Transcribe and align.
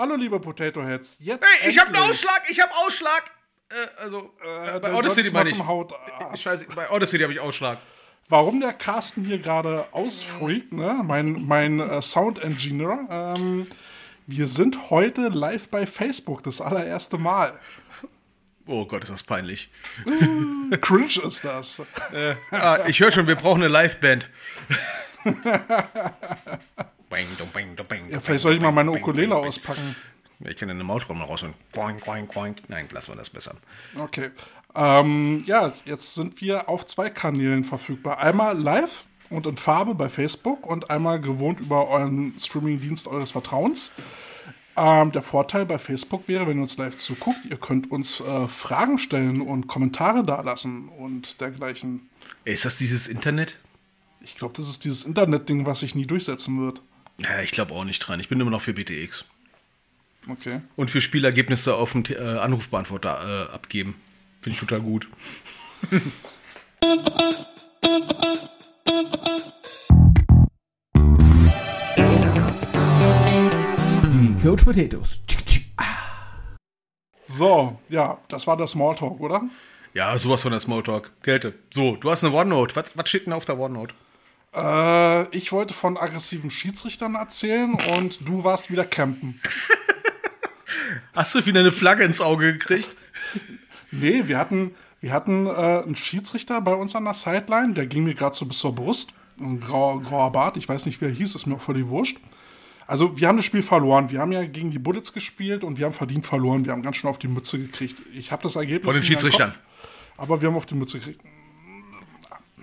Hallo, 0.00 0.14
liebe 0.14 0.40
Potato 0.40 0.82
Heads. 0.82 1.18
Jetzt 1.20 1.44
Hey, 1.44 1.68
ich 1.68 1.78
habe 1.78 1.88
einen. 1.88 2.10
Ausschlag, 2.10 2.44
ich 2.48 2.58
habe 2.58 2.72
Ausschlag. 2.74 3.22
Äh, 3.68 3.74
also, 3.98 4.32
Äh, 4.42 4.80
bei 4.80 4.94
Odyssey 4.94 5.30
meine 5.30 5.50
ich. 5.50 5.56
Scheiße, 6.42 6.64
bei 6.74 6.88
Odyssey 6.88 7.18
habe 7.18 7.34
ich 7.34 7.38
Ausschlag. 7.38 7.76
Warum 8.26 8.60
der 8.60 8.72
Carsten 8.72 9.26
hier 9.26 9.38
gerade 9.38 9.92
ausfreakt, 9.92 10.72
ne? 10.72 11.02
mein, 11.04 11.44
mein 11.46 11.80
äh, 11.80 12.00
Sound 12.00 12.38
Engineer. 12.38 13.06
Ähm, 13.10 13.66
wir 14.26 14.48
sind 14.48 14.88
heute 14.88 15.28
live 15.28 15.68
bei 15.68 15.86
Facebook, 15.86 16.44
das 16.44 16.62
allererste 16.62 17.18
Mal. 17.18 17.60
Oh 18.66 18.86
Gott, 18.86 19.02
ist 19.02 19.12
das 19.12 19.22
peinlich. 19.22 19.68
Cringe 20.80 21.26
ist 21.26 21.44
das. 21.44 21.82
Äh, 22.14 22.36
ah, 22.52 22.86
ich 22.86 23.00
höre 23.00 23.10
schon, 23.10 23.26
wir 23.26 23.36
brauchen 23.36 23.62
eine 23.62 23.68
Liveband. 23.70 24.30
Ja, 28.10 28.20
vielleicht 28.20 28.42
soll 28.42 28.54
ich 28.54 28.60
mal 28.60 28.72
meine 28.72 28.92
Ukulele 28.92 29.36
auspacken. 29.36 29.96
Ich 30.42 30.56
kann 30.56 30.70
eine 30.70 30.84
Maultrommel 30.84 31.26
raus 31.26 31.42
und 31.42 31.54
boing, 31.72 32.00
boing, 32.00 32.26
boing. 32.26 32.56
Nein, 32.68 32.88
lassen 32.92 33.12
wir 33.12 33.16
das 33.16 33.28
besser. 33.28 33.56
Okay. 33.98 34.30
Ähm, 34.74 35.42
ja, 35.44 35.72
jetzt 35.84 36.14
sind 36.14 36.40
wir 36.40 36.68
auf 36.68 36.86
zwei 36.86 37.10
Kanälen 37.10 37.64
verfügbar. 37.64 38.20
Einmal 38.20 38.58
live 38.58 39.04
und 39.28 39.46
in 39.46 39.56
Farbe 39.56 39.94
bei 39.94 40.08
Facebook 40.08 40.66
und 40.66 40.90
einmal 40.90 41.20
gewohnt 41.20 41.60
über 41.60 41.88
euren 41.88 42.34
Streamingdienst 42.38 43.06
eures 43.06 43.32
Vertrauens. 43.32 43.92
Ähm, 44.76 45.12
der 45.12 45.22
Vorteil 45.22 45.66
bei 45.66 45.78
Facebook 45.78 46.26
wäre, 46.26 46.46
wenn 46.46 46.58
ihr 46.58 46.62
uns 46.62 46.78
live 46.78 46.96
zuguckt, 46.96 47.44
ihr 47.48 47.56
könnt 47.56 47.90
uns 47.90 48.20
äh, 48.20 48.48
Fragen 48.48 48.98
stellen 48.98 49.40
und 49.40 49.66
Kommentare 49.66 50.24
dalassen 50.24 50.88
und 50.88 51.40
dergleichen. 51.40 52.08
Ist 52.44 52.64
das 52.64 52.78
dieses 52.78 53.08
Internet? 53.08 53.58
Ich 54.22 54.36
glaube, 54.36 54.54
das 54.56 54.68
ist 54.68 54.84
dieses 54.84 55.04
Internet-Ding, 55.04 55.66
was 55.66 55.80
sich 55.80 55.94
nie 55.94 56.06
durchsetzen 56.06 56.60
wird. 56.60 56.82
Ja, 57.22 57.40
ich 57.42 57.52
glaube 57.52 57.74
auch 57.74 57.84
nicht 57.84 57.98
dran. 58.00 58.20
Ich 58.20 58.28
bin 58.28 58.40
immer 58.40 58.50
noch 58.50 58.62
für 58.62 58.72
BTX. 58.72 59.24
Okay. 60.28 60.60
Und 60.76 60.90
für 60.90 61.00
Spielergebnisse 61.00 61.74
auf 61.74 61.92
dem 61.92 62.04
äh, 62.08 62.16
Anrufbeantworter 62.16 63.48
äh, 63.50 63.54
abgeben. 63.54 63.94
Finde 64.40 64.54
ich 64.54 64.60
total 64.60 64.80
gut. 64.80 65.08
Die 74.12 74.42
Coach 74.42 74.64
Potatoes. 74.64 75.20
So, 77.20 77.78
ja, 77.88 78.18
das 78.28 78.46
war 78.46 78.56
der 78.56 78.66
Smalltalk, 78.66 79.20
oder? 79.20 79.42
Ja, 79.94 80.16
sowas 80.18 80.42
von 80.42 80.52
der 80.52 80.60
Smalltalk. 80.60 81.10
Kälte. 81.22 81.54
So, 81.72 81.96
du 81.96 82.10
hast 82.10 82.24
eine 82.24 82.34
OneNote. 82.34 82.76
Was, 82.76 82.96
was 82.96 83.08
steht 83.08 83.26
denn 83.26 83.32
auf 83.32 83.44
der 83.44 83.58
OneNote? 83.58 83.94
Äh, 84.54 85.36
ich 85.36 85.52
wollte 85.52 85.74
von 85.74 85.96
aggressiven 85.96 86.50
Schiedsrichtern 86.50 87.14
erzählen 87.14 87.74
und 87.96 88.26
du 88.26 88.44
warst 88.44 88.70
wieder 88.70 88.84
campen. 88.84 89.40
Hast 91.14 91.34
du 91.34 91.46
wieder 91.46 91.60
eine 91.60 91.72
Flagge 91.72 92.04
ins 92.04 92.20
Auge 92.20 92.52
gekriegt? 92.52 92.94
Nee, 93.90 94.22
wir 94.26 94.38
hatten, 94.38 94.74
wir 95.00 95.12
hatten 95.12 95.46
äh, 95.46 95.50
einen 95.50 95.96
Schiedsrichter 95.96 96.60
bei 96.60 96.74
uns 96.74 96.94
an 96.96 97.04
der 97.04 97.14
Sideline, 97.14 97.74
der 97.74 97.86
ging 97.86 98.04
mir 98.04 98.14
gerade 98.14 98.36
so 98.36 98.46
bis 98.46 98.58
zur 98.58 98.74
Brust. 98.74 99.14
Ein 99.38 99.60
grauer, 99.60 100.02
grauer 100.02 100.32
Bart, 100.32 100.56
ich 100.56 100.68
weiß 100.68 100.86
nicht, 100.86 101.00
wer 101.00 101.08
er 101.08 101.14
hieß, 101.14 101.34
ist 101.34 101.46
mir 101.46 101.56
auch 101.56 101.60
völlig 101.60 101.88
wurscht. 101.88 102.18
Also, 102.86 103.16
wir 103.16 103.28
haben 103.28 103.36
das 103.36 103.46
Spiel 103.46 103.62
verloren. 103.62 104.10
Wir 104.10 104.18
haben 104.18 104.32
ja 104.32 104.44
gegen 104.44 104.72
die 104.72 104.80
Bullets 104.80 105.12
gespielt 105.12 105.62
und 105.62 105.78
wir 105.78 105.86
haben 105.86 105.92
verdient 105.92 106.26
verloren. 106.26 106.64
Wir 106.64 106.72
haben 106.72 106.82
ganz 106.82 106.96
schön 106.96 107.08
auf 107.08 107.18
die 107.18 107.28
Mütze 107.28 107.56
gekriegt. 107.56 108.02
Ich 108.12 108.32
habe 108.32 108.42
das 108.42 108.56
Ergebnis. 108.56 108.92
Von 108.92 109.00
den 109.00 109.06
Schiedsrichtern. 109.06 109.50
Kopf, 109.50 109.60
aber 110.16 110.40
wir 110.40 110.48
haben 110.48 110.56
auf 110.56 110.66
die 110.66 110.74
Mütze 110.74 110.98
gekriegt. 110.98 111.22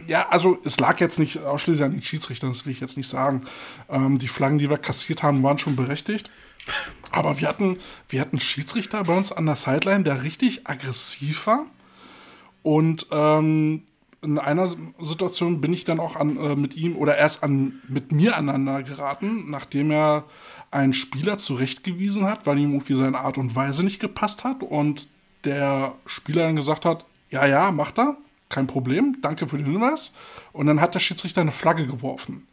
Ja, 0.05 0.29
also 0.29 0.57
es 0.63 0.79
lag 0.79 0.99
jetzt 0.99 1.19
nicht 1.19 1.39
ausschließlich 1.39 1.83
an 1.83 1.91
den 1.91 2.01
Schiedsrichtern, 2.01 2.49
das 2.49 2.65
will 2.65 2.71
ich 2.71 2.79
jetzt 2.79 2.97
nicht 2.97 3.09
sagen. 3.09 3.41
Ähm, 3.89 4.19
die 4.19 4.27
Flaggen, 4.27 4.57
die 4.57 4.69
wir 4.69 4.77
kassiert 4.77 5.23
haben, 5.23 5.43
waren 5.43 5.57
schon 5.57 5.75
berechtigt. 5.75 6.29
Aber 7.11 7.39
wir 7.39 7.47
hatten, 7.47 7.79
wir 8.09 8.21
hatten 8.21 8.39
Schiedsrichter 8.39 9.03
bei 9.03 9.15
uns 9.15 9.31
an 9.31 9.45
der 9.45 9.55
Sideline, 9.55 10.03
der 10.03 10.23
richtig 10.23 10.67
aggressiv 10.67 11.47
war. 11.47 11.65
Und 12.63 13.07
ähm, 13.11 13.83
in 14.21 14.39
einer 14.39 14.73
Situation 14.99 15.61
bin 15.61 15.73
ich 15.73 15.85
dann 15.85 15.99
auch 15.99 16.15
an, 16.15 16.37
äh, 16.37 16.55
mit 16.55 16.75
ihm 16.75 16.95
oder 16.95 17.17
erst 17.17 17.43
an, 17.43 17.81
mit 17.87 18.11
mir 18.11 18.35
aneinander 18.35 18.83
geraten, 18.83 19.49
nachdem 19.49 19.91
er 19.91 20.25
einen 20.71 20.93
Spieler 20.93 21.37
zurechtgewiesen 21.37 22.25
hat, 22.25 22.45
weil 22.45 22.59
ihm 22.59 22.73
irgendwie 22.73 22.95
seine 22.95 23.19
Art 23.19 23.37
und 23.37 23.55
Weise 23.55 23.83
nicht 23.83 23.99
gepasst 23.99 24.43
hat. 24.43 24.63
Und 24.63 25.07
der 25.45 25.93
Spieler 26.05 26.43
dann 26.43 26.55
gesagt 26.55 26.83
hat, 26.83 27.05
ja, 27.29 27.45
ja, 27.45 27.71
macht 27.71 27.99
er, 27.99 28.17
kein 28.49 28.67
Problem, 28.67 29.17
danke 29.21 29.47
für 29.47 29.57
den 29.57 29.65
Hinweis. 29.65 30.13
Und 30.53 30.67
dann 30.67 30.81
hat 30.81 30.95
der 30.95 30.99
Schiedsrichter 30.99 31.41
eine 31.41 31.51
Flagge 31.51 31.87
geworfen. 31.87 32.47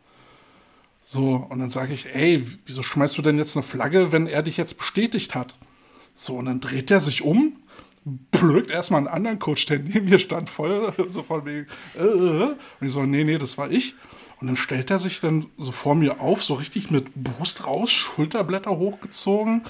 So, 1.03 1.47
und 1.49 1.59
dann 1.59 1.71
sage 1.71 1.93
ich, 1.93 2.15
ey, 2.15 2.47
wieso 2.65 2.83
schmeißt 2.83 3.17
du 3.19 3.23
denn 3.23 3.37
jetzt 3.37 3.57
eine 3.57 3.63
Flagge, 3.63 4.11
wenn 4.11 4.27
er 4.27 4.43
dich 4.43 4.57
jetzt 4.57 4.79
bestätigt 4.79 5.35
hat? 5.35 5.57
So, 6.15 6.37
und 6.37 6.47
dann 6.47 6.61
dreht 6.61 6.91
er 6.91 7.01
sich 7.01 7.23
um, 7.23 7.57
blökt 8.05 8.71
erstmal 8.71 8.99
einen 8.99 9.09
anderen 9.09 9.39
Coach, 9.39 9.67
der 9.67 9.81
neben 9.81 10.09
mir 10.09 10.19
stand, 10.19 10.49
voll 10.49 10.93
so 11.09 11.23
von 11.23 11.45
wegen, 11.45 11.67
äh, 11.95 12.03
äh. 12.03 12.57
und 12.81 12.87
ich 12.87 12.93
so, 12.93 13.05
nee, 13.05 13.25
nee, 13.25 13.39
das 13.39 13.59
war 13.59 13.71
ich. 13.71 13.95
Und 14.41 14.49
dann 14.49 14.57
stellt 14.57 14.91
er 14.91 14.99
sich 14.99 15.21
dann 15.21 15.47
so 15.59 15.73
vor 15.73 15.95
mir 15.95 16.21
auf, 16.21 16.43
so 16.43 16.55
richtig 16.55 16.91
mit 16.91 17.15
Brust 17.15 17.67
raus, 17.67 17.91
Schulterblätter 17.91 18.77
hochgezogen 18.77 19.63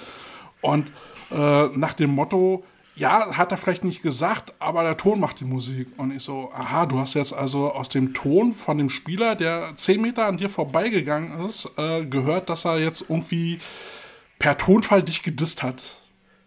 und 0.61 0.91
äh, 1.31 1.69
nach 1.69 1.95
dem 1.95 2.11
Motto, 2.11 2.65
ja, 2.97 3.37
hat 3.37 3.50
er 3.50 3.59
vielleicht 3.59 3.82
nicht 3.82 4.03
gesagt, 4.03 4.53
aber 4.60 4.84
der 4.84 4.97
Ton 4.97 5.19
macht 5.19 5.41
die 5.41 5.44
Musik. 5.44 5.88
Und 5.97 6.12
ich 6.12 6.22
so, 6.22 6.53
aha, 6.55 6.87
du 6.87 6.99
hast 6.99 7.15
jetzt 7.15 7.32
also 7.32 7.72
aus 7.72 7.88
dem 7.88 8.15
Ton 8.15 8.53
von 8.53 8.78
dem 8.78 8.88
Spieler, 8.88 9.34
der 9.34 9.75
10 9.75 10.00
Meter 10.00 10.27
an 10.27 10.37
dir 10.37 10.49
vorbeigegangen 10.49 11.44
ist, 11.44 11.71
äh, 11.77 12.05
gehört, 12.05 12.49
dass 12.50 12.65
er 12.65 12.78
jetzt 12.78 13.10
irgendwie 13.10 13.59
per 14.38 14.56
Tonfall 14.56 15.03
dich 15.03 15.22
gedisst 15.22 15.62
hat. 15.62 15.82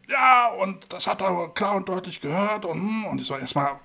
Ja, 0.10 0.48
und 0.48 0.94
das 0.94 1.08
hat 1.08 1.22
er 1.22 1.50
klar 1.50 1.76
und 1.76 1.90
deutlich 1.90 2.22
gehört. 2.22 2.64
Und, 2.64 2.80
hm, 2.80 3.06
und 3.06 3.20
ich 3.20 3.28
so, 3.28 3.36
erstmal, 3.36 3.80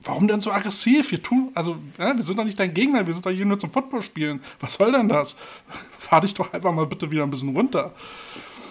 warum 0.00 0.28
denn 0.28 0.40
so 0.40 0.50
aggressiv? 0.50 1.10
Wir 1.10 1.22
tun, 1.22 1.50
also, 1.54 1.76
ja, 1.98 2.16
wir 2.16 2.24
sind 2.24 2.38
doch 2.38 2.44
nicht 2.44 2.58
dein 2.58 2.72
Gegner, 2.72 3.06
wir 3.06 3.12
sind 3.12 3.26
doch 3.26 3.30
hier 3.30 3.44
nur 3.44 3.58
zum 3.58 3.70
Football 3.70 4.00
spielen. 4.00 4.42
Was 4.60 4.74
soll 4.74 4.92
denn 4.92 5.08
das? 5.08 5.36
Fahr 5.98 6.22
dich 6.22 6.32
doch 6.32 6.54
einfach 6.54 6.72
mal 6.72 6.86
bitte 6.86 7.10
wieder 7.10 7.24
ein 7.24 7.30
bisschen 7.30 7.54
runter. 7.54 7.92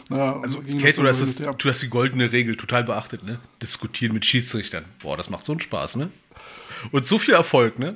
Ja, 0.10 0.40
Also, 0.40 0.60
Kate, 0.60 1.02
du 1.02 1.08
hast, 1.08 1.22
das, 1.22 1.40
her. 1.40 1.54
du 1.54 1.70
hast 1.70 1.82
die 1.82 1.90
goldene 1.90 2.32
Regel 2.32 2.56
total 2.56 2.84
beachtet, 2.84 3.24
ne? 3.24 3.40
Diskutieren 3.62 4.14
mit 4.14 4.26
Schiedsrichtern. 4.26 4.86
Boah, 5.02 5.18
das 5.18 5.30
macht 5.30 5.46
so 5.46 5.52
einen 5.54 5.62
Spaß, 5.62 5.96
ne? 5.96 6.12
Und 6.92 7.08
so 7.08 7.18
viel 7.18 7.34
Erfolg, 7.34 7.80
ne? 7.80 7.96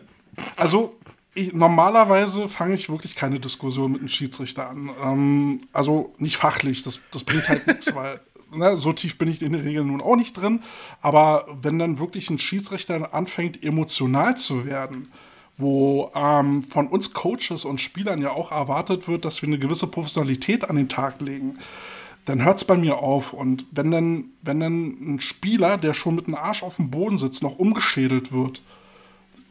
Also, 0.55 0.97
ich, 1.35 1.53
normalerweise 1.53 2.49
fange 2.49 2.75
ich 2.75 2.89
wirklich 2.89 3.15
keine 3.15 3.39
Diskussion 3.39 3.91
mit 3.91 4.01
einem 4.01 4.09
Schiedsrichter 4.09 4.69
an. 4.69 4.89
Ähm, 5.01 5.61
also 5.73 6.13
nicht 6.17 6.37
fachlich, 6.37 6.83
das, 6.83 6.99
das 7.11 7.23
bringt 7.23 7.47
halt 7.47 7.67
nichts, 7.67 7.93
weil 7.95 8.19
ne, 8.55 8.77
so 8.77 8.93
tief 8.93 9.17
bin 9.17 9.29
ich 9.29 9.41
in 9.41 9.53
der 9.53 9.63
Regel 9.63 9.83
nun 9.83 10.01
auch 10.01 10.15
nicht 10.15 10.33
drin. 10.33 10.61
Aber 11.01 11.45
wenn 11.61 11.79
dann 11.79 11.99
wirklich 11.99 12.29
ein 12.29 12.39
Schiedsrichter 12.39 13.13
anfängt, 13.13 13.63
emotional 13.63 14.37
zu 14.37 14.65
werden, 14.65 15.11
wo 15.57 16.11
ähm, 16.15 16.63
von 16.63 16.87
uns 16.87 17.13
Coaches 17.13 17.65
und 17.65 17.81
Spielern 17.81 18.21
ja 18.21 18.31
auch 18.31 18.51
erwartet 18.51 19.07
wird, 19.07 19.25
dass 19.25 19.41
wir 19.41 19.47
eine 19.47 19.59
gewisse 19.59 19.87
Professionalität 19.87 20.69
an 20.69 20.77
den 20.77 20.89
Tag 20.89 21.21
legen, 21.21 21.59
dann 22.29 22.43
hört 22.45 22.57
es 22.57 22.63
bei 22.63 22.77
mir 22.77 22.99
auf. 22.99 23.33
Und 23.33 23.65
wenn 23.71 23.89
dann, 23.89 24.25
wenn 24.43 24.59
dann 24.59 25.15
ein 25.15 25.19
Spieler, 25.19 25.77
der 25.77 25.95
schon 25.95 26.15
mit 26.15 26.27
dem 26.27 26.35
Arsch 26.35 26.61
auf 26.61 26.75
dem 26.75 26.91
Boden 26.91 27.17
sitzt, 27.17 27.41
noch 27.41 27.57
umgeschädelt 27.57 28.31
wird, 28.31 28.61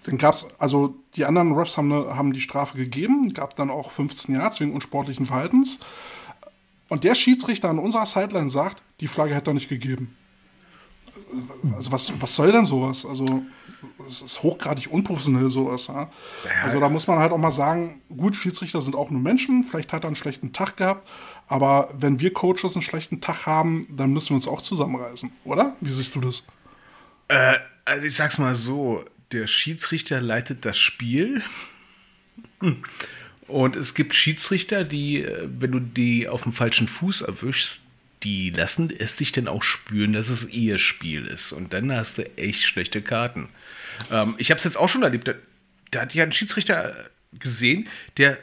dann 0.04 0.16
gab 0.16 0.36
es, 0.36 0.46
also 0.58 0.94
die 1.16 1.24
anderen 1.24 1.52
Refs 1.52 1.76
haben, 1.76 1.88
ne, 1.88 2.16
haben 2.16 2.32
die 2.32 2.40
Strafe 2.40 2.78
gegeben, 2.78 3.34
gab 3.34 3.56
dann 3.56 3.68
auch 3.68 3.90
15 3.90 4.36
Yards 4.36 4.60
wegen 4.60 4.72
unsportlichen 4.72 5.26
Verhaltens. 5.26 5.80
Und 6.88 7.02
der 7.02 7.16
Schiedsrichter 7.16 7.68
an 7.68 7.80
unserer 7.80 8.06
Sideline 8.06 8.48
sagt, 8.48 8.80
die 9.00 9.08
Flagge 9.08 9.34
hätte 9.34 9.50
er 9.50 9.54
nicht 9.54 9.68
gegeben. 9.68 10.16
Also 11.74 11.92
was, 11.92 12.12
was 12.20 12.34
soll 12.34 12.52
denn 12.52 12.66
sowas? 12.66 13.04
Also 13.06 13.42
es 14.06 14.22
ist 14.22 14.42
hochgradig 14.42 14.90
unprofessionell 14.90 15.48
sowas. 15.48 15.88
Ja? 15.88 16.10
Also 16.62 16.80
da 16.80 16.88
muss 16.88 17.06
man 17.06 17.18
halt 17.18 17.32
auch 17.32 17.38
mal 17.38 17.50
sagen, 17.50 18.00
gut, 18.16 18.36
Schiedsrichter 18.36 18.80
sind 18.80 18.96
auch 18.96 19.10
nur 19.10 19.20
Menschen, 19.20 19.64
vielleicht 19.64 19.92
hat 19.92 20.04
er 20.04 20.08
einen 20.08 20.16
schlechten 20.16 20.52
Tag 20.52 20.76
gehabt, 20.76 21.08
aber 21.46 21.92
wenn 21.98 22.20
wir 22.20 22.32
Coaches 22.32 22.74
einen 22.74 22.82
schlechten 22.82 23.20
Tag 23.20 23.46
haben, 23.46 23.86
dann 23.90 24.12
müssen 24.12 24.30
wir 24.30 24.36
uns 24.36 24.48
auch 24.48 24.62
zusammenreißen, 24.62 25.30
oder? 25.44 25.76
Wie 25.80 25.90
siehst 25.90 26.14
du 26.14 26.20
das? 26.20 26.46
Äh, 27.28 27.56
also 27.84 28.06
ich 28.06 28.16
sag's 28.16 28.38
mal 28.38 28.54
so, 28.54 29.04
der 29.32 29.46
Schiedsrichter 29.46 30.20
leitet 30.20 30.64
das 30.64 30.78
Spiel. 30.78 31.42
Und 33.48 33.76
es 33.76 33.94
gibt 33.94 34.14
Schiedsrichter, 34.14 34.84
die, 34.84 35.22
äh, 35.22 35.48
wenn 35.48 35.72
du 35.72 35.80
die 35.80 36.28
auf 36.28 36.42
dem 36.42 36.52
falschen 36.52 36.88
Fuß 36.88 37.22
erwischst, 37.22 37.82
die 38.22 38.50
lassen 38.50 38.90
es 38.96 39.16
sich 39.16 39.32
dann 39.32 39.48
auch 39.48 39.62
spüren, 39.62 40.12
dass 40.12 40.28
es 40.28 40.48
ihr 40.48 40.78
Spiel 40.78 41.26
ist. 41.26 41.52
Und 41.52 41.72
dann 41.72 41.92
hast 41.92 42.18
du 42.18 42.36
echt 42.36 42.62
schlechte 42.66 43.02
Karten. 43.02 43.48
Ähm, 44.10 44.34
ich 44.38 44.50
habe 44.50 44.58
es 44.58 44.64
jetzt 44.64 44.76
auch 44.76 44.88
schon 44.88 45.02
erlebt. 45.02 45.28
Da, 45.28 45.34
da 45.90 46.00
hatte 46.00 46.14
ich 46.14 46.20
einen 46.22 46.32
Schiedsrichter 46.32 46.94
gesehen, 47.32 47.88
der 48.16 48.38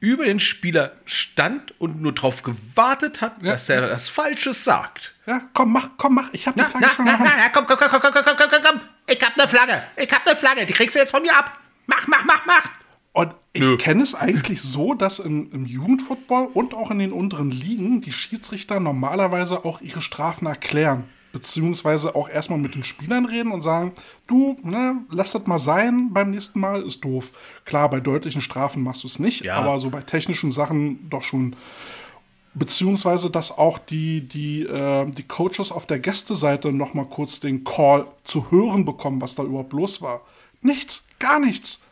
über 0.00 0.24
den 0.24 0.38
Spieler 0.38 0.92
stand 1.06 1.78
und 1.80 2.00
nur 2.00 2.14
darauf 2.14 2.42
gewartet 2.42 3.20
hat, 3.20 3.42
Ja. 3.42 3.52
dass 3.52 3.68
er 3.68 3.88
das 3.88 4.08
Falsches 4.08 4.62
sagt. 4.62 5.12
Ja, 5.26 5.42
komm, 5.54 5.72
mach, 5.72 5.90
komm, 5.96 6.14
mach. 6.14 6.28
Ich 6.32 6.46
hab 6.46 6.54
die 6.54 6.60
Na, 6.60 6.68
Flagge 6.68 6.86
na, 6.86 6.92
schon 6.94 7.04
na, 7.04 7.18
na, 7.18 7.48
komm, 7.48 7.66
komm, 7.66 7.76
komm, 7.78 7.88
komm, 7.90 8.00
komm, 8.00 8.12
komm, 8.12 8.36
komm, 8.36 8.48
komm, 8.50 8.62
komm. 8.62 8.80
Ich 9.08 9.20
hab 9.22 9.36
ne 9.36 9.48
Flagge. 9.48 9.82
Ich 9.96 10.12
hab 10.12 10.24
ne 10.24 10.36
Flagge. 10.36 10.66
Die 10.66 10.72
kriegst 10.72 10.94
du 10.94 11.00
jetzt 11.00 11.10
von 11.10 11.22
mir 11.22 11.36
ab. 11.36 11.58
Mach, 11.86 12.06
mach, 12.06 12.24
mach, 12.24 12.46
mach. 12.46 12.62
Und 13.12 13.34
ich 13.52 13.78
kenne 13.78 14.02
es 14.02 14.14
eigentlich 14.14 14.62
so, 14.62 14.94
dass 14.94 15.18
im, 15.18 15.50
im 15.52 15.66
Jugendfootball 15.66 16.46
und 16.54 16.74
auch 16.74 16.90
in 16.90 16.98
den 17.00 17.12
unteren 17.12 17.50
Ligen 17.50 18.00
die 18.00 18.12
Schiedsrichter 18.12 18.78
normalerweise 18.78 19.64
auch 19.64 19.80
ihre 19.80 20.02
Strafen 20.02 20.46
erklären. 20.46 21.04
Beziehungsweise 21.32 22.14
auch 22.14 22.28
erstmal 22.28 22.58
mit 22.58 22.74
den 22.74 22.84
Spielern 22.84 23.26
reden 23.26 23.50
und 23.52 23.60
sagen, 23.62 23.92
du, 24.26 24.56
ne, 24.62 24.96
lass 25.10 25.32
das 25.32 25.46
mal 25.46 25.58
sein, 25.58 26.10
beim 26.12 26.30
nächsten 26.30 26.58
Mal 26.60 26.82
ist 26.82 27.04
doof. 27.04 27.32
Klar, 27.64 27.90
bei 27.90 28.00
deutlichen 28.00 28.40
Strafen 28.40 28.82
machst 28.82 29.02
du 29.02 29.08
es 29.08 29.18
nicht, 29.18 29.44
Ja. 29.44 29.56
aber 29.56 29.78
so 29.78 29.90
bei 29.90 30.00
technischen 30.00 30.52
Sachen 30.52 31.10
doch 31.10 31.22
schon. 31.22 31.54
Beziehungsweise, 32.54 33.30
dass 33.30 33.56
auch 33.56 33.78
die, 33.78 34.22
die, 34.26 34.62
äh, 34.62 35.08
die 35.10 35.22
Coaches 35.22 35.70
auf 35.70 35.86
der 35.86 35.98
Gästeseite 35.98 36.72
noch 36.72 36.94
mal 36.94 37.04
kurz 37.04 37.40
den 37.40 37.62
Call 37.62 38.06
zu 38.24 38.50
hören 38.50 38.84
bekommen, 38.84 39.20
was 39.20 39.34
da 39.34 39.42
überhaupt 39.42 39.72
los 39.72 40.00
war. 40.00 40.22
Nichts, 40.62 41.04
gar 41.18 41.38
nichts. 41.40 41.82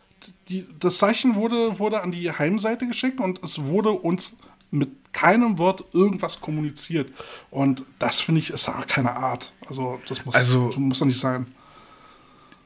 Die, 0.49 0.67
das 0.79 0.99
Zeichen 0.99 1.35
wurde, 1.35 1.79
wurde 1.79 2.03
an 2.03 2.13
die 2.13 2.31
Heimseite 2.31 2.87
geschickt 2.87 3.19
und 3.21 3.43
es 3.43 3.63
wurde 3.65 3.91
uns 3.91 4.37
mit 4.71 4.91
keinem 5.13 5.59
Wort 5.59 5.85
irgendwas 5.93 6.41
kommuniziert. 6.41 7.11
Und 7.51 7.85
das 7.99 8.21
finde 8.21 8.41
ich 8.41 8.51
ist 8.51 8.69
auch 8.69 8.87
keine 8.87 9.17
Art. 9.17 9.53
Also, 9.69 9.99
das 10.09 10.25
muss, 10.25 10.35
Also- 10.35 10.71
so 10.71 10.79
muss 10.81 10.99
doch 10.99 11.07
nicht 11.07 11.19
sein. 11.19 11.47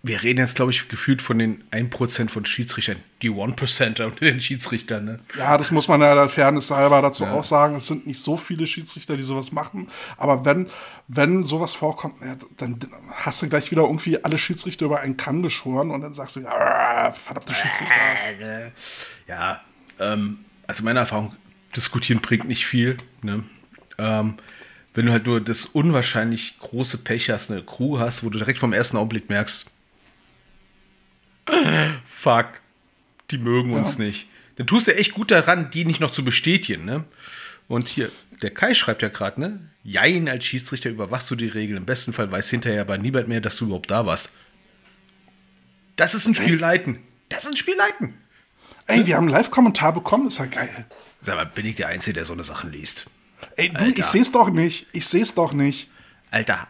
Wir 0.02 0.22
reden 0.22 0.38
jetzt, 0.38 0.56
glaube 0.56 0.72
ich, 0.72 0.88
gefühlt 0.88 1.20
von 1.20 1.38
den 1.38 1.62
1% 1.72 2.30
von 2.30 2.46
Schiedsrichtern, 2.46 2.96
die 3.20 3.30
1%er 3.30 4.06
unter 4.06 4.24
den 4.24 4.40
Schiedsrichtern. 4.40 5.04
Ne? 5.04 5.20
Ja, 5.36 5.58
das 5.58 5.70
muss 5.70 5.88
man 5.88 6.00
ja 6.00 6.14
der 6.14 6.30
Fairness 6.30 6.70
halber 6.70 7.02
dazu 7.02 7.26
auch 7.26 7.44
sagen. 7.44 7.76
Es 7.76 7.86
sind 7.86 8.06
nicht 8.06 8.20
so 8.20 8.38
viele 8.38 8.66
Schiedsrichter, 8.66 9.18
die 9.18 9.22
sowas 9.22 9.52
machen. 9.52 9.88
Aber 10.16 10.46
wenn, 10.46 10.70
wenn 11.08 11.44
sowas 11.44 11.74
vorkommt, 11.74 12.14
ja, 12.22 12.36
dann 12.56 12.80
hast 13.12 13.42
du 13.42 13.48
gleich 13.50 13.70
wieder 13.70 13.82
irgendwie 13.82 14.24
alle 14.24 14.38
Schiedsrichter 14.38 14.86
über 14.86 15.00
einen 15.00 15.18
Kamm 15.18 15.42
geschoren 15.42 15.90
und 15.90 16.00
dann 16.00 16.14
sagst 16.14 16.36
du, 16.36 16.40
ja, 16.40 17.12
verdammte 17.12 17.52
Schiedsrichter. 17.52 18.72
Ja, 19.28 19.60
ähm, 19.98 20.38
also 20.66 20.82
meine 20.82 21.00
Erfahrung, 21.00 21.36
diskutieren 21.76 22.20
bringt 22.20 22.48
nicht 22.48 22.66
viel. 22.66 22.96
Ne? 23.22 23.44
Ähm, 23.98 24.34
wenn 24.94 25.06
du 25.06 25.12
halt 25.12 25.26
nur 25.26 25.40
das 25.40 25.66
unwahrscheinlich 25.66 26.58
große 26.58 26.98
Pech 26.98 27.30
hast, 27.30 27.50
eine 27.50 27.62
Crew 27.62 27.98
hast, 27.98 28.24
wo 28.24 28.30
du 28.30 28.38
direkt 28.38 28.58
vom 28.58 28.72
ersten 28.72 28.96
Augenblick 28.96 29.28
merkst, 29.28 29.69
fuck, 32.06 32.60
die 33.30 33.38
mögen 33.38 33.72
uns 33.72 33.98
Ja. 33.98 34.04
nicht. 34.04 34.26
Dann 34.56 34.66
tust 34.66 34.88
du 34.88 34.94
echt 34.96 35.12
gut 35.14 35.30
daran, 35.30 35.70
die 35.70 35.84
nicht 35.84 36.00
noch 36.00 36.10
zu 36.10 36.22
bestätigen. 36.24 36.84
Ne? 36.84 37.04
Und 37.68 37.88
hier, 37.88 38.10
der 38.42 38.50
Kai 38.50 38.74
schreibt 38.74 39.02
ja 39.02 39.08
gerade, 39.08 39.40
ne? 39.40 39.60
Jein, 39.82 40.28
als 40.28 40.44
Schiedsrichter 40.44 40.90
überwachst 40.90 41.30
du 41.30 41.36
die 41.36 41.46
Regeln. 41.48 41.78
Im 41.78 41.86
besten 41.86 42.12
Fall 42.12 42.30
weiß 42.30 42.50
hinterher 42.50 42.82
aber 42.82 42.98
niemand 42.98 43.28
mehr, 43.28 43.40
dass 43.40 43.56
du 43.56 43.66
überhaupt 43.66 43.90
da 43.90 44.04
warst. 44.04 44.30
Das 45.96 46.14
ist 46.14 46.26
ein 46.26 46.34
Spiel 46.34 46.56
leiten. 46.58 46.98
Das 47.30 47.44
ist 47.44 47.50
ein 47.52 47.56
Spiel 47.56 47.76
leiten. 47.76 48.14
Ey, 48.86 49.06
wir 49.06 49.16
haben 49.16 49.24
einen 49.24 49.34
Live-Kommentar 49.34 49.92
bekommen, 49.94 50.26
ist 50.28 50.38
ja 50.38 50.46
geil. 50.46 50.86
Sag 51.22 51.36
mal, 51.36 51.46
bin 51.46 51.64
ich 51.66 51.76
der 51.76 51.88
Einzige, 51.88 52.14
der 52.14 52.24
so 52.24 52.32
eine 52.32 52.44
Sachen 52.44 52.72
liest? 52.72 53.06
Ey, 53.56 53.68
du, 53.70 53.76
Alter. 53.78 53.98
ich 54.00 54.06
seh's 54.06 54.32
doch 54.32 54.50
nicht. 54.50 54.86
Ich 54.92 55.06
seh's 55.06 55.34
doch 55.34 55.52
nicht. 55.52 55.88
Alter, 56.30 56.66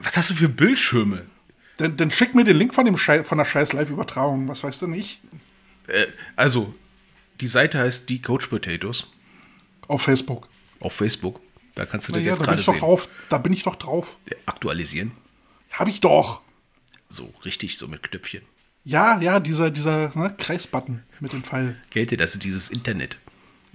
was 0.00 0.16
hast 0.16 0.30
du 0.30 0.34
für 0.34 0.48
Bildschirme? 0.48 1.26
Dann, 1.78 1.96
dann 1.96 2.10
schick 2.10 2.34
mir 2.34 2.44
den 2.44 2.56
Link 2.56 2.74
von, 2.74 2.84
dem 2.84 2.96
Schei 2.98 3.24
von 3.24 3.38
der 3.38 3.44
scheiß 3.44 3.72
Live-Übertragung. 3.72 4.46
Was 4.48 4.62
weißt 4.64 4.82
du 4.82 4.86
nicht? 4.86 5.20
Äh, 5.86 6.06
also, 6.36 6.74
die 7.40 7.46
Seite 7.46 7.78
heißt 7.78 8.08
die 8.08 8.20
Coach 8.20 8.48
Potatoes 8.48 9.06
Auf 9.86 10.02
Facebook. 10.02 10.48
auf 10.80 10.92
Facebook. 10.92 11.40
Da 11.74 11.86
kannst 11.86 12.08
du 12.08 12.12
das 12.12 12.22
Ja, 12.22 12.30
jetzt 12.30 12.40
da 12.40 12.44
gerade 12.44 12.60
ich 12.60 12.66
sehen. 12.66 12.78
drauf. 12.80 13.08
Da 13.28 13.38
bin 13.38 13.52
ich 13.52 13.62
doch 13.62 13.76
drauf. 13.76 14.16
Aktualisieren. 14.46 15.12
Hab 15.72 15.88
ich 15.88 16.00
doch. 16.00 16.42
So, 17.08 17.32
richtig, 17.44 17.78
so 17.78 17.86
mit 17.88 18.02
Knöpfchen. 18.02 18.42
Ja, 18.84 19.20
ja, 19.20 19.38
dieser, 19.40 19.70
dieser 19.70 20.10
ne, 20.18 20.34
Kreisbutton 20.36 21.02
mit 21.20 21.32
dem 21.32 21.42
Pfeil. 21.44 21.76
Kälte, 21.90 22.16
das 22.16 22.34
ist 22.34 22.42
dieses 22.44 22.68
Internet. 22.70 23.18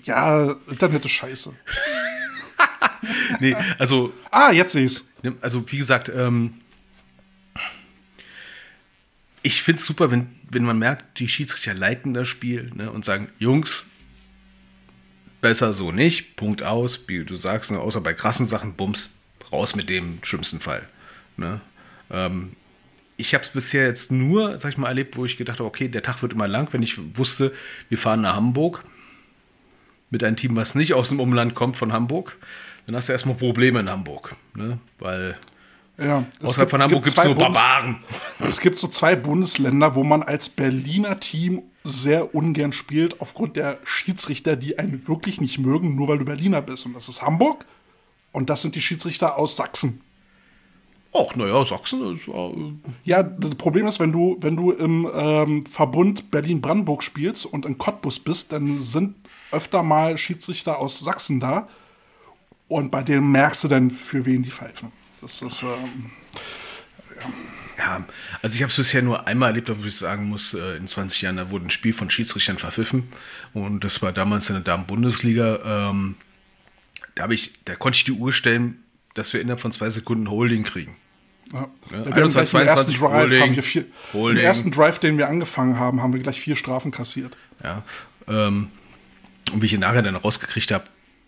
Ja, 0.04 0.56
Internet 0.70 1.06
ist 1.06 1.12
scheiße. 1.12 1.54
Nee, 3.40 3.56
also, 3.80 4.14
Ah, 4.32 4.52
jetzt 4.52 4.72
sehe 4.74 4.86
ich's. 4.86 5.10
ne, 5.24 5.36
also 5.42 5.70
wie 5.72 5.78
gesagt, 5.78 6.10
ähm, 6.10 6.62
ich 9.44 9.62
finde 9.62 9.80
es 9.80 9.86
super, 9.86 10.10
wenn, 10.10 10.30
wenn 10.50 10.64
man 10.64 10.80
merkt, 10.80 11.20
die 11.20 11.28
Schiedsrichter 11.28 11.74
leiten 11.74 12.14
das 12.14 12.28
Spiel 12.28 12.72
ne, 12.74 12.90
und 12.90 13.06
sagen, 13.06 13.28
Jungs, 13.38 13.84
besser 15.42 15.74
so 15.74 15.92
nicht, 15.92 16.38
Punkt 16.38 16.64
aus, 16.64 17.02
wie 17.08 17.26
du 17.26 17.36
sagst, 17.36 17.70
ne, 17.70 17.80
außer 17.80 18.00
bei 18.02 18.14
krassen 18.14 18.46
Sachen, 18.46 18.74
Bums, 18.74 19.12
raus 19.52 19.76
mit 19.76 19.90
dem 19.90 20.20
schlimmsten 20.24 20.62
Fall. 20.62 20.88
Ne? 21.36 21.60
Ähm, 22.10 22.54
ich 23.18 23.34
habe 23.34 23.44
es 23.44 23.50
bisher 23.50 23.86
jetzt 23.86 24.12
nur, 24.12 24.58
sag 24.58 24.72
ich 24.72 24.78
mal, 24.78 24.88
erlebt, 24.88 25.18
wo 25.18 25.26
ich 25.26 25.38
gedacht 25.38 25.60
habe, 25.60 25.68
okay, 25.68 25.90
der 25.90 26.04
Tag 26.04 26.22
wird 26.22 26.34
immer 26.34 26.48
lang, 26.48 26.70
wenn 26.72 26.82
ich 26.82 26.98
wusste, 27.18 27.54
wir 27.90 27.98
fahren 27.98 28.22
nach 28.22 28.36
Hamburg 28.36 28.84
mit 30.10 30.24
einem 30.24 30.38
Team, 30.38 30.56
was 30.56 30.74
nicht 30.74 30.94
aus 30.94 31.10
dem 31.10 31.20
Umland 31.20 31.54
kommt 31.54 31.76
von 31.76 31.92
Hamburg, 31.92 32.38
dann 32.86 32.96
hast 32.96 33.10
du 33.10 33.14
erstmal 33.14 33.36
Probleme 33.36 33.82
in 33.82 33.90
Hamburg. 33.90 34.36
Ne? 34.56 34.80
Weil 35.00 35.38
Ja, 35.98 36.26
außerhalb 36.42 36.70
von 36.72 36.82
Hamburg 36.82 37.04
gibt 37.04 37.08
es 37.08 37.14
zwei 37.14 37.26
nur 37.26 37.36
Bundes- 37.36 37.54
Barbaren. 37.62 37.98
Es 38.40 38.60
gibt 38.62 38.78
so 38.78 38.88
zwei 38.88 39.16
Bundesländer, 39.16 39.94
wo 39.96 40.04
man 40.04 40.24
als 40.24 40.50
Berliner 40.50 41.20
Team 41.20 41.62
sehr 41.84 42.34
ungern 42.34 42.74
spielt, 42.74 43.22
aufgrund 43.22 43.56
der 43.58 43.78
Schiedsrichter, 43.84 44.56
die 44.56 44.80
einen 44.80 45.08
wirklich 45.08 45.40
nicht 45.40 45.60
mögen, 45.60 45.96
nur 45.96 46.08
weil 46.08 46.18
du 46.18 46.26
Berliner 46.26 46.62
bist. 46.62 46.86
Und 46.86 46.94
das 46.94 47.10
ist 47.10 47.22
Hamburg 47.22 47.66
und 48.32 48.50
das 48.50 48.62
sind 48.64 48.74
die 48.76 48.82
Schiedsrichter 48.82 49.38
aus 49.38 49.56
Sachsen. 49.56 50.02
Ach, 51.14 51.36
naja, 51.36 51.64
Sachsen 51.64 52.16
ist. 52.16 52.28
Äh, 52.28 52.74
Ja, 53.04 53.22
das 53.22 53.54
Problem 53.54 53.86
ist, 53.86 54.00
wenn 54.00 54.12
du, 54.12 54.38
wenn 54.42 54.56
du 54.56 54.72
im 54.72 55.08
ähm, 55.14 55.66
Verbund 55.68 56.32
Berlin-Brandenburg 56.32 57.04
spielst 57.04 57.46
und 57.46 57.68
in 57.68 57.78
Cottbus 57.78 58.18
bist, 58.18 58.52
dann 58.52 58.82
sind 58.82 59.16
öfter 59.52 59.84
mal 59.84 60.18
Schiedsrichter 60.18 60.80
aus 60.80 61.00
Sachsen 61.02 61.40
da. 61.40 61.68
Und 62.68 62.90
bei 62.90 63.04
denen 63.04 63.32
merkst 63.32 63.64
du 63.64 63.68
dann, 63.68 63.92
für 63.92 64.26
wen 64.26 64.42
die 64.42 64.50
pfeifen. 64.50 64.92
Das 65.24 65.42
ist, 65.42 65.64
ähm, 65.64 66.12
ja, 67.78 68.06
also 68.42 68.56
ich 68.56 68.62
habe 68.62 68.70
es 68.70 68.76
bisher 68.76 69.02
nur 69.02 69.26
einmal 69.26 69.52
erlebt, 69.52 69.70
wo 69.70 69.86
ich 69.86 69.96
sagen 69.96 70.26
muss, 70.26 70.54
äh, 70.54 70.76
in 70.76 70.86
20 70.86 71.22
Jahren, 71.22 71.38
da 71.38 71.50
wurde 71.50 71.66
ein 71.66 71.70
Spiel 71.70 71.94
von 71.94 72.10
Schiedsrichtern 72.10 72.58
verpfiffen. 72.58 73.08
Und 73.54 73.86
das 73.86 74.02
war 74.02 74.12
damals 74.12 74.50
in 74.50 74.56
der 74.56 74.64
Damen-Bundesliga. 74.64 75.90
Ähm, 75.90 76.16
da, 77.16 77.30
ich, 77.30 77.54
da 77.64 77.76
konnte 77.76 77.96
ich 77.96 78.04
die 78.04 78.12
Uhr 78.12 78.34
stellen, 78.34 78.84
dass 79.14 79.32
wir 79.32 79.40
innerhalb 79.40 79.62
von 79.62 79.72
zwei 79.72 79.90
Sekunden 79.90 80.30
Holding 80.30 80.64
kriegen. 80.64 80.98
ja. 81.54 81.70
Ja, 81.92 81.92
wir 81.92 82.00
haben 82.00 82.14
21, 82.14 82.52
gleich 82.52 82.64
im 82.64 82.68
ersten 82.68 82.96
22 82.96 83.00
Drive 83.00 83.12
Holding, 83.14 83.42
haben 83.42 83.56
wir 83.56 83.64
vier, 83.64 83.86
im 84.14 84.38
ersten 84.38 84.72
Drive, 84.72 85.00
den 85.00 85.18
wir 85.18 85.30
angefangen 85.30 85.80
haben, 85.80 86.02
haben 86.04 86.12
wir 86.12 86.20
gleich 86.20 86.42
vier 86.42 86.58
Strafen 86.58 86.92
kassiert. 86.92 87.38
Ja, 87.64 87.84
ähm, 88.28 88.68
und 89.54 89.62
wie 89.62 89.68
ich 89.68 89.74
ihn 89.74 89.80
nachher 89.80 90.02
dann 90.02 90.18
rausgekriegt 90.18 90.72
habe, 90.72 90.84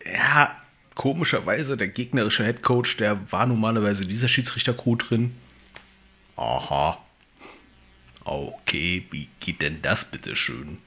ja, 0.05 0.53
komischerweise, 0.95 1.77
der 1.77 1.89
gegnerische 1.89 2.43
Headcoach, 2.43 2.97
der 2.97 3.31
war 3.31 3.45
normalerweise 3.45 4.05
dieser 4.05 4.27
Schiedsrichter-Crew 4.27 4.95
drin. 4.95 5.35
Aha. 6.37 6.97
Okay, 8.23 9.05
wie 9.11 9.27
geht 9.39 9.61
denn 9.61 9.81
das 9.81 10.05
bitte 10.09 10.35
schön? 10.35 10.79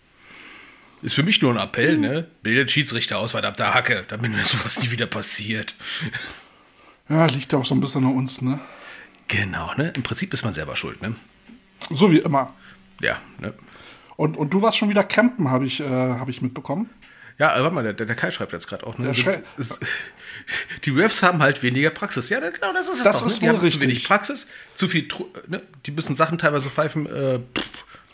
Ist 1.03 1.15
für 1.15 1.23
mich 1.23 1.41
nur 1.41 1.53
ein 1.53 1.59
Appell, 1.59 1.97
ne? 1.97 2.27
Bildet 2.43 2.71
Schiedsrichter 2.71 3.19
aus, 3.19 3.35
ab 3.35 3.57
der 3.57 3.73
Hacke, 3.73 4.05
damit 4.09 4.33
mir 4.33 4.45
sowas 4.45 4.83
nie 4.83 4.91
wieder 4.91 5.07
passiert. 5.07 5.75
Ja, 7.09 7.27
liegt 7.27 7.53
ja 7.53 7.59
auch 7.59 7.65
so 7.65 7.75
ein 7.75 7.81
bisschen 7.81 8.05
an 8.05 8.17
uns, 8.17 8.43
ne? 8.43 8.59
Genau, 9.29 9.73
ne? 9.75 9.93
Im 9.95 10.03
Prinzip 10.03 10.35
ist 10.35 10.43
man 10.43 10.55
selber 10.55 10.75
schuld, 10.75 11.01
ne? 11.01 11.15
So 11.91 12.11
wie 12.11 12.19
immer. 12.19 12.55
Ja, 13.01 13.19
ne? 13.41 13.55
Und, 14.17 14.37
und 14.37 14.53
du 14.53 14.63
warst 14.63 14.77
schon 14.77 14.89
wieder 14.89 15.05
campen, 15.05 15.49
habe 15.49 15.65
ich, 15.65 15.79
äh, 15.79 15.85
hab 15.85 16.29
ich 16.29 16.43
mitbekommen. 16.43 16.91
Ja, 17.39 17.57
äh, 17.57 17.63
warte 17.63 17.75
mal, 17.75 17.95
der, 17.95 18.07
der 18.07 18.17
Kai 18.17 18.31
schreibt 18.31 18.53
jetzt 18.53 18.67
gerade 18.67 18.87
auch. 18.87 18.99
Ne? 18.99 19.15
Es, 19.57 19.79
die 20.85 20.91
Refs 20.91 21.23
haben 21.23 21.41
halt 21.41 21.63
weniger 21.63 21.91
Praxis. 21.91 22.29
Ja, 22.29 22.41
genau, 22.41 22.73
das 22.73 22.89
ist 22.89 22.99
es 22.99 23.05
Das 23.05 23.21
doch, 23.21 23.27
ist 23.27 23.43
ne? 23.43 23.53
Wohl 23.53 23.61
richtig. 23.61 23.81
Zu 23.81 23.89
wenig 23.89 24.05
Praxis, 24.05 24.47
zu 24.75 24.89
viel, 24.89 25.09
ne? 25.47 25.63
die 25.87 25.93
müssen 25.93 26.17
Sachen 26.17 26.39
teilweise 26.39 26.69
pfeifen. 26.69 27.07
Äh, 27.07 27.39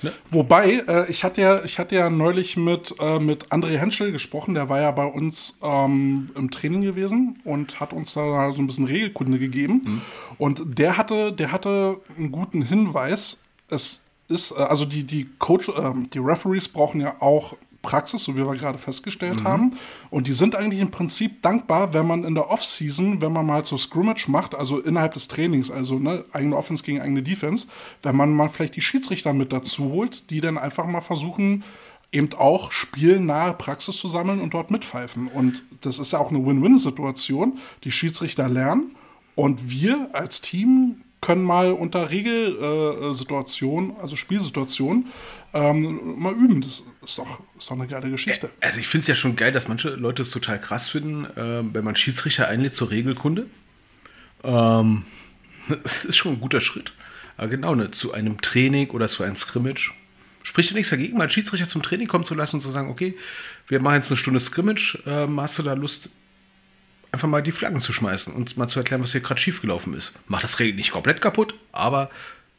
ne? 0.03 0.13
Wobei, 0.31 0.83
äh, 0.87 1.11
ich, 1.11 1.25
hatte 1.25 1.41
ja, 1.41 1.65
ich 1.65 1.79
hatte 1.79 1.95
ja 1.95 2.11
neulich 2.11 2.59
mit, 2.59 2.95
äh, 3.01 3.19
mit 3.19 3.47
André 3.49 3.79
Henschel 3.79 4.13
gesprochen, 4.13 4.53
der 4.53 4.69
war 4.69 4.81
ja 4.81 4.91
bei 4.91 5.07
uns 5.07 5.59
ähm, 5.63 6.31
im 6.37 6.51
Training 6.51 6.83
gewesen 6.83 7.41
und 7.45 7.81
hat 7.81 7.95
uns 7.95 8.13
da 8.13 8.53
so 8.53 8.61
ein 8.61 8.67
bisschen 8.67 8.87
Regelkunde 8.87 9.39
gegeben. 9.39 9.81
Mhm. 9.85 10.01
Und 10.37 10.79
der 10.79 10.99
hatte, 10.99 11.33
der 11.33 11.51
hatte 11.51 11.99
einen 12.19 12.31
guten 12.31 12.61
Hinweis. 12.61 13.43
Es 13.71 14.03
ist, 14.29 14.51
äh, 14.51 14.57
also 14.57 14.85
die, 14.85 15.05
die 15.05 15.31
Coach, 15.39 15.71
ähm, 15.75 16.11
die 16.11 16.19
Referees 16.19 16.69
brauchen 16.69 17.01
ja 17.01 17.21
auch 17.21 17.57
Praxis, 17.85 18.25
so 18.25 18.35
wie 18.35 18.45
wir 18.45 18.57
gerade 18.57 18.79
festgestellt 18.79 19.41
Mhm. 19.41 19.45
haben. 19.45 19.73
Und 20.11 20.27
die 20.27 20.33
sind 20.33 20.57
eigentlich 20.57 20.81
im 20.81 20.91
Prinzip 20.91 21.41
dankbar, 21.43 21.95
wenn 21.95 22.07
man 22.07 22.25
in 22.25 22.35
der 22.35 22.51
Offseason, 22.51 23.21
wenn 23.21 23.33
man 23.33 23.47
mal 23.47 23.65
so 23.65 23.79
Scrimmage 23.79 24.27
macht, 24.29 24.57
also 24.57 24.81
innerhalb 24.81 25.15
des 25.15 25.29
Trainings, 25.29 25.71
also 25.71 25.99
ne, 26.01 26.25
eigene 26.33 26.57
Offense 26.57 26.83
gegen 26.83 27.01
eigene 27.01 27.23
Defense, 27.23 27.69
wenn 28.03 28.17
man 28.17 28.33
mal 28.33 28.49
vielleicht 28.49 28.75
die 28.75 28.81
Schiedsrichter 28.81 29.33
mit 29.33 29.53
dazu 29.53 29.93
holt, 29.93 30.31
die 30.31 30.41
dann 30.41 30.59
einfach 30.59 30.87
mal 30.87 31.03
versuchen, 31.03 31.63
eben 32.11 32.33
auch 32.35 32.73
spielnahe 32.73 33.55
Praxis 33.55 33.97
zu 33.97 34.09
sammeln 34.09 34.41
und 34.41 34.55
dort 34.55 34.71
mitpfeifen. 34.71 35.29
Und 35.29 35.63
das 35.83 35.99
ist 35.99 36.13
ja 36.13 36.19
auch 36.19 36.31
eine 36.31 36.45
Win-Win-Situation. 36.45 37.59
Die 37.85 37.93
Schiedsrichter 37.93 38.49
lernen 38.49 38.97
und 39.35 39.71
wir 39.71 40.11
als 40.13 40.41
Team 40.41 41.04
können 41.25 41.43
mal 41.43 41.73
unter 41.73 42.11
Regelsituationen, 42.11 43.97
also 43.99 44.15
Spielsituationen, 44.15 45.07
ähm, 45.55 46.19
mal 46.19 46.35
üben. 46.35 46.61
Das 46.61 46.83
ist 47.03 47.19
doch, 47.19 47.41
ist 47.57 47.71
doch 47.71 47.77
eine 47.77 47.87
geile 47.87 48.11
Geschichte. 48.11 48.51
Also 48.61 48.79
ich 48.79 48.87
finde 48.87 49.03
es 49.03 49.09
ja 49.09 49.15
schon 49.15 49.35
geil, 49.35 49.51
dass 49.51 49.67
manche 49.67 49.89
Leute 49.89 50.21
es 50.21 50.31
total 50.31 50.61
krass 50.61 50.91
finden, 50.91 51.25
äh, 51.25 51.63
wenn 51.75 51.83
man 51.83 51.97
Schiedsrichter 51.97 52.47
einlädt 52.49 52.75
zur 52.75 52.91
Regelkunde. 52.91 53.47
Ähm, 54.43 55.05
das 55.83 56.05
ist 56.05 56.17
schon 56.17 56.35
ein 56.35 56.41
guter 56.41 56.61
Schritt. 56.61 56.93
Aber 57.39 57.49
genau, 57.49 57.75
ne, 57.75 57.91
zu 57.91 58.13
einem 58.13 58.43
Training 58.43 58.91
oder 58.91 59.09
zu 59.09 59.23
einem 59.23 59.37
Scrimmage. 59.37 59.93
Spricht 60.43 60.71
ja 60.71 60.77
nichts 60.77 60.91
dagegen, 60.91 61.17
mal 61.17 61.25
einen 61.25 61.31
Schiedsrichter 61.31 61.67
zum 61.67 61.83
Training 61.83 62.07
kommen 62.07 62.25
zu 62.25 62.35
lassen 62.35 62.57
und 62.57 62.61
zu 62.61 62.71
sagen, 62.71 62.91
okay, 62.91 63.17
wir 63.67 63.81
machen 63.81 63.95
jetzt 63.95 64.11
eine 64.11 64.19
Stunde 64.19 64.41
Scrimmage, 64.41 64.99
ähm, 65.07 65.41
hast 65.41 65.59
du 65.59 65.63
da 65.63 65.73
Lust, 65.73 66.11
einfach 67.15 67.29
mal 67.29 67.43
die 67.43 67.53
Flaggen 67.53 67.81
zu 67.81 67.93
schmeißen 67.93 68.35
und 68.35 68.57
mal 68.57 68.69
zu 68.69 68.79
erklären, 68.79 69.03
was 69.03 69.13
hier 69.13 69.21
gerade 69.21 69.41
schiefgelaufen 69.41 69.95
ist. 69.95 70.13
Macht 70.27 70.45
das 70.45 70.59
Regel 70.59 70.75
nicht 70.75 70.93
komplett 70.93 71.21
kaputt, 71.21 71.55
aber 71.73 72.11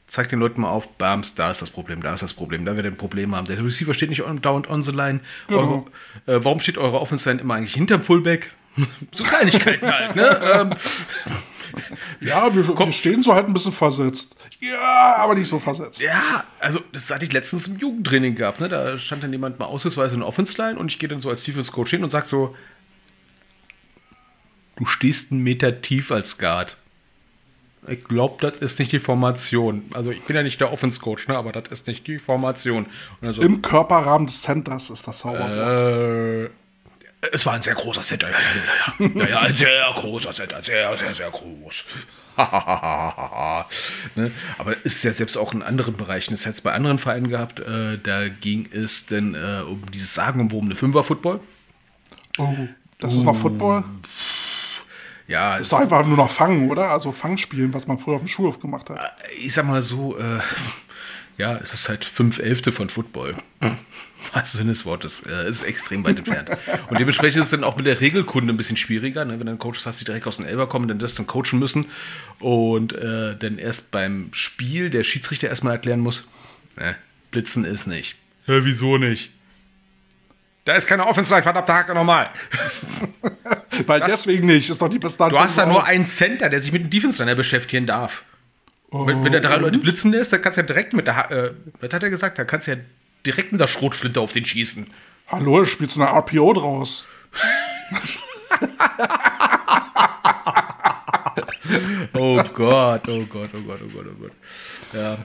zeigt 0.07 0.31
den 0.31 0.39
Leuten 0.39 0.61
mal 0.61 0.69
auf, 0.69 0.87
bams, 0.97 1.35
da 1.35 1.51
ist 1.51 1.61
das 1.61 1.69
Problem, 1.69 2.01
da 2.01 2.13
ist 2.13 2.23
das 2.23 2.33
Problem, 2.33 2.65
da 2.65 2.75
wird 2.75 2.85
ein 2.85 2.97
Problem 2.97 3.35
haben. 3.35 3.45
Der 3.47 3.63
Receiver 3.63 3.93
steht 3.93 4.09
nicht 4.09 4.23
dauernd 4.41 4.69
on 4.69 4.81
the 4.81 4.91
line. 4.91 5.19
Genau. 5.47 5.85
Eure, 6.27 6.39
äh, 6.39 6.43
warum 6.43 6.59
steht 6.59 6.77
eure 6.77 6.99
Offense 6.99 7.29
Line 7.29 7.41
immer 7.41 7.55
eigentlich 7.55 7.73
hinterm 7.73 8.03
Fullback? 8.03 8.53
so 9.13 9.23
Kleinigkeiten 9.23 9.91
halt, 9.91 10.15
ne? 10.15 10.39
ähm, 10.53 10.69
Ja, 12.21 12.53
wir, 12.53 12.67
wir 12.67 12.91
stehen 12.91 13.23
so 13.23 13.33
halt 13.33 13.47
ein 13.47 13.53
bisschen 13.53 13.71
versetzt. 13.71 14.35
Ja, 14.59 15.15
aber 15.17 15.35
nicht 15.35 15.47
so 15.47 15.59
versetzt. 15.59 16.01
Ja, 16.01 16.43
also 16.59 16.79
das 16.91 17.09
hatte 17.09 17.25
ich 17.25 17.33
letztens 17.33 17.67
im 17.67 17.77
Jugendtraining 17.77 18.35
gehabt. 18.35 18.59
Ne? 18.59 18.69
Da 18.69 18.97
stand 18.97 19.23
dann 19.23 19.31
jemand 19.31 19.59
mal 19.59 19.65
ausnahmsweise 19.65 20.15
in 20.15 20.21
der 20.21 20.27
Offense-Line 20.27 20.79
und 20.79 20.91
ich 20.91 20.99
gehe 20.99 21.09
dann 21.09 21.19
so 21.19 21.29
als 21.29 21.43
Defense 21.43 21.71
Coach 21.71 21.91
hin 21.91 22.03
und 22.03 22.09
sage 22.09 22.27
so, 22.27 22.55
du 24.75 24.85
stehst 24.85 25.31
einen 25.31 25.41
Meter 25.41 25.81
tief 25.81 26.11
als 26.11 26.37
Guard. 26.37 26.77
Ich 27.87 28.03
glaube, 28.03 28.37
das 28.39 28.59
ist 28.59 28.79
nicht 28.79 28.91
die 28.91 28.99
Formation. 28.99 29.83
Also 29.93 30.11
ich 30.11 30.23
bin 30.23 30.35
ja 30.35 30.43
nicht 30.43 30.59
der 30.59 30.71
Offense 30.71 30.99
Coach, 30.99 31.27
ne? 31.27 31.37
aber 31.37 31.51
das 31.51 31.69
ist 31.69 31.87
nicht 31.87 32.07
die 32.07 32.17
Formation. 32.17 32.87
Also, 33.21 33.41
Im 33.41 33.61
Körperrahmen 33.61 34.25
des 34.27 34.41
Centers 34.41 34.89
ist 34.89 35.07
das 35.07 35.19
Zauberwort. 35.19 35.79
äh, 35.79 36.49
es 37.31 37.45
war 37.45 37.53
ein 37.53 37.61
sehr 37.61 37.75
großer 37.75 38.01
Center, 38.01 38.29
ja, 38.29 38.37
ja, 38.37 38.47
ja, 38.99 39.07
ja. 39.07 39.23
ja, 39.23 39.29
ja 39.29 39.39
ein 39.41 39.55
sehr 39.55 39.93
großer 39.95 40.33
Center, 40.33 40.61
sehr, 40.63 40.97
sehr, 40.97 41.13
sehr 41.13 41.29
groß. 41.31 41.85
ne? 44.15 44.31
Aber 44.57 44.85
ist 44.85 45.03
ja 45.03 45.13
selbst 45.13 45.37
auch 45.37 45.53
in 45.53 45.61
anderen 45.63 45.95
Bereichen. 45.95 46.33
Das 46.33 46.45
hat 46.45 46.55
es 46.55 46.61
bei 46.61 46.73
anderen 46.73 46.99
Vereinen 46.99 47.29
gehabt. 47.29 47.61
Äh, 47.61 47.97
da 47.97 48.27
ging 48.27 48.67
es 48.71 49.05
dann 49.05 49.35
äh, 49.35 49.61
um 49.65 49.89
dieses 49.91 50.13
sagenumwobene 50.13 50.75
Fünfer-Football. 50.75 51.39
oh, 52.37 52.55
das 52.99 53.15
ist 53.15 53.23
noch 53.23 53.37
Football? 53.37 53.85
Ja, 55.27 55.57
Ist 55.57 55.71
doch 55.71 55.79
einfach 55.79 56.05
nur 56.05 56.17
noch 56.17 56.29
Fangen, 56.29 56.69
oder? 56.69 56.91
Also 56.91 57.11
Fangspielen, 57.11 57.73
was 57.73 57.87
man 57.87 57.97
früher 57.97 58.15
auf 58.15 58.21
dem 58.21 58.27
Schulhof 58.27 58.59
gemacht 58.59 58.89
hat. 58.89 58.99
ich 59.41 59.53
sag 59.53 59.65
mal 59.65 59.81
so, 59.81 60.17
äh, 60.17 60.39
ja, 61.37 61.57
es 61.57 61.73
ist 61.73 61.89
halt 61.89 62.05
fünf 62.05 62.39
Elfte 62.39 62.71
von 62.71 62.89
Football. 62.89 63.35
Was 64.33 64.53
Sinn 64.53 64.69
des 64.69 64.85
Wortes. 64.85 65.21
Äh, 65.21 65.43
es 65.43 65.57
ist 65.57 65.63
extrem 65.65 66.03
weit 66.03 66.17
entfernt. 66.17 66.49
Und 66.89 66.99
dementsprechend 66.99 67.41
ist 67.41 67.45
es 67.45 67.51
dann 67.51 67.63
auch 67.63 67.77
mit 67.77 67.85
der 67.85 68.01
Regelkunde 68.01 68.51
ein 68.51 68.57
bisschen 68.57 68.75
schwieriger, 68.75 69.23
ne? 69.23 69.39
wenn 69.39 69.45
dann 69.45 69.59
Coaches 69.59 69.85
hast, 69.85 69.99
die 70.01 70.05
direkt 70.05 70.25
aus 70.25 70.37
den 70.37 70.47
Elber 70.47 70.67
kommen, 70.67 70.87
dann 70.87 70.97
das 70.97 71.13
dann 71.13 71.27
coachen 71.27 71.59
müssen 71.59 71.85
und 72.39 72.93
äh, 72.93 73.37
dann 73.37 73.59
erst 73.59 73.91
beim 73.91 74.29
Spiel 74.31 74.89
der 74.89 75.03
Schiedsrichter 75.03 75.47
erstmal 75.47 75.73
erklären 75.73 75.99
muss, 75.99 76.27
ne, 76.75 76.95
Blitzen 77.29 77.65
ist 77.65 77.85
nicht. 77.85 78.15
Hä, 78.45 78.61
wieso 78.63 78.97
nicht? 78.97 79.31
Da 80.65 80.73
ist 80.73 80.87
keine 80.87 81.05
Offense-Line, 81.05 81.43
verdammte 81.43 81.73
Hacke 81.73 81.93
nochmal. 81.93 82.31
Weil 83.85 84.01
deswegen 84.01 84.47
nicht, 84.47 84.69
ist 84.69 84.81
doch 84.81 84.89
die 84.89 84.97
bis 84.97 85.15
Du 85.15 85.39
hast 85.39 85.57
da 85.59 85.65
nur 85.67 85.83
einen 85.83 86.05
Center, 86.05 86.49
der 86.49 86.59
sich 86.59 86.71
mit 86.71 86.81
dem 86.81 86.89
Defense-Liner 86.89 87.35
beschäftigen 87.35 87.85
darf. 87.85 88.23
Wenn, 88.91 89.23
wenn 89.23 89.31
der 89.31 89.41
drei 89.41 89.57
Leute 89.57 89.77
blitzen 89.77 90.11
lässt, 90.11 90.33
dann 90.33 90.41
kannst 90.41 90.57
du 90.57 90.61
ja 90.61 90.67
direkt 90.67 90.93
mit 90.93 91.05
der, 91.07 91.31
äh, 91.31 91.51
was 91.81 91.93
hat 91.93 92.01
er 92.01 92.09
gesagt? 92.09 92.39
Da 92.39 92.45
kannst 92.45 92.65
du 92.65 92.71
ja 92.71 92.77
direkt 93.25 93.51
mit 93.51 93.61
der 93.61 93.67
Schrotflinte 93.67 94.19
auf 94.19 94.31
den 94.31 94.45
schießen. 94.45 94.87
Hallo, 95.27 95.59
du 95.59 95.65
spielst 95.65 95.99
eine 95.99 96.09
RPO 96.09 96.53
draus. 96.53 97.05
Oh 102.17 102.41
Gott, 102.53 103.07
oh 103.09 103.25
Gott, 103.25 103.49
oh 103.53 103.61
Gott, 103.61 103.79
oh 103.83 103.89
Gott, 103.93 104.05
oh 104.07 104.21
Gott. 104.21 104.31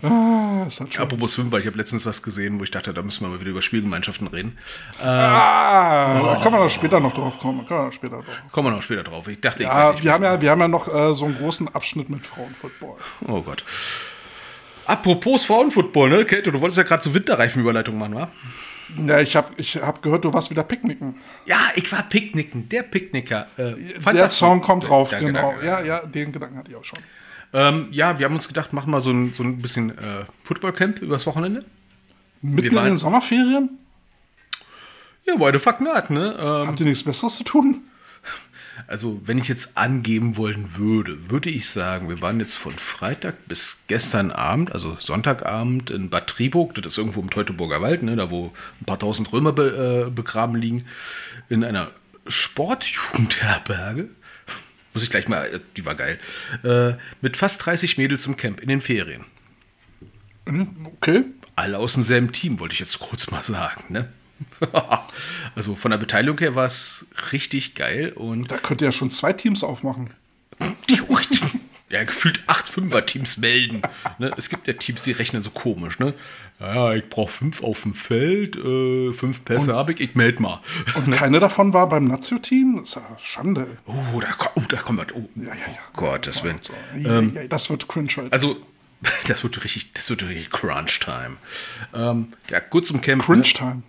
Ah, 0.03 0.65
halt 0.65 0.73
schon. 0.95 1.03
Apropos 1.03 1.35
Fünfer, 1.35 1.59
ich 1.59 1.67
habe 1.67 1.77
letztens 1.77 2.07
was 2.07 2.23
gesehen, 2.23 2.59
wo 2.59 2.65
ich 2.65 2.71
dachte, 2.71 2.93
da 2.93 3.03
müssen 3.03 3.25
wir 3.25 3.29
mal 3.29 3.41
wieder 3.41 3.51
über 3.51 3.63
Spielgemeinschaften 3.63 4.27
reden. 4.27 4.59
Ah, 5.03 6.21
da 6.23 6.41
kann 6.43 6.53
man 6.53 6.63
doch 6.63 6.71
später 6.71 7.01
noch 7.01 7.13
drauf 7.13 7.39
kommen. 7.39 7.67
Kann 7.67 7.79
man 7.85 7.93
später 7.93 8.17
drauf. 8.17 8.35
Kommen 8.53 8.69
wir 8.69 8.77
noch 8.77 8.83
später 8.83 9.03
drauf. 9.05 9.29
Ich 9.29 9.41
dachte, 9.41 9.63
ich 9.63 9.69
Ja, 9.69 10.03
wir 10.03 10.13
haben 10.13 10.25
ja, 10.25 10.41
wir 10.41 10.51
haben 10.51 10.61
ja 10.61 10.69
noch 10.69 10.89
äh, 10.93 11.15
so 11.15 11.25
einen 11.27 11.37
großen 11.37 11.69
Abschnitt 11.75 12.09
mit 12.11 12.25
Frauenfootball. 12.27 12.97
Oh 13.27 13.43
Gott. 13.43 13.65
Apropos 14.87 15.45
Frauenfootball, 15.45 16.09
ne, 16.11 16.25
Käthe, 16.25 16.51
du 16.51 16.61
wolltest 16.61 16.79
ja 16.79 16.83
gerade 16.83 17.03
so 17.03 17.15
Winterreifenüberleitung 17.15 17.97
machen, 17.97 18.15
wa? 18.15 18.29
Ja, 19.07 19.21
ich 19.21 19.37
habe 19.37 19.49
ich 19.57 19.77
hab 19.77 20.03
gehört, 20.03 20.25
du 20.25 20.33
warst 20.33 20.51
wieder 20.51 20.65
picknicken. 20.65 21.15
Ja, 21.47 21.59
ich 21.77 21.91
war 21.93 22.03
Picknicken, 22.03 22.69
der 22.69 22.83
Picknicker. 22.83 23.47
Äh, 23.57 23.75
Der. 24.13 24.29
Song 24.31 24.61
kommt 24.61 24.89
drauf, 24.89 25.11
Danke, 25.11 25.27
genau. 25.27 25.53
danke. 25.53 25.67
Ja, 25.67 25.81
ja, 25.83 26.01
den 26.05 26.33
Gedanken 26.33 26.59
hatte 26.59 26.73
ich 26.73 26.77
auch 26.77 26.83
schon. 26.85 26.99
Ähm, 27.53 27.89
ja, 27.91 28.19
wir 28.19 28.27
haben 28.27 28.35
uns 28.35 28.49
gedacht, 28.49 28.73
machen 28.73 28.91
mal 28.91 29.01
so 29.01 29.11
ein, 29.11 29.33
so 29.33 29.43
ein 29.43 29.61
bisschen 29.61 29.91
äh, 29.99 30.25
Footballcamp 30.45 31.01
übers 31.01 31.27
Wochenende. 31.27 31.65
Mitten 32.43 32.77
in 32.77 32.85
den 32.85 32.97
Sommerferien? 32.97 33.79
Ja, 35.27 35.35
why 35.39 35.53
the 35.53 35.59
fuck 35.59 35.81
not, 35.81 36.11
ne? 36.11 36.37
Ähm, 36.39 36.69
Habt 36.69 36.81
ihr 36.81 36.87
nichts 36.87 37.03
Besseres 37.03 37.37
zu 37.37 37.45
tun? 37.45 37.83
also, 38.87 39.21
wenn 39.25 39.39
ich 39.39 39.49
jetzt 39.49 39.77
angeben 39.77 40.37
wollen 40.37 40.77
würde, 40.77 41.31
würde 41.31 41.51
ich 41.51 41.71
sagen, 41.71 42.09
wir 42.09 42.21
waren 42.21 42.41
jetzt 42.41 42.57
von 42.57 42.73
Freitag 42.73 43.47
bis 43.47 43.79
gestern 43.87 44.31
Abend, 44.31 44.73
also 44.73 44.97
Sonntagabend 44.99 45.91
in 45.91 46.11
Bad 46.11 46.29
Triburg, 46.29 46.75
das 46.75 46.87
ist 46.87 46.99
irgendwo 46.99 47.21
im 47.21 47.31
Teutoburger 47.31 47.81
Wald, 47.83 48.03
ne, 48.03 48.17
da 48.17 48.31
wo 48.31 48.53
ein 48.81 48.87
paar 48.87 48.99
tausend 48.99 49.33
Römer 49.33 49.53
be, 49.53 50.07
äh, 50.07 50.11
begraben 50.11 50.57
liegen, 50.57 50.87
in 51.49 51.65
einer 51.65 51.91
Sportjugendherberge. 52.27 54.09
Muss 54.93 55.03
ich 55.03 55.11
gleich 55.11 55.29
mal, 55.29 55.47
äh, 55.47 55.61
die 55.77 55.85
war 55.85 55.95
geil. 55.95 56.19
Äh, 56.65 56.95
mit 57.21 57.37
fast 57.37 57.65
30 57.65 57.99
Mädels 57.99 58.27
im 58.27 58.37
Camp 58.37 58.61
in 58.61 58.69
den 58.69 58.81
Ferien. 58.81 59.25
Okay. 60.97 61.25
alle 61.55 61.79
aus 61.79 61.95
demselben 61.95 62.33
Team, 62.33 62.59
wollte 62.59 62.73
ich 62.73 62.81
jetzt 62.81 62.99
kurz 62.99 63.31
mal 63.31 63.45
sagen. 63.45 63.85
Ne? 63.89 64.09
also 65.55 65.77
von 65.77 65.91
der 65.91 65.99
Beteiligung 65.99 66.39
her 66.39 66.55
war 66.55 66.67
es 66.67 67.07
richtig 67.33 67.75
geil 67.75 68.13
und 68.13 68.51
Da 68.51 68.59
könnt 68.59 68.81
ihr 68.81 68.87
ja 68.87 68.93
schon 68.93 69.11
zwei 69.11 69.33
Teams 69.33 69.63
aufmachen. 69.63 70.11
ja, 71.89 72.03
gefühlt 72.05 72.43
acht 72.47 72.69
Fünfer-Teams 72.69 73.37
melden. 73.37 73.83
Ne? 74.19 74.31
Es 74.37 74.49
gibt 74.49 74.67
ja 74.67 74.75
Teams, 74.75 75.03
die 75.05 75.13
rechnen 75.13 75.43
so 75.43 75.51
komisch. 75.51 75.99
Ne? 75.99 76.15
Ja, 76.61 76.95
ich 76.95 77.09
brauche 77.09 77.33
fünf 77.33 77.63
auf 77.63 77.83
dem 77.83 77.95
Feld, 77.95 78.55
äh, 78.55 79.15
fünf 79.15 79.45
Pässe 79.47 79.75
habe 79.75 79.95
ich, 79.95 80.01
ich 80.01 80.15
melde 80.15 80.43
mal. 80.43 80.61
Und 80.95 81.11
keine 81.13 81.41
davon 81.41 81.73
war 81.73 81.89
beim 81.89 82.05
Nazio-Team? 82.05 82.77
Das 82.81 82.91
ist 82.91 82.95
ja 82.97 83.19
Schande. 83.19 83.79
Oh, 83.87 84.21
da, 84.21 84.29
oh, 84.57 84.63
da 84.69 84.77
kommt 84.77 84.99
was. 84.99 85.07
Oh, 85.15 85.27
Ja, 85.37 85.47
ja, 85.47 85.55
ja. 85.55 85.79
Gottes 85.95 86.45
Willen. 86.45 86.59
So, 86.61 86.75
ja, 86.99 87.21
ja, 87.21 87.49
das 87.49 87.71
wird 87.71 87.89
cringe 87.89 88.09
heute. 88.15 88.33
Also, 88.33 88.57
das 89.27 89.43
wird 89.43 89.65
richtig, 89.65 89.95
das 89.95 90.11
wird 90.11 90.23
richtig 90.23 90.51
Crunch-Time. 90.51 91.39
Ähm, 91.95 92.29
ja, 92.51 92.61
kurz 92.61 92.89
zum 92.89 93.01
Camp. 93.01 93.23
cringe 93.23 93.39
ne? 93.39 93.53
Time. 93.55 93.83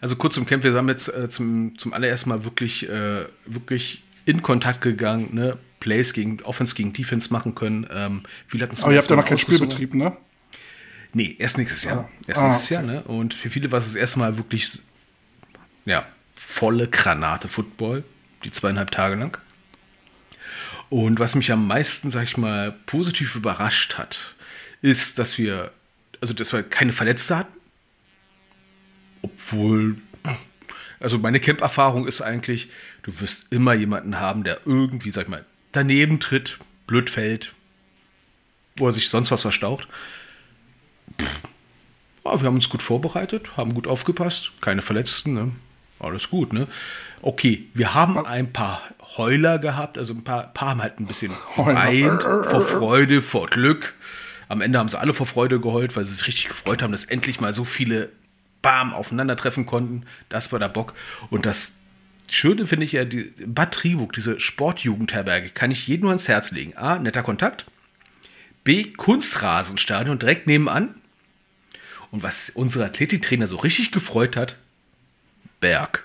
Also 0.00 0.16
kurz 0.16 0.34
zum 0.34 0.44
Camp, 0.44 0.64
wir 0.64 0.74
haben 0.74 0.88
jetzt 0.88 1.08
äh, 1.08 1.30
zum, 1.30 1.78
zum 1.78 1.92
allerersten 1.94 2.28
Mal 2.28 2.44
wirklich, 2.44 2.88
äh, 2.88 3.24
wirklich 3.46 4.02
in 4.26 4.42
Kontakt 4.42 4.82
gegangen, 4.82 5.30
ne? 5.32 5.56
Plays 5.80 6.12
gegen 6.12 6.40
Offense 6.42 6.74
gegen 6.74 6.92
Defense 6.92 7.32
machen 7.32 7.54
können. 7.54 7.86
Ähm, 7.90 8.22
hatten 8.60 8.72
es 8.72 8.82
Aber 8.82 8.92
ihr 8.92 8.98
habt 8.98 9.10
ja 9.10 9.16
noch 9.16 9.24
keinen. 9.24 9.38
Spielbetrieb, 9.38 9.94
ne? 9.94 10.16
Nee, 11.14 11.36
erst 11.38 11.58
nächstes 11.58 11.84
Jahr. 11.84 12.08
Erst 12.26 12.40
Ah, 12.40 12.48
nächstes 12.48 12.70
Jahr, 12.70 12.82
ne? 12.82 13.02
Und 13.02 13.34
für 13.34 13.50
viele 13.50 13.70
war 13.70 13.78
es 13.78 13.84
das 13.84 13.94
erste 13.94 14.18
Mal 14.18 14.38
wirklich, 14.38 14.78
ja, 15.84 16.06
volle 16.34 16.88
Granate 16.88 17.48
Football, 17.48 18.04
die 18.44 18.50
zweieinhalb 18.50 18.90
Tage 18.90 19.16
lang. 19.16 19.36
Und 20.88 21.18
was 21.20 21.34
mich 21.34 21.50
am 21.52 21.66
meisten, 21.66 22.10
sag 22.10 22.24
ich 22.24 22.36
mal, 22.36 22.72
positiv 22.86 23.34
überrascht 23.34 23.96
hat, 23.96 24.34
ist, 24.82 25.18
dass 25.18 25.38
wir, 25.38 25.72
also 26.20 26.34
dass 26.34 26.52
wir 26.52 26.62
keine 26.62 26.92
Verletzte 26.92 27.38
hatten. 27.38 27.56
Obwohl, 29.22 29.96
also 31.00 31.18
meine 31.18 31.40
Camp-Erfahrung 31.40 32.06
ist 32.06 32.20
eigentlich, 32.20 32.68
du 33.02 33.20
wirst 33.20 33.46
immer 33.50 33.74
jemanden 33.74 34.18
haben, 34.18 34.44
der 34.44 34.60
irgendwie, 34.66 35.10
sag 35.10 35.22
ich 35.22 35.28
mal, 35.28 35.44
daneben 35.72 36.20
tritt, 36.20 36.58
blöd 36.86 37.08
fällt, 37.08 37.54
wo 38.76 38.86
er 38.86 38.92
sich 38.92 39.08
sonst 39.08 39.30
was 39.30 39.42
verstaucht. 39.42 39.88
Ja, 42.24 42.40
wir 42.40 42.46
haben 42.46 42.54
uns 42.54 42.68
gut 42.68 42.82
vorbereitet, 42.82 43.56
haben 43.56 43.74
gut 43.74 43.86
aufgepasst, 43.86 44.52
keine 44.60 44.82
Verletzten, 44.82 45.34
ne? 45.34 45.52
alles 46.02 46.30
gut. 46.30 46.52
Ne? 46.52 46.66
Okay, 47.20 47.66
wir 47.74 47.94
haben 47.94 48.18
ein 48.26 48.52
paar 48.52 48.82
Heuler 49.16 49.58
gehabt, 49.58 49.98
also 49.98 50.12
ein 50.12 50.24
paar, 50.24 50.52
paar 50.52 50.70
haben 50.70 50.82
halt 50.82 50.98
ein 51.00 51.06
bisschen 51.06 51.32
geweint 51.56 52.22
vor 52.22 52.62
Freude, 52.62 53.22
vor 53.22 53.46
Glück. 53.48 53.94
Am 54.48 54.60
Ende 54.60 54.78
haben 54.78 54.88
sie 54.88 54.98
alle 54.98 55.14
vor 55.14 55.26
Freude 55.26 55.60
geheult, 55.60 55.96
weil 55.96 56.04
sie 56.04 56.14
sich 56.14 56.26
richtig 56.26 56.48
gefreut 56.48 56.82
haben, 56.82 56.92
dass 56.92 57.04
endlich 57.04 57.40
mal 57.40 57.52
so 57.52 57.64
viele 57.64 58.10
Bam 58.60 58.92
aufeinandertreffen 58.92 59.66
konnten. 59.66 60.04
Das 60.28 60.52
war 60.52 60.58
der 60.58 60.68
Bock. 60.68 60.94
Und 61.30 61.46
das 61.46 61.72
Schöne 62.28 62.66
finde 62.66 62.84
ich 62.84 62.92
ja, 62.92 63.04
die 63.04 63.32
Bad 63.46 63.72
Triburg, 63.72 64.12
diese 64.12 64.40
Sportjugendherberge, 64.40 65.50
kann 65.50 65.70
ich 65.70 65.86
jedem 65.86 66.02
nur 66.02 66.10
ans 66.10 66.28
Herz 66.28 66.50
legen. 66.50 66.76
A, 66.76 66.98
netter 66.98 67.22
Kontakt. 67.22 67.66
B-Kunstrasenstadion 68.64 70.18
direkt 70.18 70.46
nebenan. 70.46 70.94
Und 72.12 72.22
was 72.22 72.50
unsere 72.50 72.84
Athletiktrainer 72.84 73.48
so 73.48 73.56
richtig 73.56 73.90
gefreut 73.90 74.36
hat, 74.36 74.56
Berg. 75.60 76.04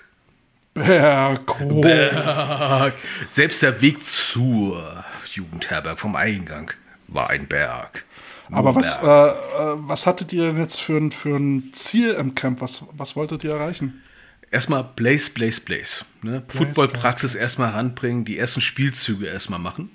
Berg, 0.74 1.60
oh. 1.60 1.80
Berg. 1.80 2.94
Selbst 3.28 3.62
der 3.62 3.80
Weg 3.80 4.02
zur 4.02 5.04
Jugendherberg 5.32 5.98
vom 5.98 6.16
Eingang 6.16 6.72
war 7.08 7.30
ein 7.30 7.46
Berg. 7.46 8.04
Nur 8.48 8.58
Aber 8.58 8.74
was, 8.74 8.96
äh, 8.96 9.00
Berg. 9.02 9.36
äh, 9.36 9.88
was 9.88 10.06
hattet 10.06 10.32
ihr 10.32 10.46
denn 10.46 10.58
jetzt 10.58 10.80
für 10.80 10.96
ein, 10.96 11.12
für 11.12 11.36
ein 11.36 11.72
Ziel 11.72 12.12
im 12.14 12.34
Camp? 12.34 12.62
Was, 12.62 12.84
was 12.92 13.14
wolltet 13.14 13.44
ihr 13.44 13.52
erreichen? 13.52 14.02
Erstmal 14.50 14.84
Blaze, 14.84 15.30
Blaze, 15.30 15.60
Blaze. 15.60 16.06
Ne? 16.22 16.42
Footballpraxis 16.48 17.34
erstmal 17.34 17.70
ranbringen, 17.70 18.24
die 18.24 18.38
ersten 18.38 18.62
Spielzüge 18.62 19.26
erstmal 19.26 19.60
machen. 19.60 19.90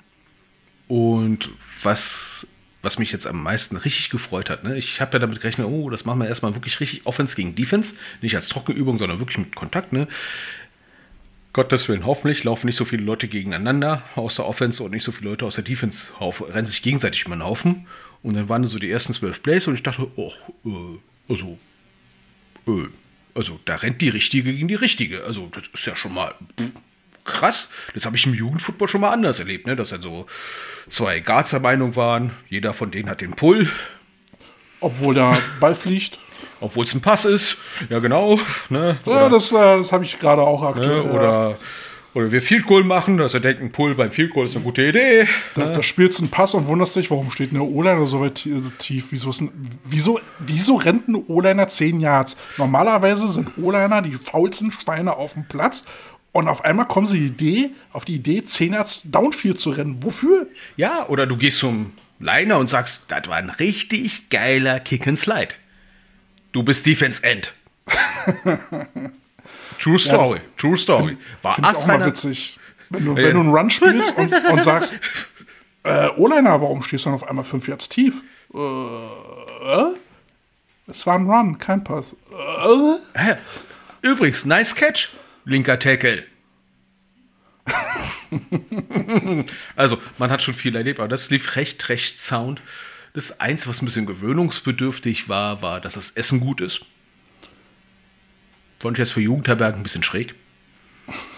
Und 0.88 1.50
was, 1.82 2.46
was 2.84 3.00
mich 3.00 3.12
jetzt 3.12 3.26
am 3.26 3.42
meisten 3.42 3.78
richtig 3.78 4.10
gefreut 4.10 4.50
hat, 4.50 4.64
ne? 4.64 4.78
ich 4.78 5.02
habe 5.02 5.14
ja 5.14 5.20
damit 5.20 5.42
gerechnet, 5.42 5.68
oh, 5.68 5.90
das 5.90 6.06
machen 6.06 6.20
wir 6.20 6.28
erstmal 6.28 6.54
wirklich 6.54 6.80
richtig 6.82 7.06
Offense 7.06 7.36
gegen 7.36 7.56
Defense, 7.56 7.96
nicht 8.22 8.36
als 8.36 8.50
Trockenübung, 8.50 9.00
sondern 9.00 9.20
wirklich 9.20 9.38
mit 9.38 9.56
Kontakt. 9.56 9.94
Ne? 9.94 10.08
Gottes 11.54 11.88
Willen, 11.88 12.06
hoffentlich 12.06 12.44
laufen 12.44 12.68
nicht 12.68 12.76
so 12.76 12.84
viele 12.84 13.04
Leute 13.04 13.28
gegeneinander 13.28 14.04
aus 14.16 14.36
der 14.36 14.46
Offense 14.46 14.84
und 14.84 14.92
nicht 14.92 15.04
so 15.04 15.14
viele 15.14 15.30
Leute 15.30 15.46
aus 15.46 15.56
der 15.56 15.64
Defense 15.64 16.12
auf, 16.20 16.42
rennen 16.42 16.66
sich 16.66 16.82
gegenseitig 16.82 17.24
über 17.26 17.36
den 17.36 17.44
Haufen. 17.44 17.88
Und 18.22 18.36
dann 18.36 18.50
waren 18.50 18.66
so 18.66 18.80
die 18.80 18.92
ersten 18.92 19.14
zwölf 19.14 19.42
Plays 19.42 19.68
und 19.68 19.76
ich 19.76 19.84
dachte, 19.84 20.08
oh, 20.16 20.32
äh, 20.66 21.32
also, 21.32 21.58
äh, 22.68 22.88
also 23.34 23.60
da 23.66 23.76
rennt 23.76 24.02
die 24.02 24.10
Richtige 24.10 24.52
gegen 24.52 24.68
die 24.68 24.76
Richtige. 24.76 25.24
Also 25.24 25.50
das 25.54 25.64
ist 25.74 25.86
ja 25.86 25.96
schon 25.96 26.14
mal 26.14 26.36
krass. 27.24 27.70
Das 27.94 28.06
habe 28.06 28.18
ich 28.18 28.26
im 28.26 28.34
Jugendfootball 28.34 28.88
schon 28.88 29.02
mal 29.02 29.12
anders 29.12 29.40
erlebt, 29.40 29.68
ne? 29.68 29.76
dass 29.76 29.90
dann 29.90 30.02
so 30.02 30.26
zwei 30.90 31.20
Guards 31.20 31.52
der 31.52 31.60
Meinung 31.60 31.96
waren, 31.96 32.32
jeder 32.50 32.74
von 32.74 32.92
denen 32.92 33.10
hat 33.10 33.22
den 33.22 33.32
Pull, 33.32 33.70
Obwohl 34.80 35.14
der 35.16 35.38
Ball 35.60 35.76
fliegt. 35.76 36.20
obwohl 36.60 36.86
es 36.86 36.94
ein 36.94 37.02
Pass 37.02 37.26
ist. 37.26 37.58
Ja, 37.90 38.00
genau. 38.00 38.40
Ne? 38.70 38.98
Ja, 39.06 39.30
das, 39.30 39.52
äh, 39.52 39.56
das 39.78 39.92
habe 39.92 40.04
ich 40.04 40.20
gerade 40.20 40.42
auch 40.42 40.62
ne? 40.62 40.68
aktuell. 40.68 41.06
ja. 41.06 41.12
Oder, 41.12 41.58
oder 42.16 42.32
wir 42.32 42.42
Field 42.44 42.68
Goal 42.68 42.84
machen, 42.84 43.18
dass 43.18 43.34
er 43.34 43.40
denkt, 43.40 43.62
ein 43.64 43.72
Pull 43.72 43.96
beim 43.96 44.12
Field 44.12 44.32
Goal 44.34 44.46
ist 44.46 44.56
eine 44.56 44.64
gute 44.64 44.86
Idee. 44.88 45.28
Da, 45.56 45.70
da 45.70 45.82
spielst 45.82 46.20
du 46.20 46.24
einen 46.24 46.32
Pass 46.32 46.54
und 46.54 46.68
wunderst 46.68 46.96
dich, 46.96 47.10
warum 47.10 47.32
steht 47.32 47.50
eine 47.52 47.64
O-Liner 47.64 48.06
so 48.06 48.22
weit 48.22 48.36
tie- 48.36 48.62
tief? 48.78 49.08
Wieso, 49.10 49.32
ist 49.32 49.42
ein, 49.42 49.52
wieso, 49.84 50.20
wieso 50.40 50.76
rennt 50.76 51.08
ein 51.08 51.16
O-Liner 51.28 51.68
10 51.68 52.00
Yards? 52.02 52.38
Normalerweise 52.58 53.28
sind 53.30 53.58
O-Liner 53.58 54.02
die 54.04 54.14
faulsten 54.14 54.72
Schweine 54.72 55.16
auf 55.18 55.34
dem 55.34 55.48
Platz 55.48 55.86
und 56.34 56.48
auf 56.50 56.66
einmal 56.66 56.88
kommen 56.88 57.08
sie 57.08 57.20
die 57.20 57.28
Idee, 57.28 57.70
auf 57.94 58.04
die 58.06 58.16
Idee, 58.16 58.44
10 58.44 58.74
Yards 58.74 59.04
Downfield 59.10 59.60
zu 59.60 59.70
rennen. 59.70 60.04
Wofür? 60.04 60.48
Ja, 60.76 61.08
oder 61.08 61.26
du 61.26 61.38
gehst 61.38 61.60
zum 61.60 61.94
Liner 62.20 62.58
und 62.58 62.68
sagst, 62.68 63.04
das 63.08 63.28
war 63.28 63.38
ein 63.38 63.50
richtig 63.52 64.30
geiler 64.30 64.80
Kick 64.80 65.08
and 65.08 65.18
Slide. 65.20 65.54
Du 66.52 66.64
bist 66.64 66.86
Defense 66.86 67.24
End. 67.24 67.54
True 69.80 70.00
Story, 70.00 70.40
True 70.58 70.78
Story. 70.78 71.18
War 71.42 71.54
Finde 71.56 71.70
ich 71.72 71.78
auch 71.78 71.86
mal 71.86 72.06
witzig. 72.06 72.60
Wenn 72.90 73.06
du, 73.06 73.12
Ja. 73.16 73.24
wenn 73.24 73.34
du 73.34 73.40
einen 73.42 73.50
Run 73.54 73.70
spielst 73.70 74.18
und, 74.18 74.34
und 74.52 74.64
sagst, 74.64 74.96
äh, 75.84 76.08
O-Liner, 76.18 76.62
warum 76.62 76.82
stehst 76.82 77.06
du 77.06 77.10
dann 77.10 77.16
auf 77.16 77.28
einmal 77.28 77.46
5 77.46 77.68
Yards 77.68 77.90
tief? 77.90 78.22
Äh, 78.54 78.58
äh? 78.58 79.96
Es 80.88 81.06
war 81.06 81.16
ein 81.16 81.30
Run, 81.30 81.58
kein 81.58 81.84
Pass. 81.84 82.16
Äh? 83.14 83.36
Übrigens, 84.02 84.46
nice 84.46 84.76
catch, 84.76 85.10
linker 85.46 85.80
Tackle. 85.80 86.24
also, 89.76 90.00
man 90.18 90.30
hat 90.30 90.42
schon 90.42 90.54
viel 90.54 90.76
erlebt, 90.76 91.00
aber 91.00 91.08
das 91.08 91.30
lief 91.30 91.56
recht, 91.56 91.88
recht 91.90 92.20
sound. 92.20 92.62
Das 93.14 93.40
Einzige, 93.40 93.70
was 93.70 93.82
ein 93.82 93.86
bisschen 93.86 94.06
gewöhnungsbedürftig 94.06 95.30
war, 95.30 95.62
war, 95.62 95.80
dass 95.80 95.94
das 95.94 96.12
Essen 96.12 96.40
gut 96.40 96.62
ist. 96.62 96.82
Fand 98.80 98.98
ich 98.98 99.00
jetzt 99.00 99.14
für 99.14 99.22
Jugendherbergen 99.22 99.80
ein 99.80 99.84
bisschen 99.84 100.04
schräg. 100.04 100.36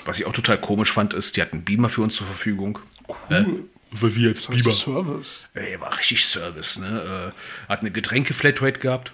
Was 0.05 0.19
ich 0.19 0.25
auch 0.25 0.33
total 0.33 0.59
komisch 0.59 0.91
fand, 0.91 1.13
ist, 1.13 1.35
die 1.35 1.41
hatten 1.41 1.63
Beamer 1.63 1.89
für 1.89 2.01
uns 2.01 2.15
zur 2.15 2.27
Verfügung. 2.27 2.79
Cool. 3.07 3.65
weil 3.91 4.15
wir 4.15 4.29
jetzt 4.29 4.49
Richtig 4.49 4.73
Service. 4.73 5.49
Ey, 5.53 5.79
war 5.79 5.97
richtig 5.97 6.25
Service, 6.25 6.77
ne? 6.77 7.33
Äh, 7.67 7.69
hat 7.69 7.81
eine 7.81 7.91
Getränke-Flatrate 7.91 8.79
gehabt. 8.79 9.11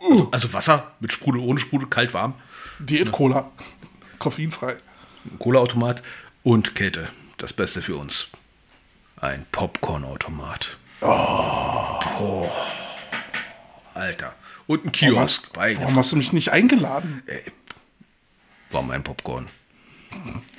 Also, 0.00 0.28
also 0.30 0.52
Wasser 0.52 0.92
mit 1.00 1.12
Sprudel, 1.12 1.40
ohne 1.40 1.60
Sprudel, 1.60 1.88
kalt, 1.88 2.14
warm. 2.14 2.34
Diät-Cola. 2.78 3.50
Koffeinfrei. 4.18 4.76
Ein 5.24 5.38
Cola-Automat 5.38 6.02
und 6.42 6.74
Kälte. 6.74 7.08
Das 7.38 7.52
Beste 7.52 7.82
für 7.82 7.96
uns. 7.96 8.28
Ein 9.20 9.46
Popcorn-Automat. 9.52 10.78
Oh. 11.02 12.48
Alter. 13.94 14.34
Und 14.66 14.80
ein 14.80 14.84
Warum 14.86 14.92
Kiosk. 14.92 15.42
hast, 15.44 15.52
Beide. 15.52 15.80
warum 15.80 15.96
hast 15.96 16.12
du 16.12 16.16
mich 16.16 16.32
nicht 16.32 16.50
eingeladen? 16.52 17.22
War 18.70 18.82
mein 18.82 19.02
Popcorn. 19.02 19.48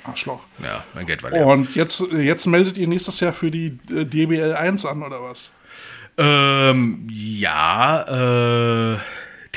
Arschloch. 0.04 0.46
Ja, 0.62 0.84
mein 0.94 1.06
Geld 1.06 1.22
war 1.22 1.30
leer. 1.30 1.46
Und 1.46 1.74
jetzt, 1.74 2.00
jetzt 2.12 2.46
meldet 2.46 2.78
ihr 2.78 2.86
nächstes 2.86 3.20
Jahr 3.20 3.32
für 3.32 3.50
die 3.50 3.78
äh, 3.90 4.04
DBL 4.04 4.54
1 4.54 4.86
an, 4.86 5.02
oder 5.02 5.22
was? 5.22 5.52
Ähm, 6.16 7.06
ja, 7.10 8.94
äh, 8.94 8.98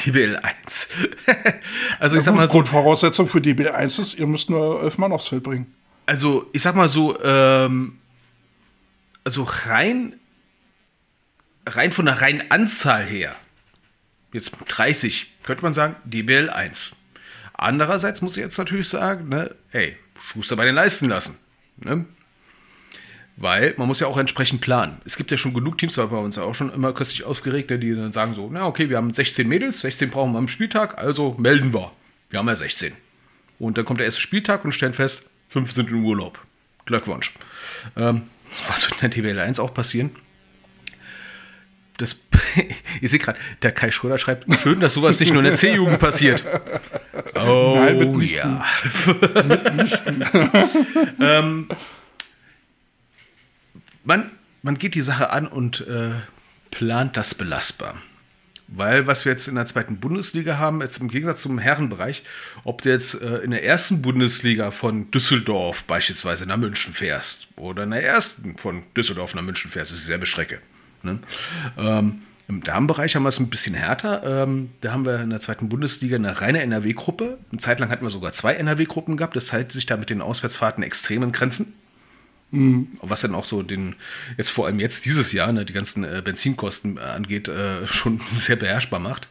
TBL 0.01 0.35
1. 0.37 0.89
also 1.99 2.17
ich 2.17 2.23
sag 2.23 2.33
mal 2.33 2.47
so, 2.47 2.53
Grundvoraussetzung 2.53 3.27
für 3.27 3.39
DBL 3.39 3.69
1 3.69 3.99
ist, 3.99 4.13
ihr 4.19 4.25
müsst 4.25 4.49
nur 4.49 4.81
elf 4.81 4.97
Mann 4.97 5.11
aufs 5.11 5.27
Feld 5.27 5.43
bringen. 5.43 5.73
also 6.07 6.49
ich 6.53 6.61
sag 6.61 6.75
mal 6.75 6.89
so, 6.89 7.21
ähm, 7.23 7.99
also 9.23 9.47
rein, 9.65 10.19
rein 11.67 11.91
von 11.91 12.05
der 12.05 12.19
reinen 12.19 12.49
Anzahl 12.49 13.05
her, 13.05 13.35
jetzt 14.33 14.51
30, 14.67 15.31
könnte 15.43 15.63
man 15.63 15.73
sagen, 15.73 15.95
DBL 16.05 16.49
1. 16.49 16.93
Andererseits 17.53 18.21
muss 18.21 18.35
ich 18.35 18.43
jetzt 18.43 18.57
natürlich 18.57 18.89
sagen, 18.89 19.29
ne, 19.29 19.55
hey, 19.69 19.95
Schuster 20.19 20.55
bei 20.55 20.65
den 20.65 20.75
Leisten 20.75 21.09
lassen. 21.09 21.37
Ne? 21.77 22.05
Weil 23.41 23.73
man 23.77 23.87
muss 23.87 23.99
ja 23.99 24.05
auch 24.05 24.17
entsprechend 24.17 24.61
planen. 24.61 25.01
Es 25.03 25.17
gibt 25.17 25.31
ja 25.31 25.37
schon 25.37 25.55
genug 25.55 25.79
Teams, 25.79 25.95
da 25.95 26.03
haben 26.03 26.11
wir 26.11 26.19
uns 26.19 26.35
ja 26.35 26.43
auch 26.43 26.53
schon 26.53 26.71
immer 26.71 26.93
köstlich 26.93 27.23
aufgeregt, 27.23 27.71
ne, 27.71 27.79
die 27.79 27.95
dann 27.95 28.11
sagen 28.11 28.35
so, 28.35 28.47
na 28.51 28.67
okay, 28.67 28.89
wir 28.89 28.97
haben 28.97 29.11
16 29.11 29.47
Mädels, 29.47 29.81
16 29.81 30.11
brauchen 30.11 30.33
wir 30.33 30.37
am 30.37 30.47
Spieltag, 30.47 30.99
also 30.99 31.35
melden 31.39 31.73
wir. 31.73 31.91
Wir 32.29 32.37
haben 32.37 32.47
ja 32.47 32.55
16. 32.55 32.93
Und 33.57 33.79
dann 33.79 33.85
kommt 33.85 33.99
der 33.99 34.05
erste 34.05 34.21
Spieltag 34.21 34.63
und 34.63 34.73
stellen 34.73 34.93
fest, 34.93 35.27
fünf 35.49 35.71
sind 35.71 35.89
im 35.89 36.05
Urlaub. 36.05 36.39
Glückwunsch. 36.85 37.33
Ähm, 37.97 38.23
was 38.67 38.87
wird 38.87 39.01
in 39.01 39.09
der 39.09 39.23
TBL 39.33 39.39
1 39.39 39.59
auch 39.59 39.73
passieren? 39.73 40.11
Das, 41.97 42.17
ich 43.01 43.09
sehe 43.09 43.19
gerade, 43.19 43.39
der 43.63 43.71
Kai 43.71 43.89
Schröder 43.89 44.19
schreibt, 44.19 44.53
schön, 44.59 44.79
dass 44.79 44.93
sowas 44.93 45.19
nicht 45.19 45.33
nur 45.33 45.41
in 45.41 45.47
der 45.47 45.55
C-Jugend 45.55 45.97
passiert. 45.97 46.45
Oh, 47.35 47.73
Nein, 47.75 47.97
mitnichten. 47.97 48.59
ja. 48.59 48.65
ähm, 51.19 51.67
man, 54.03 54.31
man 54.61 54.77
geht 54.77 54.95
die 54.95 55.01
Sache 55.01 55.29
an 55.29 55.47
und 55.47 55.87
äh, 55.87 56.11
plant 56.71 57.17
das 57.17 57.35
belastbar. 57.35 57.95
Weil 58.73 59.05
was 59.05 59.25
wir 59.25 59.33
jetzt 59.33 59.49
in 59.49 59.55
der 59.55 59.65
zweiten 59.65 59.97
Bundesliga 59.97 60.57
haben, 60.57 60.81
jetzt 60.81 61.01
im 61.01 61.09
Gegensatz 61.09 61.41
zum 61.41 61.59
Herrenbereich, 61.59 62.23
ob 62.63 62.81
du 62.81 62.89
jetzt 62.89 63.21
äh, 63.21 63.39
in 63.39 63.51
der 63.51 63.65
ersten 63.65 64.01
Bundesliga 64.01 64.71
von 64.71 65.11
Düsseldorf 65.11 65.83
beispielsweise 65.83 66.45
nach 66.45 66.55
München 66.55 66.93
fährst 66.93 67.49
oder 67.57 67.83
in 67.83 67.91
der 67.91 68.03
ersten 68.03 68.55
von 68.57 68.83
Düsseldorf 68.95 69.35
nach 69.35 69.41
München 69.41 69.69
fährst, 69.69 69.91
ist 69.91 70.03
dieselbe 70.03 70.25
Strecke. 70.25 70.59
Ne? 71.03 71.19
Ähm, 71.77 72.21
Im 72.47 72.63
Damenbereich 72.63 73.17
haben 73.17 73.23
wir 73.23 73.29
es 73.29 73.41
ein 73.41 73.49
bisschen 73.49 73.75
härter. 73.75 74.43
Ähm, 74.43 74.69
da 74.79 74.93
haben 74.93 75.05
wir 75.05 75.19
in 75.19 75.31
der 75.31 75.41
zweiten 75.41 75.67
Bundesliga 75.67 76.15
eine 76.15 76.39
reine 76.39 76.61
NRW-Gruppe. 76.61 77.39
Eine 77.51 77.59
Zeit 77.59 77.81
lang 77.81 77.89
hatten 77.89 78.05
wir 78.05 78.09
sogar 78.09 78.31
zwei 78.31 78.53
NRW-Gruppen 78.53 79.17
gehabt. 79.17 79.35
Das 79.35 79.51
hält 79.51 79.73
sich 79.73 79.85
da 79.85 79.97
mit 79.97 80.09
den 80.09 80.21
Auswärtsfahrten 80.21 80.81
extrem 80.81 81.23
in 81.23 81.33
Grenzen. 82.51 82.97
Was 83.01 83.21
dann 83.21 83.35
auch 83.35 83.45
so 83.45 83.63
den, 83.63 83.95
jetzt 84.37 84.49
vor 84.49 84.65
allem 84.67 84.79
jetzt 84.79 85.05
dieses 85.05 85.31
Jahr, 85.31 85.51
ne, 85.51 85.65
die 85.65 85.73
ganzen 85.73 86.03
äh, 86.03 86.21
Benzinkosten 86.23 86.97
äh, 86.97 87.01
angeht, 87.01 87.47
äh, 87.47 87.87
schon 87.87 88.21
sehr 88.29 88.55
beherrschbar 88.55 88.99
macht. 88.99 89.27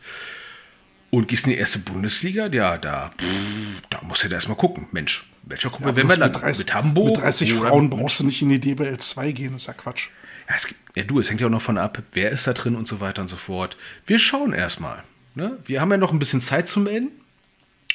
Und 1.10 1.26
gehst 1.26 1.44
in 1.46 1.50
die 1.52 1.58
erste 1.58 1.80
Bundesliga, 1.80 2.46
ja, 2.46 2.78
da, 2.78 3.10
pff, 3.18 3.82
da 3.90 4.00
musst 4.02 4.22
du 4.22 4.28
ja 4.28 4.34
erstmal 4.34 4.56
gucken. 4.56 4.86
Mensch, 4.92 5.28
welcher 5.42 5.70
Gruppe 5.70 5.88
Ja, 5.90 5.96
werden 5.96 6.08
wir 6.08 6.16
dann? 6.16 6.30
mit 6.30 6.40
30, 6.40 6.66
mit 6.66 6.74
Hamburg? 6.74 7.06
mit 7.16 7.16
30 7.24 7.54
oder 7.54 7.68
Frauen 7.68 7.90
brauchst 7.90 8.20
du 8.20 8.24
nicht 8.24 8.40
in 8.42 8.48
die 8.48 8.60
DBL 8.60 8.96
2 8.96 9.32
gehen, 9.32 9.52
das 9.54 9.62
ist 9.62 9.66
ja 9.68 9.72
Quatsch. 9.74 10.10
Ja, 10.48 10.54
es 10.56 10.68
gibt, 10.68 10.80
ja, 10.96 11.02
du, 11.02 11.18
es 11.18 11.28
hängt 11.28 11.40
ja 11.40 11.48
auch 11.48 11.50
noch 11.50 11.62
von 11.62 11.78
ab, 11.78 12.00
wer 12.12 12.30
ist 12.30 12.46
da 12.46 12.52
drin 12.52 12.76
und 12.76 12.86
so 12.86 13.00
weiter 13.00 13.22
und 13.22 13.28
so 13.28 13.36
fort. 13.36 13.76
Wir 14.06 14.20
schauen 14.20 14.52
erstmal. 14.52 15.02
Ne? 15.34 15.58
Wir 15.64 15.80
haben 15.80 15.90
ja 15.90 15.96
noch 15.96 16.12
ein 16.12 16.18
bisschen 16.20 16.40
Zeit 16.40 16.68
zum 16.68 16.86
Ende, 16.86 17.10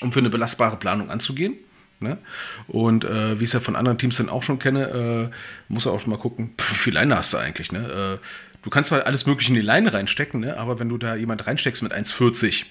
um 0.01 0.11
für 0.11 0.19
eine 0.19 0.29
belastbare 0.29 0.75
Planung 0.75 1.09
anzugehen. 1.09 1.53
Ne? 1.99 2.17
Und 2.67 3.03
äh, 3.05 3.39
wie 3.39 3.43
ich 3.43 3.49
es 3.49 3.53
ja 3.53 3.59
von 3.59 3.75
anderen 3.75 3.97
Teams 3.97 4.17
dann 4.17 4.29
auch 4.29 4.43
schon 4.43 4.59
kenne, 4.59 5.31
äh, 5.31 5.73
muss 5.73 5.85
er 5.85 5.93
auch 5.93 6.01
schon 6.01 6.11
mal 6.11 6.19
gucken, 6.19 6.53
wie 6.69 6.75
viel 6.75 6.93
Leine 6.93 7.15
hast 7.17 7.33
du 7.33 7.37
eigentlich. 7.37 7.71
Ne? 7.71 8.19
Äh, 8.21 8.25
du 8.63 8.69
kannst 8.69 8.89
zwar 8.89 9.05
alles 9.05 9.25
Mögliche 9.25 9.49
in 9.49 9.55
die 9.55 9.61
Leine 9.61 9.93
reinstecken, 9.93 10.41
ne? 10.41 10.57
aber 10.57 10.79
wenn 10.79 10.89
du 10.89 10.97
da 10.97 11.15
jemand 11.15 11.47
reinsteckst 11.47 11.81
mit 11.83 11.93
1,40, 11.93 12.65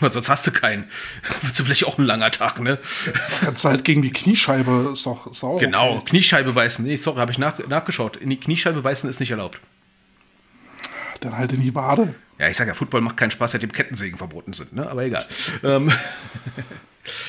Weil 0.00 0.10
sonst 0.10 0.28
hast 0.28 0.46
du 0.46 0.50
keinen. 0.50 0.84
Wird 1.42 1.54
vielleicht 1.56 1.84
auch 1.86 1.98
ein 1.98 2.04
langer 2.04 2.30
Tag, 2.30 2.60
ne? 2.60 2.78
Kannst 3.40 3.64
halt 3.64 3.84
gegen 3.84 4.02
die 4.02 4.12
Kniescheibe, 4.12 4.90
ist 4.92 5.06
doch, 5.06 5.26
auch 5.42 5.60
Genau. 5.60 6.00
Kniescheibe 6.00 6.52
beißen. 6.52 6.84
Nee, 6.84 6.96
sorry, 6.96 7.18
habe 7.18 7.32
ich 7.32 7.38
nach, 7.38 7.58
nachgeschaut. 7.68 8.16
In 8.16 8.30
die 8.30 8.38
Kniescheibe 8.38 8.82
beißen 8.82 9.08
ist 9.08 9.20
nicht 9.20 9.30
erlaubt. 9.30 9.60
Dann 11.20 11.36
halt 11.38 11.52
in 11.52 11.60
die 11.60 11.74
Wade. 11.74 12.14
Ja, 12.38 12.48
ich 12.48 12.56
sage 12.56 12.70
ja, 12.70 12.74
Football 12.74 13.00
macht 13.02 13.16
keinen 13.16 13.30
Spaß, 13.30 13.52
seitdem 13.52 13.72
Kettensägen 13.72 14.18
verboten 14.18 14.52
sind, 14.52 14.72
ne? 14.72 14.88
Aber 14.90 15.04
egal. 15.04 15.24
ähm, 15.62 15.92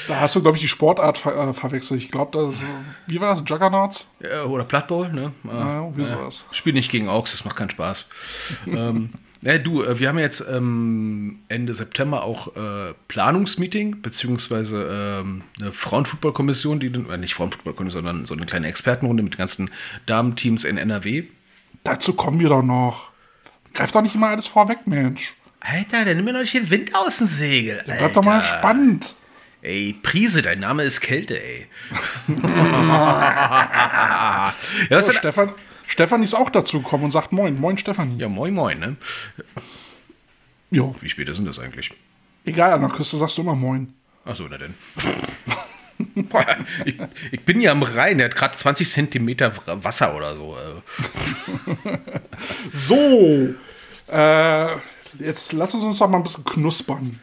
Da 0.07 0.21
hast 0.21 0.35
du, 0.35 0.41
glaube 0.41 0.57
ich, 0.57 0.61
die 0.61 0.67
Sportart 0.69 1.17
ver 1.17 1.49
äh, 1.49 1.53
verwechselt. 1.53 1.99
Ich 2.01 2.09
glaube, 2.11 2.38
das, 2.38 2.61
äh, 2.61 2.65
wie 3.07 3.19
war 3.19 3.29
das? 3.35 3.43
Juggernauts? 3.45 4.09
äh, 4.21 4.39
oder 4.39 4.63
Bloodball, 4.63 5.11
ne? 5.11 5.33
Ja, 5.43 5.95
wie 5.95 6.03
sowas. 6.05 6.45
Spiel 6.51 6.73
nicht 6.73 6.89
gegen 6.91 7.09
Augs, 7.09 7.31
das 7.31 7.43
macht 7.45 7.57
keinen 7.57 7.69
Spaß. 7.69 8.05
ähm, 8.67 9.09
ja, 9.41 9.57
du, 9.57 9.83
äh, 9.83 9.99
wir 9.99 10.07
haben 10.09 10.17
jetzt 10.17 10.43
ähm, 10.49 11.39
Ende 11.49 11.73
September 11.73 12.23
auch 12.23 12.55
äh, 12.55 12.93
Planungsmeeting, 13.09 14.01
beziehungsweise 14.01 15.21
ähm, 15.21 15.43
eine 15.61 15.71
Frauenfußballkommission, 15.71 16.79
die, 16.79 16.91
dann- 16.91 17.09
äh, 17.09 17.17
nicht 17.17 17.35
Frauenfußballkommission, 17.35 18.05
sondern 18.05 18.25
so 18.25 18.33
eine 18.33 18.45
kleine 18.45 18.67
Expertenrunde 18.67 19.23
mit 19.23 19.33
den 19.33 19.38
ganzen 19.38 19.69
Damenteams 20.05 20.63
in 20.63 20.77
NRW. 20.77 21.25
Dazu 21.83 22.13
kommen 22.13 22.39
wir 22.39 22.49
doch 22.49 22.63
noch. 22.63 23.09
Greif 23.73 23.91
doch 23.91 24.01
nicht 24.01 24.15
immer 24.15 24.29
alles 24.29 24.47
vorweg, 24.47 24.88
Mensch. 24.88 25.35
Alter, 25.59 26.05
dann 26.05 26.15
nimm 26.15 26.25
mir 26.25 26.33
noch 26.33 26.39
nicht 26.41 26.53
den 26.53 26.69
Wind 26.69 26.95
aus 26.95 27.17
dem 27.17 27.27
Segel. 27.27 27.79
Alter. 27.79 27.95
Bleib 27.97 28.13
doch 28.13 28.23
mal 28.23 28.41
spannend. 28.41 29.15
Ey, 29.65 29.95
Prise, 30.04 30.43
dein 30.43 30.60
Name 30.60 30.84
ist 30.84 31.01
Kälte, 31.01 31.41
ey. 31.43 31.65
ja, 32.38 32.43
So, 34.89 35.01
denn? 35.12 35.17
Stefan, 35.17 35.54
Stefan 35.88 36.21
ist 36.21 36.36
auch 36.36 36.51
dazu 36.51 36.82
gekommen 36.82 37.06
und 37.06 37.12
sagt 37.12 37.32
Moin. 37.32 37.60
Moin, 37.60 37.75
Stefanie. 37.78 38.19
ja, 38.19 38.30
moin, 38.30 38.54
moin, 38.54 38.78
ne? 38.80 38.95
Jo. 40.69 40.95
Wie 41.01 41.10
spät 41.10 41.28
ist 41.30 41.38
denn 41.38 41.47
das 41.47 41.58
eigentlich? 41.58 41.91
Egal, 42.45 42.73
an 42.73 42.82
der 42.82 42.91
Küste 42.91 43.17
sagst 43.17 43.39
du 43.39 43.41
immer 43.41 43.56
Moin. 43.56 43.91
Achso, 44.23 44.45
na 44.49 44.58
denn. 44.58 44.75
Ich, 46.84 46.95
ich 47.32 47.45
bin 47.45 47.62
ja 47.62 47.71
am 47.71 47.82
Rhein, 47.82 48.17
der 48.17 48.25
hat 48.25 48.36
gerade 48.36 48.58
20 48.58 48.91
Zentimeter 48.91 49.54
Wasser 49.65 50.13
oder 50.13 50.36
so. 50.36 50.58
äh. 50.58 50.82
So, 52.73 53.54
äh, 54.12 54.67
jetzt 55.19 55.54
lass 55.54 55.73
uns 55.73 55.86
uns 55.86 55.99
doch 55.99 56.10
mal 56.10 56.17
ein 56.17 56.23
bisschen 56.23 56.43
knuspern. 56.43 57.17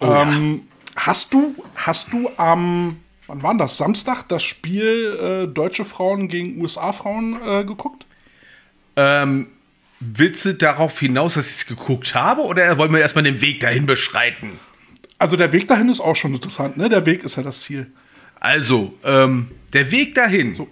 ähm, 0.00 0.62
Hast 0.96 1.32
du, 1.32 1.54
hast 1.74 2.12
du 2.12 2.30
am, 2.36 2.98
wann 3.26 3.42
war 3.42 3.56
das, 3.56 3.76
Samstag, 3.76 4.24
das 4.28 4.42
Spiel 4.42 5.46
äh, 5.48 5.52
deutsche 5.52 5.84
Frauen 5.84 6.28
gegen 6.28 6.60
USA-Frauen 6.60 7.38
äh, 7.44 7.64
geguckt? 7.64 8.04
Ähm, 8.96 9.48
willst 10.00 10.44
du 10.44 10.54
darauf 10.54 10.98
hinaus, 10.98 11.34
dass 11.34 11.48
ich 11.48 11.56
es 11.56 11.66
geguckt 11.66 12.14
habe, 12.14 12.42
oder 12.42 12.76
wollen 12.78 12.92
wir 12.92 13.00
erstmal 13.00 13.24
den 13.24 13.40
Weg 13.40 13.60
dahin 13.60 13.86
beschreiten? 13.86 14.58
Also 15.18 15.36
der 15.36 15.52
Weg 15.52 15.68
dahin 15.68 15.88
ist 15.88 16.00
auch 16.00 16.16
schon 16.16 16.34
interessant, 16.34 16.76
ne? 16.76 16.88
Der 16.88 17.06
Weg 17.06 17.22
ist 17.22 17.36
ja 17.36 17.42
das 17.42 17.60
Ziel. 17.60 17.90
Also, 18.40 18.98
ähm, 19.04 19.52
der 19.72 19.92
Weg 19.92 20.16
dahin. 20.16 20.66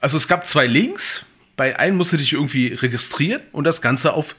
Also 0.00 0.16
es 0.16 0.26
gab 0.26 0.44
zwei 0.44 0.66
Links. 0.66 1.24
Bei 1.56 1.78
einem 1.78 1.96
musst 1.96 2.12
du 2.12 2.16
dich 2.16 2.32
irgendwie 2.32 2.74
registrieren 2.74 3.42
und 3.52 3.64
das 3.64 3.80
Ganze 3.80 4.12
auf 4.12 4.34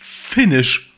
Finnish. 0.00 0.93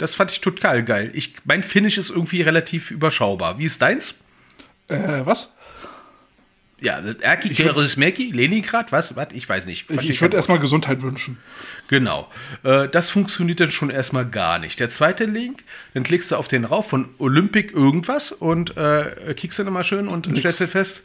Das 0.00 0.14
fand 0.14 0.30
ich 0.30 0.40
total 0.40 0.82
geil. 0.82 1.10
Ich, 1.12 1.34
mein 1.44 1.62
Finnish 1.62 1.98
ist 1.98 2.08
irgendwie 2.08 2.40
relativ 2.40 2.90
überschaubar. 2.90 3.58
Wie 3.58 3.66
ist 3.66 3.82
deins? 3.82 4.14
Äh, 4.88 4.96
was? 5.24 5.54
Ja, 6.80 7.02
Erki, 7.20 7.50
Keresmeki, 7.50 8.30
Leningrad, 8.30 8.92
was? 8.92 9.14
Was? 9.14 9.28
Ich 9.34 9.46
weiß 9.46 9.66
nicht. 9.66 9.90
Ich, 9.90 10.08
ich 10.08 10.22
würde 10.22 10.38
erstmal 10.38 10.58
Gesundheit 10.58 11.02
wünschen. 11.02 11.36
Genau. 11.88 12.30
Äh, 12.62 12.88
das 12.88 13.10
funktioniert 13.10 13.60
dann 13.60 13.70
schon 13.70 13.90
erstmal 13.90 14.24
gar 14.24 14.58
nicht. 14.58 14.80
Der 14.80 14.88
zweite 14.88 15.26
Link, 15.26 15.64
dann 15.92 16.02
klickst 16.02 16.30
du 16.30 16.36
auf 16.36 16.48
den 16.48 16.64
rauf 16.64 16.88
von 16.88 17.10
Olympic 17.18 17.74
irgendwas 17.74 18.32
und 18.32 18.78
äh, 18.78 19.34
kickst 19.34 19.58
dann 19.58 19.66
immer 19.66 19.84
schön 19.84 20.08
und 20.08 20.34
stellst 20.38 20.60
dir 20.60 20.68
fest, 20.68 21.02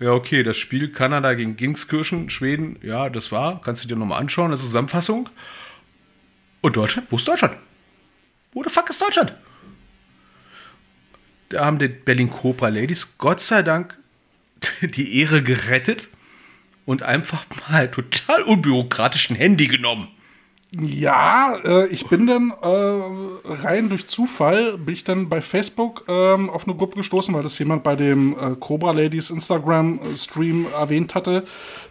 ja, 0.00 0.12
okay, 0.12 0.42
das 0.42 0.56
Spiel 0.56 0.90
Kanada 0.90 1.34
gegen 1.34 1.58
Gingskirchen, 1.58 2.30
Schweden, 2.30 2.78
ja, 2.82 3.10
das 3.10 3.30
war, 3.30 3.60
kannst 3.60 3.84
du 3.84 3.88
dir 3.88 3.96
nochmal 3.96 4.22
anschauen, 4.22 4.52
das 4.52 4.60
ist 4.60 4.68
Zusammenfassung. 4.68 5.28
Und 6.62 6.76
Deutschland? 6.76 7.08
Wo 7.10 7.16
ist 7.16 7.28
Deutschland? 7.28 7.58
Wo 8.54 8.62
the 8.62 8.70
fuck 8.70 8.88
ist 8.88 9.02
Deutschland? 9.02 9.34
Da 11.48 11.64
haben 11.64 11.78
die 11.78 11.88
Berlin 11.88 12.30
Cobra 12.30 12.68
Ladies 12.68 13.18
Gott 13.18 13.40
sei 13.40 13.62
Dank 13.62 13.98
die 14.80 15.18
Ehre 15.18 15.42
gerettet 15.42 16.08
und 16.86 17.02
einfach 17.02 17.44
mal 17.68 17.90
total 17.90 18.42
unbürokratisch 18.42 19.30
ein 19.30 19.36
Handy 19.36 19.66
genommen. 19.66 20.08
Ja, 20.80 21.56
äh, 21.64 21.86
ich 21.88 22.08
bin 22.08 22.26
dann 22.26 22.52
äh, 22.62 23.02
rein 23.64 23.90
durch 23.90 24.06
Zufall, 24.06 24.78
bin 24.78 24.94
ich 24.94 25.04
dann 25.04 25.28
bei 25.28 25.40
Facebook 25.40 26.04
ähm, 26.08 26.50
auf 26.50 26.66
eine 26.66 26.76
Gruppe 26.76 26.96
gestoßen, 26.96 27.32
weil 27.32 27.44
das 27.44 27.56
jemand 27.58 27.84
bei 27.84 27.94
dem 27.94 28.36
äh, 28.36 28.56
Cobra 28.58 28.90
Ladies 28.90 29.30
Instagram-Stream 29.30 30.66
erwähnt 30.72 31.14
hatte. 31.14 31.44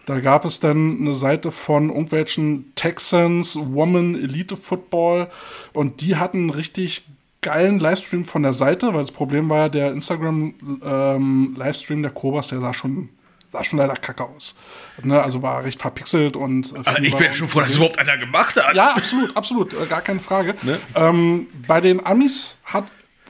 Da 0.04 0.20
gab 0.20 0.44
es 0.44 0.60
dann 0.60 0.98
eine 1.00 1.14
Seite 1.14 1.50
von 1.50 1.88
irgendwelchen 1.88 2.74
Texans 2.74 3.58
Woman 3.58 4.16
Elite 4.16 4.56
Football 4.56 5.28
und 5.72 6.02
die 6.02 6.16
hatten 6.16 6.50
richtig 6.50 7.06
geilen 7.40 7.78
Livestream 7.78 8.26
von 8.26 8.42
der 8.42 8.54
Seite, 8.54 8.88
weil 8.88 9.00
das 9.00 9.12
Problem 9.12 9.48
war, 9.48 9.70
der 9.70 9.92
Instagram-Livestream 9.92 12.02
der 12.02 12.10
Cobras, 12.10 12.48
der 12.48 12.60
sah 12.60 12.74
schon, 12.74 13.08
sah 13.54 13.64
schon 13.64 13.78
leider 13.78 13.94
kacke 13.94 14.24
aus. 14.24 14.56
Ne? 15.02 15.22
Also 15.22 15.42
war 15.42 15.64
recht 15.64 15.80
verpixelt 15.80 16.36
und 16.36 16.72
äh, 16.72 16.80
Also 16.84 17.02
ich 17.02 17.14
bin 17.14 17.26
ja 17.26 17.34
schon 17.34 17.48
froh, 17.48 17.60
dass 17.60 17.76
überhaupt 17.76 17.98
einer 17.98 18.18
gemacht 18.18 18.56
hat. 18.56 18.74
ja, 18.74 18.94
absolut, 18.94 19.36
absolut, 19.36 19.72
äh, 19.72 19.86
gar 19.86 20.02
keine 20.02 20.20
Frage. 20.20 20.54
Ne? 20.62 20.80
Ähm, 20.94 21.46
bei 21.66 21.80
den 21.80 22.04
Amis 22.04 22.58
hat 22.64 22.84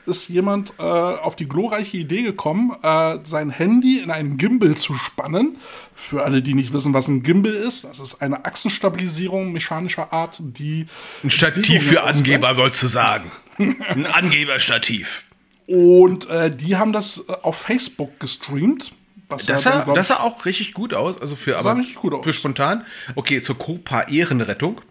ist 0.07 0.29
jemand 0.29 0.73
äh, 0.77 0.83
auf 0.83 1.35
die 1.35 1.47
glorreiche 1.47 1.97
Idee 1.97 2.21
gekommen, 2.21 2.75
äh, 2.83 3.17
sein 3.23 3.49
Handy 3.49 3.97
in 3.97 4.11
einen 4.11 4.37
Gimbal 4.37 4.75
zu 4.75 4.93
spannen. 4.93 5.57
Für 5.95 6.23
alle, 6.23 6.43
die 6.43 6.53
nicht 6.53 6.73
wissen, 6.73 6.93
was 6.93 7.07
ein 7.07 7.23
Gimbal 7.23 7.53
ist, 7.53 7.85
das 7.85 7.99
ist 7.99 8.21
eine 8.21 8.45
Achsenstabilisierung 8.45 9.51
mechanischer 9.51 10.13
Art, 10.13 10.37
die 10.39 10.85
Ein 11.23 11.31
Stativ 11.31 11.87
für. 11.87 12.03
Angeber, 12.03 12.53
sollst 12.53 12.83
du 12.83 12.87
sagen. 12.87 13.31
Ein 13.57 14.05
Angeberstativ. 14.05 15.23
Und 15.65 16.29
äh, 16.29 16.55
die 16.55 16.75
haben 16.75 16.93
das 16.93 17.25
äh, 17.27 17.33
auf 17.41 17.57
Facebook 17.57 18.19
gestreamt. 18.19 18.93
Was 19.27 19.45
Das 19.45 19.63
dann, 19.63 19.73
sah, 19.73 19.83
glaub 19.83 19.95
das 19.95 20.07
sah 20.07 20.19
auch 20.19 20.45
richtig 20.45 20.73
gut 20.73 20.93
aus. 20.93 21.19
Also 21.19 21.35
für, 21.35 21.57
aber 21.57 21.75
richtig 21.77 21.95
gut 21.95 22.13
aus. 22.13 22.23
für 22.23 22.33
spontan. 22.33 22.85
Okay, 23.15 23.41
zur 23.41 23.57
Copa 23.57 24.03
Ehrenrettung. 24.03 24.81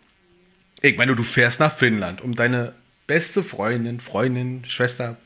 Ich 0.82 0.96
meine, 0.96 1.16
du 1.16 1.22
fährst 1.22 1.60
nach 1.60 1.76
Finnland, 1.76 2.20
um 2.20 2.34
deine 2.34 2.74
beste 3.06 3.42
Freundin, 3.42 4.00
Freundin, 4.00 4.64
Schwester, 4.66 5.16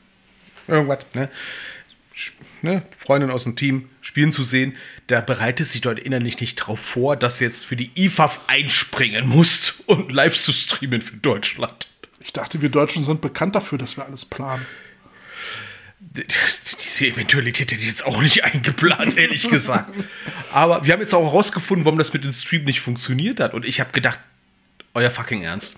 irgendwas, 0.67 0.99
ne? 1.13 1.29
Ne? 2.61 2.83
Freundin 2.97 3.31
aus 3.31 3.43
dem 3.43 3.55
Team 3.55 3.89
spielen 4.01 4.31
zu 4.31 4.43
sehen. 4.43 4.75
Da 5.07 5.21
bereitet 5.21 5.67
sich 5.67 5.81
dort 5.81 5.99
innerlich 5.99 6.39
nicht 6.41 6.55
drauf 6.55 6.79
vor, 6.79 7.15
dass 7.15 7.37
du 7.37 7.45
jetzt 7.45 7.65
für 7.65 7.77
die 7.77 7.91
IFAF 7.95 8.41
einspringen 8.47 9.27
musst 9.27 9.83
und 9.87 10.11
live 10.11 10.37
zu 10.37 10.51
streamen 10.51 11.01
für 11.01 11.15
Deutschland. 11.15 11.87
ich 12.19 12.33
dachte, 12.33 12.61
wir 12.61 12.69
Deutschen 12.69 13.03
sind 13.03 13.21
bekannt 13.21 13.55
dafür, 13.55 13.77
dass 13.77 13.95
wir 13.95 14.05
alles 14.05 14.25
planen. 14.25 14.65
Diese 16.81 17.07
Eventualität 17.07 17.71
hätte 17.71 17.81
ich 17.81 17.87
jetzt 17.87 18.05
auch 18.05 18.21
nicht 18.21 18.43
eingeplant, 18.43 19.17
ehrlich 19.17 19.47
gesagt. 19.47 19.93
Aber 20.53 20.85
wir 20.85 20.93
haben 20.93 21.01
jetzt 21.01 21.13
auch 21.13 21.25
herausgefunden, 21.25 21.85
warum 21.85 21.99
das 21.99 22.13
mit 22.13 22.23
dem 22.23 22.31
Stream 22.31 22.63
nicht 22.63 22.81
funktioniert 22.81 23.39
hat. 23.39 23.53
Und 23.53 23.65
ich 23.65 23.79
habe 23.79 23.91
gedacht, 23.91 24.19
euer 24.93 25.11
fucking 25.11 25.43
Ernst. 25.43 25.77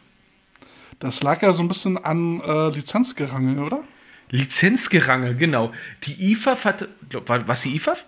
Das 0.99 1.23
lag 1.23 1.41
ja 1.41 1.53
so 1.53 1.63
ein 1.63 1.67
bisschen 1.67 1.97
an 1.97 2.41
äh, 2.41 2.69
Lizenzgerangel, 2.69 3.59
oder? 3.59 3.83
Lizenzgerangel, 4.29 5.35
genau. 5.35 5.73
Die 6.03 6.31
IFAF 6.31 6.65
hatte, 6.65 6.89
glaub, 7.09 7.27
war, 7.27 7.47
was 7.47 7.63
die 7.63 7.75
IFAF? 7.75 8.05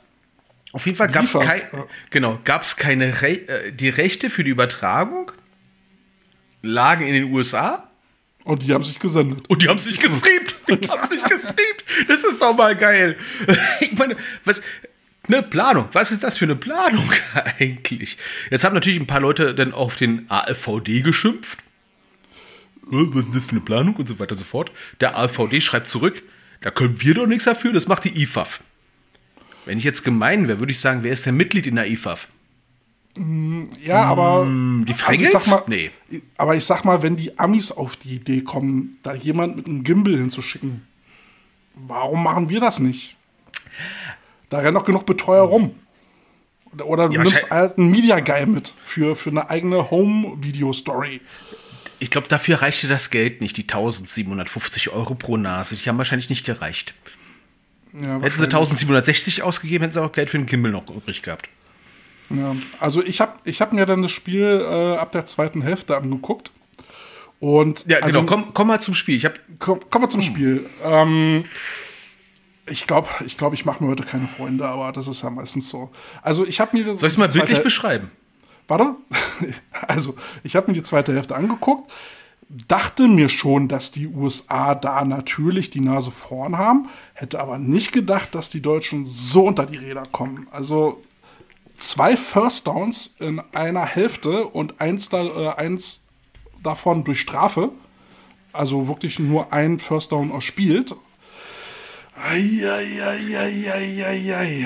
Auf 0.72 0.86
jeden 0.86 0.98
Fall 0.98 1.08
gab 1.08 1.26
es 1.26 1.34
kein, 1.34 1.62
ja. 1.72 1.86
genau, 2.10 2.40
gab's 2.44 2.78
keine 2.78 3.22
Re 3.22 3.48
äh, 3.48 3.72
die 3.72 3.90
Rechte 3.90 4.30
für 4.30 4.44
die 4.44 4.50
Übertragung 4.52 5.32
lagen 6.64 7.06
in 7.06 7.14
den 7.14 7.26
USA 7.26 7.90
Und 8.44 8.64
die 8.64 8.74
haben 8.74 8.84
sich 8.84 9.00
gesendet. 9.00 9.50
Und 9.50 9.62
die 9.62 9.70
haben 9.70 9.78
es 9.78 9.86
nicht 9.86 10.02
gestreamt. 10.02 10.56
Die 10.84 10.90
haben 10.90 11.02
es 11.04 11.10
nicht 11.10 11.30
gestreamt. 11.30 11.84
Das 12.08 12.24
ist 12.24 12.42
doch 12.42 12.56
mal 12.56 12.76
geil. 12.76 13.18
Ich 13.80 13.94
meine, 13.94 14.18
was. 14.46 14.62
Eine 15.26 15.42
Planung. 15.42 15.88
Was 15.94 16.12
ist 16.12 16.22
das 16.24 16.38
für 16.38 16.44
eine 16.44 16.58
Planung 16.58 17.10
eigentlich? 17.60 18.18
Jetzt 18.50 18.66
haben 18.66 18.74
natürlich 18.74 19.00
ein 19.00 19.08
paar 19.08 19.22
Leute 19.22 19.56
dann 19.56 19.74
auf 19.74 19.96
den 19.96 20.30
ALVD 20.30 21.02
geschimpft. 21.02 21.60
Äh, 22.92 23.08
Was 23.14 23.26
ist 23.28 23.36
das 23.36 23.46
für 23.46 23.52
eine 23.52 23.62
Planung 23.62 23.96
und 23.96 24.08
so 24.08 24.20
weiter 24.20 24.34
und 24.34 24.40
so 24.40 24.44
fort. 24.44 24.72
Der 25.00 25.16
ALVD 25.16 25.62
schreibt 25.62 25.88
zurück, 25.88 26.22
da 26.60 26.72
können 26.72 27.02
wir 27.02 27.14
doch 27.14 27.26
nichts 27.28 27.46
dafür, 27.46 27.72
das 27.72 27.88
macht 27.88 28.04
die 28.04 28.22
IFAF. 28.22 28.60
Wenn 29.66 29.78
ich 29.78 29.86
jetzt 29.86 30.04
gemein 30.04 30.50
wäre, 30.50 30.60
würde 30.60 30.74
ich 30.74 30.80
sagen, 30.82 31.04
wer 31.04 31.14
ist 31.14 31.26
denn 31.26 31.38
Mitglied 31.38 31.68
in 31.68 31.76
der 31.76 31.88
IFAF? 31.88 32.28
Ja, 33.16 34.06
aber. 34.06 34.46
Mm, 34.46 34.86
die 34.86 34.94
also 34.94 35.38
ich 35.40 35.48
mal, 35.48 35.64
Nee. 35.68 35.92
Aber 36.38 36.56
ich 36.56 36.66
sag 36.66 36.84
mal, 36.84 37.04
wenn 37.04 37.16
die 37.16 37.38
Amis 37.38 37.72
auf 37.72 37.96
die 37.96 38.16
Idee 38.16 38.42
kommen, 38.42 38.98
da 39.04 39.14
jemand 39.14 39.56
mit 39.56 39.68
einem 39.68 39.84
Gimbal 39.84 40.18
hinzuschicken, 40.18 40.86
warum 41.76 42.24
machen 42.24 42.50
wir 42.50 42.60
das 42.60 42.80
nicht? 42.80 43.16
Da 44.50 44.60
rennen 44.60 44.76
doch 44.76 44.86
genug 44.86 45.06
Betreuer 45.06 45.44
rum. 45.44 45.76
Oder, 46.84 47.08
du 47.08 47.14
Ja, 47.14 47.22
nimmst 47.24 47.34
wahrscheinlich- 47.44 47.52
halt 47.52 47.78
einen 47.78 47.92
Media 47.92 48.20
Guy 48.20 48.48
mit 48.48 48.74
für, 48.84 49.16
für 49.16 49.30
eine 49.30 49.48
eigene 49.50 49.92
Home-Video-Story. 49.92 51.22
ich 52.00 52.10
glaube, 52.10 52.28
dafür 52.28 52.62
reichte 52.64 52.88
das 52.88 53.12
Geld 53.12 53.42
nicht, 53.42 53.56
die 53.58 53.64
1750 53.68 54.90
Euro 54.90 55.14
pro 55.16 55.38
Nase. 55.38 55.76
Die 55.76 55.88
haben 55.88 55.98
wahrscheinlich 56.00 56.30
nicht 56.30 56.46
gereicht. 56.46 56.96
Ja, 57.94 58.20
Hätten 58.20 58.38
sie 58.40 58.44
1760 58.46 59.44
ausgegeben, 59.44 59.84
hätten 59.84 59.94
sie 59.94 60.02
auch 60.02 60.12
Geld 60.12 60.32
für 60.32 60.38
den 60.38 60.48
Gimbal 60.48 60.72
noch 60.72 60.90
übrig 60.90 61.22
gehabt. 61.22 61.48
Ja, 62.34 62.56
also 62.80 63.04
ich 63.04 63.22
habe 63.22 63.34
ich 63.44 63.62
hab 63.62 63.74
mir 63.74 63.86
dann 63.86 64.02
das 64.02 64.12
Spiel 64.12 64.62
äh, 64.64 64.98
ab 64.98 65.12
der 65.12 65.26
zweiten 65.26 65.62
Hälfte 65.62 65.98
angeguckt. 65.98 66.52
Und 67.40 67.86
Ja, 67.88 67.98
also, 68.00 68.20
genau. 68.20 68.30
Komm, 68.30 68.54
komm 68.54 68.68
mal 68.68 68.80
zum 68.80 68.94
Spiel. 68.94 69.16
Ich 69.16 69.26
habe 69.26 69.36
komm, 69.60 69.80
kommen 69.90 70.06
wir 70.06 70.10
zum 70.10 70.22
Spiel. 70.22 70.70
Ähm, 70.84 71.44
ich 72.66 72.88
glaube, 72.88 73.10
ich, 73.26 73.38
glaub, 73.38 73.54
ich 73.54 73.66
mache 73.66 73.84
mir 73.84 73.90
heute 73.90 74.04
keine 74.04 74.28
Freunde, 74.28 74.66
aber 74.66 74.92
das 74.92 75.08
ist 75.08 75.22
ja 75.24 75.30
meistens 75.30 75.70
so. 75.70 75.92
Also 76.22 76.46
ich 76.46 76.60
habe 76.60 76.78
mir 76.78 76.86
Soll 76.86 76.96
ich 76.96 77.04
es 77.04 77.18
mal 77.18 77.28
bildlich 77.28 77.62
beschreiben? 77.62 78.12
Warte. 78.68 78.96
Also, 79.86 80.16
ich 80.44 80.56
habe 80.56 80.68
mir 80.68 80.74
die 80.74 80.84
zweite 80.84 81.14
Hälfte 81.14 81.36
angeguckt, 81.36 81.92
dachte 82.50 83.10
mir 83.10 83.28
schon, 83.28 83.68
dass 83.68 83.92
die 83.92 84.08
USA 84.08 84.76
da 84.76 85.04
natürlich 85.04 85.70
die 85.70 85.82
Nase 85.82 86.10
vorn 86.10 86.58
haben, 86.58 86.88
hätte 87.14 87.42
aber 87.42 87.58
nicht 87.58 87.92
gedacht, 87.92 88.34
dass 88.34 88.50
die 88.50 88.62
Deutschen 88.62 89.06
so 89.06 89.46
unter 89.46 89.66
die 89.66 89.76
Räder 89.76 90.06
kommen. 90.10 90.48
Also 90.52 91.02
zwei 91.84 92.16
First 92.18 92.68
Downs 92.68 93.16
in 93.20 93.42
einer 93.52 93.86
Hälfte 93.86 94.48
und 94.48 94.80
eins, 94.82 95.10
da, 95.10 95.24
äh, 95.24 95.56
eins 95.56 96.08
davon 96.64 97.04
durch 97.04 97.20
Strafe. 97.20 97.72
Also 98.52 98.88
wirklich 98.88 99.20
nur 99.20 99.52
ein 99.52 99.80
First 99.80 100.12
Down 100.12 100.32
erspielt. 100.32 100.96
Eieieiei. 102.16 102.80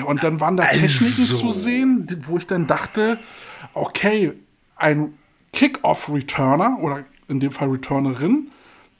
Und 0.04 0.22
dann 0.22 0.40
waren 0.40 0.56
da 0.58 0.64
Techniken 0.64 1.22
Also. 1.22 1.48
zu 1.48 1.50
sehen, 1.50 2.06
wo 2.26 2.36
ich 2.36 2.46
dann 2.46 2.66
dachte, 2.66 3.18
okay, 3.72 4.34
ein 4.76 5.14
Kick-Off-Returner 5.52 6.78
oder 6.80 7.04
in 7.28 7.40
dem 7.40 7.50
Fall 7.50 7.70
Returnerin 7.70 8.50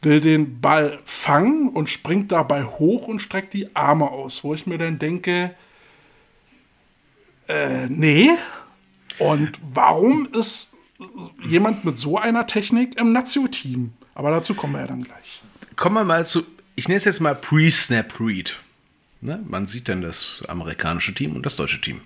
will 0.00 0.20
den 0.20 0.60
Ball 0.60 0.98
fangen 1.04 1.68
und 1.68 1.90
springt 1.90 2.32
dabei 2.32 2.64
hoch 2.64 3.06
und 3.06 3.20
streckt 3.20 3.52
die 3.52 3.76
Arme 3.76 4.10
aus, 4.10 4.42
wo 4.44 4.54
ich 4.54 4.66
mir 4.66 4.78
dann 4.78 4.98
denke, 4.98 5.54
äh, 7.48 7.88
nee. 7.88 8.30
Und 9.18 9.58
warum 9.72 10.28
ist 10.32 10.74
jemand 11.42 11.84
mit 11.84 11.98
so 11.98 12.18
einer 12.18 12.46
Technik 12.46 12.96
im 12.98 13.12
Nazio-Team? 13.12 13.92
Aber 14.14 14.30
dazu 14.30 14.54
kommen 14.54 14.74
wir 14.74 14.80
ja 14.80 14.86
dann 14.86 15.04
gleich. 15.04 15.42
Kommen 15.76 15.94
wir 15.94 16.04
mal 16.04 16.26
zu, 16.26 16.44
ich 16.76 16.88
nenne 16.88 16.98
es 16.98 17.04
jetzt 17.04 17.20
mal 17.20 17.34
Pre-Snap-Read. 17.34 18.56
Ne? 19.20 19.40
Man 19.46 19.66
sieht 19.66 19.88
dann 19.88 20.02
das 20.02 20.44
amerikanische 20.48 21.14
Team 21.14 21.34
und 21.34 21.44
das 21.44 21.56
deutsche 21.56 21.80
Team. 21.80 22.00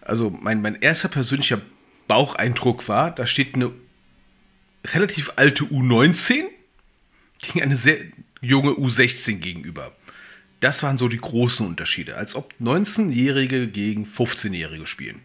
Also 0.00 0.30
mein, 0.30 0.62
mein 0.62 0.76
erster 0.80 1.08
persönlicher 1.08 1.60
Baucheindruck 2.08 2.88
war, 2.88 3.10
da 3.10 3.26
steht 3.26 3.54
eine 3.54 3.70
relativ 4.84 5.32
alte 5.36 5.64
U19 5.64 6.44
gegen 7.40 7.62
eine 7.62 7.76
sehr 7.76 7.98
junge 8.40 8.72
U16 8.72 9.36
gegenüber. 9.36 9.92
Das 10.60 10.82
waren 10.82 10.98
so 10.98 11.08
die 11.08 11.18
großen 11.18 11.66
Unterschiede, 11.66 12.16
als 12.16 12.34
ob 12.34 12.52
19-Jährige 12.60 13.68
gegen 13.68 14.04
15-Jährige 14.06 14.86
spielen. 14.86 15.20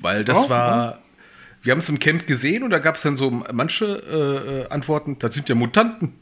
Weil 0.00 0.24
das 0.24 0.44
Ja, 0.44 0.48
war, 0.48 1.02
wir 1.62 1.72
haben 1.72 1.80
es 1.80 1.88
im 1.90 1.98
Camp 1.98 2.26
gesehen 2.26 2.62
und 2.62 2.70
da 2.70 2.78
gab 2.78 2.96
es 2.96 3.02
dann 3.02 3.16
so 3.16 3.30
manche 3.30 3.84
äh, 3.86 4.62
äh, 4.62 4.68
Antworten, 4.70 5.18
das 5.18 5.34
sind 5.34 5.48
ja 5.50 5.54
Mutanten. 5.54 6.14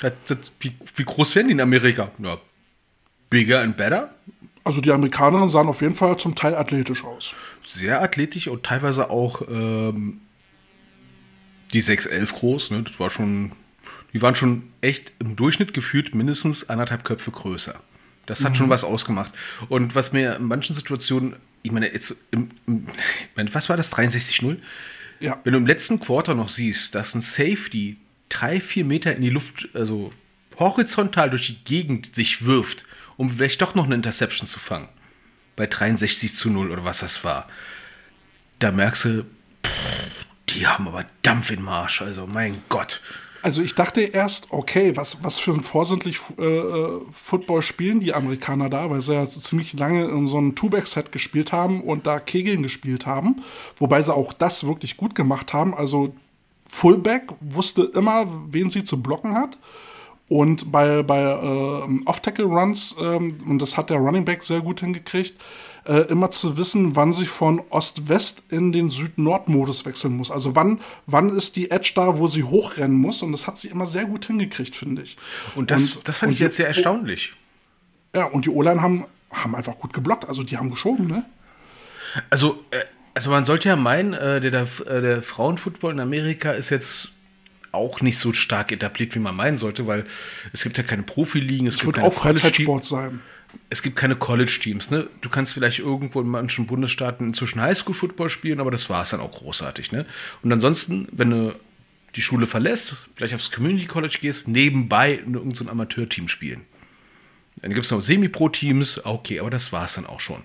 Das, 0.00 0.12
das, 0.26 0.50
wie, 0.58 0.74
wie 0.96 1.04
groß 1.04 1.34
werden 1.36 1.46
die 1.48 1.52
in 1.52 1.60
Amerika? 1.60 2.10
Na, 2.18 2.38
bigger 3.30 3.60
and 3.62 3.76
better. 3.76 4.12
Also 4.64 4.80
die 4.80 4.90
Amerikanerinnen 4.90 5.48
sahen 5.48 5.68
auf 5.68 5.82
jeden 5.82 5.94
Fall 5.94 6.16
zum 6.18 6.34
Teil 6.34 6.54
athletisch 6.56 7.04
aus. 7.04 7.34
Sehr 7.66 8.02
athletisch 8.02 8.48
und 8.48 8.64
teilweise 8.64 9.10
auch 9.10 9.42
ähm, 9.48 10.22
die 11.72 11.82
6'11 11.82 12.32
groß. 12.32 12.70
Ne? 12.70 12.82
Das 12.82 12.98
war 12.98 13.10
schon, 13.10 13.52
die 14.14 14.22
waren 14.22 14.36
schon 14.36 14.72
echt 14.80 15.12
im 15.18 15.36
Durchschnitt 15.36 15.74
gefühlt 15.74 16.14
mindestens 16.14 16.70
anderthalb 16.70 17.04
Köpfe 17.04 17.32
größer. 17.32 17.80
Das 18.26 18.42
hat 18.42 18.56
schon 18.56 18.70
was 18.70 18.84
ausgemacht. 18.84 19.34
Und 19.68 19.94
was 19.94 20.12
mir 20.12 20.36
in 20.36 20.44
manchen 20.44 20.74
Situationen, 20.74 21.36
ich 21.62 21.72
meine, 21.72 21.92
jetzt, 21.92 22.16
im, 22.30 22.50
im, 22.66 22.86
was 23.52 23.68
war 23.68 23.76
das, 23.76 23.92
63-0? 23.92 24.56
Ja. 25.20 25.38
Wenn 25.44 25.52
du 25.52 25.58
im 25.58 25.66
letzten 25.66 26.00
Quarter 26.00 26.34
noch 26.34 26.48
siehst, 26.48 26.94
dass 26.94 27.14
ein 27.14 27.20
Safety 27.20 27.98
drei, 28.30 28.60
vier 28.60 28.84
Meter 28.84 29.14
in 29.14 29.20
die 29.20 29.30
Luft, 29.30 29.68
also 29.74 30.12
horizontal 30.58 31.28
durch 31.30 31.48
die 31.48 31.64
Gegend 31.64 32.14
sich 32.14 32.46
wirft, 32.46 32.84
um 33.16 33.30
vielleicht 33.30 33.60
doch 33.60 33.74
noch 33.74 33.84
eine 33.84 33.94
Interception 33.94 34.46
zu 34.46 34.58
fangen, 34.58 34.88
bei 35.56 35.66
63 35.66 36.34
zu 36.34 36.50
0 36.50 36.70
oder 36.70 36.84
was 36.84 37.00
das 37.00 37.24
war, 37.24 37.48
da 38.58 38.70
merkst 38.70 39.04
du, 39.04 39.26
pff, 39.64 40.24
die 40.48 40.66
haben 40.66 40.88
aber 40.88 41.04
Dampf 41.22 41.50
im 41.50 41.62
Marsch, 41.62 42.00
also 42.00 42.26
mein 42.26 42.62
Gott. 42.68 43.00
Also 43.44 43.60
ich 43.60 43.74
dachte 43.74 44.00
erst, 44.00 44.52
okay, 44.52 44.96
was, 44.96 45.22
was 45.22 45.38
für 45.38 45.52
ein 45.52 45.60
vorsintlich 45.60 46.18
äh, 46.38 46.42
äh, 46.42 47.00
Football 47.12 47.60
spielen 47.60 48.00
die 48.00 48.14
Amerikaner 48.14 48.70
da, 48.70 48.88
weil 48.88 49.02
sie 49.02 49.12
ja 49.12 49.26
ziemlich 49.26 49.74
lange 49.74 50.06
in 50.06 50.26
so 50.26 50.38
einem 50.38 50.54
Two-Back-Set 50.54 51.12
gespielt 51.12 51.52
haben 51.52 51.82
und 51.82 52.06
da 52.06 52.20
Kegeln 52.20 52.62
gespielt 52.62 53.04
haben, 53.04 53.42
wobei 53.76 54.00
sie 54.00 54.14
auch 54.14 54.32
das 54.32 54.66
wirklich 54.66 54.96
gut 54.96 55.14
gemacht 55.14 55.52
haben. 55.52 55.74
Also 55.74 56.14
Fullback 56.70 57.34
wusste 57.40 57.82
immer, 57.94 58.24
wen 58.50 58.70
sie 58.70 58.82
zu 58.82 59.02
blocken 59.02 59.34
hat. 59.34 59.58
Und 60.30 60.72
bei, 60.72 61.02
bei 61.02 61.20
äh, 61.20 62.00
Off-Tackle-Runs, 62.06 62.96
ähm, 62.98 63.36
und 63.46 63.60
das 63.60 63.76
hat 63.76 63.90
der 63.90 63.98
Running 63.98 64.24
Back 64.24 64.42
sehr 64.42 64.62
gut 64.62 64.80
hingekriegt, 64.80 65.34
äh, 65.86 66.02
immer 66.08 66.30
zu 66.30 66.56
wissen, 66.56 66.96
wann 66.96 67.12
sie 67.12 67.26
von 67.26 67.62
Ost-West 67.70 68.44
in 68.50 68.72
den 68.72 68.88
Süd-Nord-Modus 68.90 69.84
wechseln 69.84 70.16
muss. 70.16 70.30
Also 70.30 70.54
wann, 70.56 70.80
wann 71.06 71.30
ist 71.30 71.56
die 71.56 71.70
Edge 71.70 71.92
da, 71.94 72.18
wo 72.18 72.28
sie 72.28 72.44
hochrennen 72.44 72.96
muss. 72.96 73.22
Und 73.22 73.32
das 73.32 73.46
hat 73.46 73.58
sie 73.58 73.68
immer 73.68 73.86
sehr 73.86 74.04
gut 74.06 74.26
hingekriegt, 74.26 74.74
finde 74.74 75.02
ich. 75.02 75.16
Und 75.54 75.70
das, 75.70 75.98
das 76.04 76.18
fand 76.18 76.30
und 76.30 76.34
ich 76.34 76.40
jetzt 76.40 76.56
sehr 76.56 76.68
erstaunlich. 76.68 77.32
Ja, 78.14 78.26
und 78.26 78.44
die 78.44 78.50
O-Line 78.50 78.80
haben, 78.80 79.04
haben 79.30 79.54
einfach 79.54 79.78
gut 79.78 79.92
geblockt. 79.92 80.28
Also 80.28 80.42
die 80.42 80.56
haben 80.56 80.70
geschoben, 80.70 81.06
ne? 81.06 81.24
Also, 82.30 82.64
äh, 82.70 82.78
also 83.12 83.30
man 83.30 83.44
sollte 83.44 83.68
ja 83.68 83.76
meinen, 83.76 84.12
äh, 84.12 84.40
der, 84.40 84.50
der, 84.50 85.00
der 85.00 85.22
Frauenfootball 85.22 85.92
in 85.92 86.00
Amerika 86.00 86.52
ist 86.52 86.70
jetzt 86.70 87.12
auch 87.72 88.00
nicht 88.00 88.18
so 88.18 88.32
stark 88.32 88.72
etabliert, 88.72 89.14
wie 89.14 89.18
man 89.18 89.34
meinen 89.34 89.56
sollte, 89.56 89.86
weil 89.86 90.06
es 90.52 90.62
gibt 90.62 90.78
ja 90.78 90.84
keine 90.84 91.02
Profiligen, 91.02 91.66
es 91.66 91.74
Es 91.74 91.80
gibt 91.80 91.96
wird 91.96 92.06
auch 92.06 92.12
Freizeitsport 92.12 92.84
sein. 92.84 93.20
Es 93.70 93.82
gibt 93.82 93.96
keine 93.96 94.16
College-Teams. 94.16 94.90
Ne? 94.90 95.08
Du 95.20 95.28
kannst 95.28 95.54
vielleicht 95.54 95.78
irgendwo 95.78 96.20
in 96.20 96.28
manchen 96.28 96.66
Bundesstaaten 96.66 97.28
inzwischen 97.28 97.60
Highschool-Football 97.60 98.30
spielen, 98.30 98.60
aber 98.60 98.70
das 98.70 98.88
war 98.90 99.02
es 99.02 99.10
dann 99.10 99.20
auch 99.20 99.32
großartig. 99.32 99.92
Ne? 99.92 100.06
Und 100.42 100.52
ansonsten, 100.52 101.08
wenn 101.12 101.30
du 101.30 101.54
die 102.14 102.22
Schule 102.22 102.46
verlässt, 102.46 102.94
vielleicht 103.16 103.34
aufs 103.34 103.50
Community 103.50 103.86
College 103.86 104.18
gehst, 104.20 104.46
nebenbei 104.48 105.14
in 105.14 105.34
irgendein 105.34 105.54
so 105.54 105.68
Amateurteam 105.68 106.28
spielen. 106.28 106.62
Dann 107.62 107.72
gibt 107.72 107.84
es 107.84 107.90
noch 107.90 108.02
Semi-Pro-Teams, 108.02 109.04
okay, 109.04 109.40
aber 109.40 109.50
das 109.50 109.72
war 109.72 109.84
es 109.84 109.94
dann 109.94 110.06
auch 110.06 110.20
schon. 110.20 110.42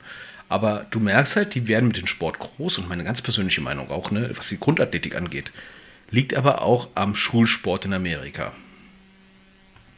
Aber 0.48 0.88
du 0.90 1.00
merkst 1.00 1.36
halt, 1.36 1.54
die 1.54 1.68
werden 1.68 1.88
mit 1.88 1.98
dem 1.98 2.08
Sport 2.08 2.40
groß 2.40 2.80
und 2.80 2.90
meine 2.90 3.04
ganz 3.04 3.22
persönliche 3.22 3.62
Meinung 3.62 3.92
auch, 3.92 4.10
ne, 4.10 4.32
was 4.36 4.50
die 4.50 4.60
Grundathletik 4.60 5.16
angeht, 5.16 5.52
liegt 6.10 6.34
aber 6.34 6.62
auch 6.64 6.90
am 6.96 7.14
Schulsport 7.14 7.86
in 7.86 7.94
Amerika. 7.94 8.54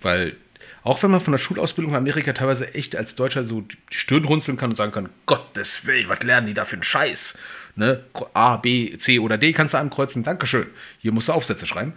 Weil 0.01 0.35
auch 0.83 1.03
wenn 1.03 1.11
man 1.11 1.19
von 1.19 1.31
der 1.31 1.37
Schulausbildung 1.37 1.93
in 1.93 1.97
Amerika 1.97 2.33
teilweise 2.33 2.73
echt 2.73 2.95
als 2.95 3.15
Deutscher 3.15 3.43
so 3.43 3.61
die 3.61 3.77
Stirn 3.91 4.25
runzeln 4.25 4.57
kann 4.57 4.71
und 4.71 4.75
sagen 4.75 4.91
kann, 4.91 5.09
Gottes 5.25 5.85
Willen, 5.85 6.09
was 6.09 6.23
lernen 6.23 6.47
die 6.47 6.53
da 6.53 6.65
für 6.65 6.75
einen 6.75 6.83
Scheiß? 6.83 7.37
Ne? 7.75 8.03
A, 8.33 8.57
B, 8.57 8.97
C 8.97 9.19
oder 9.19 9.37
D 9.37 9.53
kannst 9.53 9.73
du 9.73 9.77
ankreuzen, 9.77 10.23
Dankeschön. 10.23 10.67
Hier 10.99 11.11
musst 11.11 11.27
du 11.27 11.33
Aufsätze 11.33 11.65
schreiben. 11.65 11.93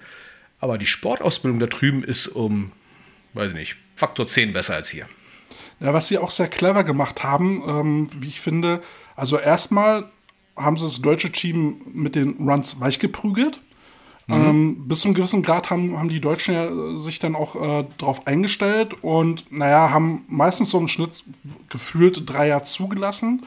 Aber 0.60 0.78
die 0.78 0.86
Sportausbildung 0.86 1.60
da 1.60 1.66
drüben 1.66 2.04
ist 2.04 2.28
um, 2.28 2.72
weiß 3.32 3.50
ich 3.50 3.56
nicht, 3.56 3.76
Faktor 3.96 4.26
10 4.26 4.52
besser 4.52 4.74
als 4.74 4.88
hier. 4.88 5.06
Ja, 5.80 5.92
was 5.92 6.08
sie 6.08 6.18
auch 6.18 6.30
sehr 6.30 6.48
clever 6.48 6.84
gemacht 6.84 7.22
haben, 7.22 7.62
ähm, 7.66 8.10
wie 8.18 8.28
ich 8.28 8.40
finde, 8.40 8.80
also 9.16 9.38
erstmal 9.38 10.04
haben 10.56 10.76
sie 10.76 10.84
das 10.84 11.02
deutsche 11.02 11.32
Team 11.32 11.80
mit 11.92 12.14
den 12.14 12.48
Runs 12.48 12.80
weich 12.80 12.98
geprügelt. 14.26 14.50
Ähm, 14.50 14.88
bis 14.88 15.00
zu 15.00 15.08
einem 15.08 15.14
gewissen 15.14 15.42
Grad 15.42 15.70
haben, 15.70 15.98
haben 15.98 16.08
die 16.08 16.20
Deutschen 16.20 16.54
ja 16.54 16.66
äh, 16.66 16.98
sich 16.98 17.18
dann 17.18 17.34
auch 17.34 17.56
äh, 17.56 17.84
darauf 17.98 18.26
eingestellt 18.26 18.94
und 19.02 19.50
naja, 19.50 19.90
haben 19.90 20.24
meistens 20.28 20.70
so 20.70 20.78
im 20.78 20.88
Schnitt 20.88 21.24
gefühlt 21.68 22.22
drei 22.26 22.48
Jahre 22.48 22.64
zugelassen, 22.64 23.46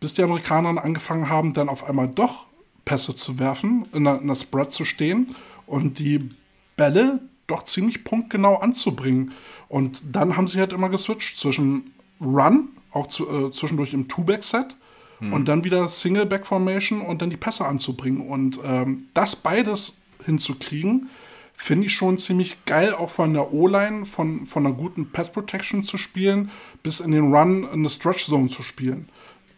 bis 0.00 0.14
die 0.14 0.22
Amerikaner 0.22 0.82
angefangen 0.82 1.28
haben, 1.28 1.52
dann 1.52 1.68
auf 1.68 1.84
einmal 1.84 2.08
doch 2.08 2.46
Pässe 2.84 3.14
zu 3.14 3.38
werfen, 3.38 3.86
in 3.92 4.04
der, 4.04 4.20
in 4.20 4.28
der 4.28 4.34
Spread 4.34 4.72
zu 4.72 4.84
stehen 4.84 5.34
und 5.66 5.98
die 5.98 6.28
Bälle 6.76 7.20
doch 7.46 7.64
ziemlich 7.64 8.04
punktgenau 8.04 8.56
anzubringen. 8.56 9.32
Und 9.68 10.02
dann 10.12 10.36
haben 10.36 10.46
sie 10.46 10.58
halt 10.60 10.72
immer 10.72 10.88
geswitcht 10.88 11.38
zwischen 11.38 11.94
Run, 12.20 12.68
auch 12.92 13.08
zu, 13.08 13.28
äh, 13.28 13.50
zwischendurch 13.50 13.92
im 13.92 14.08
Two-Back-Set 14.08 14.76
und 15.20 15.48
dann 15.48 15.64
wieder 15.64 15.88
Single-Back-Formation 15.88 17.00
und 17.00 17.22
dann 17.22 17.30
die 17.30 17.38
Pässe 17.38 17.64
anzubringen. 17.64 18.20
Und 18.20 18.60
ähm, 18.64 19.06
das 19.14 19.34
beides 19.34 20.02
hinzukriegen, 20.26 21.08
finde 21.54 21.86
ich 21.86 21.94
schon 21.94 22.18
ziemlich 22.18 22.64
geil, 22.66 22.92
auch 22.92 23.10
von 23.10 23.32
der 23.32 23.52
O-Line, 23.52 24.04
von, 24.06 24.46
von 24.46 24.66
einer 24.66 24.74
guten 24.74 25.10
Pass-Protection 25.10 25.84
zu 25.84 25.96
spielen, 25.96 26.50
bis 26.82 27.00
in 27.00 27.12
den 27.12 27.34
Run 27.34 27.64
in 27.64 27.70
eine 27.70 27.88
Stretch-Zone 27.88 28.50
zu 28.50 28.62
spielen. 28.62 29.08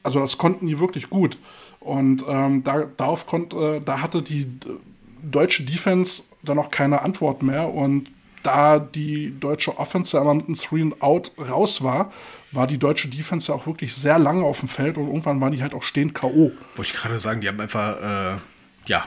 also 0.05 0.21
das 0.21 0.39
konnten 0.39 0.67
die 0.67 0.79
wirklich 0.79 1.11
gut. 1.11 1.39
Und 1.81 2.25
ähm, 2.29 2.63
da, 2.65 2.85
darauf 2.97 3.27
konnte, 3.27 3.81
da 3.85 4.01
hatte 4.01 4.23
die 4.23 4.47
deutsche 5.23 5.65
Defense 5.65 6.23
dann 6.43 6.59
auch 6.59 6.71
keine 6.71 7.03
Antwort 7.03 7.43
mehr. 7.43 7.73
Und 7.73 8.11
da 8.43 8.79
die 8.79 9.39
deutsche 9.39 9.77
Offense 9.79 10.17
immer 10.17 10.35
mit 10.35 10.47
einem 10.47 10.57
Three 10.57 10.83
and 10.83 11.03
Out 11.03 11.33
raus 11.39 11.83
war, 11.83 12.13
war 12.53 12.67
die 12.67 12.79
deutsche 12.79 13.09
Defense 13.09 13.53
auch 13.53 13.67
wirklich 13.67 13.95
sehr 13.95 14.19
lange 14.19 14.45
auf 14.45 14.61
dem 14.61 14.69
Feld 14.69 14.97
und 14.97 15.09
irgendwann 15.09 15.41
waren 15.41 15.53
die 15.53 15.63
halt 15.63 15.75
auch 15.75 15.83
stehend 15.83 16.15
K.O. 16.15 16.53
Wollte 16.77 16.93
ich 16.93 16.95
gerade 16.95 17.19
sagen, 17.19 17.41
die 17.41 17.49
haben 17.49 17.61
einfach, 17.61 18.37
äh, 18.37 18.39
ja, 18.87 19.05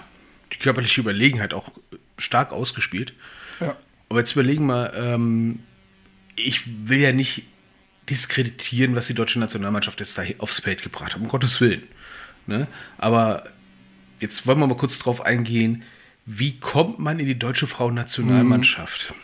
die 0.54 0.58
körperliche 0.58 1.02
Überlegenheit 1.02 1.54
auch 1.54 1.72
stark 2.18 2.52
ausgespielt. 2.52 3.14
Ja. 3.60 3.76
Aber 4.10 4.20
jetzt 4.20 4.34
überlegen 4.34 4.66
wir, 4.66 4.94
ähm, 4.94 5.60
ich 6.36 6.64
will 6.88 7.00
ja 7.00 7.12
nicht 7.12 7.44
diskreditieren, 8.10 8.96
was 8.96 9.08
die 9.08 9.14
deutsche 9.14 9.40
Nationalmannschaft 9.40 10.00
jetzt 10.00 10.18
da 10.18 10.24
aufs 10.40 10.60
Feld 10.60 10.84
gebracht 10.84 11.14
hat, 11.14 11.22
um 11.22 11.28
Gottes 11.28 11.62
Willen. 11.62 11.84
Ne? 12.48 12.68
Aber 12.98 13.48
jetzt 14.20 14.46
wollen 14.46 14.60
wir 14.60 14.68
mal 14.68 14.76
kurz 14.76 15.00
drauf 15.00 15.22
eingehen, 15.22 15.84
wie 16.26 16.60
kommt 16.60 17.00
man 17.00 17.20
in 17.20 17.26
die 17.26 17.40
deutsche 17.40 17.68
Frauennationalmannschaft? 17.68 19.12
Mhm. 19.12 19.16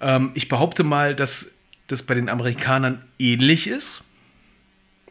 Ähm, 0.00 0.30
ich 0.34 0.48
behaupte 0.48 0.82
mal, 0.82 1.14
dass 1.14 1.52
das 1.86 2.02
bei 2.02 2.14
den 2.14 2.28
Amerikanern 2.28 3.04
ähnlich 3.18 3.66
ist, 3.66 4.02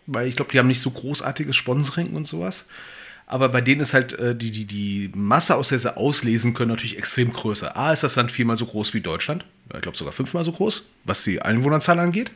weil 0.07 0.27
ich 0.27 0.35
glaube, 0.35 0.51
die 0.51 0.59
haben 0.59 0.67
nicht 0.67 0.81
so 0.81 0.91
großartiges 0.91 1.55
Sponsoring 1.55 2.15
und 2.15 2.25
sowas. 2.25 2.65
Aber 3.31 3.49
bei 3.49 3.61
denen 3.61 3.81
ist 3.81 3.93
halt 3.93 4.13
äh, 4.13 4.35
die, 4.35 4.49
die, 4.49 4.65
die 4.65 5.11
Masse, 5.13 5.55
aus 5.55 5.69
der 5.69 5.77
sie 5.77 5.95
auslesen 5.95 6.55
können, 6.55 6.71
natürlich 6.71 6.97
extrem 6.97 7.31
größer. 7.31 7.77
A, 7.77 7.93
ist 7.93 8.01
das 8.01 8.15
Land 8.15 8.31
viermal 8.31 8.55
so 8.55 8.65
groß 8.65 8.95
wie 8.95 9.01
Deutschland. 9.01 9.45
Ich 9.71 9.81
glaube 9.81 9.95
sogar 9.95 10.11
fünfmal 10.11 10.43
so 10.43 10.51
groß, 10.51 10.89
was 11.03 11.23
die 11.23 11.39
Einwohnerzahl 11.39 11.99
angeht. 11.99 12.31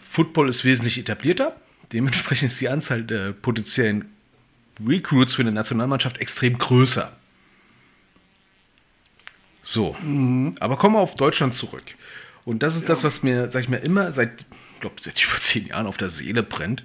Football 0.00 0.48
ist 0.48 0.64
wesentlich 0.64 0.98
etablierter. 0.98 1.54
Dementsprechend 1.92 2.50
ist 2.50 2.60
die 2.60 2.68
Anzahl 2.68 3.04
der 3.04 3.32
potenziellen 3.32 4.06
Recruits 4.84 5.34
für 5.34 5.42
eine 5.42 5.52
Nationalmannschaft 5.52 6.18
extrem 6.18 6.58
größer. 6.58 7.12
So, 9.62 9.94
mhm. 10.02 10.56
aber 10.58 10.76
kommen 10.76 10.96
wir 10.96 11.00
auf 11.00 11.14
Deutschland 11.14 11.54
zurück. 11.54 11.84
Und 12.44 12.64
das 12.64 12.74
ist 12.74 12.82
ja. 12.82 12.88
das, 12.88 13.04
was 13.04 13.22
mir, 13.22 13.48
sag 13.48 13.62
ich 13.62 13.68
mir, 13.68 13.78
immer 13.78 14.10
seit, 14.10 14.44
ich 14.74 14.80
glaube, 14.80 14.96
seit 14.98 15.24
über 15.28 15.38
zehn 15.38 15.68
Jahren 15.68 15.86
auf 15.86 15.98
der 15.98 16.10
Seele 16.10 16.42
brennt. 16.42 16.82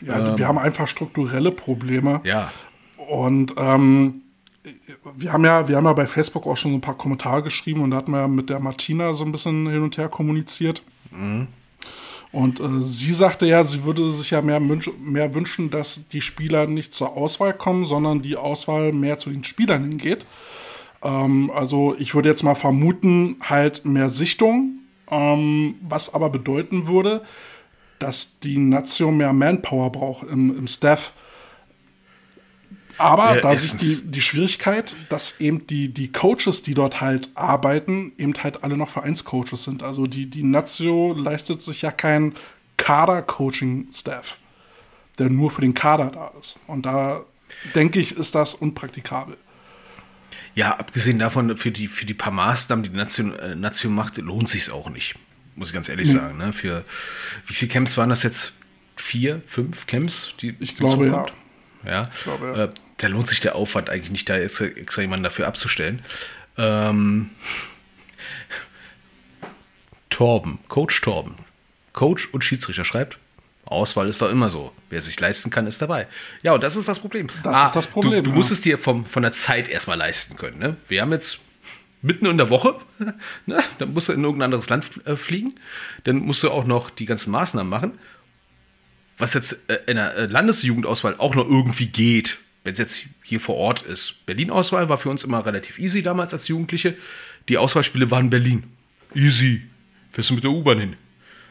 Ja, 0.00 0.28
ähm, 0.28 0.38
wir 0.38 0.46
haben 0.46 0.58
einfach 0.58 0.86
strukturelle 0.86 1.50
Probleme. 1.50 2.20
Ja. 2.22 2.52
Und 3.08 3.54
ähm, 3.56 4.22
wir 5.16 5.32
haben 5.32 5.44
ja, 5.44 5.66
wir 5.66 5.76
haben 5.76 5.86
ja 5.86 5.92
bei 5.94 6.06
Facebook 6.06 6.46
auch 6.46 6.56
schon 6.56 6.72
so 6.72 6.76
ein 6.76 6.82
paar 6.82 6.98
Kommentare 6.98 7.42
geschrieben 7.42 7.82
und 7.82 7.90
da 7.90 7.96
hatten 7.98 8.12
wir 8.12 8.20
ja 8.20 8.28
mit 8.28 8.50
der 8.50 8.60
Martina 8.60 9.14
so 9.14 9.24
ein 9.24 9.32
bisschen 9.32 9.68
hin 9.68 9.82
und 9.82 9.96
her 9.96 10.08
kommuniziert. 10.08 10.82
Mhm. 11.10 11.48
Und 12.30 12.60
äh, 12.60 12.82
sie 12.82 13.14
sagte 13.14 13.46
ja, 13.46 13.64
sie 13.64 13.84
würde 13.84 14.10
sich 14.12 14.30
ja 14.30 14.42
mehr, 14.42 14.60
mehr 14.60 15.34
wünschen, 15.34 15.70
dass 15.70 16.08
die 16.08 16.20
Spieler 16.20 16.66
nicht 16.66 16.94
zur 16.94 17.16
Auswahl 17.16 17.54
kommen, 17.54 17.86
sondern 17.86 18.20
die 18.20 18.36
Auswahl 18.36 18.92
mehr 18.92 19.18
zu 19.18 19.30
den 19.30 19.44
Spielern 19.44 19.84
hingeht. 19.84 20.26
Ähm, 21.02 21.50
also 21.54 21.96
ich 21.98 22.14
würde 22.14 22.28
jetzt 22.28 22.42
mal 22.42 22.54
vermuten, 22.54 23.36
halt 23.40 23.86
mehr 23.86 24.10
Sichtung, 24.10 24.80
ähm, 25.10 25.76
was 25.80 26.12
aber 26.12 26.28
bedeuten 26.28 26.86
würde, 26.86 27.22
dass 27.98 28.38
die 28.40 28.58
Nation 28.58 29.16
mehr 29.16 29.32
Manpower 29.32 29.90
braucht 29.90 30.28
im, 30.28 30.56
im 30.56 30.66
Staff. 30.66 31.14
Aber 32.98 33.36
ja, 33.36 33.40
da 33.40 33.52
ist 33.52 33.80
die, 33.80 34.02
die 34.02 34.20
Schwierigkeit, 34.20 34.96
dass 35.08 35.40
eben 35.40 35.66
die, 35.66 35.88
die 35.88 36.12
Coaches, 36.12 36.62
die 36.62 36.74
dort 36.74 37.00
halt 37.00 37.30
arbeiten, 37.34 38.12
eben 38.18 38.34
halt 38.42 38.64
alle 38.64 38.76
noch 38.76 38.90
Vereinscoaches 38.90 39.64
sind. 39.64 39.82
Also 39.82 40.06
die, 40.06 40.26
die 40.26 40.42
Nazio 40.42 41.14
leistet 41.14 41.62
sich 41.62 41.82
ja 41.82 41.92
kein 41.92 42.34
Kader-Coaching-Staff, 42.76 44.38
der 45.18 45.30
nur 45.30 45.50
für 45.50 45.60
den 45.60 45.74
Kader 45.74 46.10
da 46.10 46.32
ist. 46.40 46.58
Und 46.66 46.86
da 46.86 47.22
denke 47.74 48.00
ich, 48.00 48.16
ist 48.16 48.34
das 48.34 48.54
unpraktikabel. 48.54 49.36
Ja, 50.54 50.76
abgesehen 50.76 51.18
davon, 51.18 51.56
für 51.56 51.70
die, 51.70 51.86
für 51.86 52.04
die 52.04 52.14
paar 52.14 52.32
Maßnahmen, 52.32 52.82
die 52.82 52.88
die 52.90 52.96
Nation, 52.96 53.38
äh, 53.38 53.54
Nation 53.54 53.94
macht, 53.94 54.16
lohnt 54.16 54.48
sich 54.48 54.70
auch 54.72 54.90
nicht. 54.90 55.14
Muss 55.54 55.68
ich 55.68 55.74
ganz 55.74 55.88
ehrlich 55.88 56.08
mhm. 56.08 56.18
sagen. 56.18 56.38
Ne? 56.38 56.52
Für 56.52 56.84
wie 57.46 57.54
viele 57.54 57.70
Camps 57.70 57.96
waren 57.96 58.08
das 58.08 58.22
jetzt? 58.22 58.52
Vier, 58.96 59.42
fünf 59.46 59.86
Camps? 59.86 60.34
Die 60.40 60.56
ich 60.58 60.76
glaube, 60.76 61.06
ja. 61.06 61.26
Ja. 61.84 62.10
Ich 62.12 62.24
glaube, 62.24 62.46
ja. 62.46 62.64
Äh, 62.64 62.70
da 62.98 63.06
lohnt 63.08 63.28
sich 63.28 63.40
der 63.40 63.54
Aufwand 63.54 63.90
eigentlich 63.90 64.10
nicht, 64.10 64.28
da 64.28 64.36
extra, 64.36 64.66
extra 64.66 65.02
jemanden 65.02 65.24
dafür 65.24 65.46
abzustellen. 65.46 66.04
Ähm, 66.56 67.30
Torben, 70.10 70.58
Coach 70.68 71.00
Torben, 71.00 71.36
Coach 71.92 72.28
und 72.32 72.44
Schiedsrichter 72.44 72.84
schreibt, 72.84 73.18
Auswahl 73.64 74.08
ist 74.08 74.22
doch 74.22 74.30
immer 74.30 74.50
so. 74.50 74.72
Wer 74.88 75.00
sich 75.00 75.18
leisten 75.20 75.50
kann, 75.50 75.66
ist 75.66 75.80
dabei. 75.82 76.06
Ja, 76.42 76.52
und 76.52 76.62
das 76.62 76.74
ist 76.74 76.88
das 76.88 76.98
Problem. 76.98 77.28
Das 77.42 77.56
ah, 77.56 77.66
ist 77.66 77.76
das 77.76 77.86
Problem. 77.86 78.14
Du, 78.14 78.22
du 78.22 78.30
ja. 78.30 78.36
musst 78.36 78.50
es 78.50 78.60
dir 78.60 78.78
vom, 78.78 79.04
von 79.04 79.22
der 79.22 79.32
Zeit 79.32 79.68
erstmal 79.68 79.98
leisten 79.98 80.36
können. 80.36 80.58
Ne? 80.58 80.76
Wir 80.88 81.02
haben 81.02 81.12
jetzt 81.12 81.38
mitten 82.00 82.26
in 82.26 82.38
der 82.38 82.50
Woche, 82.50 82.76
ne? 83.46 83.62
dann 83.78 83.92
musst 83.92 84.08
du 84.08 84.12
in 84.12 84.24
irgendein 84.24 84.46
anderes 84.46 84.68
Land 84.68 84.86
äh, 85.06 85.16
fliegen. 85.16 85.54
Dann 86.04 86.16
musst 86.16 86.42
du 86.42 86.50
auch 86.50 86.64
noch 86.64 86.90
die 86.90 87.04
ganzen 87.04 87.30
Maßnahmen 87.30 87.68
machen. 87.68 87.98
Was 89.18 89.34
jetzt 89.34 89.58
äh, 89.68 89.78
in 89.86 89.96
der 89.96 90.14
äh, 90.14 90.26
Landesjugendauswahl 90.26 91.16
auch 91.18 91.34
noch 91.34 91.46
irgendwie 91.46 91.88
geht, 91.88 92.38
wenn 92.68 92.74
es 92.74 92.78
jetzt 92.78 93.06
hier 93.22 93.40
vor 93.40 93.56
Ort 93.56 93.80
ist. 93.80 94.26
Berlin-Auswahl 94.26 94.90
war 94.90 94.98
für 94.98 95.08
uns 95.08 95.24
immer 95.24 95.46
relativ 95.46 95.78
easy 95.78 96.02
damals 96.02 96.34
als 96.34 96.48
Jugendliche. 96.48 96.98
Die 97.48 97.56
Auswahlspiele 97.56 98.10
waren 98.10 98.26
in 98.26 98.30
Berlin. 98.30 98.64
Easy. 99.14 99.62
Fährst 100.12 100.28
du 100.28 100.34
mit 100.34 100.44
der 100.44 100.50
U-Bahn 100.50 100.78
hin. 100.78 100.96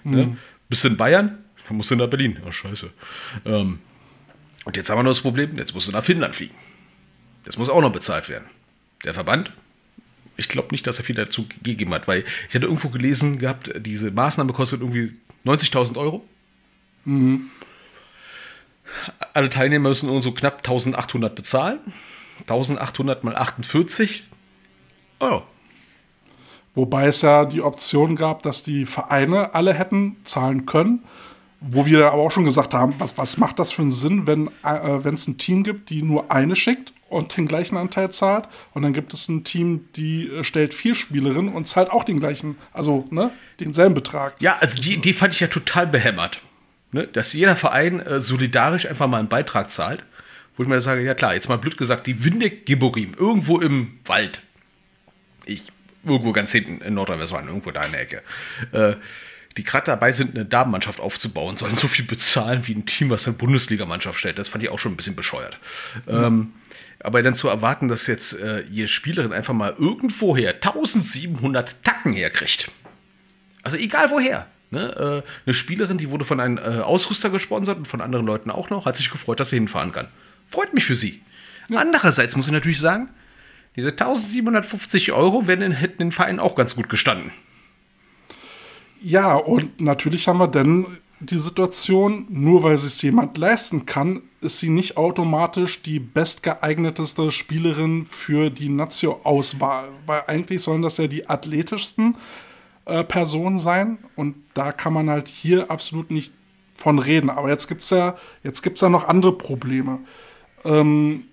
Mhm. 0.03 0.15
Ne? 0.15 0.37
Bist 0.69 0.83
du 0.83 0.89
in 0.89 0.97
Bayern? 0.97 1.39
Dann 1.67 1.77
musst 1.77 1.89
du 1.89 1.95
nach 1.95 2.07
Berlin. 2.07 2.37
Oh, 2.45 2.51
scheiße. 2.51 2.91
Ähm, 3.45 3.79
und 4.63 4.77
jetzt 4.77 4.91
haben 4.91 4.99
wir 4.99 5.03
noch 5.03 5.09
das 5.09 5.21
Problem, 5.21 5.57
jetzt 5.57 5.73
musst 5.73 5.87
du 5.87 5.91
nach 5.91 6.03
Finnland 6.03 6.35
fliegen. 6.35 6.53
Das 7.45 7.57
muss 7.57 7.67
auch 7.67 7.81
noch 7.81 7.91
bezahlt 7.91 8.29
werden. 8.29 8.45
Der 9.03 9.15
Verband, 9.15 9.51
ich 10.35 10.49
glaube 10.49 10.67
nicht, 10.69 10.85
dass 10.85 10.99
er 10.99 11.03
viel 11.03 11.15
dazu 11.15 11.47
gegeben 11.63 11.95
hat, 11.95 12.07
weil 12.07 12.25
ich 12.47 12.53
hatte 12.53 12.65
irgendwo 12.65 12.89
gelesen 12.89 13.39
gehabt, 13.39 13.71
diese 13.79 14.11
Maßnahme 14.11 14.53
kostet 14.53 14.81
irgendwie 14.81 15.13
90.000 15.45 15.97
Euro. 15.97 16.23
Mhm. 17.05 17.49
Alle 19.37 19.49
Teilnehmer 19.49 19.89
müssen 19.89 20.07
nur 20.07 20.21
so 20.23 20.31
knapp 20.31 20.57
1800 20.57 21.35
bezahlen. 21.35 21.79
1800 22.41 23.23
mal 23.23 23.35
48. 23.35 24.23
Oh. 25.19 25.41
Wobei 26.73 27.05
es 27.05 27.21
ja 27.21 27.45
die 27.45 27.61
Option 27.61 28.15
gab, 28.15 28.41
dass 28.41 28.63
die 28.63 28.87
Vereine 28.87 29.53
alle 29.53 29.73
hätten 29.73 30.17
zahlen 30.23 30.65
können 30.65 31.03
wo 31.59 31.85
wir 31.85 32.05
aber 32.05 32.21
auch 32.21 32.31
schon 32.31 32.45
gesagt 32.45 32.73
haben, 32.73 32.95
was, 32.99 33.17
was 33.17 33.37
macht 33.37 33.59
das 33.59 33.71
für 33.71 33.81
einen 33.81 33.91
Sinn, 33.91 34.27
wenn 34.27 34.49
äh, 34.63 35.09
es 35.09 35.27
ein 35.27 35.37
Team 35.37 35.63
gibt, 35.63 35.89
die 35.89 36.03
nur 36.03 36.31
eine 36.31 36.55
schickt 36.55 36.93
und 37.09 37.35
den 37.35 37.47
gleichen 37.47 37.77
Anteil 37.77 38.11
zahlt 38.11 38.47
und 38.73 38.83
dann 38.83 38.93
gibt 38.93 39.13
es 39.13 39.27
ein 39.27 39.43
Team, 39.43 39.87
die 39.95 40.27
äh, 40.27 40.43
stellt 40.43 40.73
vier 40.73 40.93
Spielerinnen 40.93 41.53
und 41.53 41.67
zahlt 41.67 41.89
auch 41.89 42.03
den 42.03 42.19
gleichen, 42.19 42.57
also 42.73 43.07
ne, 43.09 43.31
denselben 43.59 43.95
Betrag. 43.95 44.35
Ja, 44.39 44.57
also 44.59 44.79
die, 44.79 45.01
die 45.01 45.13
fand 45.13 45.33
ich 45.33 45.39
ja 45.39 45.47
total 45.47 45.87
behämmert. 45.87 46.41
Ne? 46.91 47.07
Dass 47.07 47.33
jeder 47.33 47.55
Verein 47.55 47.99
äh, 47.99 48.19
solidarisch 48.19 48.85
einfach 48.85 49.07
mal 49.07 49.19
einen 49.19 49.29
Beitrag 49.29 49.71
zahlt. 49.71 50.03
Wo 50.55 50.63
ich 50.63 50.69
mir 50.69 50.81
sage, 50.81 51.03
ja 51.03 51.13
klar, 51.13 51.35
jetzt 51.35 51.49
mal 51.49 51.57
blöd 51.57 51.77
gesagt, 51.77 52.07
die 52.07 52.23
Windeck 52.23 52.65
Geborim, 52.65 53.13
irgendwo 53.17 53.59
im 53.59 53.99
Wald. 54.05 54.41
Ich, 55.45 55.63
irgendwo 56.03 56.31
ganz 56.31 56.51
hinten 56.51 56.81
in 56.81 56.95
Nordrhein-Westfalen, 56.95 57.47
irgendwo 57.47 57.69
da 57.69 57.83
in 57.83 57.91
der 57.91 58.01
Ecke. 58.01 58.23
Äh, 58.71 58.95
die 59.57 59.63
gerade 59.63 59.85
dabei 59.85 60.11
sind, 60.11 60.35
eine 60.35 60.45
Damenmannschaft 60.45 60.99
aufzubauen, 60.99 61.57
sollen 61.57 61.75
so 61.75 61.87
viel 61.87 62.05
bezahlen 62.05 62.67
wie 62.67 62.73
ein 62.73 62.85
Team, 62.85 63.09
was 63.09 63.27
eine 63.27 63.35
Bundesligamannschaft 63.35 64.19
stellt. 64.19 64.37
Das 64.37 64.47
fand 64.47 64.63
ich 64.63 64.69
auch 64.69 64.79
schon 64.79 64.93
ein 64.93 64.97
bisschen 64.97 65.15
bescheuert. 65.15 65.57
Mhm. 66.05 66.13
Ähm, 66.13 66.53
aber 66.99 67.21
dann 67.21 67.35
zu 67.35 67.47
erwarten, 67.47 67.87
dass 67.87 68.07
jetzt 68.07 68.33
äh, 68.39 68.63
jede 68.69 68.87
Spielerin 68.87 69.33
einfach 69.33 69.53
mal 69.53 69.75
irgendwoher 69.77 70.55
1700 70.55 71.83
Tacken 71.83 72.13
herkriegt. 72.13 72.71
Also 73.63 73.77
egal 73.77 74.09
woher. 74.09 74.47
Ne? 74.69 75.23
Äh, 75.25 75.29
eine 75.45 75.53
Spielerin, 75.53 75.97
die 75.97 76.11
wurde 76.11 76.25
von 76.25 76.39
einem 76.39 76.57
äh, 76.57 76.81
Ausrüster 76.81 77.29
gesponsert 77.29 77.77
und 77.77 77.87
von 77.87 78.01
anderen 78.01 78.25
Leuten 78.25 78.51
auch 78.51 78.69
noch, 78.69 78.85
hat 78.85 78.95
sich 78.97 79.09
gefreut, 79.09 79.39
dass 79.39 79.49
sie 79.49 79.55
hinfahren 79.55 79.91
kann. 79.91 80.07
Freut 80.47 80.73
mich 80.73 80.85
für 80.85 80.95
sie. 80.95 81.21
Ja. 81.69 81.79
Andererseits 81.79 82.35
muss 82.35 82.47
ich 82.47 82.53
natürlich 82.53 82.79
sagen, 82.79 83.09
diese 83.75 83.89
1750 83.89 85.11
Euro 85.11 85.47
werden, 85.47 85.71
hätten 85.71 85.99
den 85.99 86.11
Verein 86.11 86.39
auch 86.39 86.55
ganz 86.55 86.75
gut 86.75 86.89
gestanden. 86.89 87.31
Ja, 88.99 89.35
und 89.35 89.79
natürlich 89.79 90.27
haben 90.27 90.39
wir 90.39 90.47
dann 90.47 90.85
die 91.19 91.37
Situation, 91.37 92.25
nur 92.29 92.63
weil 92.63 92.75
es 92.75 93.01
jemand 93.01 93.37
leisten 93.37 93.85
kann, 93.85 94.21
ist 94.41 94.59
sie 94.59 94.69
nicht 94.69 94.97
automatisch 94.97 95.81
die 95.81 95.99
bestgeeigneteste 95.99 97.31
Spielerin 97.31 98.05
für 98.05 98.49
die 98.49 98.69
Nazio-Auswahl. 98.69 99.89
Weil 100.05 100.23
eigentlich 100.27 100.61
sollen 100.61 100.81
das 100.81 100.97
ja 100.97 101.07
die 101.07 101.27
athletischsten 101.27 102.17
äh, 102.87 103.03
Personen 103.03 103.59
sein. 103.59 103.99
Und 104.15 104.35
da 104.53 104.71
kann 104.71 104.93
man 104.93 105.09
halt 105.09 105.27
hier 105.27 105.69
absolut 105.71 106.11
nicht 106.11 106.33
von 106.75 106.99
reden. 106.99 107.29
Aber 107.29 107.49
jetzt 107.49 107.67
gibt 107.67 107.81
es 107.81 107.89
ja, 107.89 108.15
ja 108.43 108.89
noch 108.89 109.07
andere 109.07 109.37
Probleme. 109.37 109.99
Ähm, 110.63 111.25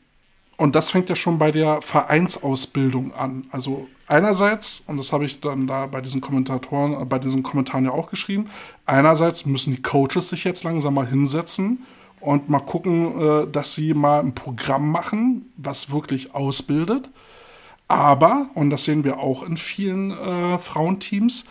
und 0.57 0.75
das 0.75 0.91
fängt 0.91 1.09
ja 1.09 1.17
schon 1.17 1.39
bei 1.39 1.51
der 1.51 1.83
Vereinsausbildung 1.83 3.13
an. 3.15 3.47
Also 3.51 3.89
einerseits, 4.07 4.85
und 4.87 4.99
das 4.99 5.13
habe 5.13 5.25
ich 5.25 5.41
dann 5.41 5.67
da 5.67 5.87
bei 5.87 6.01
diesen 6.01 6.21
Kommentatoren, 6.21 7.01
äh, 7.01 7.05
bei 7.05 7.19
diesen 7.19 7.43
Kommentaren 7.43 7.85
ja 7.85 7.91
auch 7.91 8.11
geschrieben, 8.11 8.49
einerseits 8.87 9.47
müssen 9.47 9.75
die 9.75 9.83
Coaches 9.83 10.29
sich 10.29 10.45
jetzt 10.45 10.65
langsam 10.65 10.95
mal 10.95 11.07
hinsetzen 11.07 11.85
und 12.21 12.49
mal 12.49 12.61
gucken, 12.61 13.21
äh, 13.21 13.47
dass 13.51 13.75
sie 13.75 13.95
mal 13.95 14.21
ein 14.21 14.35
Programm 14.35 14.91
machen, 14.91 15.53
was 15.57 15.91
wirklich 15.91 16.35
ausbildet. 16.35 17.11
Aber, 17.89 18.51
und 18.55 18.71
das 18.71 18.85
sehen 18.85 19.05
wir 19.05 19.19
auch 19.19 19.43
in 19.47 19.57
vielen 19.57 20.11
äh, 20.11 20.59
Frauenteams, 20.59 21.45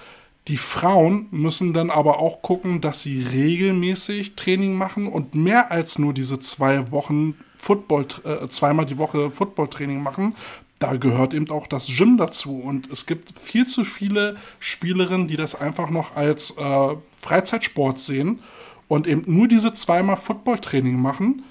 die 0.50 0.58
Frauen 0.58 1.28
müssen 1.32 1.74
dann 1.74 1.90
aber 1.90 2.20
auch 2.20 2.42
gucken, 2.42 2.82
dass 2.82 3.02
sie 3.02 3.24
regelmäßig 3.24 4.36
Training 4.36 4.76
machen 4.76 5.08
und 5.08 5.36
mehr 5.36 5.72
als 5.72 6.00
nur 6.00 6.14
diese 6.14 6.40
zwei 6.40 6.92
Wochen 6.92 7.36
Football, 7.58 8.08
äh, 8.26 8.48
zweimal 8.50 8.86
die 8.86 8.98
Woche 8.98 9.32
Footballtraining 9.32 10.04
machen. 10.04 10.36
Da 10.80 10.98
gehört 10.98 11.34
eben 11.34 11.50
auch 11.50 11.68
das 11.68 11.88
Gym 11.88 12.18
dazu. 12.18 12.60
Und 12.60 12.92
es 12.92 13.06
gibt 13.06 13.40
viel 13.40 13.68
zu 13.68 13.86
viele 13.86 14.36
Spielerinnen, 14.60 15.30
die 15.30 15.38
das 15.38 15.56
einfach 15.56 15.90
noch 15.90 16.18
als 16.18 16.52
äh, 16.58 16.96
Freizeitsport 17.22 18.02
sehen 18.02 18.40
und 18.90 19.08
eben 19.08 19.24
nur 19.26 19.48
diese 19.48 19.74
zweimal 19.74 20.18
Footballtraining 20.18 21.00
machen. 21.00 21.44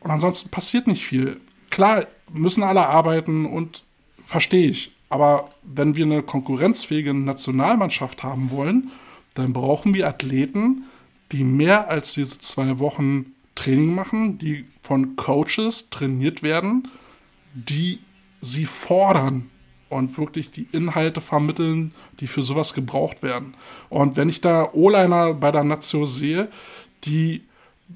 Und 0.00 0.10
ansonsten 0.10 0.48
passiert 0.48 0.86
nicht 0.86 1.04
viel. 1.04 1.38
Klar, 1.68 2.06
müssen 2.32 2.62
alle 2.62 2.86
arbeiten 2.86 3.44
und 3.44 3.84
verstehe 4.26 4.68
ich. 4.68 4.92
Aber 5.08 5.48
wenn 5.62 5.96
wir 5.96 6.04
eine 6.04 6.22
konkurrenzfähige 6.22 7.14
Nationalmannschaft 7.14 8.22
haben 8.22 8.50
wollen, 8.50 8.90
dann 9.34 9.52
brauchen 9.52 9.94
wir 9.94 10.08
Athleten, 10.08 10.84
die 11.32 11.44
mehr 11.44 11.88
als 11.88 12.14
diese 12.14 12.38
zwei 12.38 12.78
Wochen 12.78 13.32
Training 13.54 13.94
machen, 13.94 14.38
die 14.38 14.66
von 14.82 15.16
Coaches 15.16 15.90
trainiert 15.90 16.42
werden, 16.42 16.88
die 17.54 18.00
sie 18.40 18.66
fordern 18.66 19.50
und 19.88 20.18
wirklich 20.18 20.50
die 20.50 20.68
Inhalte 20.72 21.20
vermitteln, 21.20 21.92
die 22.20 22.26
für 22.26 22.42
sowas 22.42 22.74
gebraucht 22.74 23.22
werden. 23.22 23.54
Und 23.88 24.16
wenn 24.16 24.28
ich 24.28 24.40
da 24.40 24.70
O-Liner 24.72 25.34
bei 25.34 25.52
der 25.52 25.64
Nazio 25.64 26.06
sehe, 26.06 26.48
die 27.04 27.42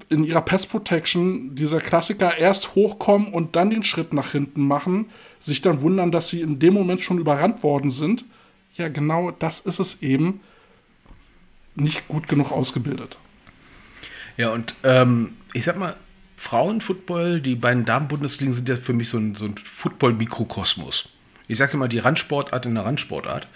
in 0.08 0.24
ihrer 0.24 0.42
Pass 0.42 0.66
Protection 0.66 1.54
dieser 1.54 1.78
Klassiker 1.78 2.38
erst 2.38 2.74
hochkommen 2.74 3.32
und 3.32 3.56
dann 3.56 3.70
den 3.70 3.82
Schritt 3.82 4.12
nach 4.12 4.32
hinten 4.32 4.66
machen, 4.66 5.10
sich 5.40 5.62
dann 5.62 5.80
wundern, 5.80 6.12
dass 6.12 6.28
sie 6.28 6.40
in 6.40 6.58
dem 6.58 6.74
Moment 6.74 7.00
schon 7.00 7.18
überrannt 7.18 7.62
worden 7.62 7.90
sind. 7.90 8.24
Ja, 8.76 8.88
genau 8.88 9.30
das 9.32 9.60
ist 9.60 9.80
es 9.80 10.02
eben. 10.02 10.40
Nicht 11.74 12.06
gut 12.08 12.28
genug 12.28 12.52
ausgebildet. 12.52 13.18
Ja, 14.36 14.50
und 14.50 14.74
ähm, 14.84 15.34
ich 15.52 15.64
sag 15.64 15.76
mal, 15.78 15.96
Frauenfootball, 16.36 17.40
die 17.40 17.54
beiden 17.54 17.84
Damen-Bundesligen 17.84 18.52
sind 18.52 18.68
ja 18.68 18.76
für 18.76 18.92
mich 18.92 19.08
so 19.08 19.18
ein, 19.18 19.34
so 19.34 19.44
ein 19.44 19.56
Football-Mikrokosmos. 19.56 21.08
Ich 21.48 21.58
sage 21.58 21.72
immer 21.72 21.88
die 21.88 21.98
Randsportart 21.98 22.66
in 22.66 22.74
der 22.74 22.84
Randsportart 22.84 23.48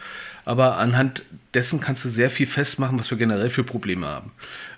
aber 0.44 0.76
anhand 0.76 1.22
dessen 1.54 1.80
kannst 1.80 2.04
du 2.04 2.08
sehr 2.08 2.30
viel 2.30 2.46
festmachen, 2.46 2.98
was 2.98 3.10
wir 3.10 3.18
generell 3.18 3.50
für 3.50 3.64
Probleme 3.64 4.06
haben. 4.06 4.32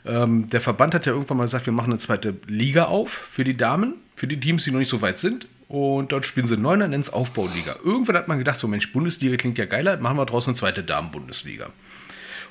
Ähm, 0.04 0.48
der 0.48 0.60
Verband 0.60 0.94
hat 0.94 1.06
ja 1.06 1.12
irgendwann 1.12 1.38
mal 1.38 1.44
gesagt, 1.44 1.66
wir 1.66 1.72
machen 1.72 1.92
eine 1.92 1.98
zweite 1.98 2.36
Liga 2.46 2.84
auf 2.84 3.10
für 3.32 3.44
die 3.44 3.56
Damen, 3.56 3.94
für 4.14 4.26
die 4.26 4.38
Teams, 4.38 4.64
die 4.64 4.70
noch 4.70 4.78
nicht 4.78 4.90
so 4.90 5.02
weit 5.02 5.18
sind. 5.18 5.48
Und 5.68 6.12
dort 6.12 6.24
spielen 6.24 6.46
sie 6.46 6.56
Neuner, 6.56 6.92
es 6.92 7.12
Aufbauliga. 7.12 7.76
Irgendwann 7.84 8.16
hat 8.16 8.28
man 8.28 8.38
gedacht, 8.38 8.58
so 8.58 8.68
Mensch, 8.68 8.92
Bundesliga 8.92 9.36
klingt 9.36 9.58
ja 9.58 9.64
geiler, 9.64 9.96
machen 9.96 10.16
wir 10.16 10.26
draußen 10.26 10.50
eine 10.50 10.56
zweite 10.56 10.84
Damen-Bundesliga. 10.84 11.70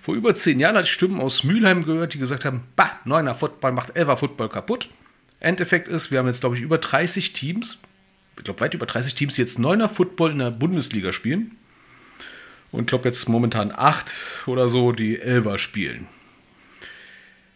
Vor 0.01 0.16
über 0.16 0.36
zehn 0.36 0.59
Jahren 0.59 0.76
hatte 0.76 0.86
ich 0.86 0.91
Stimmen 0.91 1.22
aus 1.22 1.43
Mülheim 1.43 1.86
gehört, 1.86 2.13
die 2.13 2.20
gesagt 2.20 2.45
haben, 2.45 2.63
bah, 2.76 2.99
Neuner 3.05 3.34
Football 3.34 3.72
macht 3.72 3.95
Elfer 3.95 4.18
Football 4.18 4.49
kaputt. 4.49 4.89
Endeffekt 5.39 5.88
ist, 5.88 6.11
wir 6.11 6.20
haben 6.20 6.28
jetzt, 6.28 6.41
glaube 6.41 6.55
ich, 6.55 6.61
über 6.61 6.78
30 6.78 7.34
Teams, 7.34 7.78
ich 8.38 8.43
glaube 8.43 8.59
weit 8.59 8.74
über 8.74 8.86
30 8.86 9.16
Teams, 9.16 9.36
die 9.36 9.41
jetzt 9.41 9.59
Neuner 9.59 9.89
Football 9.89 10.32
in 10.32 10.39
der 10.39 10.51
Bundesliga 10.51 11.13
spielen. 11.13 11.51
Und 12.72 12.82
ich 12.82 12.88
glaube 12.88 13.07
jetzt 13.07 13.30
momentan 13.30 13.72
acht 13.74 14.11
oder 14.45 14.68
so, 14.68 14.91
die 14.91 15.20
Elver 15.20 15.57
spielen. 15.57 16.07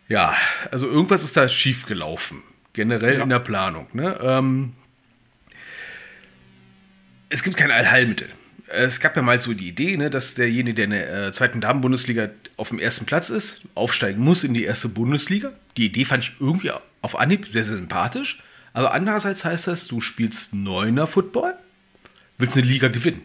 Ja, 0.07 0.35
also 0.71 0.87
irgendwas 0.87 1.23
ist 1.23 1.35
da 1.35 1.47
schief 1.49 1.85
gelaufen. 1.85 2.41
Generell 2.73 3.17
ja. 3.17 3.23
in 3.23 3.29
der 3.29 3.39
Planung. 3.39 3.87
Ne? 3.93 4.17
Ähm, 4.21 4.73
es 7.29 7.43
gibt 7.43 7.57
kein 7.57 7.71
Allheilmittel. 7.71 8.29
Es 8.67 8.99
gab 8.99 9.15
ja 9.15 9.21
mal 9.21 9.39
so 9.39 9.53
die 9.53 9.67
Idee, 9.67 9.97
ne, 9.97 10.09
dass 10.09 10.35
derjenige, 10.35 10.75
der 10.75 10.85
in 10.85 10.91
der 10.91 11.27
äh, 11.27 11.31
zweiten 11.31 11.61
Damen-Bundesliga 11.61 12.29
auf 12.57 12.69
dem 12.69 12.79
ersten 12.79 13.05
Platz 13.05 13.29
ist, 13.29 13.61
aufsteigen 13.73 14.23
muss 14.23 14.43
in 14.43 14.53
die 14.53 14.63
erste 14.63 14.89
Bundesliga. 14.89 15.53
Die 15.77 15.85
Idee 15.87 16.05
fand 16.05 16.23
ich 16.23 16.33
irgendwie 16.39 16.71
auf 17.01 17.19
Anhieb 17.19 17.47
sehr, 17.47 17.63
sehr 17.63 17.77
sympathisch. 17.77 18.43
Aber 18.73 18.93
andererseits 18.93 19.43
heißt 19.43 19.67
das, 19.67 19.87
du 19.87 20.01
spielst 20.01 20.53
Neuner 20.53 21.07
Football, 21.07 21.55
willst 22.37 22.57
eine 22.57 22.67
Liga 22.67 22.89
gewinnen. 22.89 23.21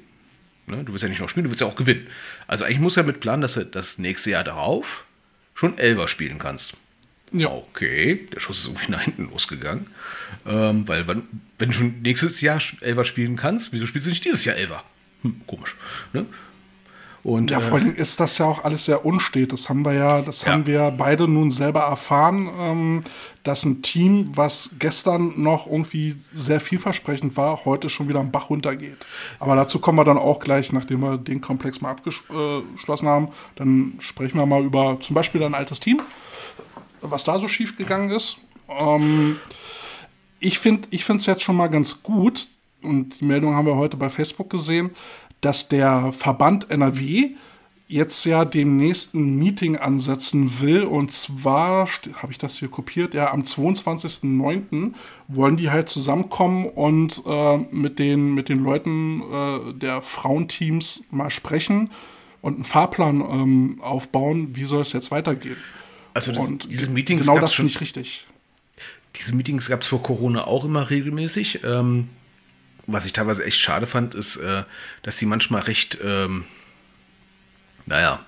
Ne? 0.67 0.83
Du 0.85 0.93
willst 0.93 1.03
ja 1.03 1.09
nicht 1.09 1.21
noch 1.21 1.29
spielen, 1.29 1.45
du 1.45 1.51
willst 1.51 1.61
ja 1.61 1.67
auch 1.67 1.77
gewinnen. 1.77 2.07
Also 2.47 2.65
eigentlich 2.65 2.81
muss 2.81 2.97
ja 2.97 3.03
mit 3.03 3.21
planen, 3.21 3.43
dass 3.43 3.55
du 3.55 3.67
das 3.67 3.99
nächste 3.99 4.31
Jahr 4.31 4.45
darauf 4.45 5.05
schon 5.55 5.77
Elver 5.77 6.09
spielen 6.09 6.39
kannst. 6.39 6.75
Ja. 7.35 7.49
Okay, 7.49 8.29
der 8.33 8.41
Schuss 8.41 8.61
ist 8.61 8.67
irgendwie 8.67 8.91
nach 8.91 9.03
hinten 9.03 9.29
losgegangen. 9.31 9.89
Ähm, 10.47 10.87
weil, 10.87 11.07
wenn, 11.07 11.25
wenn 11.59 11.71
du 11.71 11.75
schon 11.75 12.03
nächstes 12.03 12.41
Jahr 12.41 12.61
Elver 12.81 13.05
spielen 13.05 13.37
kannst, 13.37 13.73
wieso 13.73 13.87
spielst 13.87 14.07
du 14.07 14.11
nicht 14.11 14.25
dieses 14.25 14.45
Jahr 14.45 14.57
Elver? 14.57 14.83
Hm, 15.23 15.41
komisch. 15.47 15.77
Ne? 16.13 16.27
Und, 17.25 17.51
ja, 17.51 17.59
vor 17.59 17.79
allem 17.79 17.95
ist 17.95 18.21
das 18.21 18.37
ja 18.37 18.45
auch 18.45 18.65
alles 18.65 18.85
sehr 18.85 19.07
unstet. 19.07 19.51
Das 19.51 19.71
haben 19.71 19.83
wir 19.87 19.95
ja, 19.95 20.21
das 20.21 20.43
ja. 20.43 20.53
haben 20.53 20.67
wir 20.67 20.91
beide 20.91 21.27
nun 21.27 21.51
selber 21.51 21.81
erfahren, 21.81 22.51
ähm, 22.59 23.05
dass 23.45 23.65
ein 23.65 23.81
Team, 23.81 24.33
was 24.35 24.77
gestern 24.79 25.33
noch 25.41 25.67
irgendwie 25.67 26.17
sehr 26.35 26.61
vielversprechend 26.61 27.39
war, 27.39 27.65
heute 27.65 27.89
schon 27.89 28.09
wieder 28.09 28.21
am 28.21 28.31
Bach 28.31 28.51
runtergeht. 28.51 29.07
Aber 29.41 29.57
dazu 29.57 29.79
kommen 29.79 29.97
wir 29.99 30.05
dann 30.05 30.19
auch 30.19 30.39
gleich, 30.39 30.71
nachdem 30.75 31.01
wir 31.01 31.17
den 31.17 31.41
Komplex 31.41 31.81
mal 31.81 31.93
abgeschlossen 31.93 33.09
haben. 33.09 33.29
Dann 33.57 33.95
sprechen 34.01 34.37
wir 34.37 34.45
mal 34.45 34.63
über 34.63 34.99
zum 35.01 35.15
Beispiel 35.15 35.43
ein 35.45 35.55
altes 35.55 35.81
Team, 35.81 36.03
was 37.11 37.25
da 37.25 37.39
so 37.39 37.49
schief 37.49 37.77
gegangen 37.77 38.11
ist. 38.11 38.37
Ähm, 38.69 39.39
ich 40.41 40.59
finde 40.59 40.89
es 40.93 41.27
jetzt 41.27 41.43
schon 41.43 41.57
mal 41.57 41.69
ganz 41.69 42.03
gut, 42.03 42.49
und 42.83 43.21
die 43.21 43.25
Meldung 43.25 43.55
haben 43.55 43.67
wir 43.67 43.77
heute 43.77 43.97
bei 43.97 44.11
Facebook 44.11 44.51
gesehen, 44.51 44.91
dass 45.41 45.69
der 45.69 46.13
Verband 46.13 46.71
NRW 46.71 47.31
jetzt 47.87 48.25
ja 48.25 48.45
dem 48.45 48.77
nächsten 48.77 49.39
Meeting 49.39 49.77
ansetzen 49.77 50.61
will. 50.61 50.85
Und 50.85 51.13
zwar, 51.13 51.89
habe 52.15 52.33
ich 52.33 52.39
das 52.39 52.59
hier 52.59 52.69
kopiert, 52.69 53.15
ja, 53.15 53.33
am 53.33 53.43
22.09. 53.43 54.93
wollen 55.29 55.57
die 55.57 55.71
halt 55.71 55.89
zusammenkommen 55.89 56.67
und 56.67 57.23
äh, 57.27 57.59
mit, 57.71 57.99
den, 57.99 58.35
mit 58.35 58.49
den 58.49 58.63
Leuten 58.63 59.23
äh, 59.23 59.75
der 59.75 60.03
Frauenteams 60.03 61.05
mal 61.11 61.31
sprechen 61.31 61.91
und 62.41 62.55
einen 62.55 62.65
Fahrplan 62.65 63.21
ähm, 63.21 63.79
aufbauen, 63.83 64.57
wie 64.57 64.65
soll 64.65 64.81
es 64.81 64.93
jetzt 64.93 65.11
weitergehen. 65.11 65.57
Also 66.15 66.33
das, 66.33 66.47
und 66.47 66.73
diese 66.73 66.89
Meetings 66.89 67.27
genau 67.27 67.41
das 67.41 67.55
finde 67.55 67.71
ich 67.71 67.81
richtig. 67.81 68.27
Diese 69.17 69.35
Meetings 69.35 69.69
gab 69.69 69.83
es 69.83 69.89
vor 69.89 70.03
Corona 70.03 70.45
auch 70.45 70.65
immer 70.65 70.89
regelmäßig. 70.91 71.61
Ähm, 71.65 72.09
was 72.87 73.05
ich 73.05 73.13
teilweise 73.13 73.45
echt 73.45 73.59
schade 73.59 73.87
fand, 73.87 74.15
ist, 74.15 74.37
äh, 74.37 74.65
dass 75.03 75.19
sie 75.19 75.27
manchmal 75.27 75.63
recht, 75.63 75.99
ähm, 76.03 76.45
naja, 77.87 78.25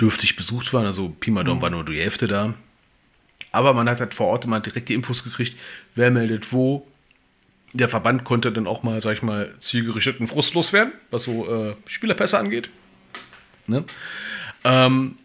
dürftig 0.00 0.36
besucht 0.36 0.72
waren. 0.72 0.86
Also 0.86 1.08
Pi 1.08 1.30
mal 1.30 1.44
Daumen 1.44 1.58
mhm. 1.58 1.62
war 1.62 1.70
nur 1.70 1.84
die 1.84 2.00
Hälfte 2.00 2.26
da. 2.26 2.54
Aber 3.50 3.74
man 3.74 3.88
hat 3.88 4.00
halt 4.00 4.14
vor 4.14 4.28
Ort 4.28 4.44
immer 4.44 4.60
direkt 4.60 4.88
die 4.88 4.94
Infos 4.94 5.24
gekriegt, 5.24 5.56
wer 5.94 6.10
meldet 6.10 6.52
wo. 6.52 6.86
Der 7.74 7.88
Verband 7.88 8.24
konnte 8.24 8.52
dann 8.52 8.66
auch 8.66 8.82
mal, 8.82 9.00
sag 9.00 9.14
ich 9.14 9.22
mal, 9.22 9.54
zielgerichtet 9.60 10.20
und 10.20 10.28
frustlos 10.28 10.72
werden, 10.72 10.92
was 11.10 11.22
so 11.22 11.50
äh, 11.50 11.74
Spielerpässe 11.86 12.38
angeht. 12.38 12.70
Ne? 13.66 13.84
Ähm, 14.64 15.16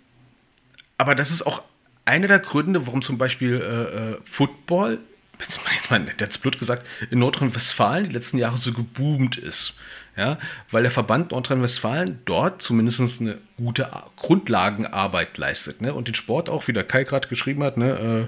aber 0.98 1.16
das 1.16 1.32
ist 1.32 1.46
auch 1.46 1.62
einer 2.08 2.28
der 2.28 2.40
Gründe, 2.40 2.88
warum 2.88 3.02
zum 3.02 3.18
Beispiel 3.18 3.62
äh, 3.62 4.14
äh 4.14 4.18
Football 4.26 5.00
jetzt 5.40 5.64
mal, 5.64 5.74
jetzt 5.74 5.92
mal 5.92 6.06
jetzt 6.20 6.42
blöd 6.42 6.60
gesagt, 6.60 6.88
in 7.12 7.20
Nordrhein-Westfalen 7.20 8.08
die 8.08 8.14
letzten 8.14 8.38
Jahre 8.38 8.58
so 8.58 8.74
geboomt 8.74 9.38
ist. 9.38 9.74
Ja, 10.16 10.40
weil 10.72 10.82
der 10.82 10.92
Verband 10.92 11.30
Nordrhein-Westfalen 11.30 12.22
dort 12.26 12.64
zumindest 12.64 13.22
eine 13.22 13.38
gute 13.58 13.92
Grundlagenarbeit 14.16 15.38
leistet 15.38 15.80
ne? 15.80 15.94
und 15.94 16.08
den 16.08 16.16
Sport 16.16 16.50
auch, 16.50 16.68
wie 16.68 16.74
der 16.74 16.84
Kai 16.84 17.04
gerade 17.04 17.28
geschrieben 17.28 17.64
hat, 17.64 17.78
ne, 17.78 18.28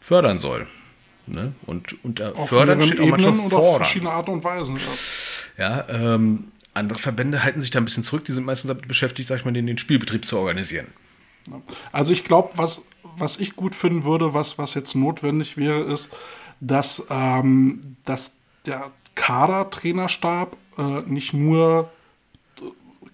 fördern 0.00 0.40
soll. 0.40 0.66
Ne? 1.26 1.52
Und 1.66 2.04
unter 2.04 2.36
auf 2.36 2.48
fördern 2.48 2.82
steht 2.82 2.98
auch 2.98 3.06
manchmal 3.06 3.38
oder 3.38 3.50
fordern. 3.50 3.70
auf 3.70 3.76
verschiedene 3.76 4.10
Art 4.10 4.28
und 4.28 4.42
Weise. 4.42 4.74
Ja, 5.56 5.86
ja 5.86 6.14
ähm, 6.14 6.48
andere 6.74 6.98
Verbände 6.98 7.44
halten 7.44 7.60
sich 7.60 7.70
da 7.70 7.78
ein 7.78 7.84
bisschen 7.84 8.02
zurück, 8.02 8.24
die 8.24 8.32
sind 8.32 8.44
meistens 8.44 8.66
damit 8.66 8.88
beschäftigt, 8.88 9.28
sag 9.28 9.38
ich 9.38 9.44
mal, 9.44 9.52
den, 9.52 9.68
den 9.68 9.78
Spielbetrieb 9.78 10.24
zu 10.24 10.36
organisieren. 10.36 10.88
Also 11.92 12.12
ich 12.12 12.24
glaube, 12.24 12.50
was 12.56 12.82
was 13.16 13.38
ich 13.38 13.56
gut 13.56 13.74
finden 13.74 14.04
würde, 14.04 14.34
was, 14.34 14.58
was 14.58 14.74
jetzt 14.74 14.94
notwendig 14.94 15.56
wäre, 15.56 15.80
ist, 15.80 16.12
dass, 16.60 17.06
ähm, 17.10 17.96
dass 18.04 18.32
der 18.66 18.90
Kader-Trainerstab 19.14 20.56
äh, 20.78 21.00
nicht 21.02 21.34
nur 21.34 21.90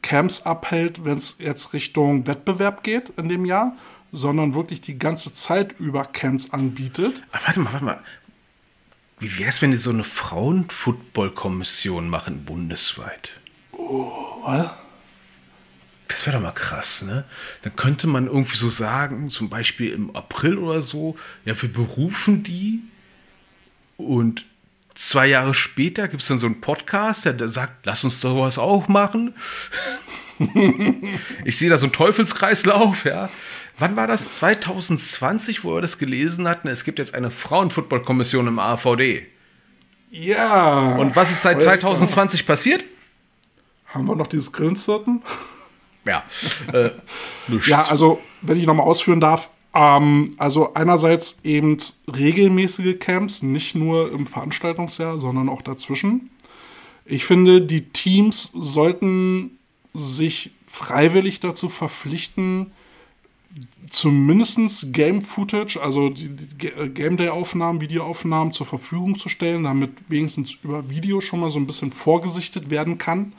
Camps 0.02 0.42
abhält, 0.42 1.04
wenn 1.04 1.18
es 1.18 1.36
jetzt 1.38 1.72
Richtung 1.72 2.26
Wettbewerb 2.26 2.82
geht 2.84 3.10
in 3.10 3.28
dem 3.28 3.44
Jahr, 3.44 3.76
sondern 4.12 4.54
wirklich 4.54 4.80
die 4.80 4.98
ganze 4.98 5.34
Zeit 5.34 5.78
über 5.78 6.04
Camps 6.04 6.52
anbietet. 6.52 7.22
Aber 7.32 7.46
warte 7.46 7.60
mal, 7.60 7.72
warte 7.72 7.84
mal. 7.84 8.02
Wie 9.18 9.38
wäre 9.38 9.48
es, 9.48 9.60
wenn 9.60 9.72
die 9.72 9.78
so 9.78 9.90
eine 9.90 10.04
Frauenfootball-Kommission 10.04 12.08
machen, 12.08 12.44
bundesweit? 12.44 13.30
Was? 13.72 14.70
Das 16.08 16.26
wäre 16.26 16.36
doch 16.36 16.42
mal 16.42 16.52
krass, 16.52 17.02
ne? 17.02 17.24
Dann 17.62 17.76
könnte 17.76 18.06
man 18.06 18.26
irgendwie 18.26 18.56
so 18.56 18.68
sagen, 18.68 19.30
zum 19.30 19.50
Beispiel 19.50 19.92
im 19.92 20.16
April 20.16 20.56
oder 20.56 20.82
so, 20.82 21.16
ja, 21.44 21.60
wir 21.60 21.70
berufen 21.72 22.42
die 22.42 22.80
und 23.98 24.46
zwei 24.94 25.26
Jahre 25.26 25.54
später 25.54 26.08
gibt 26.08 26.22
es 26.22 26.28
dann 26.28 26.38
so 26.38 26.46
einen 26.46 26.60
Podcast, 26.60 27.24
der, 27.24 27.48
sagt, 27.48 27.84
lass 27.84 28.04
uns 28.04 28.20
sowas 28.20 28.58
auch 28.58 28.88
machen. 28.88 29.34
ich 31.44 31.58
sehe 31.58 31.68
da 31.68 31.78
so 31.78 31.86
einen 31.86 31.92
Teufelskreislauf, 31.92 33.04
ja. 33.04 33.28
Wann 33.78 33.94
war 33.94 34.06
das? 34.08 34.34
2020, 34.36 35.62
wo 35.62 35.74
wir 35.74 35.80
das 35.80 35.98
gelesen 35.98 36.48
hatten? 36.48 36.68
Es 36.68 36.84
gibt 36.84 36.98
jetzt 36.98 37.14
eine 37.14 37.30
Frauenfootball-Kommission 37.30 38.48
im 38.48 38.58
AVD. 38.58 39.26
Ja. 40.10 40.96
Und 40.96 41.14
was 41.14 41.30
ist 41.30 41.42
seit 41.42 41.56
Alter. 41.58 41.80
2020 41.80 42.46
passiert? 42.46 42.84
Haben 43.86 44.08
wir 44.08 44.16
noch 44.16 44.26
dieses 44.26 44.52
Grillenzirpen? 44.52 45.22
Ja. 46.08 46.24
Äh. 46.72 46.90
Ja, 47.66 47.84
also, 47.84 48.20
wenn 48.40 48.58
ich 48.58 48.66
nochmal 48.66 48.86
ausführen 48.86 49.20
darf, 49.20 49.50
ähm, 49.74 50.34
also 50.38 50.74
einerseits 50.74 51.40
eben 51.44 51.78
regelmäßige 52.08 52.98
Camps, 52.98 53.42
nicht 53.42 53.74
nur 53.74 54.10
im 54.10 54.26
Veranstaltungsjahr, 54.26 55.18
sondern 55.18 55.48
auch 55.48 55.62
dazwischen. 55.62 56.30
Ich 57.04 57.24
finde, 57.24 57.62
die 57.62 57.88
Teams 57.88 58.50
sollten 58.54 59.58
sich 59.94 60.52
freiwillig 60.66 61.40
dazu 61.40 61.68
verpflichten, 61.68 62.72
zumindest 63.90 64.92
Game 64.92 65.22
Footage, 65.22 65.78
also 65.80 66.10
die, 66.10 66.28
die 66.28 66.66
äh, 66.68 66.88
Game 66.88 67.16
Day 67.16 67.28
Aufnahmen, 67.28 67.80
Videoaufnahmen 67.80 68.52
zur 68.52 68.66
Verfügung 68.66 69.18
zu 69.18 69.28
stellen, 69.28 69.64
damit 69.64 69.90
wenigstens 70.08 70.56
über 70.62 70.90
Video 70.90 71.20
schon 71.20 71.40
mal 71.40 71.50
so 71.50 71.58
ein 71.58 71.66
bisschen 71.66 71.92
vorgesichtet 71.92 72.70
werden 72.70 72.98
kann 72.98 73.32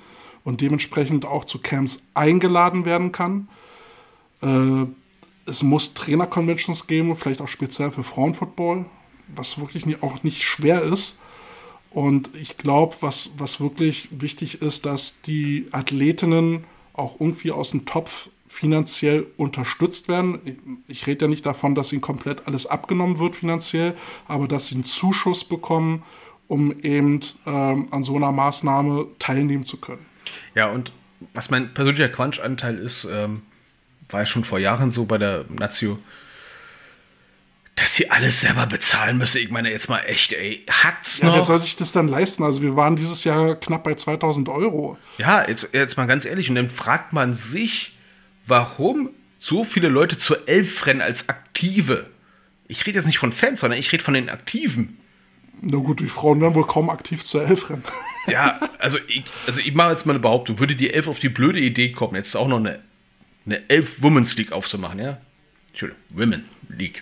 und 0.43 0.61
dementsprechend 0.61 1.25
auch 1.25 1.45
zu 1.45 1.59
Camps 1.59 2.03
eingeladen 2.13 2.85
werden 2.85 3.11
kann. 3.11 3.47
Äh, 4.41 4.85
es 5.45 5.63
muss 5.63 5.93
Trainer-Conventions 5.93 6.87
geben, 6.87 7.15
vielleicht 7.15 7.41
auch 7.41 7.47
speziell 7.47 7.91
für 7.91 8.03
Frauenfootball, 8.03 8.85
was 9.35 9.59
wirklich 9.59 9.85
nie, 9.85 9.97
auch 10.01 10.23
nicht 10.23 10.43
schwer 10.43 10.81
ist. 10.81 11.19
Und 11.91 12.29
ich 12.35 12.57
glaube, 12.57 12.95
was, 13.01 13.31
was 13.37 13.59
wirklich 13.59 14.09
wichtig 14.11 14.61
ist, 14.61 14.85
dass 14.85 15.21
die 15.21 15.67
Athletinnen 15.71 16.65
auch 16.93 17.19
irgendwie 17.19 17.51
aus 17.51 17.71
dem 17.71 17.85
Topf 17.85 18.29
finanziell 18.47 19.27
unterstützt 19.37 20.07
werden. 20.07 20.39
Ich, 20.43 20.55
ich 20.87 21.07
rede 21.07 21.25
ja 21.25 21.29
nicht 21.29 21.45
davon, 21.45 21.75
dass 21.75 21.93
ihnen 21.93 22.01
komplett 22.01 22.47
alles 22.47 22.65
abgenommen 22.65 23.19
wird 23.19 23.35
finanziell, 23.35 23.95
aber 24.27 24.47
dass 24.47 24.67
sie 24.67 24.75
einen 24.75 24.85
Zuschuss 24.85 25.43
bekommen, 25.43 26.03
um 26.47 26.77
eben 26.81 27.21
ähm, 27.45 27.87
an 27.91 28.03
so 28.03 28.15
einer 28.15 28.31
Maßnahme 28.31 29.07
teilnehmen 29.19 29.65
zu 29.65 29.77
können. 29.77 30.05
Ja, 30.55 30.67
und 30.67 30.91
was 31.33 31.49
mein 31.49 31.73
persönlicher 31.73 32.09
Quatschanteil 32.09 32.77
ist, 32.77 33.05
ähm, 33.05 33.41
war 34.09 34.21
ja 34.21 34.25
schon 34.25 34.43
vor 34.43 34.59
Jahren 34.59 34.91
so 34.91 35.05
bei 35.05 35.17
der 35.17 35.45
Nazio, 35.49 35.99
dass 37.75 37.95
sie 37.95 38.09
alles 38.11 38.41
selber 38.41 38.65
bezahlen 38.65 39.17
müssen. 39.17 39.37
Ich 39.37 39.51
meine, 39.51 39.71
jetzt 39.71 39.87
mal 39.89 39.99
echt, 39.99 40.33
ey, 40.33 40.65
hackt's 40.69 41.19
Ja, 41.19 41.27
wer 41.31 41.37
noch? 41.37 41.45
soll 41.45 41.59
sich 41.59 41.75
das 41.75 41.91
dann 41.91 42.07
leisten? 42.07 42.43
Also 42.43 42.61
wir 42.61 42.75
waren 42.75 42.95
dieses 42.95 43.23
Jahr 43.23 43.55
knapp 43.55 43.83
bei 43.83 43.95
2000 43.95 44.49
Euro. 44.49 44.97
Ja, 45.17 45.47
jetzt, 45.47 45.69
jetzt 45.71 45.95
mal 45.95 46.05
ganz 46.05 46.25
ehrlich, 46.25 46.49
und 46.49 46.55
dann 46.55 46.69
fragt 46.69 47.13
man 47.13 47.33
sich, 47.33 47.97
warum 48.45 49.11
so 49.37 49.63
viele 49.63 49.87
Leute 49.87 50.17
zur 50.17 50.47
Elf 50.49 50.85
rennen 50.85 51.01
als 51.01 51.29
Aktive. 51.29 52.07
Ich 52.67 52.85
rede 52.85 52.97
jetzt 52.97 53.05
nicht 53.05 53.19
von 53.19 53.31
Fans, 53.31 53.61
sondern 53.61 53.79
ich 53.79 53.91
rede 53.93 54.03
von 54.03 54.13
den 54.13 54.29
Aktiven. 54.29 54.97
Na 55.61 55.77
gut, 55.77 55.99
die 55.99 56.07
Frauen 56.07 56.41
werden 56.41 56.55
wohl 56.55 56.65
kaum 56.67 56.89
aktiv 56.89 57.23
zur 57.25 57.45
Elf 57.47 57.69
rennen. 57.69 57.83
Ja, 58.27 58.59
also 58.77 58.99
ich, 59.07 59.23
also 59.47 59.59
ich 59.59 59.73
mache 59.73 59.89
jetzt 59.91 60.05
mal 60.05 60.11
eine 60.13 60.19
Behauptung. 60.19 60.59
Würde 60.59 60.75
die 60.75 60.93
Elf 60.93 61.07
auf 61.07 61.17
die 61.17 61.29
blöde 61.29 61.59
Idee 61.59 61.91
kommen, 61.91 62.13
jetzt 62.15 62.35
auch 62.37 62.47
noch 62.47 62.57
eine, 62.59 62.79
eine 63.47 63.67
Elf 63.69 64.03
Women's 64.03 64.37
League 64.37 64.51
aufzumachen, 64.51 64.99
ja? 64.99 65.17
Entschuldigung, 65.69 66.03
Women 66.11 66.45
League. 66.69 67.01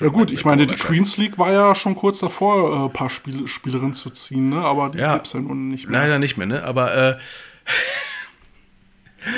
Ja 0.00 0.08
gut, 0.08 0.30
ich 0.30 0.44
meine, 0.44 0.66
die 0.66 0.74
Queen. 0.74 1.04
Queens 1.04 1.16
League 1.18 1.38
war 1.38 1.52
ja 1.52 1.74
schon 1.74 1.94
kurz 1.94 2.20
davor, 2.20 2.74
äh, 2.74 2.84
ein 2.86 2.92
paar 2.92 3.08
Spiel 3.10 3.46
Spielerinnen 3.48 3.94
zu 3.94 4.10
ziehen, 4.10 4.50
ne? 4.50 4.56
aber 4.58 4.90
die 4.90 4.98
Ja. 4.98 5.14
gibt's 5.14 5.32
ja 5.32 5.40
nun 5.40 5.70
nicht 5.70 5.88
mehr. 5.88 6.00
Leider 6.02 6.18
nicht 6.18 6.36
mehr, 6.36 6.46
ne? 6.46 6.62
Aber 6.64 6.94
äh, 6.94 7.18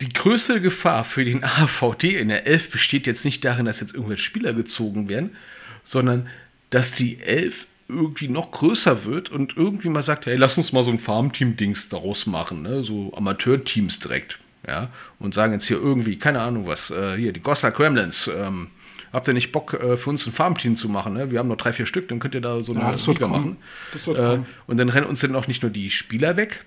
die 0.00 0.12
größte 0.12 0.60
Gefahr 0.60 1.04
für 1.04 1.24
den 1.24 1.44
AVD 1.44 2.18
in 2.18 2.28
der 2.28 2.46
Elf 2.46 2.70
besteht 2.70 3.06
jetzt 3.06 3.24
nicht 3.24 3.44
darin, 3.44 3.66
dass 3.66 3.80
jetzt 3.80 3.94
irgendwelche 3.94 4.22
Spieler 4.22 4.54
gezogen 4.54 5.08
werden, 5.08 5.36
sondern 5.84 6.28
dass 6.70 6.92
die 6.92 7.20
Elf 7.20 7.66
irgendwie 7.88 8.28
noch 8.28 8.52
größer 8.52 9.04
wird 9.04 9.30
und 9.30 9.56
irgendwie 9.56 9.88
mal 9.88 10.02
sagt, 10.02 10.26
hey, 10.26 10.36
lass 10.36 10.56
uns 10.56 10.72
mal 10.72 10.84
so 10.84 10.90
ein 10.92 10.98
Farmteam-Dings 11.00 11.88
daraus 11.88 12.26
machen, 12.26 12.62
ne? 12.62 12.84
so 12.84 13.12
Amateurteams 13.16 13.98
direkt, 13.98 14.38
ja, 14.66 14.90
und 15.18 15.34
sagen 15.34 15.52
jetzt 15.52 15.66
hier 15.66 15.78
irgendwie, 15.78 16.16
keine 16.16 16.40
Ahnung 16.40 16.68
was, 16.68 16.90
äh, 16.92 17.16
hier, 17.16 17.32
die 17.32 17.40
Goslar 17.40 17.72
Kremlins, 17.72 18.30
ähm, 18.32 18.68
habt 19.12 19.26
ihr 19.26 19.34
nicht 19.34 19.50
Bock, 19.50 19.74
äh, 19.74 19.96
für 19.96 20.08
uns 20.10 20.24
ein 20.24 20.32
Farmteam 20.32 20.76
zu 20.76 20.88
machen, 20.88 21.14
ne? 21.14 21.32
wir 21.32 21.40
haben 21.40 21.48
noch 21.48 21.56
drei, 21.56 21.72
vier 21.72 21.86
Stück, 21.86 22.08
dann 22.08 22.20
könnt 22.20 22.34
ihr 22.36 22.40
da 22.40 22.60
so 22.62 22.70
eine 22.72 22.80
Ja, 22.82 22.90
Liga 22.92 23.26
kommen. 23.26 23.32
machen. 23.32 23.56
Das 23.92 24.06
wird 24.06 24.18
Äh, 24.18 24.38
und 24.68 24.76
dann 24.76 24.88
rennen 24.88 25.06
uns 25.06 25.18
dann 25.18 25.34
auch 25.34 25.48
nicht 25.48 25.62
nur 25.62 25.72
die 25.72 25.90
Spieler 25.90 26.36
weg, 26.36 26.64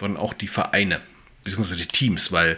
sondern 0.00 0.22
auch 0.22 0.32
die 0.32 0.48
Vereine, 0.48 1.00
beziehungsweise 1.44 1.76
die 1.82 1.86
Teams, 1.86 2.32
weil 2.32 2.56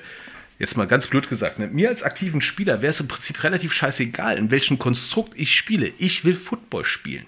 jetzt 0.59 0.77
mal 0.77 0.87
ganz 0.87 1.07
blöd 1.07 1.29
gesagt, 1.29 1.59
ne, 1.59 1.67
mir 1.67 1.89
als 1.89 2.03
aktiven 2.03 2.41
Spieler 2.41 2.83
wäre 2.83 2.91
es 2.91 3.01
im 3.01 3.09
Prinzip 3.09 3.43
relativ 3.43 3.73
scheißegal, 3.73 4.39
in 4.39 4.51
welchem 4.51 4.79
Konstrukt 4.79 5.35
ich 5.37 5.55
spiele. 5.55 5.93
Ich 5.99 6.25
will 6.25 6.35
Football 6.35 6.85
spielen. 6.85 7.27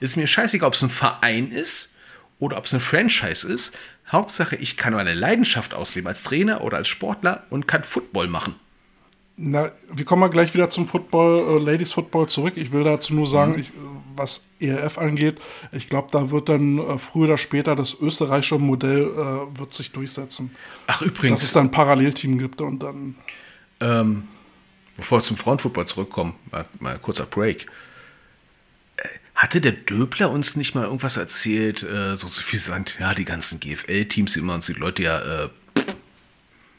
Ist 0.00 0.16
mir 0.16 0.26
scheißegal, 0.26 0.68
ob 0.68 0.74
es 0.74 0.82
ein 0.82 0.90
Verein 0.90 1.50
ist 1.50 1.90
oder 2.38 2.58
ob 2.58 2.66
es 2.66 2.74
ein 2.74 2.80
Franchise 2.80 3.50
ist. 3.50 3.74
Hauptsache, 4.10 4.56
ich 4.56 4.76
kann 4.76 4.92
meine 4.92 5.14
Leidenschaft 5.14 5.74
ausleben 5.74 6.08
als 6.08 6.22
Trainer 6.22 6.60
oder 6.60 6.76
als 6.76 6.88
Sportler 6.88 7.46
und 7.50 7.66
kann 7.66 7.82
Football 7.82 8.28
machen. 8.28 8.54
Na, 9.38 9.70
wir 9.92 10.04
kommen 10.06 10.20
mal 10.20 10.28
gleich 10.30 10.54
wieder 10.54 10.70
zum 10.70 10.88
Football, 10.88 11.58
äh, 11.60 11.62
Ladies 11.72 11.92
Football 11.92 12.28
zurück. 12.28 12.54
Ich 12.56 12.72
will 12.72 12.84
dazu 12.84 13.12
nur 13.14 13.26
sagen, 13.26 13.52
Mhm. 13.52 13.58
ich, 13.58 13.72
was 14.16 14.46
ERF 14.60 14.96
angeht, 14.96 15.38
ich 15.72 15.90
glaube, 15.90 16.08
da 16.10 16.30
wird 16.30 16.48
dann 16.48 16.78
äh, 16.78 16.96
früher 16.98 17.24
oder 17.24 17.38
später 17.38 17.76
das 17.76 17.94
österreichische 18.00 18.58
Modell 18.58 19.02
äh, 19.04 19.58
wird 19.58 19.74
sich 19.74 19.92
durchsetzen. 19.92 20.52
Ach, 20.86 21.00
Dass 21.00 21.08
übrigens, 21.08 21.42
es 21.42 21.52
dann 21.52 21.66
ein 21.66 21.70
Parallelteam 21.70 22.38
gibt 22.38 22.62
und 22.62 22.82
dann. 22.82 23.14
ähm, 23.80 24.22
bevor 24.96 25.18
wir 25.18 25.22
zum 25.24 25.36
Frauenfußball 25.36 25.86
zurückkommen, 25.86 26.34
mal, 26.50 26.64
mal 26.80 26.94
ein 26.94 27.02
kurzer 27.02 27.26
Break. 27.26 27.66
Äh, 28.96 29.08
Hatte 29.34 29.60
der 29.60 29.72
Döbler 29.72 30.30
uns 30.30 30.56
nicht 30.56 30.74
mal 30.74 30.84
irgendwas 30.84 31.18
erzählt, 31.18 31.82
äh, 31.82 32.16
so 32.16 32.26
suffisant, 32.26 32.96
ja, 32.98 33.12
die 33.12 33.26
ganzen 33.26 33.60
GFL-Teams, 33.60 34.32
die 34.32 34.38
immer 34.38 34.54
uns 34.54 34.64
die 34.64 34.72
Leute 34.72 35.02
ja 35.02 35.44
äh, 35.44 35.48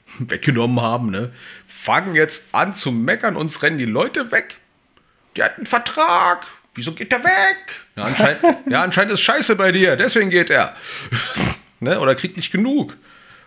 weggenommen 0.20 0.82
haben, 0.82 1.10
ne, 1.10 1.32
fangen 1.68 2.16
jetzt 2.16 2.44
an 2.52 2.74
zu 2.74 2.92
meckern, 2.92 3.36
uns 3.36 3.62
rennen 3.64 3.78
die 3.78 3.86
Leute 3.86 4.32
weg. 4.32 4.58
Die 5.36 5.44
hat 5.44 5.58
einen 5.58 5.66
Vertrag. 5.66 6.46
Wieso 6.76 6.92
geht 6.94 7.12
der 7.12 7.24
weg? 7.24 7.58
Ja, 7.96 8.04
anscheinend, 8.04 8.42
ja, 8.70 8.84
anscheinend 8.84 9.14
ist 9.14 9.22
scheiße 9.22 9.56
bei 9.56 9.72
dir, 9.72 9.96
deswegen 9.96 10.30
geht 10.30 10.50
er. 10.50 10.76
ne, 11.80 12.00
oder 12.00 12.16
kriegt 12.16 12.38
nicht 12.38 12.52
genug. 12.52 12.96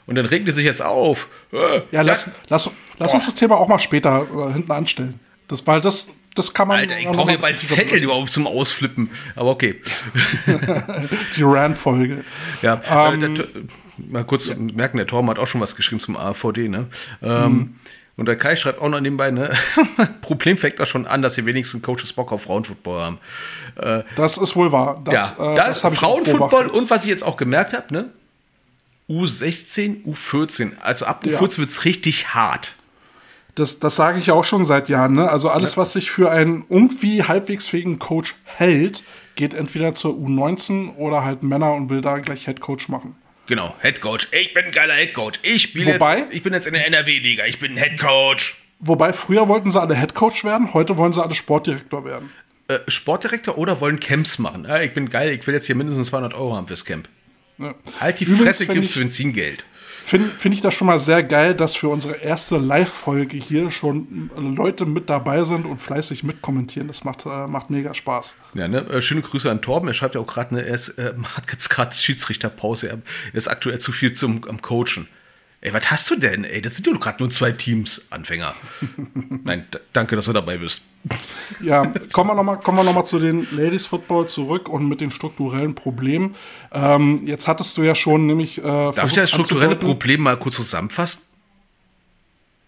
Und 0.06 0.16
dann 0.16 0.26
regt 0.26 0.48
die 0.48 0.52
sich 0.52 0.64
jetzt 0.64 0.82
auf. 0.82 1.28
Äh, 1.52 1.82
Ja, 1.92 2.02
lass, 2.02 2.30
lass, 2.48 2.68
lass 2.98 3.14
uns 3.14 3.26
das 3.26 3.34
Thema 3.36 3.56
auch 3.58 3.68
mal 3.68 3.78
später 3.78 4.26
äh, 4.48 4.52
hinten 4.54 4.72
anstellen. 4.72 5.20
Das, 5.46 5.64
weil 5.68 5.80
das, 5.80 6.08
das 6.34 6.52
kann 6.52 6.66
man. 6.66 6.78
Alter, 6.78 6.98
ich 6.98 7.06
brauche 7.06 7.30
ein 7.30 7.40
bald 7.40 7.60
Zettel 7.60 8.02
überhaupt 8.02 8.32
zum 8.32 8.46
Ausflippen. 8.48 9.10
Aber 9.36 9.50
okay. 9.50 9.80
Die 11.36 11.42
Rand-Folge. 11.42 12.24
Ja, 12.62 12.80
Ähm, 12.90 13.22
äh, 13.22 13.34
Tor- 13.34 13.46
mal 14.08 14.24
kurz 14.24 14.48
merken, 14.56 14.96
der 14.96 15.06
Torben 15.06 15.28
hat 15.30 15.38
auch 15.38 15.46
schon 15.46 15.60
was 15.60 15.76
geschrieben 15.76 16.00
zum 16.00 16.16
AVD, 16.16 16.68
ne? 16.68 16.86
Ähm, 17.22 17.52
Mhm. 17.52 17.74
Und 18.16 18.26
der 18.26 18.36
Kai 18.36 18.54
schreibt 18.54 18.82
auch 18.82 18.88
noch 18.90 19.00
nebenbei, 19.00 19.30
ne? 19.30 19.50
Problem 20.20 20.58
fängt 20.58 20.78
doch 20.78 20.84
schon 20.86 21.06
an, 21.06 21.22
dass 21.22 21.36
die 21.36 21.46
wenigsten 21.46 21.80
Coaches 21.80 22.12
Bock 22.12 22.32
auf 22.32 22.42
Frauenfootball 22.42 23.00
haben. 23.00 23.18
Das 24.14 24.36
ist 24.36 24.56
wohl 24.56 24.72
wahr. 24.72 25.00
Das, 25.06 25.36
ja, 25.38 25.52
äh, 25.52 25.56
das, 25.56 25.80
das 25.80 25.94
Frauenfootball 25.94 26.66
und 26.66 26.90
was 26.90 27.04
ich 27.04 27.08
jetzt 27.08 27.22
auch 27.24 27.38
gemerkt 27.38 27.72
habe, 27.72 27.86
ne? 27.94 28.10
U16, 29.08 30.04
U14. 30.04 30.72
Also 30.80 31.06
ab 31.06 31.24
U14 31.24 31.30
Ja. 31.52 31.58
wird's 31.58 31.84
richtig 31.84 32.34
hart. 32.34 32.74
Das, 33.54 33.80
das 33.80 33.96
sage 33.96 34.18
ich 34.18 34.26
ja 34.26 34.34
auch 34.34 34.44
schon 34.44 34.64
seit 34.64 34.88
Jahren. 34.88 35.14
Ne? 35.14 35.28
Also 35.28 35.48
alles, 35.48 35.76
was 35.76 35.92
sich 35.94 36.10
für 36.10 36.30
einen 36.30 36.64
irgendwie 36.68 37.24
halbwegs 37.24 37.66
fähigen 37.68 37.98
Coach 37.98 38.34
hält, 38.44 39.02
geht 39.34 39.54
entweder 39.54 39.94
zur 39.94 40.14
U19 40.14 40.94
oder 40.96 41.24
halt 41.24 41.42
Männer 41.42 41.72
und 41.72 41.88
will 41.90 42.00
da 42.02 42.18
gleich 42.18 42.44
Head 42.44 42.60
Coach 42.60 42.88
machen. 42.88 43.16
Genau, 43.50 43.74
Head 43.82 44.00
Coach. 44.00 44.28
Ich 44.30 44.54
bin 44.54 44.66
ein 44.66 44.70
geiler 44.70 44.94
Head 44.94 45.12
Coach. 45.12 45.40
Ich 45.42 45.62
spiele 45.62 45.94
Wobei- 45.94 46.18
jetzt, 46.18 46.32
ich 46.32 46.42
bin 46.44 46.52
jetzt 46.52 46.68
in 46.68 46.72
der 46.72 46.86
NRW-Liga. 46.86 47.46
Ich 47.46 47.58
bin 47.58 47.72
ein 47.72 47.78
Head 47.82 47.98
Coach. 47.98 48.54
Wobei 48.78 49.12
früher 49.12 49.48
wollten 49.48 49.72
sie 49.72 49.80
alle 49.80 49.96
Head 49.96 50.14
Coach 50.14 50.44
werden, 50.44 50.72
heute 50.72 50.96
wollen 50.96 51.12
sie 51.12 51.20
alle 51.20 51.34
Sportdirektor 51.34 52.04
werden. 52.04 52.30
Äh, 52.68 52.78
Sportdirektor 52.86 53.58
oder 53.58 53.80
wollen 53.80 53.98
Camps 53.98 54.38
machen? 54.38 54.66
Ja, 54.68 54.80
ich 54.80 54.94
bin 54.94 55.10
geil, 55.10 55.32
ich 55.32 55.44
will 55.48 55.54
jetzt 55.54 55.66
hier 55.66 55.74
mindestens 55.74 56.06
200 56.10 56.32
Euro 56.32 56.54
haben 56.54 56.68
fürs 56.68 56.84
Camp. 56.84 57.08
Ja. 57.58 57.74
Halt 58.00 58.20
die 58.20 58.24
Übrigens, 58.24 58.58
Fresse, 58.58 58.66
gibst 58.72 58.94
ich- 58.94 59.02
Benzingeld. 59.02 59.64
Finde 60.02 60.28
find 60.30 60.54
ich 60.54 60.60
das 60.60 60.74
schon 60.74 60.86
mal 60.86 60.98
sehr 60.98 61.22
geil, 61.22 61.54
dass 61.54 61.76
für 61.76 61.88
unsere 61.88 62.16
erste 62.16 62.58
Live-Folge 62.58 63.36
hier 63.36 63.70
schon 63.70 64.30
Leute 64.36 64.86
mit 64.86 65.08
dabei 65.10 65.44
sind 65.44 65.66
und 65.66 65.78
fleißig 65.78 66.24
mitkommentieren. 66.24 66.88
Das 66.88 67.04
macht, 67.04 67.26
äh, 67.26 67.46
macht 67.46 67.70
mega 67.70 67.94
Spaß. 67.94 68.34
Ja, 68.54 68.68
ne? 68.68 68.78
Äh, 68.88 69.02
schöne 69.02 69.22
Grüße 69.22 69.50
an 69.50 69.62
Torben. 69.62 69.88
Er 69.88 69.94
schreibt 69.94 70.14
ja 70.14 70.20
auch 70.20 70.26
gerade, 70.26 70.54
ne, 70.54 70.66
er 70.66 70.74
ist, 70.74 70.90
äh, 70.90 71.14
hat 71.36 71.50
jetzt 71.50 71.70
gerade 71.70 71.94
Schiedsrichterpause. 71.94 72.88
Er, 72.88 72.98
ist 73.32 73.48
aktuell 73.48 73.78
zu 73.78 73.92
viel 73.92 74.12
zum 74.12 74.44
am 74.48 74.60
Coachen. 74.62 75.08
Ey, 75.62 75.74
was 75.74 75.90
hast 75.90 76.08
du 76.08 76.16
denn? 76.16 76.44
Ey, 76.44 76.62
das 76.62 76.76
sind 76.76 76.86
doch 76.86 76.98
gerade 76.98 77.22
nur 77.22 77.28
zwei 77.28 77.52
Teams, 77.52 78.00
Anfänger. 78.08 78.54
Nein, 79.44 79.66
danke, 79.92 80.16
dass 80.16 80.24
du 80.24 80.32
dabei 80.32 80.56
bist. 80.56 80.80
Ja, 81.60 81.84
kommen 82.12 82.30
wir 82.30 82.34
nochmal 82.34 82.94
noch 82.94 83.04
zu 83.04 83.18
den 83.18 83.46
Ladies 83.50 83.86
Football 83.86 84.26
zurück 84.26 84.70
und 84.70 84.88
mit 84.88 85.02
den 85.02 85.10
strukturellen 85.10 85.74
Problemen. 85.74 86.34
Ähm, 86.72 87.26
jetzt 87.26 87.46
hattest 87.46 87.76
du 87.76 87.82
ja 87.82 87.94
schon 87.94 88.26
nämlich. 88.26 88.56
Äh, 88.56 88.62
Darf 88.62 89.04
ich 89.04 89.12
das 89.12 89.30
strukturelle 89.30 89.76
Problem 89.76 90.22
mal 90.22 90.38
kurz 90.38 90.56
zusammenfassen? 90.56 91.20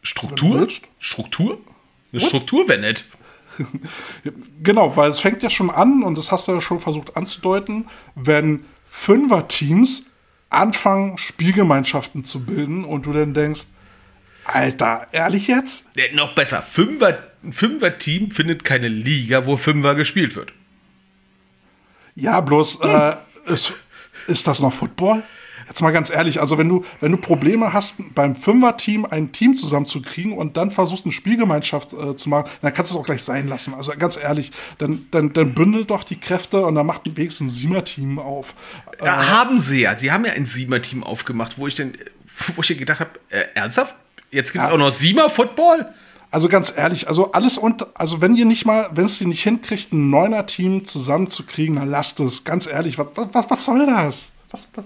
Struktur? 0.02 0.68
Struktur? 0.98 1.58
Eine 2.12 2.20
What? 2.20 2.28
Struktur 2.28 2.68
wäre 2.68 2.80
nett. 2.80 3.04
genau, 4.62 4.96
weil 4.96 5.08
es 5.08 5.20
fängt 5.20 5.42
ja 5.42 5.48
schon 5.48 5.70
an, 5.70 6.02
und 6.02 6.18
das 6.18 6.30
hast 6.30 6.48
du 6.48 6.52
ja 6.52 6.60
schon 6.60 6.80
versucht 6.80 7.16
anzudeuten, 7.16 7.86
wenn 8.14 8.64
Fünfer-Teams 8.88 10.10
anfangen, 10.52 11.18
Spielgemeinschaften 11.18 12.24
zu 12.24 12.44
bilden 12.44 12.84
und 12.84 13.06
du 13.06 13.12
dann 13.12 13.34
denkst, 13.34 13.64
Alter, 14.44 15.06
ehrlich 15.12 15.46
jetzt? 15.46 15.90
Ja, 15.96 16.04
noch 16.14 16.34
besser, 16.34 16.62
Fünfer, 16.62 17.18
ein 17.44 17.52
Fünfer-Team 17.52 18.30
findet 18.30 18.64
keine 18.64 18.88
Liga, 18.88 19.46
wo 19.46 19.56
Fünfer 19.56 19.94
gespielt 19.94 20.34
wird. 20.36 20.52
Ja, 22.14 22.40
bloß, 22.40 22.82
hm. 22.82 22.90
äh, 22.90 23.52
ist, 23.52 23.72
ist 24.26 24.46
das 24.46 24.60
noch 24.60 24.72
Football? 24.72 25.22
Jetzt 25.72 25.80
mal 25.80 25.90
ganz 25.90 26.10
ehrlich, 26.10 26.38
also 26.38 26.58
wenn 26.58 26.68
du, 26.68 26.84
wenn 27.00 27.12
du 27.12 27.16
Probleme 27.16 27.72
hast, 27.72 28.14
beim 28.14 28.36
Fünfer-Team 28.36 29.06
ein 29.06 29.32
Team 29.32 29.54
zusammenzukriegen 29.54 30.34
und 30.34 30.58
dann 30.58 30.70
versuchst, 30.70 31.06
eine 31.06 31.12
Spielgemeinschaft 31.12 31.94
äh, 31.94 32.14
zu 32.14 32.28
machen, 32.28 32.50
dann 32.60 32.74
kannst 32.74 32.92
du 32.92 32.96
es 32.96 33.00
auch 33.00 33.06
gleich 33.06 33.24
sein 33.24 33.48
lassen. 33.48 33.72
Also 33.72 33.92
ganz 33.96 34.18
ehrlich, 34.18 34.52
dann, 34.76 35.06
dann, 35.12 35.32
dann 35.32 35.54
bündelt 35.54 35.88
doch 35.88 36.04
die 36.04 36.20
Kräfte 36.20 36.66
und 36.66 36.74
dann 36.74 36.84
macht 36.84 37.16
wenigstens 37.16 37.40
ein 37.40 37.48
Siemer-Team 37.48 38.18
auf. 38.18 38.52
Ja, 39.02 39.22
äh, 39.22 39.26
haben 39.28 39.60
sie 39.60 39.80
ja. 39.80 39.96
Sie 39.96 40.12
haben 40.12 40.26
ja 40.26 40.32
ein 40.32 40.44
Siemer-Team 40.44 41.04
aufgemacht, 41.04 41.56
wo 41.56 41.66
ich 41.66 41.74
dann, 41.74 41.94
wo 42.54 42.60
ich 42.60 42.68
gedacht 42.76 43.00
habe, 43.00 43.12
äh, 43.30 43.44
ernsthaft? 43.54 43.94
Jetzt 44.30 44.52
gibt 44.52 44.64
es 44.64 44.68
ja. 44.68 44.74
auch 44.74 44.78
noch 44.78 44.92
Siemer-Football? 44.92 45.94
Also 46.30 46.48
ganz 46.48 46.74
ehrlich, 46.76 47.08
also 47.08 47.32
alles 47.32 47.56
und 47.56 47.86
also 47.98 48.20
wenn 48.20 48.34
ihr 48.34 48.44
nicht 48.44 48.66
mal, 48.66 48.90
wenn 48.92 49.06
es 49.06 49.18
ihr 49.22 49.26
nicht 49.26 49.42
hinkriegt, 49.42 49.94
ein 49.94 50.10
neuner 50.10 50.44
Team 50.44 50.84
zusammenzukriegen, 50.84 51.76
dann 51.76 51.88
lasst 51.88 52.20
es. 52.20 52.44
Ganz 52.44 52.66
ehrlich, 52.66 52.98
was, 52.98 53.08
was, 53.14 53.48
was 53.48 53.64
soll 53.64 53.86
das? 53.86 54.32
Was, 54.50 54.68
was? 54.74 54.84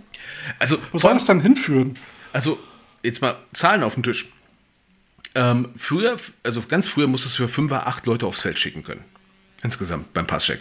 Also, 0.58 0.78
Wo 0.92 0.98
soll 0.98 1.14
das 1.14 1.24
dann 1.24 1.40
hinführen? 1.40 1.98
Also, 2.32 2.58
jetzt 3.02 3.22
mal 3.22 3.36
Zahlen 3.52 3.82
auf 3.82 3.94
den 3.94 4.02
Tisch. 4.02 4.28
Ähm, 5.34 5.70
früher, 5.76 6.16
also 6.42 6.62
ganz 6.62 6.88
früher 6.88 7.06
musstest 7.06 7.38
du 7.38 7.46
für 7.46 7.52
5 7.52 7.70
8 7.72 8.06
Leute 8.06 8.26
aufs 8.26 8.40
Feld 8.40 8.58
schicken 8.58 8.82
können. 8.82 9.04
Insgesamt 9.62 10.12
beim 10.14 10.26
Passcheck. 10.26 10.60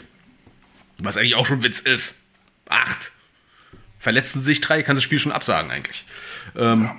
Was 0.99 1.17
eigentlich 1.17 1.35
auch 1.35 1.45
schon 1.45 1.63
Witz 1.63 1.79
ist. 1.79 2.15
Acht. 2.67 3.11
Verletzten 3.99 4.43
sich 4.43 4.61
drei, 4.61 4.83
kann 4.83 4.95
das 4.95 5.03
Spiel 5.03 5.19
schon 5.19 5.31
absagen 5.31 5.71
eigentlich. 5.71 6.05
Ähm, 6.55 6.83
ja. 6.83 6.95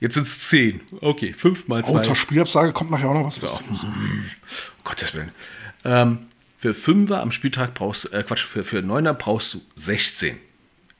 Jetzt 0.00 0.14
sind 0.14 0.26
es 0.26 0.48
zehn. 0.48 0.80
Okay, 1.00 1.32
fünf 1.32 1.68
mal 1.68 1.84
zwei. 1.84 1.98
Oh, 1.98 2.02
zur 2.02 2.16
Spielabsage 2.16 2.72
kommt 2.72 2.90
nachher 2.90 3.08
auch 3.08 3.14
noch 3.14 3.26
was. 3.26 3.40
Ja. 3.40 3.86
Um 3.86 4.24
Gottes 4.84 5.14
Willen. 5.14 5.32
Ähm, 5.84 6.26
für 6.58 6.74
Fünfer 6.74 7.20
am 7.20 7.32
Spieltag 7.32 7.74
brauchst 7.74 8.04
du, 8.04 8.08
äh, 8.08 8.22
Quatsch, 8.22 8.44
für, 8.44 8.64
für 8.64 8.82
Neuner 8.82 9.14
brauchst 9.14 9.54
du 9.54 9.60
16 9.76 10.38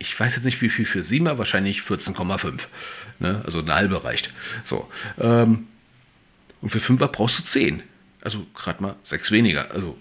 ich 0.00 0.18
weiß 0.18 0.34
jetzt 0.34 0.44
nicht, 0.44 0.60
wie 0.62 0.70
viel 0.70 0.86
für 0.86 1.04
Siemer, 1.04 1.38
wahrscheinlich 1.38 1.82
14,5. 1.82 2.62
Ne? 3.18 3.42
Also 3.44 3.60
eine 3.60 3.74
halbe 3.74 4.02
reicht. 4.02 4.32
So. 4.64 4.90
Ähm, 5.20 5.68
und 6.62 6.70
für 6.70 6.80
Fünfer 6.80 7.06
brauchst 7.06 7.38
du 7.38 7.42
10. 7.42 7.82
Also 8.22 8.46
gerade 8.54 8.82
mal 8.82 8.96
sechs 9.04 9.30
weniger. 9.30 9.70
Also 9.70 9.96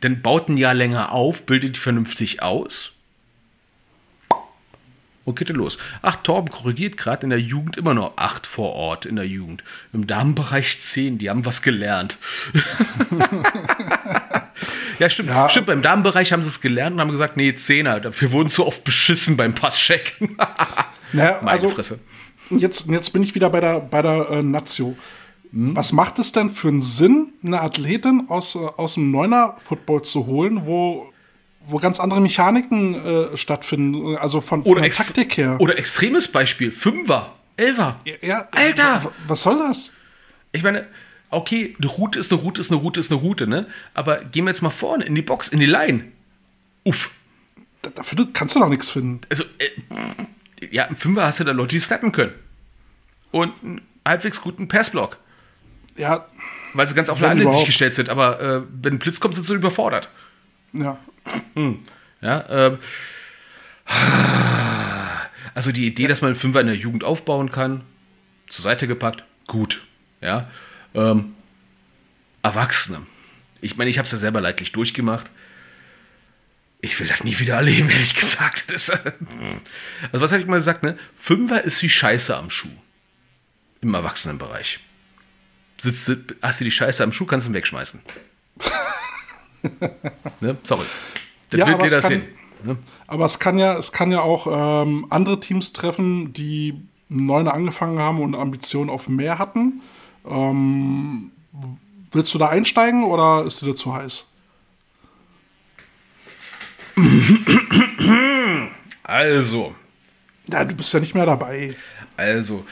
dann 0.00 0.22
baut 0.22 0.48
ein 0.48 0.56
Jahr 0.56 0.74
länger 0.74 1.10
auf, 1.12 1.44
bildet 1.44 1.76
die 1.76 1.80
vernünftig 1.80 2.40
aus. 2.40 2.92
Und 5.24 5.38
geht 5.38 5.50
los. 5.50 5.78
Ach, 6.02 6.16
Torben 6.16 6.50
korrigiert 6.50 6.96
gerade 6.96 7.24
in 7.24 7.30
der 7.30 7.40
Jugend 7.40 7.76
immer 7.76 7.94
noch 7.94 8.16
8 8.16 8.46
vor 8.46 8.72
Ort 8.72 9.06
in 9.06 9.16
der 9.16 9.26
Jugend. 9.26 9.62
Im 9.92 10.06
Damenbereich 10.06 10.80
10, 10.80 11.18
die 11.18 11.30
haben 11.30 11.44
was 11.44 11.62
gelernt. 11.62 12.18
Ja, 14.98 15.10
stimmt. 15.10 15.30
Ja. 15.30 15.48
Stimmt, 15.48 15.66
beim 15.66 15.82
Damenbereich 15.82 16.32
haben 16.32 16.42
sie 16.42 16.48
es 16.48 16.60
gelernt 16.60 16.94
und 16.94 17.00
haben 17.00 17.10
gesagt, 17.10 17.36
nee, 17.36 17.54
Zehner, 17.56 17.98
dafür 17.98 18.30
wurden 18.30 18.48
zu 18.48 18.64
oft 18.64 18.84
beschissen 18.84 19.36
beim 19.36 19.52
Passcheck. 19.52 20.16
naja, 21.12 21.38
Meine 21.40 21.50
also, 21.50 21.70
Fresse. 21.70 21.98
Jetzt, 22.50 22.88
jetzt 22.88 23.12
bin 23.12 23.22
ich 23.22 23.34
wieder 23.34 23.50
bei 23.50 23.60
der, 23.60 23.80
bei 23.80 24.02
der 24.02 24.30
äh, 24.30 24.42
Nazio. 24.42 24.96
Hm? 25.52 25.74
Was 25.74 25.92
macht 25.92 26.18
es 26.18 26.32
denn 26.32 26.50
für 26.50 26.68
einen 26.68 26.82
Sinn, 26.82 27.32
eine 27.42 27.60
Athletin 27.62 28.26
aus, 28.28 28.54
äh, 28.54 28.58
aus 28.58 28.94
dem 28.94 29.10
Neuner-Football 29.10 30.02
zu 30.02 30.26
holen, 30.26 30.66
wo, 30.66 31.11
wo 31.66 31.78
ganz 31.78 32.00
andere 32.00 32.20
Mechaniken 32.20 32.94
äh, 32.94 33.36
stattfinden, 33.36 34.16
also 34.16 34.40
von, 34.40 34.64
von 34.64 34.82
der 34.82 34.90
Taktik 34.90 35.36
her? 35.36 35.56
Oder 35.60 35.78
extremes 35.78 36.28
Beispiel, 36.28 36.72
Fünfer, 36.72 37.32
Elfer. 37.56 38.00
Ja, 38.04 38.14
ja, 38.22 38.48
Alter! 38.52 39.12
Was 39.26 39.42
soll 39.42 39.58
das? 39.58 39.92
Ich 40.52 40.62
meine, 40.62 40.86
okay, 41.30 41.76
eine 41.78 41.90
Route 41.90 42.18
ist 42.18 42.32
eine 42.32 42.40
Route, 42.40 42.60
ist 42.60 42.70
eine 42.70 42.80
Route, 42.80 43.00
ist 43.00 43.10
eine 43.10 43.20
Route, 43.20 43.46
ne? 43.46 43.66
Aber 43.94 44.24
gehen 44.24 44.44
wir 44.44 44.50
jetzt 44.50 44.62
mal 44.62 44.70
vorne 44.70 45.04
in 45.04 45.14
die 45.14 45.22
Box, 45.22 45.48
in 45.48 45.60
die 45.60 45.66
Line. 45.66 46.04
Uff. 46.84 47.10
Da, 47.82 47.90
dafür 47.90 48.28
kannst 48.32 48.54
du 48.54 48.60
noch 48.60 48.68
nichts 48.68 48.90
finden. 48.90 49.20
Also, 49.28 49.44
äh, 49.58 50.66
ja, 50.70 50.84
im 50.84 50.96
Fünfer 50.96 51.24
hast 51.24 51.40
du 51.40 51.44
da 51.44 51.52
Leute, 51.52 51.74
die 51.74 51.80
snappen 51.80 52.12
können. 52.12 52.32
Und 53.30 53.52
einen 53.62 53.80
halbwegs 54.06 54.40
guten 54.40 54.68
Passblock. 54.68 55.16
Ja. 55.96 56.24
Weil 56.74 56.86
sie 56.86 56.94
ganz 56.94 57.08
auf 57.08 57.20
Line 57.20 57.50
sich 57.50 57.66
gestellt 57.66 57.94
sind, 57.94 58.08
aber 58.08 58.40
äh, 58.40 58.62
wenn 58.80 58.94
ein 58.94 58.98
Blitz 58.98 59.20
kommt, 59.20 59.34
sind 59.34 59.44
sie 59.44 59.54
überfordert. 59.54 60.08
Ja. 60.72 60.98
Hm. 61.54 61.84
Ja, 62.20 62.44
ähm. 62.48 62.78
Also 65.54 65.72
die 65.72 65.86
Idee, 65.86 66.06
dass 66.06 66.22
man 66.22 66.30
einen 66.30 66.38
Fünfer 66.38 66.60
in 66.60 66.66
der 66.66 66.76
Jugend 66.76 67.04
aufbauen 67.04 67.50
kann, 67.50 67.82
zur 68.48 68.62
Seite 68.62 68.86
gepackt, 68.86 69.24
gut. 69.46 69.82
Ja, 70.20 70.50
ähm, 70.94 71.34
Erwachsene. 72.42 73.06
Ich 73.60 73.76
meine, 73.76 73.90
ich 73.90 73.98
habe 73.98 74.06
es 74.06 74.12
ja 74.12 74.18
selber 74.18 74.40
leidlich 74.40 74.72
durchgemacht. 74.72 75.30
Ich 76.80 76.98
will 76.98 77.06
das 77.06 77.22
nie 77.22 77.38
wieder 77.38 77.56
erleben, 77.56 77.90
ehrlich 77.90 78.14
gesagt. 78.14 78.64
Das, 78.72 78.90
also 78.90 79.10
was 80.12 80.32
habe 80.32 80.42
ich 80.42 80.48
mal 80.48 80.56
gesagt, 80.56 80.82
ne? 80.82 80.98
Fünfer 81.16 81.62
ist 81.62 81.82
wie 81.82 81.90
Scheiße 81.90 82.36
am 82.36 82.50
Schuh. 82.50 82.76
Im 83.80 83.94
Erwachsenenbereich. 83.94 84.80
Sitzt, 85.80 86.10
hast 86.40 86.60
du 86.60 86.64
die 86.64 86.70
Scheiße 86.70 87.02
am 87.02 87.12
Schuh, 87.12 87.26
kannst 87.26 87.46
du 87.46 87.50
ihn 87.50 87.54
wegschmeißen. 87.54 88.00
ne? 90.40 90.56
Sorry. 90.62 90.84
Das 91.50 91.60
ja, 91.60 91.66
aber, 91.66 91.84
es 91.84 92.02
kann, 92.02 92.22
ne? 92.64 92.76
aber 93.06 93.24
es 93.24 93.38
kann 93.38 93.58
ja, 93.58 93.76
es 93.76 93.92
kann 93.92 94.10
ja 94.10 94.20
auch 94.22 94.46
ähm, 94.50 95.06
andere 95.10 95.40
Teams 95.40 95.72
treffen, 95.72 96.32
die 96.32 96.80
neu 97.08 97.40
angefangen 97.42 97.98
haben 97.98 98.20
und 98.20 98.34
Ambitionen 98.34 98.88
auf 98.88 99.08
mehr 99.08 99.38
hatten 99.38 99.82
ähm, 100.28 101.32
willst 102.12 102.32
du 102.34 102.38
da 102.38 102.48
einsteigen 102.48 103.04
oder 103.04 103.44
ist 103.46 103.62
dir 103.62 103.74
zu 103.74 103.94
heiß? 103.94 104.28
Also. 109.02 109.74
Ja, 110.50 110.64
du 110.64 110.74
bist 110.74 110.92
ja 110.92 111.00
nicht 111.00 111.14
mehr 111.14 111.26
dabei. 111.26 111.74
Also, 112.16 112.64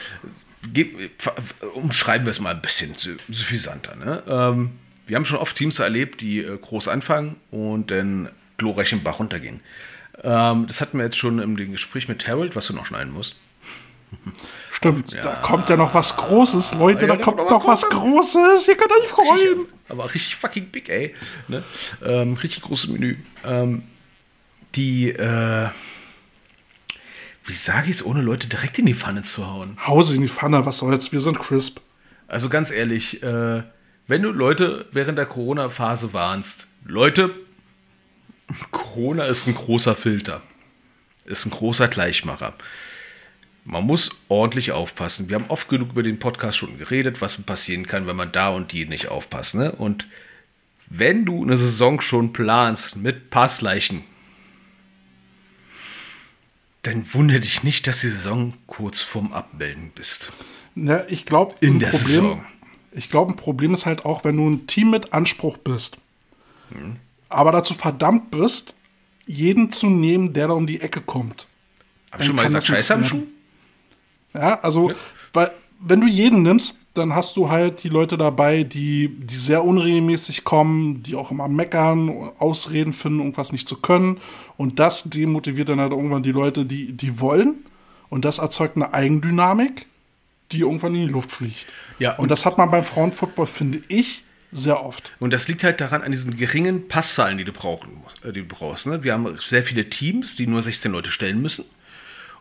umschreiben 1.73 2.25
wir 2.25 2.31
es 2.31 2.39
mal 2.39 2.55
ein 2.55 2.61
bisschen 2.61 2.95
suffisanter. 3.29 3.95
Ne? 3.95 4.23
Ähm, 4.27 4.71
wir 5.11 5.17
haben 5.17 5.25
schon 5.25 5.39
oft 5.39 5.57
Teams 5.57 5.77
erlebt, 5.79 6.21
die 6.21 6.39
äh, 6.39 6.57
groß 6.57 6.87
anfangen 6.87 7.35
und 7.51 7.91
dann 7.91 8.29
glorreich 8.57 8.93
im 8.93 9.03
Bach 9.03 9.19
runtergehen. 9.19 9.59
Ähm, 10.23 10.67
das 10.67 10.79
hatten 10.79 10.97
wir 10.97 11.03
jetzt 11.03 11.17
schon 11.17 11.39
im 11.39 11.57
Gespräch 11.57 12.07
mit 12.07 12.25
Harold, 12.29 12.55
was 12.55 12.67
du 12.67 12.73
noch 12.73 12.85
schneiden 12.85 13.11
musst. 13.11 13.35
Stimmt, 14.71 15.11
ja. 15.11 15.21
da 15.21 15.35
kommt 15.35 15.67
ja 15.67 15.75
noch 15.75 15.93
was 15.93 16.15
Großes, 16.15 16.75
Leute, 16.75 17.07
ja, 17.07 17.17
da, 17.17 17.21
kommt 17.21 17.39
noch 17.39 17.67
was, 17.67 17.89
Großes. 17.89 18.69
Ihr 18.69 18.77
könnt 18.77 18.91
euch 19.01 19.09
freuen. 19.09 19.65
Aber 19.89 20.05
richtig 20.13 20.37
fucking 20.37 20.67
big, 20.67 20.87
ey. 20.87 21.13
Ne? 21.49 21.61
Ähm, 22.05 22.35
richtig 22.35 22.63
großes 22.63 22.89
Menü. 22.91 23.17
Ähm, 23.45 23.83
die, 24.75 25.09
äh, 25.09 25.67
wie 27.45 27.53
sage 27.53 27.89
ich 27.89 27.97
es, 27.97 28.05
ohne 28.05 28.21
Leute 28.21 28.47
direkt 28.47 28.79
in 28.79 28.85
die 28.85 28.93
Pfanne 28.93 29.23
zu 29.23 29.45
hauen? 29.45 29.77
Hause 29.85 30.15
in 30.15 30.21
die 30.21 30.29
Pfanne, 30.29 30.65
was 30.65 30.77
soll's, 30.77 31.11
wir 31.11 31.19
sind 31.19 31.37
crisp. 31.37 31.79
Also 32.29 32.47
ganz 32.47 32.71
ehrlich, 32.71 33.21
äh, 33.21 33.63
wenn 34.07 34.21
du 34.21 34.31
Leute 34.31 34.87
während 34.91 35.17
der 35.17 35.25
Corona-Phase 35.25 36.13
warnst, 36.13 36.67
Leute, 36.85 37.35
Corona 38.71 39.25
ist 39.25 39.47
ein 39.47 39.55
großer 39.55 39.95
Filter. 39.95 40.41
Ist 41.25 41.45
ein 41.45 41.51
großer 41.51 41.87
Gleichmacher. 41.87 42.53
Man 43.63 43.85
muss 43.85 44.09
ordentlich 44.27 44.71
aufpassen. 44.71 45.29
Wir 45.29 45.35
haben 45.35 45.49
oft 45.49 45.69
genug 45.69 45.91
über 45.91 46.03
den 46.03 46.19
Podcast 46.19 46.57
schon 46.57 46.77
geredet, 46.79 47.21
was 47.21 47.41
passieren 47.41 47.85
kann, 47.85 48.07
wenn 48.07 48.15
man 48.15 48.31
da 48.31 48.49
und 48.49 48.71
die 48.71 48.85
nicht 48.85 49.07
aufpasst. 49.07 49.55
Ne? 49.55 49.71
Und 49.71 50.07
wenn 50.87 51.25
du 51.25 51.43
eine 51.43 51.57
Saison 51.57 52.01
schon 52.01 52.33
planst 52.33 52.97
mit 52.97 53.29
Passleichen, 53.29 54.03
Dann 56.81 57.13
wundere 57.13 57.39
dich 57.39 57.63
nicht, 57.63 57.85
dass 57.85 58.01
die 58.01 58.09
Saison 58.09 58.53
kurz 58.65 59.01
vorm 59.01 59.33
Abmelden 59.33 59.91
bist. 59.93 60.31
Ne, 60.73 61.05
ich 61.09 61.25
glaube, 61.25 61.55
In 61.59 61.79
der 61.79 61.89
Problem, 61.89 62.07
Saison. 62.07 62.45
Ich 62.91 63.09
glaube, 63.09 63.31
ein 63.31 63.35
Problem 63.35 63.73
ist 63.73 63.85
halt 63.85 64.05
auch, 64.05 64.23
wenn 64.23 64.37
du 64.37 64.49
ein 64.49 64.67
Team 64.67 64.89
mit 64.91 65.13
Anspruch 65.13 65.57
bist, 65.57 65.97
Mhm. 66.69 66.97
aber 67.29 67.51
dazu 67.51 67.73
verdammt 67.73 68.31
bist, 68.31 68.75
jeden 69.25 69.71
zu 69.71 69.89
nehmen, 69.89 70.33
der 70.33 70.47
da 70.47 70.53
um 70.53 70.67
die 70.67 70.81
Ecke 70.81 71.01
kommt. 71.01 71.47
Hab 72.11 72.21
ich 72.21 72.27
schon 72.27 72.35
mal 72.35 72.43
gesagt, 72.43 72.63
das 72.63 72.69
nichts 72.69 72.87
Scheiß 72.87 72.97
am. 72.97 73.03
Schuh? 73.05 73.23
Ja, 74.33 74.59
also, 74.61 74.91
weil, 75.33 75.51
wenn 75.79 76.01
du 76.01 76.07
jeden 76.07 76.43
nimmst, 76.43 76.87
dann 76.93 77.15
hast 77.15 77.35
du 77.37 77.49
halt 77.49 77.83
die 77.83 77.89
Leute 77.89 78.17
dabei, 78.17 78.63
die, 78.63 79.09
die 79.09 79.35
sehr 79.35 79.63
unregelmäßig 79.63 80.43
kommen, 80.43 81.03
die 81.03 81.15
auch 81.15 81.31
immer 81.31 81.47
meckern, 81.47 82.09
Ausreden 82.37 82.93
finden, 82.93 83.19
irgendwas 83.19 83.51
nicht 83.51 83.67
zu 83.67 83.77
können. 83.77 84.19
Und 84.57 84.79
das 84.79 85.03
demotiviert 85.03 85.69
dann 85.69 85.79
halt 85.79 85.91
irgendwann 85.91 86.23
die 86.23 86.31
Leute, 86.31 86.65
die, 86.65 86.91
die 86.93 87.19
wollen. 87.19 87.65
Und 88.09 88.25
das 88.25 88.39
erzeugt 88.39 88.75
eine 88.75 88.93
Eigendynamik, 88.93 89.85
die 90.51 90.59
irgendwann 90.59 90.95
in 90.95 91.07
die 91.07 91.13
Luft 91.13 91.31
fliegt. 91.31 91.67
Ja, 92.01 92.11
und, 92.13 92.19
und- 92.23 92.31
das 92.31 92.45
hat 92.45 92.57
man 92.57 92.71
beim 92.71 92.83
Frauenfootball, 92.83 93.45
finde 93.47 93.81
ich, 93.87 94.23
sehr 94.51 94.83
oft. 94.83 95.13
Und 95.19 95.31
das 95.31 95.47
liegt 95.47 95.63
halt 95.63 95.79
daran, 95.79 96.01
an 96.01 96.11
diesen 96.11 96.35
geringen 96.35 96.87
Passzahlen, 96.89 97.37
die 97.37 97.45
du, 97.45 97.53
brauchen, 97.53 98.03
äh, 98.23 98.33
die 98.33 98.41
du 98.41 98.47
brauchst. 98.47 98.87
Ne? 98.87 99.03
Wir 99.03 99.13
haben 99.13 99.37
sehr 99.39 99.63
viele 99.63 99.89
Teams, 99.89 100.35
die 100.35 100.47
nur 100.47 100.61
16 100.61 100.91
Leute 100.91 101.11
stellen 101.11 101.41
müssen. 101.41 101.63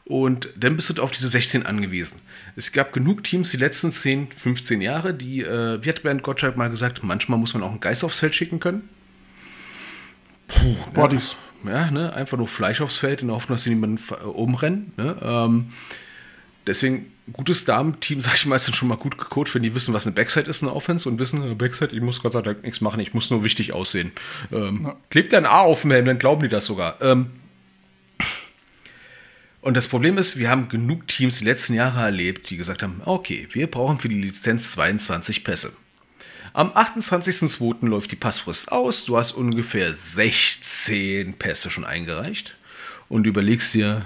Und 0.07 0.49
dann 0.57 0.75
bist 0.75 0.91
du 0.91 1.01
auf 1.03 1.13
diese 1.13 1.29
16 1.29 1.67
angewiesen. 1.67 2.21
Es 2.57 2.73
gab 2.73 2.93
genug 2.93 3.23
Teams 3.23 3.51
die 3.51 3.59
letzten 3.59 3.93
10, 3.93 4.33
15 4.33 4.81
Jahre, 4.81 5.15
die, 5.15 5.43
äh, 5.43 5.79
wie 5.85 5.89
hat 5.89 6.03
Bernd 6.03 6.23
Gottschalk 6.25 6.57
mal 6.57 6.69
gesagt, 6.71 7.05
manchmal 7.05 7.39
muss 7.39 7.55
man 7.55 7.63
auch 7.63 7.71
einen 7.71 7.81
Geist 7.81 8.03
aufs 8.03 8.19
Feld 8.19 8.35
schicken 8.35 8.59
können. 8.59 8.89
Bodies. 10.95 11.37
Ja, 11.65 11.91
ne? 11.91 12.13
Einfach 12.13 12.39
nur 12.39 12.49
Fleisch 12.49 12.81
aufs 12.81 12.97
Feld 12.97 13.23
in 13.23 13.29
der 13.29 13.37
Hoffnung, 13.37 13.57
dass 13.57 13.65
sie 13.65 13.71
niemanden 13.71 14.03
äh, 14.11 14.25
umrennen. 14.25 14.93
Ne? 14.97 15.17
Ähm, 15.23 15.73
deswegen, 16.67 17.10
gutes 17.33 17.65
Damenteam, 17.65 18.21
sag 18.21 18.35
ich 18.35 18.47
mal, 18.47 18.57
ist 18.57 18.67
dann 18.67 18.75
schon 18.75 18.89
mal 18.89 18.97
gut 18.97 19.19
gecoacht, 19.19 19.55
wenn 19.55 19.63
die 19.63 19.75
wissen, 19.75 19.95
was 19.95 20.07
eine 20.07 20.15
Backside 20.15 20.49
ist, 20.49 20.63
eine 20.63 20.75
Offense 20.75 21.09
und 21.09 21.19
wissen, 21.19 21.43
eine 21.43 21.55
Backside, 21.55 21.95
ich 21.95 22.03
muss 22.03 22.23
Gott 22.23 22.33
sei 22.33 22.43
Dank 22.43 22.63
nichts 22.63 22.81
machen, 22.81 23.01
ich 23.01 23.15
muss 23.15 23.31
nur 23.31 23.45
wichtig 23.45 23.73
aussehen. 23.73 24.13
Ähm, 24.53 24.93
Klebt 25.11 25.35
ein 25.35 25.47
A 25.47 25.61
auf 25.61 25.83
dem 25.83 25.91
Helm, 25.91 26.07
dann 26.07 26.19
glauben 26.19 26.43
die 26.43 26.49
das 26.49 26.67
sogar. 26.67 27.01
Ähm, 27.01 27.31
und 29.63 29.77
das 29.77 29.89
Problem 29.89 30.17
ist, 30.17 30.39
wir 30.39 30.49
haben 30.49 30.69
genug 30.69 31.07
Teams 31.07 31.39
die 31.39 31.45
letzten 31.45 31.75
Jahre 31.75 32.01
erlebt, 32.01 32.49
die 32.49 32.57
gesagt 32.57 32.83
haben, 32.83 33.03
okay, 33.05 33.47
wir 33.53 33.67
brauchen 33.67 33.99
für 33.99 34.09
die 34.09 34.21
Lizenz 34.21 34.73
22 34.73 35.45
Pässe. 35.45 35.73
Am 36.53 36.71
28.02. 36.71 37.87
läuft 37.87 38.11
die 38.11 38.17
Passfrist 38.17 38.73
aus. 38.73 39.05
Du 39.05 39.17
hast 39.17 39.33
ungefähr 39.33 39.95
16 39.95 41.35
Pässe 41.35 41.71
schon 41.71 41.85
eingereicht. 41.85 42.57
Und 43.09 43.27
überlegst 43.27 43.75
dir, 43.75 44.05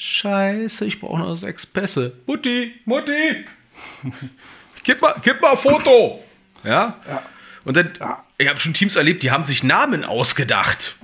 scheiße, 0.00 0.86
ich 0.86 0.98
brauche 0.98 1.18
noch 1.18 1.36
sechs 1.36 1.66
Pässe. 1.66 2.12
Mutti, 2.26 2.74
Mutti, 2.86 3.44
gib 4.82 5.02
mal, 5.02 5.14
gib 5.22 5.40
mal 5.40 5.52
ein 5.52 5.58
Foto. 5.58 6.24
Ja? 6.64 6.98
Und 7.64 7.76
dann, 7.76 7.92
ich 8.38 8.48
habe 8.48 8.58
schon 8.58 8.72
Teams 8.72 8.96
erlebt, 8.96 9.22
die 9.22 9.30
haben 9.30 9.44
sich 9.44 9.62
Namen 9.62 10.04
ausgedacht. 10.04 10.96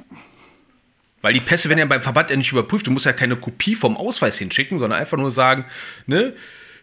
Weil 1.20 1.34
die 1.34 1.40
Pässe 1.40 1.68
werden 1.68 1.80
ja 1.80 1.84
beim 1.86 2.02
Verband 2.02 2.30
ja 2.30 2.36
nicht 2.36 2.52
überprüft. 2.52 2.86
Du 2.86 2.90
musst 2.90 3.04
ja 3.04 3.12
keine 3.12 3.36
Kopie 3.36 3.74
vom 3.74 3.96
Ausweis 3.96 4.38
hinschicken, 4.38 4.78
sondern 4.78 4.98
einfach 4.98 5.18
nur 5.18 5.30
sagen, 5.30 5.66
ne, 6.06 6.34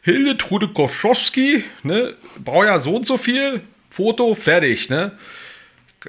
Hilde 0.02 0.38
Trude 0.38 0.68
Koschowski, 0.68 1.64
ne, 1.82 2.16
braucht 2.44 2.66
ja 2.66 2.80
so 2.80 2.96
und 2.96 3.08
so 3.08 3.18
viel, 3.18 3.62
Foto, 3.90 4.36
fertig, 4.36 4.90
ne. 4.90 5.18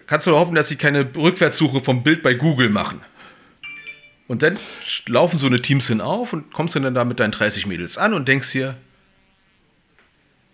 Kannst 0.07 0.27
du 0.27 0.31
nur 0.31 0.41
hoffen, 0.41 0.57
dass 0.57 0.69
sie 0.69 0.77
keine 0.77 1.09
Rückwärtssuche 1.15 1.81
vom 1.81 2.03
Bild 2.03 2.23
bei 2.23 2.35
Google 2.35 2.71
machen. 2.71 3.01
Und 4.27 4.43
dann 4.43 4.59
laufen 5.07 5.39
so 5.39 5.47
eine 5.47 5.61
Teams 5.61 5.89
hin 5.89 6.01
auf 6.01 6.33
und 6.33 6.53
kommst 6.53 6.75
dann 6.77 6.95
da 6.95 7.05
mit 7.05 7.21
deinen 7.21 7.33
30 7.33 7.67
Mädels 7.67 7.99
an 7.99 8.15
und 8.15 8.27
denkst 8.27 8.53
dir, 8.53 8.77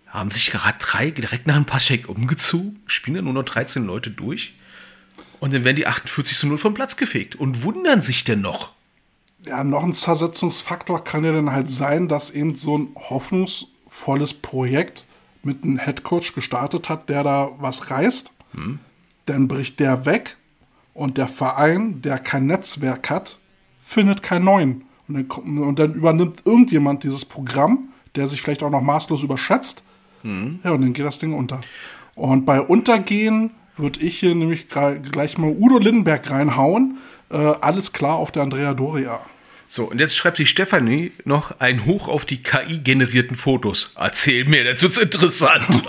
haben 0.09 0.31
sich 0.31 0.51
gerade 0.51 0.79
drei 0.79 1.11
direkt 1.11 1.47
nach 1.47 1.55
dem 1.55 1.67
Passcheck 1.67 2.09
umgezogen, 2.09 2.83
spielen 2.87 3.17
dann 3.17 3.25
nur 3.27 3.35
noch 3.35 3.45
13 3.45 3.85
Leute 3.87 4.11
durch 4.11 4.55
und 5.39 5.55
dann 5.55 5.63
werden 5.65 5.77
die 5.77 5.87
48 5.87 6.37
zu 6.37 6.49
0 6.49 6.59
vom 6.59 6.75
Platz 6.75 6.97
gefegt 6.97 7.37
und 7.37 7.63
wundern 7.63 8.03
sich 8.03 8.25
denn 8.25 8.41
noch. 8.41 8.73
Ja, 9.47 9.63
noch 9.63 9.85
ein 9.85 9.95
Zersetzungsfaktor 9.95 11.05
kann 11.05 11.25
ja 11.25 11.33
dann 11.33 11.53
halt 11.53 11.71
sein, 11.71 12.09
dass 12.09 12.31
eben 12.31 12.57
so 12.57 12.77
ein 12.77 12.89
hoffnungsvolles 12.97 14.35
Projekt 14.35 15.05
mit 15.43 15.63
einem 15.63 15.79
Headcoach 15.79 16.35
gestartet 16.35 16.89
hat, 16.89 17.09
der 17.09 17.23
da 17.23 17.51
was 17.59 17.91
reißt. 17.91 18.35
Dann 19.27 19.49
bricht 19.49 19.81
der 19.81 20.05
weg 20.05 20.37
und 20.93 21.17
der 21.17 21.29
Verein, 21.29 22.03
der 22.03 22.19
kein 22.19 22.47
Netzwerk 22.47 23.09
hat, 23.09 23.39
findet 23.91 24.23
keinen 24.23 24.45
neuen. 24.45 24.85
Und 25.09 25.29
dann, 25.29 25.59
und 25.59 25.79
dann 25.79 25.95
übernimmt 25.95 26.43
irgendjemand 26.45 27.03
dieses 27.03 27.25
Programm, 27.25 27.89
der 28.15 28.29
sich 28.29 28.41
vielleicht 28.41 28.63
auch 28.63 28.71
noch 28.71 28.81
maßlos 28.81 29.23
überschätzt. 29.23 29.83
Ja, 30.23 30.71
und 30.71 30.83
dann 30.83 30.93
geht 30.93 31.05
das 31.05 31.19
Ding 31.19 31.33
unter. 31.33 31.61
Und 32.15 32.45
bei 32.45 32.61
Untergehen 32.61 33.51
würde 33.77 34.01
ich 34.01 34.21
hier 34.21 34.35
nämlich 34.35 34.69
gleich 34.69 35.39
mal 35.39 35.57
Udo 35.59 35.79
Lindenberg 35.79 36.31
reinhauen. 36.31 36.99
Äh, 37.31 37.37
alles 37.37 37.93
klar 37.93 38.17
auf 38.17 38.31
der 38.31 38.43
Andrea 38.43 38.75
Doria. 38.75 39.21
So, 39.67 39.85
und 39.85 39.99
jetzt 39.99 40.17
schreibt 40.17 40.39
die 40.39 40.47
Stefanie 40.47 41.13
noch 41.25 41.61
ein 41.61 41.87
Hoch 41.87 42.09
auf 42.09 42.25
die 42.25 42.43
KI-generierten 42.43 43.37
Fotos. 43.37 43.93
Erzähl 43.97 44.45
mir, 44.45 44.65
jetzt 44.65 44.83
wird's 44.83 44.99
interessant. 44.99 45.65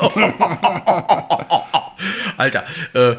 Alter, 2.38 2.64
äh, 2.94 3.16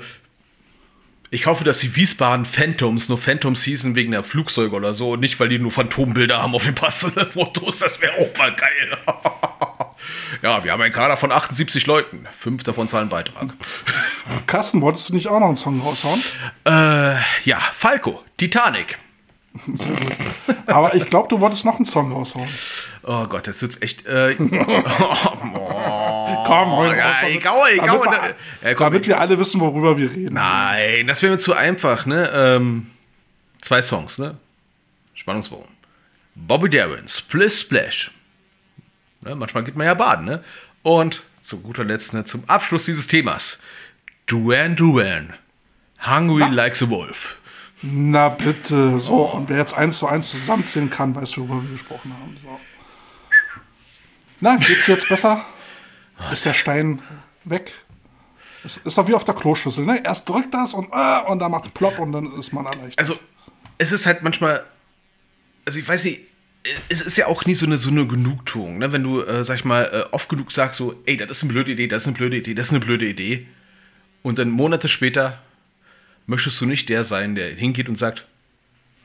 ich 1.32 1.46
hoffe, 1.46 1.64
dass 1.64 1.78
die 1.78 1.96
Wiesbaden 1.96 2.44
Phantoms 2.44 3.08
nur 3.08 3.16
Phantoms 3.16 3.62
hießen 3.64 3.94
wegen 3.96 4.12
der 4.12 4.22
Flugzeuge 4.22 4.76
oder 4.76 4.92
so 4.92 5.12
und 5.12 5.20
nicht, 5.20 5.40
weil 5.40 5.48
die 5.48 5.58
nur 5.58 5.70
Phantombilder 5.70 6.42
haben 6.42 6.54
auf 6.54 6.64
den 6.64 6.74
passenden 6.74 7.26
Fotos. 7.30 7.78
Das 7.78 8.00
wäre 8.02 8.12
auch 8.12 8.36
mal 8.36 8.54
geil. 8.54 8.98
ja, 10.42 10.62
wir 10.62 10.72
haben 10.72 10.82
einen 10.82 10.92
Kader 10.92 11.16
von 11.16 11.32
78 11.32 11.86
Leuten. 11.86 12.26
Fünf 12.38 12.64
davon 12.64 12.86
zahlen 12.86 13.08
Beitrag. 13.08 13.54
Carsten, 14.46 14.82
wolltest 14.82 15.08
du 15.08 15.14
nicht 15.14 15.28
auch 15.28 15.40
noch 15.40 15.46
einen 15.46 15.56
Song 15.56 15.80
raushauen? 15.80 16.22
Äh, 16.66 17.14
ja, 17.44 17.58
Falco, 17.78 18.22
Titanic. 18.36 18.98
Aber 20.66 20.94
ich 20.94 21.06
glaube, 21.06 21.28
du 21.28 21.40
wolltest 21.40 21.64
noch 21.64 21.76
einen 21.76 21.86
Song 21.86 22.12
raushauen. 22.12 22.48
Oh 23.04 23.24
Gott, 23.24 23.46
das 23.46 23.62
wird's 23.62 23.80
echt. 23.80 24.06
Äh, 24.06 24.36
Komm, 26.58 26.70
hol 26.72 26.86
raus, 26.88 27.16
damit- 27.20 27.36
ich 27.38 27.46
hau, 27.46 27.66
ich 27.66 27.80
damit, 27.80 28.04
wir, 28.04 28.74
komm, 28.74 28.84
damit 28.86 29.06
wir 29.06 29.20
alle 29.20 29.38
wissen, 29.38 29.60
worüber 29.60 29.96
wir 29.98 30.10
reden. 30.10 30.34
Nein, 30.34 31.06
das 31.06 31.22
wäre 31.22 31.32
mir 31.32 31.38
zu 31.38 31.54
einfach, 31.54 32.06
ne? 32.06 32.30
Ähm, 32.34 32.90
zwei 33.60 33.82
Songs, 33.82 34.18
ne? 34.18 34.36
Spannungsbogen. 35.14 35.68
Bobby 36.34 36.70
Darin, 36.70 37.08
Splish 37.08 37.60
Splash. 37.60 38.10
Ne, 39.20 39.34
manchmal 39.34 39.64
geht 39.64 39.76
man 39.76 39.86
ja 39.86 39.94
baden, 39.94 40.24
ne? 40.24 40.44
Und 40.82 41.22
zu 41.42 41.60
guter 41.60 41.84
Letzt, 41.84 42.14
ne, 42.14 42.24
zum 42.24 42.44
Abschluss 42.48 42.86
dieses 42.86 43.06
Themas. 43.06 43.58
Duran 44.26 44.76
Duran. 44.76 45.34
Hungry 46.04 46.48
like 46.50 46.80
a 46.82 46.88
Wolf. 46.88 47.36
Na 47.82 48.28
bitte. 48.28 48.98
So, 49.00 49.24
und 49.30 49.48
wer 49.48 49.58
jetzt 49.58 49.74
eins 49.76 49.98
zu 49.98 50.06
eins 50.06 50.30
zusammenzählen 50.30 50.88
kann, 50.90 51.14
weiß, 51.14 51.36
worüber 51.38 51.62
wir 51.62 51.70
gesprochen 51.70 52.12
haben. 52.12 52.36
So. 52.36 52.60
Na, 54.40 54.56
geht's 54.56 54.86
jetzt 54.86 55.08
besser? 55.08 55.44
Ist 56.30 56.44
der 56.44 56.54
Stein 56.54 57.00
weg? 57.44 57.72
Es 58.64 58.76
ist 58.76 58.96
doch 58.96 59.08
wie 59.08 59.14
auf 59.14 59.24
der 59.24 59.34
Kloschüssel, 59.34 59.84
ne? 59.84 60.00
Erst 60.04 60.28
drückt 60.28 60.54
das 60.54 60.72
und, 60.72 60.88
äh, 60.92 61.20
und 61.26 61.40
dann 61.40 61.50
macht's 61.50 61.68
plopp 61.70 61.98
und 61.98 62.12
dann 62.12 62.32
ist 62.38 62.52
man 62.52 62.66
erleichtert. 62.66 62.98
Also, 62.98 63.18
es 63.78 63.90
ist 63.90 64.06
halt 64.06 64.22
manchmal, 64.22 64.64
also 65.64 65.78
ich 65.78 65.88
weiß 65.88 66.04
nicht, 66.04 66.20
es 66.88 67.00
ist 67.00 67.16
ja 67.16 67.26
auch 67.26 67.44
nie 67.44 67.54
so 67.54 67.66
eine, 67.66 67.76
so 67.76 67.90
eine 67.90 68.06
Genugtuung, 68.06 68.78
ne? 68.78 68.92
wenn 68.92 69.02
du, 69.02 69.22
äh, 69.22 69.44
sag 69.44 69.56
ich 69.56 69.64
mal, 69.64 69.84
äh, 69.84 70.14
oft 70.14 70.28
genug 70.28 70.52
sagst, 70.52 70.78
so, 70.78 70.94
ey, 71.06 71.16
das 71.16 71.30
ist 71.30 71.42
eine 71.42 71.52
blöde 71.52 71.72
Idee, 71.72 71.88
das 71.88 72.02
ist 72.02 72.08
eine 72.08 72.16
blöde 72.16 72.36
Idee, 72.36 72.54
das 72.54 72.66
ist 72.66 72.72
eine 72.72 72.80
blöde 72.80 73.06
Idee. 73.06 73.48
Und 74.22 74.38
dann 74.38 74.50
Monate 74.50 74.88
später 74.88 75.42
möchtest 76.26 76.60
du 76.60 76.66
nicht 76.66 76.88
der 76.88 77.02
sein, 77.02 77.34
der 77.34 77.54
hingeht 77.54 77.88
und 77.88 77.96
sagt, 77.96 78.26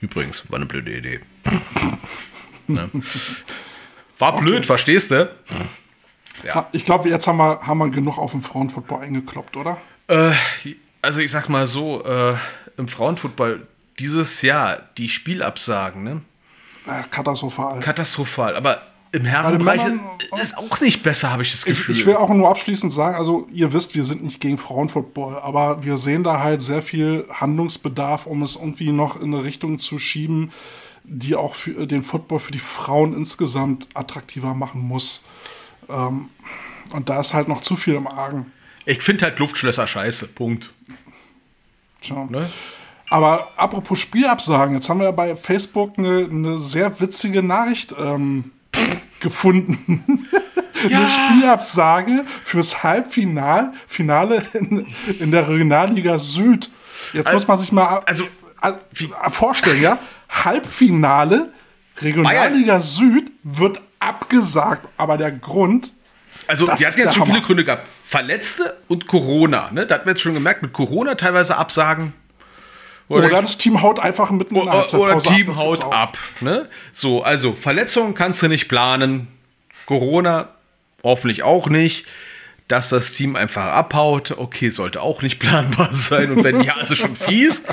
übrigens, 0.01 0.49
war 0.49 0.57
eine 0.57 0.67
blöde 0.67 0.95
Idee. 0.95 1.19
ne? 2.67 2.91
War 4.19 4.39
blöd, 4.39 4.65
verstehst 4.65 5.09
du? 5.09 5.35
Ja, 6.43 6.67
ich 6.71 6.85
glaube, 6.85 7.09
jetzt 7.09 7.27
haben 7.27 7.37
wir, 7.37 7.61
haben 7.61 7.77
wir 7.79 7.89
genug 7.89 8.17
auf 8.17 8.31
den 8.31 8.41
Frauenfootball 8.41 9.01
eingekloppt, 9.01 9.57
oder? 9.57 9.77
Äh, 10.07 10.33
also 11.01 11.19
ich 11.19 11.31
sag 11.31 11.49
mal 11.49 11.67
so, 11.67 12.03
äh, 12.03 12.35
im 12.77 12.87
Frauenfußball 12.87 13.65
dieses 13.99 14.41
Jahr 14.41 14.79
die 14.97 15.09
Spielabsagen, 15.09 16.03
ne? 16.03 16.21
Äh, 16.85 17.03
katastrophal. 17.09 17.79
katastrophal. 17.79 18.55
Aber 18.55 18.81
im 19.11 19.25
Herrenbereich 19.25 19.81
ist 20.41 20.57
auch 20.57 20.79
nicht 20.81 21.01
besser, 21.01 21.31
habe 21.31 21.41
ich 21.41 21.51
das 21.51 21.61
Ich, 21.61 21.77
Gefühl. 21.77 21.97
ich 21.97 22.05
will 22.05 22.15
auch 22.15 22.29
nur 22.29 22.49
abschließend 22.49 22.93
sagen, 22.93 23.15
also 23.15 23.47
ihr 23.51 23.73
wisst, 23.73 23.95
wir 23.95 24.03
sind 24.03 24.23
nicht 24.23 24.39
gegen 24.39 24.57
Frauenfootball, 24.57 25.39
aber 25.39 25.83
wir 25.83 25.97
sehen 25.97 26.23
da 26.23 26.41
halt 26.41 26.61
sehr 26.61 26.81
viel 26.81 27.25
Handlungsbedarf, 27.31 28.25
um 28.25 28.43
es 28.43 28.55
irgendwie 28.55 28.91
noch 28.91 29.19
in 29.19 29.33
eine 29.33 29.43
Richtung 29.43 29.79
zu 29.79 29.97
schieben, 29.97 30.51
die 31.03 31.35
auch 31.35 31.55
für 31.55 31.87
den 31.87 32.03
Football 32.03 32.39
für 32.39 32.51
die 32.51 32.59
Frauen 32.59 33.15
insgesamt 33.15 33.87
attraktiver 33.93 34.53
machen 34.53 34.81
muss. 34.81 35.23
Ähm, 35.89 36.29
und 36.93 37.09
da 37.09 37.19
ist 37.19 37.33
halt 37.33 37.47
noch 37.47 37.61
zu 37.61 37.75
viel 37.75 37.95
im 37.95 38.07
Argen. 38.07 38.51
ich 38.85 39.01
finde 39.01 39.25
halt 39.25 39.39
Luftschlösser 39.39 39.87
scheiße. 39.87 40.27
Punkt. 40.27 40.71
Tja. 42.01 42.27
Ne? 42.29 42.47
Aber 43.09 43.51
apropos 43.55 43.99
Spielabsagen, 43.99 44.75
jetzt 44.75 44.89
haben 44.89 44.99
wir 44.99 45.05
ja 45.05 45.11
bei 45.11 45.35
Facebook 45.35 45.97
eine, 45.97 46.27
eine 46.29 46.57
sehr 46.57 46.99
witzige 46.99 47.41
Nachricht 47.41 47.95
ähm, 47.97 48.51
gefunden. 49.19 50.27
Eine 50.83 51.09
Spielabsage 51.09 52.23
fürs 52.43 52.83
Halbfinal, 52.83 53.73
Finale 53.87 54.45
in, 54.53 54.85
in 55.19 55.31
der 55.31 55.49
Regionalliga 55.49 56.19
Süd. 56.19 56.69
Jetzt 57.13 57.33
muss 57.33 57.47
man 57.47 57.57
sich 57.57 57.71
mal 57.71 58.03
also, 58.05 58.27
also, 58.61 58.77
vorstellen, 59.31 59.81
ja? 59.81 59.97
Halbfinale, 60.29 61.51
Regionalliga 61.99 62.79
Süd 62.79 63.31
wird 63.41 63.81
abgesagt, 63.99 64.87
aber 64.97 65.17
der 65.17 65.31
Grund, 65.31 65.91
Also, 66.47 66.65
Das 66.65 66.79
ist 66.79 66.85
hatten 66.87 66.99
jetzt 66.99 67.13
schon 67.15 67.25
viele 67.25 67.37
Hammer. 67.37 67.45
Gründe 67.45 67.63
gehabt. 67.65 67.87
Verletzte 68.07 68.77
und 68.87 69.07
Corona. 69.07 69.69
Ne? 69.71 69.85
Da 69.85 69.95
hatten 69.95 70.05
wir 70.05 70.11
jetzt 70.11 70.21
schon 70.21 70.33
gemerkt, 70.33 70.61
mit 70.61 70.71
Corona 70.71 71.15
teilweise 71.15 71.57
Absagen. 71.57 72.13
oder 73.09 73.29
das 73.29 73.57
Team 73.57 73.81
haut 73.81 73.99
einfach 73.99 74.31
mitten 74.31 74.55
in 74.55 74.65
der 74.65 74.73
oder, 74.73 74.93
oder 74.99 75.13
ab, 75.13 75.23
Team 75.23 75.47
das 75.47 75.57
haut 75.57 75.83
ab. 75.93 76.17
Ne? 76.39 76.69
So, 76.93 77.21
also 77.23 77.53
Verletzungen 77.53 78.13
kannst 78.13 78.41
du 78.41 78.47
nicht 78.47 78.67
planen. 78.69 79.27
Corona 79.85 80.49
hoffentlich 81.03 81.43
auch 81.43 81.67
nicht. 81.67 82.05
Dass 82.69 82.89
das 82.89 83.13
Team 83.13 83.37
einfach 83.37 83.63
abhaut, 83.65 84.31
okay, 84.31 84.69
sollte 84.71 85.01
auch 85.01 85.21
nicht 85.21 85.39
planbar 85.39 85.93
sein. 85.93 86.31
Und 86.31 86.43
wenn 86.43 86.61
ja, 86.61 86.79
ist 86.81 86.91
es 86.91 86.97
schon 86.97 87.15
fies. 87.15 87.63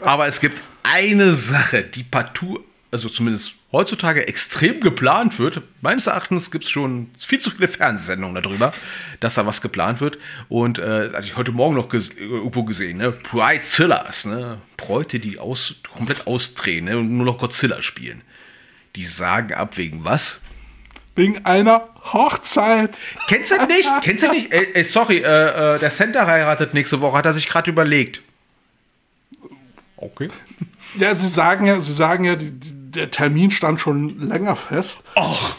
Aber 0.00 0.26
es 0.28 0.40
gibt 0.40 0.60
eine 0.84 1.34
Sache, 1.34 1.82
die 1.82 2.04
partout, 2.04 2.60
also 2.94 3.08
zumindest 3.08 3.56
heutzutage 3.72 4.28
extrem 4.28 4.80
geplant 4.80 5.40
wird. 5.40 5.62
Meines 5.80 6.06
Erachtens 6.06 6.52
gibt 6.52 6.62
es 6.62 6.70
schon 6.70 7.10
viel 7.18 7.40
zu 7.40 7.50
viele 7.50 7.66
Fernsehsendungen 7.66 8.40
darüber, 8.40 8.72
dass 9.18 9.34
da 9.34 9.46
was 9.46 9.60
geplant 9.60 10.00
wird. 10.00 10.16
Und 10.48 10.78
äh, 10.78 11.10
hatte 11.12 11.24
ich 11.24 11.36
heute 11.36 11.50
Morgen 11.50 11.74
noch 11.74 11.88
ges 11.88 12.10
irgendwo 12.10 12.62
gesehen, 12.62 12.98
ne? 12.98 13.10
Bridezillas, 13.10 14.26
ne? 14.26 14.58
Bräute, 14.76 15.18
die 15.18 15.40
aus 15.40 15.74
komplett 15.92 16.28
ausdrehen 16.28 16.84
ne? 16.84 16.96
und 16.96 17.10
nur 17.16 17.26
noch 17.26 17.38
Godzilla 17.38 17.82
spielen. 17.82 18.22
Die 18.94 19.06
sagen 19.06 19.54
ab 19.54 19.76
wegen 19.76 20.04
was? 20.04 20.38
Wegen 21.16 21.44
einer 21.44 21.88
Hochzeit. 22.12 23.00
Kennst 23.26 23.50
du 23.50 23.66
nicht? 23.66 23.90
Kennst 24.02 24.22
du 24.22 24.30
nicht? 24.30 24.52
Ey, 24.52 24.68
ey 24.72 24.84
sorry, 24.84 25.18
äh, 25.18 25.74
äh, 25.74 25.78
der 25.80 25.90
Center 25.90 26.28
heiratet 26.28 26.74
nächste 26.74 27.00
Woche, 27.00 27.18
hat 27.18 27.26
er 27.26 27.32
sich 27.32 27.48
gerade 27.48 27.72
überlegt. 27.72 28.22
Okay. 29.96 30.28
Ja, 30.98 31.14
sie 31.14 31.28
sagen 31.28 31.66
ja, 31.66 31.80
sie 31.80 31.92
sagen 31.92 32.24
ja, 32.24 32.36
die, 32.36 32.52
die, 32.52 32.83
der 32.94 33.10
Termin 33.10 33.50
stand 33.50 33.80
schon 33.80 34.28
länger 34.28 34.56
fest. 34.56 35.04
Ach. 35.14 35.56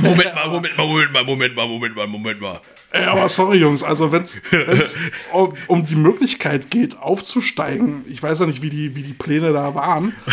Moment 0.00 0.34
mal, 0.34 0.48
Moment 0.48 0.76
mal, 0.76 0.86
Moment 0.86 1.12
mal, 1.12 1.24
Moment 1.24 1.54
mal, 1.56 1.66
Moment 1.66 1.96
mal, 1.96 2.06
Moment 2.06 2.40
mal. 2.40 2.60
Ey, 2.92 3.04
aber 3.04 3.28
sorry, 3.28 3.58
Jungs, 3.58 3.84
also 3.84 4.10
wenn 4.10 4.24
es 4.24 4.40
um, 5.32 5.54
um 5.68 5.84
die 5.86 5.94
Möglichkeit 5.94 6.70
geht, 6.70 6.98
aufzusteigen, 6.98 8.04
ich 8.08 8.20
weiß 8.20 8.40
ja 8.40 8.46
nicht, 8.46 8.62
wie 8.62 8.70
die, 8.70 8.96
wie 8.96 9.02
die 9.02 9.12
Pläne 9.12 9.52
da 9.52 9.76
waren, 9.76 10.14
äh, 10.26 10.32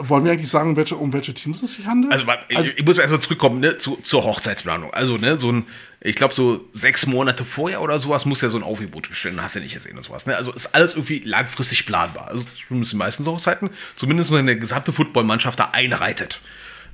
wollen 0.00 0.24
wir 0.24 0.32
eigentlich 0.32 0.50
sagen, 0.50 0.76
welche, 0.76 0.96
um 0.96 1.14
welche 1.14 1.32
Teams 1.32 1.62
es 1.62 1.72
sich 1.72 1.86
handelt? 1.86 2.12
Also, 2.12 2.26
warte, 2.26 2.44
ich, 2.50 2.78
ich 2.78 2.84
muss 2.84 2.98
erstmal 2.98 3.20
zurückkommen 3.20 3.60
ne, 3.60 3.78
zu, 3.78 3.96
zur 4.02 4.24
Hochzeitsplanung. 4.24 4.92
Also, 4.92 5.16
ne, 5.16 5.38
so 5.38 5.50
ein, 5.50 5.64
ich 6.00 6.16
glaube, 6.16 6.34
so 6.34 6.68
sechs 6.72 7.06
Monate 7.06 7.46
vorher 7.46 7.80
oder 7.80 7.98
sowas 7.98 8.26
muss 8.26 8.42
ja 8.42 8.50
so 8.50 8.58
ein 8.58 8.62
Aufgebot 8.62 9.08
bestellen. 9.08 9.40
Hast 9.40 9.56
du 9.56 9.60
nicht 9.60 9.72
gesehen 9.72 9.96
und 9.96 10.04
sowas. 10.04 10.26
Ne? 10.26 10.36
Also 10.36 10.52
ist 10.52 10.74
alles 10.74 10.92
irgendwie 10.92 11.20
langfristig 11.20 11.86
planbar. 11.86 12.28
Also 12.28 12.44
zumindest 12.68 12.92
die 12.92 12.96
meisten 12.96 13.24
Hochzeiten, 13.24 13.70
zumindest 13.96 14.30
wenn 14.30 14.40
eine 14.40 14.58
gesamte 14.58 14.92
Footballmannschaft 14.92 15.58
da 15.58 15.70
einreitet. 15.72 16.40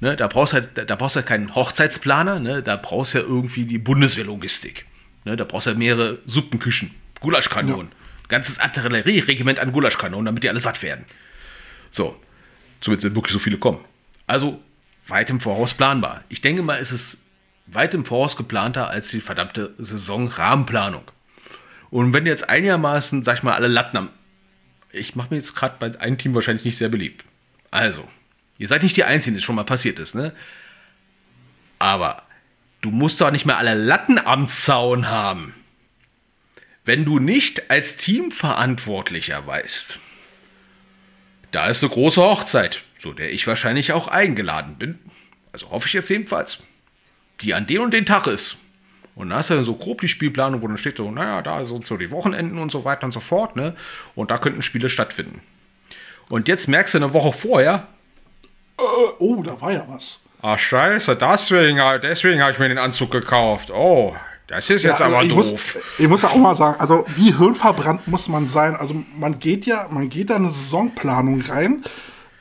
Ne, 0.00 0.16
da 0.16 0.26
brauchst 0.26 0.52
halt, 0.52 0.70
da 0.88 0.96
brauchst 0.96 1.14
halt 1.16 1.26
keinen 1.26 1.54
Hochzeitsplaner, 1.54 2.40
ne, 2.40 2.62
da 2.62 2.76
brauchst 2.76 3.14
ja 3.14 3.20
irgendwie 3.20 3.64
die 3.64 3.78
Bundeswehrlogistik. 3.78 4.84
Ne, 5.24 5.36
da 5.36 5.44
brauchst 5.44 5.66
du 5.66 5.70
ja 5.70 5.76
mehrere 5.76 6.18
Suppenküchen, 6.26 6.92
Gulaschkanonen, 7.20 7.92
ganzes 8.28 8.58
Artillerieregiment 8.58 9.60
an 9.60 9.72
Gulaschkanonen, 9.72 10.26
damit 10.26 10.42
die 10.42 10.48
alle 10.48 10.60
satt 10.60 10.82
werden. 10.82 11.04
So, 11.90 12.20
zumindest 12.80 13.06
wenn 13.06 13.14
wirklich 13.14 13.32
so 13.32 13.38
viele 13.38 13.58
kommen. 13.58 13.84
Also 14.26 14.60
weit 15.06 15.30
im 15.30 15.40
Voraus 15.40 15.74
planbar. 15.74 16.24
Ich 16.28 16.40
denke 16.40 16.62
mal, 16.62 16.78
es 16.78 16.90
ist 16.90 17.18
weit 17.66 17.94
im 17.94 18.04
Voraus 18.04 18.36
geplanter 18.36 18.88
als 18.88 19.08
die 19.10 19.20
verdammte 19.20 19.74
Saisonrahmenplanung. 19.78 21.04
Und 21.90 22.12
wenn 22.12 22.26
jetzt 22.26 22.48
einigermaßen, 22.48 23.22
sag 23.22 23.38
ich 23.38 23.42
mal, 23.42 23.54
alle 23.54 23.68
Latten 23.68 23.98
am. 23.98 24.08
Ich 24.90 25.14
mache 25.14 25.28
mir 25.30 25.36
jetzt 25.36 25.54
gerade 25.54 25.76
bei 25.78 25.98
einem 26.00 26.18
Team 26.18 26.34
wahrscheinlich 26.34 26.64
nicht 26.64 26.78
sehr 26.78 26.88
beliebt. 26.88 27.24
Also, 27.70 28.08
ihr 28.58 28.68
seid 28.68 28.82
nicht 28.82 28.96
die 28.96 29.04
Einzigen, 29.04 29.36
das 29.36 29.44
schon 29.44 29.54
mal 29.54 29.64
passiert 29.64 29.98
ist, 29.98 30.14
ne? 30.14 30.32
Aber 31.78 32.22
du 32.82 32.90
musst 32.90 33.20
doch 33.20 33.30
nicht 33.30 33.46
mehr 33.46 33.56
alle 33.56 33.74
Latten 33.74 34.18
am 34.18 34.46
Zaun 34.46 35.08
haben. 35.08 35.54
Wenn 36.84 37.04
du 37.04 37.18
nicht 37.18 37.70
als 37.70 37.96
Teamverantwortlicher 37.96 39.46
weißt, 39.46 39.98
da 41.52 41.66
ist 41.66 41.82
eine 41.82 41.92
große 41.92 42.20
Hochzeit, 42.20 42.82
zu 42.98 43.12
der 43.12 43.32
ich 43.32 43.46
wahrscheinlich 43.46 43.92
auch 43.92 44.08
eingeladen 44.08 44.76
bin. 44.76 44.98
Also 45.52 45.70
hoffe 45.70 45.86
ich 45.86 45.92
jetzt 45.92 46.10
jedenfalls. 46.10 46.58
Die 47.40 47.54
an 47.54 47.66
den 47.66 47.80
und 47.80 47.94
den 47.94 48.06
Tag 48.06 48.26
ist. 48.26 48.56
Und 49.14 49.30
da 49.30 49.36
hast 49.36 49.50
du 49.50 49.54
dann 49.54 49.64
so 49.64 49.74
grob 49.74 50.00
die 50.00 50.08
Spielplanung, 50.08 50.62
wo 50.62 50.68
dann 50.68 50.78
steht 50.78 50.96
so, 50.96 51.10
naja, 51.10 51.42
da 51.42 51.64
sind 51.64 51.86
so 51.86 51.96
die 51.96 52.10
Wochenenden 52.10 52.58
und 52.58 52.72
so 52.72 52.84
weiter 52.84 53.04
und 53.04 53.12
so 53.12 53.20
fort, 53.20 53.56
ne? 53.56 53.76
Und 54.14 54.30
da 54.30 54.38
könnten 54.38 54.62
Spiele 54.62 54.88
stattfinden. 54.88 55.42
Und 56.30 56.48
jetzt 56.48 56.66
merkst 56.66 56.94
du 56.94 56.98
eine 56.98 57.12
Woche 57.12 57.32
vorher, 57.32 57.88
Äh, 58.78 58.82
oh, 59.18 59.42
da 59.42 59.60
war 59.60 59.72
ja 59.72 59.84
was. 59.86 60.24
Ach 60.42 60.58
scheiße, 60.58 61.16
deswegen, 61.16 61.80
deswegen 62.02 62.40
habe 62.42 62.52
ich 62.52 62.58
mir 62.58 62.68
den 62.68 62.78
Anzug 62.78 63.10
gekauft. 63.10 63.70
Oh, 63.70 64.14
das 64.48 64.68
ist 64.68 64.82
jetzt 64.82 64.98
Ja, 64.98 65.06
also 65.06 65.16
aber 65.16 65.24
ich 65.24 65.30
doof. 65.30 65.36
Muss, 65.36 65.84
ich 65.98 66.08
muss 66.08 66.22
ja 66.22 66.28
auch 66.28 66.36
mal 66.36 66.54
sagen, 66.54 66.78
also 66.78 67.06
wie 67.14 67.34
hirnverbrannt 67.34 68.06
muss 68.08 68.28
man 68.28 68.48
sein? 68.48 68.76
Also 68.76 69.02
man 69.16 69.38
geht 69.38 69.64
ja, 69.64 69.86
man 69.90 70.08
geht 70.10 70.30
da 70.30 70.36
in 70.36 70.42
eine 70.42 70.52
Saisonplanung 70.52 71.40
rein. 71.42 71.84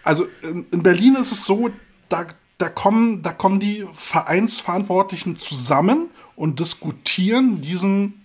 Also 0.03 0.27
in, 0.41 0.65
in 0.71 0.83
Berlin 0.83 1.15
ist 1.15 1.31
es 1.31 1.45
so, 1.45 1.69
da, 2.09 2.25
da, 2.57 2.69
kommen, 2.69 3.21
da 3.21 3.31
kommen 3.31 3.59
die 3.59 3.85
Vereinsverantwortlichen 3.93 5.35
zusammen 5.35 6.09
und 6.35 6.59
diskutieren 6.59 7.61
diesen, 7.61 8.20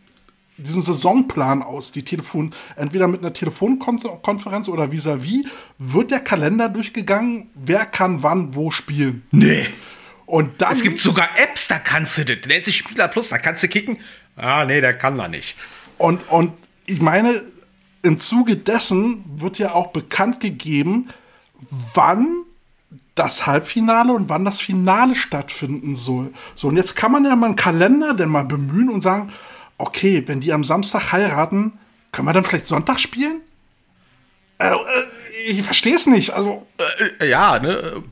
diesen 0.58 0.82
Saisonplan 0.82 1.62
aus. 1.62 1.92
Die 1.92 2.04
Telefon, 2.04 2.54
entweder 2.76 3.08
mit 3.08 3.20
einer 3.20 3.32
Telefonkonferenz 3.32 4.68
oder 4.68 4.90
vis-à-vis 4.90 5.46
wird 5.78 6.10
der 6.10 6.20
Kalender 6.20 6.68
durchgegangen, 6.68 7.50
wer 7.54 7.84
kann 7.86 8.22
wann 8.22 8.54
wo 8.54 8.70
spielen. 8.70 9.22
nee. 9.30 9.66
Und 10.26 10.60
dann 10.60 10.72
Es 10.72 10.82
gibt 10.82 10.98
sogar 10.98 11.28
Apps, 11.38 11.68
da 11.68 11.78
kannst 11.78 12.18
du 12.18 12.24
das. 12.24 12.38
Nennt 12.48 12.64
sich 12.64 12.76
Spieler 12.76 13.06
Plus, 13.06 13.28
da 13.28 13.38
kannst 13.38 13.62
du 13.62 13.68
kicken. 13.68 13.98
Ah, 14.34 14.64
nee, 14.64 14.80
der 14.80 14.92
kann 14.92 15.16
da 15.16 15.28
nicht. 15.28 15.56
Und, 15.98 16.28
und 16.28 16.52
ich 16.84 17.00
meine, 17.00 17.42
im 18.02 18.18
Zuge 18.18 18.56
dessen 18.56 19.24
wird 19.36 19.58
ja 19.58 19.72
auch 19.72 19.88
bekannt 19.88 20.40
gegeben, 20.40 21.10
wann 21.94 22.42
das 23.14 23.46
Halbfinale 23.46 24.12
und 24.12 24.28
wann 24.28 24.44
das 24.44 24.60
Finale 24.60 25.16
stattfinden 25.16 25.94
soll. 25.94 26.32
So, 26.54 26.68
und 26.68 26.76
jetzt 26.76 26.96
kann 26.96 27.12
man 27.12 27.24
ja 27.24 27.34
mal 27.34 27.46
einen 27.46 27.56
Kalender 27.56 28.12
denn 28.12 28.28
mal 28.28 28.44
bemühen 28.44 28.90
und 28.90 29.02
sagen, 29.02 29.32
okay, 29.78 30.22
wenn 30.26 30.40
die 30.40 30.52
am 30.52 30.64
Samstag 30.64 31.12
heiraten, 31.12 31.78
können 32.12 32.26
wir 32.28 32.32
dann 32.32 32.44
vielleicht 32.44 32.66
Sonntag 32.68 32.98
spielen? 33.00 33.40
Äh, 34.58 34.70
äh, 34.72 34.76
ich 35.48 35.62
verstehe 35.62 35.94
es 35.94 36.06
nicht. 36.06 36.30
Also, 36.30 36.66
Äh, 37.20 37.28
ja, 37.28 37.58
ne? 37.58 38.02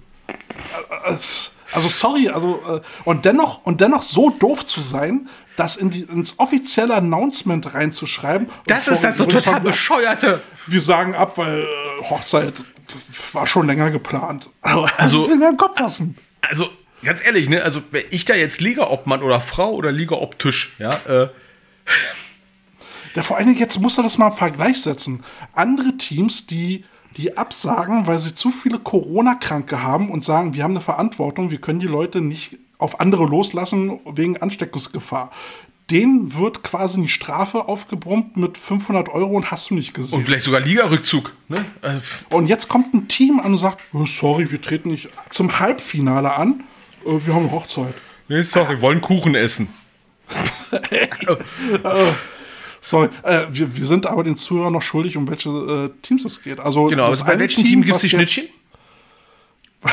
es- 1.06 1.52
also 1.72 1.88
sorry, 1.88 2.28
also 2.28 2.60
äh, 2.68 2.80
und 3.04 3.24
dennoch 3.24 3.64
und 3.64 3.80
dennoch 3.80 4.02
so 4.02 4.30
doof 4.30 4.64
zu 4.64 4.80
sein, 4.80 5.28
das 5.56 5.76
in 5.76 5.90
die, 5.90 6.02
ins 6.02 6.38
offizielle 6.38 6.94
Announcement 6.94 7.74
reinzuschreiben. 7.74 8.48
Das 8.66 8.86
ist 8.88 9.02
das 9.02 9.16
so 9.16 9.24
total 9.26 9.60
bescheuerte. 9.60 10.40
wir 10.66 10.80
sagen 10.80 11.14
ab, 11.14 11.36
weil 11.38 11.60
äh, 11.62 12.04
Hochzeit 12.10 12.64
war 13.32 13.46
schon 13.46 13.66
länger 13.66 13.90
geplant. 13.90 14.48
Also- 14.60 14.88
Also, 14.98 15.26
den 15.26 15.56
Kopf 15.56 15.78
fassen. 15.78 16.16
Also, 16.42 16.68
ganz 17.02 17.24
ehrlich, 17.24 17.48
ne? 17.48 17.62
Also, 17.62 17.82
wenn 17.90 18.04
ich 18.10 18.24
da 18.24 18.34
jetzt 18.34 18.60
Liga-Obmann 18.60 19.22
oder 19.22 19.40
Frau 19.40 19.72
oder 19.72 19.90
Liga-Obtisch, 19.90 20.74
ja, 20.78 20.92
äh, 21.08 21.28
Ja, 23.14 23.22
vor 23.22 23.36
allen 23.36 23.46
Dingen, 23.46 23.58
jetzt 23.60 23.80
muss 23.80 23.96
er 23.98 24.02
das 24.04 24.18
mal 24.18 24.28
im 24.28 24.36
Vergleich 24.36 24.80
setzen. 24.82 25.22
Andere 25.52 25.96
Teams, 25.96 26.46
die, 26.46 26.84
die 27.16 27.36
absagen, 27.36 28.06
weil 28.08 28.18
sie 28.18 28.34
zu 28.34 28.50
viele 28.50 28.78
Corona-Kranke 28.80 29.82
haben 29.82 30.10
und 30.10 30.24
sagen, 30.24 30.54
wir 30.54 30.64
haben 30.64 30.72
eine 30.72 30.80
Verantwortung, 30.80 31.50
wir 31.50 31.58
können 31.60 31.78
die 31.80 31.86
Leute 31.86 32.20
nicht 32.20 32.58
auf 32.78 32.98
andere 33.00 33.24
loslassen 33.24 34.00
wegen 34.16 34.36
Ansteckungsgefahr. 34.42 35.30
Denen 35.90 36.34
wird 36.34 36.62
quasi 36.64 36.98
eine 36.98 37.08
Strafe 37.08 37.68
aufgebrummt 37.68 38.36
mit 38.38 38.56
500 38.58 39.10
Euro 39.10 39.36
und 39.36 39.50
hast 39.50 39.70
du 39.70 39.74
nicht 39.74 39.92
gesehen. 39.94 40.18
und 40.18 40.24
vielleicht 40.24 40.44
sogar 40.44 40.60
Liga-Rückzug, 40.60 41.34
ne? 41.48 41.66
Äh, 41.82 42.00
Und 42.30 42.46
jetzt 42.46 42.68
kommt 42.68 42.94
ein 42.94 43.06
Team 43.06 43.38
an 43.38 43.52
und 43.52 43.58
sagt, 43.58 43.78
oh, 43.92 44.06
sorry, 44.06 44.50
wir 44.50 44.60
treten 44.60 44.88
nicht 44.90 45.10
zum 45.30 45.60
Halbfinale 45.60 46.34
an. 46.34 46.64
Äh, 47.06 47.24
Wir 47.26 47.34
haben 47.34 47.42
eine 47.44 47.52
Hochzeit. 47.52 47.94
nee, 48.28 48.42
sorry, 48.42 48.80
wollen 48.80 49.02
Kuchen 49.02 49.34
essen. 49.34 49.68
Sorry, 52.80 53.08
äh, 53.22 53.46
wir, 53.50 53.76
wir 53.76 53.86
sind 53.86 54.06
aber 54.06 54.24
den 54.24 54.36
Zuhörern 54.36 54.72
noch 54.72 54.82
schuldig, 54.82 55.16
um 55.16 55.28
welche 55.28 55.48
äh, 55.48 55.90
Teams 56.02 56.24
es 56.24 56.42
geht. 56.42 56.60
Also, 56.60 56.86
Genau, 56.86 57.06
das 57.06 57.20
also 57.20 57.32
bei 57.32 57.38
welchem 57.38 57.64
Team 57.64 57.82
gibt 57.82 57.96
es 57.96 58.02
die 58.02 58.10
Schnittchen? 58.10 58.48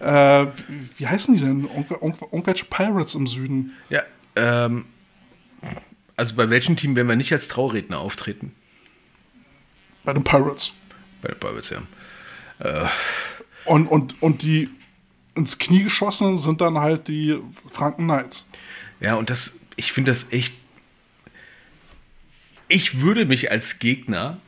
Äh, 0.00 0.46
wie 0.98 1.06
heißen 1.06 1.32
die 1.36 1.40
denn? 1.40 1.64
Irgendw 1.64 1.94
irgendw 1.94 2.24
irgendwelche 2.24 2.64
Pirates 2.64 3.14
im 3.14 3.28
Süden. 3.28 3.76
Ja, 3.88 4.02
ähm, 4.34 4.86
also 6.16 6.34
bei 6.34 6.50
welchem 6.50 6.76
Team 6.76 6.96
werden 6.96 7.06
wir 7.06 7.14
nicht 7.14 7.32
als 7.32 7.46
Trauredner 7.46 8.00
auftreten? 8.00 8.52
Bei 10.02 10.12
den 10.12 10.24
Pirates. 10.24 10.72
Bei 11.22 11.28
den 11.28 11.38
Pirates, 11.38 11.70
ja. 11.70 12.90
Und, 13.64 13.86
und, 13.86 14.20
und 14.20 14.42
die 14.42 14.70
ins 15.36 15.58
Knie 15.58 15.84
geschossenen 15.84 16.36
sind 16.36 16.60
dann 16.60 16.78
halt 16.78 17.08
die 17.08 17.38
Franken 17.70 18.04
Knights. 18.04 18.48
Ja, 19.04 19.14
und 19.14 19.30
das, 19.30 19.52
ich 19.76 19.92
finde 19.92 20.10
das 20.10 20.32
echt. 20.32 20.54
Ich 22.68 23.00
würde 23.00 23.26
mich 23.26 23.50
als 23.50 23.78
Gegner 23.78 24.38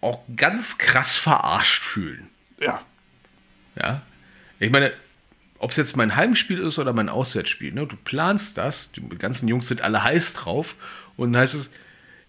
auch 0.00 0.20
ganz 0.36 0.78
krass 0.78 1.16
verarscht 1.16 1.82
fühlen. 1.82 2.28
Ja. 2.58 2.80
Ja. 3.76 4.02
Ich 4.58 4.70
meine, 4.70 4.92
ob 5.58 5.70
es 5.70 5.76
jetzt 5.76 5.96
mein 5.96 6.16
Heimspiel 6.16 6.58
ist 6.58 6.78
oder 6.78 6.92
mein 6.92 7.08
Auswärtsspiel, 7.08 7.72
ne? 7.72 7.86
du 7.86 7.96
planst 7.96 8.58
das, 8.58 8.90
die 8.92 9.06
ganzen 9.18 9.46
Jungs 9.48 9.68
sind 9.68 9.82
alle 9.82 10.02
heiß 10.02 10.32
drauf 10.34 10.74
und 11.16 11.32
dann 11.32 11.42
heißt 11.42 11.54
es, 11.54 11.70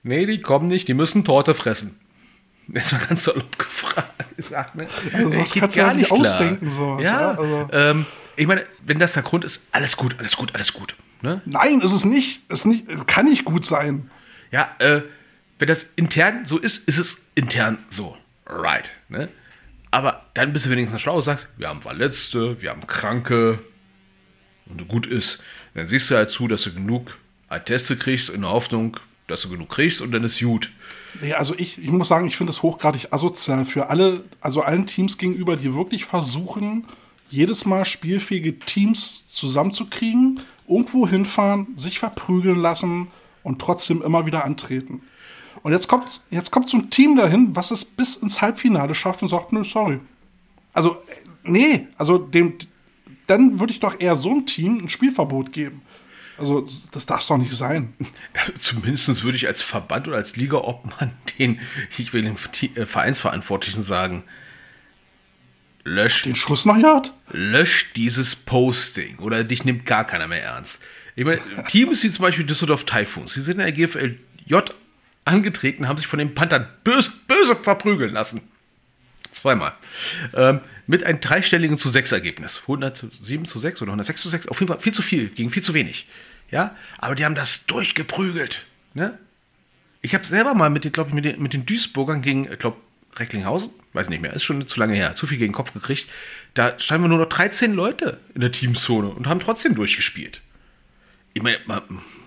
nee, 0.04 0.26
die 0.26 0.42
kommen 0.42 0.68
nicht, 0.68 0.88
die 0.88 0.94
müssen 0.94 1.26
Torte 1.26 1.54
fressen. 1.56 2.00
Das 2.68 2.94
war 2.94 3.00
ganz 3.00 3.24
salopp 3.26 3.60
gefragt. 3.60 4.38
Gesagt, 4.38 4.76
ne? 4.76 4.88
Also 5.12 5.32
Geht 5.32 5.54
kannst 5.56 5.76
du 5.76 5.82
ja 5.82 5.88
gar 5.88 5.96
nicht 5.96 6.10
ausdenken, 6.12 6.70
sowas, 6.70 7.04
Ja, 7.04 7.20
ja, 7.20 7.32
also- 7.32 7.68
ähm, 7.74 8.06
ich 8.38 8.48
meine, 8.48 8.66
wenn 8.86 9.00
das 9.00 9.12
der 9.14 9.24
Grund 9.24 9.44
ist, 9.44 9.64
alles 9.74 9.98
gut, 9.98 10.16
alles 10.18 10.38
gut, 10.38 10.56
alles 10.56 10.72
gut. 10.72 10.96
Ne? 11.24 11.42
Nein, 11.46 11.80
ist 11.82 11.94
es 11.94 12.06
nicht. 12.06 12.42
Ist 12.52 12.66
nicht. 12.66 12.88
Es 12.90 13.08
kann 13.08 13.26
nicht 13.26 13.46
gut 13.46 13.66
sein. 13.66 14.12
Ja, 14.52 14.70
äh, 14.78 15.02
wenn 15.58 15.68
das 15.68 15.84
intern 15.96 16.46
so 16.46 16.60
ist, 16.60 16.88
ist 16.88 16.98
es 16.98 17.18
intern 17.34 17.78
so. 17.90 18.16
Right. 18.46 18.92
Ne? 19.08 19.30
Aber 19.90 20.26
dann 20.34 20.54
bist 20.54 20.66
du 20.66 20.70
wenigstens 20.70 21.02
schlau 21.02 21.16
und 21.16 21.24
sagst, 21.24 21.48
wir 21.56 21.70
haben 21.70 21.82
Verletzte, 21.82 22.62
wir 22.62 22.70
haben 22.72 22.86
Kranke 22.86 23.60
und 24.66 24.88
gut 24.90 25.08
ist. 25.08 25.42
Dann 25.76 25.88
siehst 25.88 26.12
du 26.12 26.16
halt 26.16 26.30
zu, 26.30 26.48
dass 26.48 26.64
du 26.64 26.74
genug 26.74 27.18
Atteste 27.48 27.96
kriegst 27.96 28.30
in 28.30 28.42
der 28.42 28.50
Hoffnung, 28.50 28.98
dass 29.28 29.44
du 29.44 29.50
genug 29.50 29.70
kriegst 29.70 30.02
und 30.02 30.12
dann 30.12 30.26
ist 30.26 30.40
gut. 30.40 30.72
Nee, 31.22 31.34
also 31.34 31.54
ich, 31.58 31.78
ich 31.78 31.92
muss 31.92 32.10
sagen, 32.10 32.28
ich 32.28 32.36
finde 32.36 32.52
es 32.52 32.62
hochgradig 32.62 33.14
asozial 33.14 33.64
für 33.64 33.88
alle, 33.88 34.24
also 34.42 34.62
allen 34.62 34.88
Teams 34.88 35.18
gegenüber, 35.18 35.56
die 35.56 35.74
wirklich 35.74 36.06
versuchen, 36.06 36.86
jedes 37.30 37.66
Mal 37.66 37.86
spielfähige 37.86 38.60
Teams 38.60 39.28
zusammenzukriegen, 39.28 40.42
irgendwo 40.68 41.08
hinfahren, 41.08 41.68
sich 41.76 42.00
verprügeln 42.00 42.60
lassen 42.60 43.08
und 43.44 43.60
trotzdem 43.60 44.02
immer 44.02 44.26
wieder 44.26 44.46
antreten. 44.46 45.02
Und 45.62 45.72
jetzt 45.72 45.88
kommt, 45.88 46.22
jetzt 46.30 46.52
kommt 46.52 46.70
so 46.70 46.78
ein 46.78 46.90
Team 46.90 47.16
dahin, 47.16 47.56
was 47.56 47.72
es 47.72 47.86
bis 47.86 48.16
ins 48.16 48.42
Halbfinale 48.42 48.96
schafft 48.96 49.22
und 49.22 49.30
sagt, 49.30 49.54
nö, 49.54 49.64
sorry. 49.64 50.00
Also, 50.74 50.98
nee, 51.44 51.88
also 51.98 52.18
dem, 52.18 52.56
dann 53.28 53.60
würde 53.60 53.72
ich 53.72 53.80
doch 53.80 54.00
eher 54.00 54.16
so 54.16 54.32
einem 54.32 54.46
Team 54.46 54.80
ein 54.84 54.90
Spielverbot 54.90 55.52
geben. 55.54 55.82
Also, 56.38 56.66
das 56.92 57.06
darf 57.06 57.26
doch 57.28 57.38
nicht 57.38 57.54
sein. 57.54 57.94
Zumindest 58.60 59.24
würde 59.24 59.38
ich 59.38 59.48
als 59.48 59.62
Verband 59.62 60.08
oder 60.08 60.18
als 60.18 60.36
Ligaobmann 60.36 61.14
den, 61.38 61.60
ich 61.98 62.12
will 62.12 62.24
den 62.24 62.38
äh, 62.76 62.86
Vereinsverantwortlichen 62.86 63.84
sagen, 63.84 64.24
löscht 65.84 66.26
Den 66.26 66.36
Schuss 66.36 66.66
nach 66.66 66.78
Yard? 66.78 67.14
löscht 67.32 67.96
dieses 67.96 68.36
Posting 68.36 69.18
oder 69.20 69.44
dich 69.44 69.66
nimmt 69.66 69.86
gar 69.86 70.06
keiner 70.06 70.28
mehr 70.28 70.44
ernst. 70.44 70.82
Ich 71.16 71.26
meine, 71.26 71.42
Teams 71.70 72.04
wie 72.04 72.10
zum 72.10 72.24
Beispiel 72.24 72.46
Düsseldorf 72.46 72.86
Typhoons, 72.86 73.34
die 73.34 73.42
sind 73.42 73.60
in 73.60 73.66
der 73.66 73.72
GFL 73.72 74.18
J 74.46 74.76
angetreten, 75.26 75.88
haben 75.88 75.98
sich 75.98 76.08
von 76.08 76.20
den 76.20 76.36
Panthern 76.36 76.68
böse, 76.84 77.12
böse 77.28 77.56
verprügeln 77.56 78.14
lassen. 78.14 78.42
Zweimal. 79.32 79.74
Ähm, 80.34 80.62
mit 80.86 81.04
einem 81.04 81.20
dreistelligen 81.20 81.78
zu 81.78 81.90
6 81.90 82.12
Ergebnis. 82.12 82.60
107 82.62 83.46
zu 83.46 83.58
6 83.58 83.82
oder 83.82 83.92
106 83.92 84.22
zu 84.22 84.30
6. 84.30 84.48
Auf 84.50 84.60
jeden 84.60 84.72
Fall 84.72 84.82
viel 84.82 84.94
zu 84.94 85.02
viel, 85.02 85.30
gegen 85.30 85.50
viel 85.50 85.64
zu 85.64 85.74
wenig. 85.74 86.08
Ja, 86.52 86.76
aber 87.00 87.16
die 87.16 87.26
haben 87.26 87.36
das 87.36 87.66
durchgeprügelt. 87.66 88.64
Ne? 88.94 89.18
Ich 90.02 90.14
habe 90.14 90.26
selber 90.26 90.54
mal 90.54 90.70
mit 90.70 90.84
den, 90.84 90.92
glaube 90.92 91.10
ich, 91.10 91.16
mit 91.16 91.26
den, 91.26 91.42
mit 91.42 91.54
den 91.54 91.66
Duisburgern 91.66 92.22
gegen, 92.22 92.52
ich 92.52 92.60
glaube, 92.60 92.78
Recklinghausen, 93.16 93.72
weiß 93.94 94.10
nicht 94.10 94.22
mehr, 94.22 94.34
ist 94.34 94.44
schon 94.44 94.68
zu 94.68 94.80
lange 94.80 94.96
her, 94.96 95.16
zu 95.16 95.28
viel 95.28 95.38
gegen 95.38 95.52
den 95.52 95.56
Kopf 95.56 95.74
gekriegt. 95.74 96.08
Da 96.54 96.78
standen 96.80 97.06
wir 97.06 97.10
nur 97.10 97.20
noch 97.20 97.30
13 97.30 97.74
Leute 97.74 98.20
in 98.36 98.42
der 98.42 98.52
Teamzone 98.52 99.10
und 99.10 99.28
haben 99.28 99.40
trotzdem 99.40 99.76
durchgespielt. 99.76 100.42
Ich 101.34 101.42
meine, 101.42 101.58
man, 101.66 101.82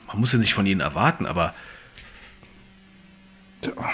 man 0.06 0.20
muss 0.20 0.32
ja 0.32 0.38
nicht 0.38 0.54
von 0.54 0.66
ihnen 0.66 0.80
erwarten, 0.80 1.26
aber 1.26 1.54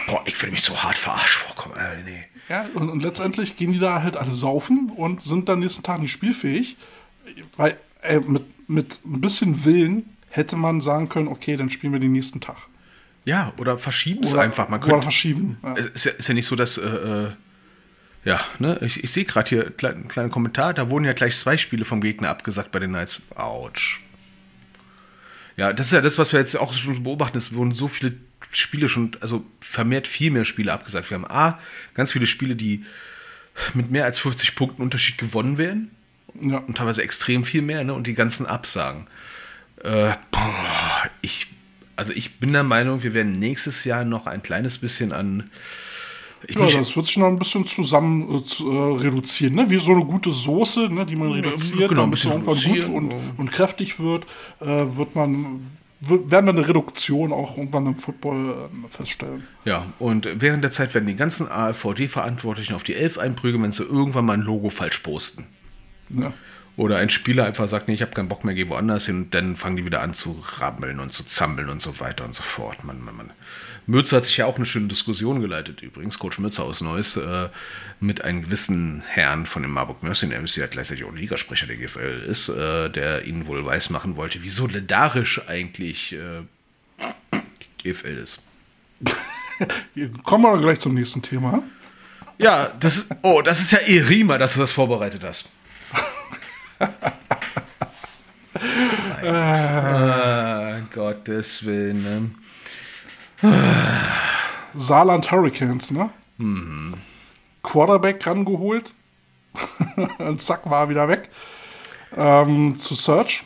boah, 0.07 0.23
ich 0.27 0.41
würde 0.41 0.53
mich 0.53 0.62
so 0.62 0.83
hart 0.83 0.99
verarscht 0.99 1.39
vorkommen. 1.39 1.77
Äh, 1.77 2.03
nee. 2.05 2.25
Ja, 2.49 2.66
und, 2.75 2.91
und 2.91 3.03
letztendlich 3.03 3.57
gehen 3.57 3.73
die 3.73 3.79
da 3.79 4.03
halt 4.03 4.16
alle 4.16 4.31
saufen 4.31 4.93
und 4.95 5.23
sind 5.23 5.49
dann 5.49 5.61
nächsten 5.61 5.83
Tag 5.83 6.01
nicht 6.01 6.12
spielfähig. 6.12 6.77
Weil 7.57 7.77
äh, 8.03 8.20
mit, 8.20 8.68
mit 8.68 9.01
ein 9.05 9.20
bisschen 9.20 9.64
Willen 9.64 10.16
hätte 10.29 10.57
man 10.57 10.81
sagen 10.81 11.09
können, 11.09 11.29
okay, 11.29 11.57
dann 11.57 11.70
spielen 11.70 11.93
wir 11.93 12.01
den 12.01 12.12
nächsten 12.12 12.41
Tag. 12.41 12.57
Ja, 13.25 13.53
oder 13.59 13.79
verschieben 13.79 14.25
es 14.25 14.33
Oder, 14.33 14.43
einfach. 14.43 14.68
Man 14.68 14.81
oder 14.81 14.91
könnte, 14.91 15.03
verschieben. 15.05 15.59
Ja. 15.62 15.77
Es 15.77 15.87
ist 15.87 16.05
ja, 16.05 16.12
ist 16.12 16.29
ja 16.29 16.35
nicht 16.35 16.47
so, 16.47 16.57
dass. 16.57 16.79
Äh, 16.79 16.83
äh, 16.83 17.31
ja, 18.25 18.41
ne, 18.59 18.79
ich, 18.83 19.03
ich 19.03 19.12
sehe 19.12 19.25
gerade 19.25 19.49
hier 19.49 19.62
einen 19.62 19.77
kleinen, 19.77 20.09
kleinen 20.09 20.31
Kommentar, 20.31 20.75
da 20.75 20.91
wurden 20.91 21.05
ja 21.05 21.12
gleich 21.12 21.37
zwei 21.37 21.57
Spiele 21.57 21.85
vom 21.85 22.01
Gegner 22.01 22.31
abgesagt 22.31 22.70
bei 22.70 22.79
den 22.79 22.91
Knights. 22.91 23.23
Autsch. 23.35 24.01
Ja, 25.57 25.73
das 25.73 25.87
ist 25.87 25.93
ja 25.93 26.01
das, 26.01 26.18
was 26.18 26.33
wir 26.33 26.41
jetzt 26.41 26.57
auch 26.57 26.73
schon 26.73 27.03
beobachten. 27.03 27.37
Es 27.37 27.53
wurden 27.53 27.73
so 27.73 27.89
viele 27.89 28.14
Spiele 28.53 28.89
schon, 28.89 29.16
also 29.20 29.45
vermehrt 29.61 30.07
viel 30.07 30.31
mehr 30.31 30.45
Spiele 30.45 30.73
abgesagt. 30.73 31.11
Wir 31.11 31.16
haben 31.16 31.27
A, 31.27 31.59
ganz 31.95 32.12
viele 32.12 32.27
Spiele, 32.27 32.57
die 32.57 32.85
mit 33.75 33.91
mehr 33.91 34.05
als 34.05 34.18
50 34.18 34.55
Punkten 34.55 34.83
Unterschied 34.83 35.18
gewonnen 35.18 35.59
werden. 35.59 35.91
Ja. 36.41 36.59
Und 36.59 36.77
teilweise 36.77 37.03
extrem 37.03 37.45
viel 37.45 37.62
mehr, 37.62 37.85
ne? 37.85 37.93
Und 37.93 38.07
die 38.07 38.14
ganzen 38.14 38.47
Absagen. 38.47 39.07
Äh, 39.83 40.14
ich, 41.20 41.49
also 41.97 42.12
ich 42.12 42.39
bin 42.39 42.53
der 42.53 42.62
Meinung, 42.62 43.03
wir 43.03 43.14
werden 43.14 43.33
nächstes 43.33 43.85
Jahr 43.85 44.05
noch 44.05 44.27
ein 44.27 44.43
kleines 44.43 44.79
bisschen 44.79 45.12
an. 45.12 45.51
Ich 46.49 46.57
Ja, 46.57 46.66
das 46.66 46.97
wird 46.97 47.07
sich 47.07 47.16
noch 47.16 47.28
ein 47.28 47.38
bisschen 47.38 47.66
zusammen 47.66 48.28
äh, 48.30 48.64
äh, 48.64 48.97
reduzieren, 48.97 49.55
ne? 49.55 49.70
Wie 49.70 49.76
so 49.76 49.93
eine 49.93 50.05
gute 50.05 50.32
Soße, 50.32 50.88
ne, 50.88 51.07
die 51.07 51.16
man 51.16 51.32
reduziert, 51.32 51.88
genau, 51.88 52.03
ein 52.03 52.11
damit 52.11 52.18
sie 52.18 52.28
bisschen 52.28 52.45
irgendwann 52.45 52.72
gut 52.72 52.95
und, 52.95 53.11
ja. 53.12 53.18
und 53.36 53.53
kräftig 53.53 54.01
wird, 54.01 54.26
äh, 54.61 54.66
wird 54.66 55.14
man, 55.14 55.61
werden 56.01 56.47
wir 56.47 56.53
eine 56.53 56.66
Reduktion 56.66 57.32
auch 57.32 57.57
irgendwann 57.57 57.86
im 57.86 57.97
Football 57.97 58.68
äh, 58.84 58.88
feststellen. 58.88 59.45
Ja, 59.64 59.86
und 59.99 60.28
während 60.34 60.64
der 60.64 60.72
Zeit 60.72 60.95
werden 60.95 61.07
die 61.07 61.14
ganzen 61.14 61.49
AVD-Verantwortlichen 61.49 62.74
auf 62.74 62.82
die 62.82 62.95
Elf 62.95 63.18
einprügeln, 63.18 63.62
wenn 63.62 63.72
sie 63.72 63.84
irgendwann 63.84 64.24
mal 64.24 64.34
ein 64.34 64.43
Logo 64.43 64.70
falsch 64.70 64.99
posten. 64.99 65.47
Ja. 66.11 66.32
Oder 66.76 66.97
ein 66.97 67.11
Spieler 67.11 67.45
einfach 67.45 67.68
sagt, 67.68 67.88
nee, 67.88 67.95
ich 67.95 68.03
habe 68.03 68.12
keinen 68.12 68.28
Bock 68.28 68.45
mehr, 68.45 68.55
geh 68.55 68.68
woanders 68.68 69.05
hin, 69.05 69.24
und 69.24 69.34
dann 69.34 69.57
fangen 69.57 69.76
die 69.76 69.84
wieder 69.84 70.01
an 70.01 70.14
zu 70.14 70.43
rabbeln 70.59 71.01
und 71.01 71.12
zu 71.12 71.24
zampeln 71.24 71.68
und 71.68 71.82
so 71.82 72.01
weiter 72.01 72.24
und 72.24 72.34
so 72.34 72.43
fort. 72.43 72.82
Mann, 72.82 73.05
Mann, 73.05 73.16
Mann. 73.16 73.30
Mütze 73.87 74.16
hat 74.16 74.24
sich 74.24 74.37
ja 74.37 74.47
auch 74.47 74.57
eine 74.57 74.66
schöne 74.66 74.89
Diskussion 74.89 75.41
geleitet, 75.41 75.83
übrigens, 75.83 76.18
Coach 76.18 76.39
Mütze 76.39 76.62
aus 76.62 76.80
Neuss, 76.80 77.16
äh, 77.16 77.49
mit 78.01 78.22
einem 78.22 78.43
gewissen 78.43 79.03
Herrn 79.07 79.47
von 79.47 79.62
dem 79.62 79.72
Marburg 79.72 80.03
Mercy, 80.03 80.28
der 80.28 80.68
gleichzeitig 80.68 81.05
auch 81.05 81.12
Ligasprecher 81.12 81.66
der 81.66 81.76
GFL 81.76 82.24
ist, 82.28 82.49
äh, 82.49 82.91
der 82.91 83.24
ihnen 83.24 83.47
wohl 83.47 83.64
weismachen 83.64 84.16
wollte, 84.16 84.43
wie 84.43 84.51
solidarisch 84.51 85.41
eigentlich 85.49 86.12
äh, 86.12 86.43
GFL 87.83 88.18
ist. 88.22 88.41
Kommen 90.24 90.45
wir 90.45 90.61
gleich 90.61 90.80
zum 90.80 90.95
nächsten 90.95 91.22
Thema. 91.22 91.62
Ja, 92.39 92.68
das 92.80 92.99
ist, 92.99 93.09
oh, 93.22 93.43
das 93.43 93.61
ist 93.61 93.72
ja 93.72 93.80
eh 93.80 94.01
Rima, 94.01 94.39
dass 94.39 94.55
du 94.55 94.61
das 94.61 94.72
vorbereitet 94.72 95.22
hast. 95.24 95.49
ah, 99.22 100.80
Gottes 100.93 101.64
Willen. 101.64 102.41
Saarland 104.74 105.30
Hurricanes, 105.30 105.90
ne? 105.90 106.11
Mhm. 106.38 106.95
Quarterback 107.62 108.26
rangeholt. 108.26 108.95
und 110.18 110.40
zack, 110.40 110.68
war 110.70 110.84
er 110.84 110.88
wieder 110.88 111.09
weg. 111.09 111.28
Ähm, 112.16 112.78
zu 112.78 112.95
Search. 112.95 113.45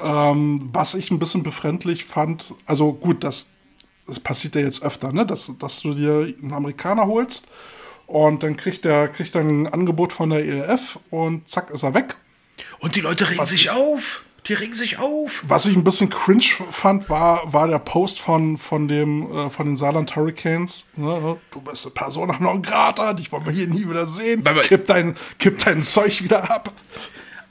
Ähm, 0.00 0.68
was 0.72 0.94
ich 0.94 1.10
ein 1.10 1.18
bisschen 1.18 1.42
befremdlich 1.42 2.04
fand, 2.04 2.54
also 2.66 2.92
gut, 2.92 3.24
das, 3.24 3.46
das 4.06 4.20
passiert 4.20 4.54
ja 4.54 4.60
jetzt 4.62 4.82
öfter, 4.82 5.12
ne? 5.12 5.24
Dass, 5.24 5.50
dass 5.58 5.80
du 5.80 5.94
dir 5.94 6.34
einen 6.42 6.52
Amerikaner 6.52 7.06
holst 7.06 7.50
und 8.06 8.42
dann 8.42 8.56
kriegt 8.56 8.84
er 8.84 9.08
kriegt 9.08 9.34
er 9.34 9.40
ein 9.40 9.66
Angebot 9.66 10.12
von 10.12 10.30
der 10.30 10.44
ELF 10.44 10.98
und 11.10 11.48
zack 11.48 11.70
ist 11.70 11.82
er 11.82 11.94
weg. 11.94 12.14
Und 12.78 12.94
die 12.94 13.00
Leute 13.00 13.28
regen 13.28 13.38
Was 13.40 13.50
sich 13.50 13.64
ich- 13.66 13.70
auf. 13.70 14.22
Die 14.48 14.54
regen 14.54 14.74
sich 14.74 14.98
auf. 14.98 15.42
Was 15.48 15.66
ich 15.66 15.74
ein 15.76 15.82
bisschen 15.82 16.08
cringe 16.08 16.44
fand, 16.70 17.10
war, 17.10 17.52
war 17.52 17.66
der 17.66 17.80
Post 17.80 18.20
von, 18.20 18.58
von, 18.58 18.86
dem, 18.86 19.30
äh, 19.32 19.50
von 19.50 19.66
den 19.66 19.76
Saarland 19.76 20.14
Hurricanes. 20.14 20.88
Ne? 20.96 21.36
Du 21.50 21.60
bist 21.60 21.84
eine 21.84 21.94
Persona 21.94 22.38
non 22.38 22.62
grata, 22.62 23.12
dich 23.12 23.32
wollen 23.32 23.44
wir 23.44 23.52
hier 23.52 23.66
nie 23.66 23.88
wieder 23.88 24.06
sehen. 24.06 24.44
Bye, 24.44 24.54
bye. 24.54 24.62
Kipp 24.62 24.86
dein, 24.86 25.16
kipp 25.38 25.58
dein 25.64 25.82
Zeug 25.82 26.22
wieder 26.22 26.48
ab. 26.50 26.72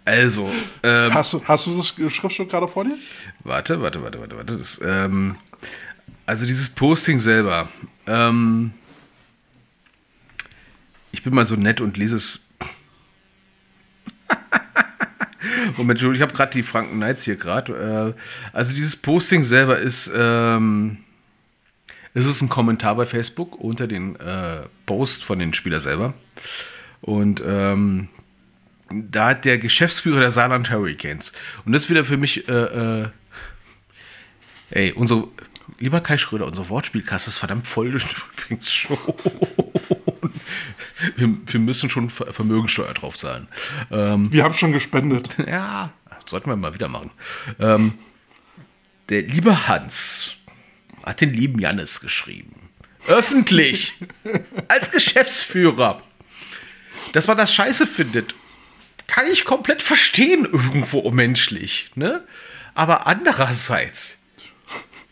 Also, 0.05 0.49
ähm, 0.83 1.13
Hast 1.13 1.33
du, 1.33 1.43
hast 1.45 1.65
du 1.65 1.75
das 1.75 1.87
Schriftstück 2.13 2.49
gerade 2.49 2.67
vor 2.67 2.85
dir? 2.85 2.95
warte, 3.43 3.81
warte, 3.81 4.01
warte, 4.03 4.19
warte, 4.19 4.37
warte. 4.37 4.57
Das, 4.57 4.79
ähm, 4.83 5.35
also 6.25 6.45
dieses 6.45 6.69
Posting 6.69 7.19
selber. 7.19 7.67
Ähm, 8.07 8.71
ich 11.11 11.23
bin 11.23 11.33
mal 11.33 11.45
so 11.45 11.55
nett 11.55 11.81
und 11.81 11.97
lese 11.97 12.17
es. 12.17 12.39
Moment, 15.77 16.01
ich 16.01 16.21
habe 16.21 16.33
gerade 16.33 16.51
die 16.51 16.63
Franken 16.63 16.95
Knights 16.95 17.23
hier 17.23 17.35
gerade. 17.35 18.15
Äh, 18.15 18.55
also 18.55 18.73
dieses 18.73 18.95
Posting 18.95 19.43
selber 19.43 19.79
ist, 19.79 20.11
ähm, 20.15 20.97
Es 22.13 22.41
ein 22.41 22.49
Kommentar 22.49 22.95
bei 22.95 23.05
Facebook 23.05 23.59
unter 23.59 23.87
den 23.87 24.15
äh, 24.15 24.63
Post 24.85 25.23
von 25.23 25.39
den 25.39 25.53
Spieler 25.53 25.79
selber. 25.79 26.13
Und 27.01 27.41
ähm, 27.45 28.07
da 28.89 29.29
hat 29.29 29.45
der 29.45 29.57
Geschäftsführer 29.57 30.19
der 30.19 30.31
Saarland 30.31 30.71
Hurricanes. 30.71 31.33
Und 31.65 31.73
das 31.73 31.83
ist 31.83 31.89
wieder 31.89 32.05
für 32.05 32.17
mich, 32.17 32.47
äh, 32.47 32.51
äh, 33.03 33.07
ey, 34.71 34.93
unsere, 34.93 35.27
lieber 35.79 36.01
Kai 36.01 36.17
Schröder, 36.17 36.45
unsere 36.45 36.69
Wortspielkasse 36.69 37.29
ist 37.29 37.37
verdammt 37.37 37.67
voll 37.67 37.87
übrigens 38.37 38.71
schon. 38.71 38.97
Wir, 41.17 41.29
wir 41.45 41.59
müssen 41.59 41.89
schon 41.89 42.09
Ver- 42.09 42.31
Vermögensteuer 42.33 42.93
drauf 42.93 43.17
zahlen. 43.17 43.47
Ähm, 43.91 44.31
Wir 44.31 44.43
haben 44.43 44.53
schon 44.53 44.71
gespendet. 44.71 45.29
ja, 45.47 45.91
sollten 46.29 46.49
wir 46.49 46.55
mal 46.55 46.73
wieder 46.73 46.87
machen. 46.87 47.11
Ähm, 47.59 47.93
der 49.09 49.21
liebe 49.23 49.67
Hans 49.67 50.35
hat 51.03 51.21
den 51.21 51.33
lieben 51.33 51.59
Jannis 51.59 51.99
geschrieben. 51.99 52.69
Öffentlich. 53.07 53.93
als 54.67 54.89
Geschäftsführer. 54.91 56.01
Dass 57.13 57.27
man 57.27 57.37
das 57.37 57.53
scheiße 57.53 57.85
findet, 57.87 58.33
kann 59.07 59.27
ich 59.31 59.45
komplett 59.45 59.81
verstehen 59.83 60.45
irgendwo 60.45 61.11
menschlich. 61.11 61.91
Ne? 61.95 62.23
Aber 62.73 63.05
andererseits, 63.05 64.17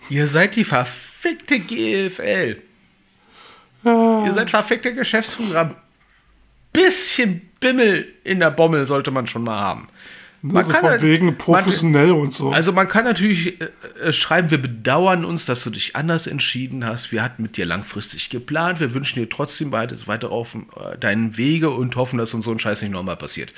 ihr 0.10 0.28
seid 0.28 0.56
die 0.56 0.64
verfickte 0.64 1.60
GFL. 1.60 2.62
Ihr 3.84 4.34
seid 4.34 4.50
verfickte 4.50 4.94
Geschäftsführer. 4.94 5.76
Bisschen 6.72 7.42
Bimmel 7.60 8.08
in 8.24 8.40
der 8.40 8.52
Bommel 8.52 8.86
sollte 8.86 9.12
man 9.12 9.28
schon 9.28 9.44
mal 9.44 9.60
haben. 9.60 9.88
Man 10.46 10.58
Also 10.58 10.74
kann 10.74 10.92
von 10.92 11.02
wegen 11.02 11.38
professionell 11.38 12.12
und 12.12 12.34
so. 12.34 12.52
Also 12.52 12.74
man 12.74 12.90
kann 12.90 13.06
natürlich 13.06 13.62
äh, 13.62 13.70
äh, 14.02 14.12
schreiben, 14.12 14.52
wir 14.52 14.62
bedauern 14.62 15.24
uns, 15.24 15.46
dass 15.46 15.64
du 15.64 15.70
dich 15.70 15.96
anders 15.96 16.28
entschieden 16.28 16.86
hast. 16.86 17.14
Wir 17.14 17.24
hatten 17.24 17.44
mit 17.44 17.56
dir 17.56 17.66
langfristig 17.66 18.30
geplant. 18.30 18.82
Wir 18.82 18.94
wünschen 18.94 19.20
dir 19.20 19.30
trotzdem 19.30 19.72
beides 19.72 20.06
weiter 20.06 20.32
auf 20.32 20.54
äh, 20.56 20.98
deinen 20.98 21.38
Wege 21.38 21.70
und 21.70 21.96
hoffen, 21.96 22.18
dass 22.18 22.34
uns 22.34 22.44
so 22.44 22.52
ein 22.52 22.60
Scheiß 22.60 22.82
nicht 22.82 22.92
nochmal 22.92 23.16
passiert. 23.16 23.54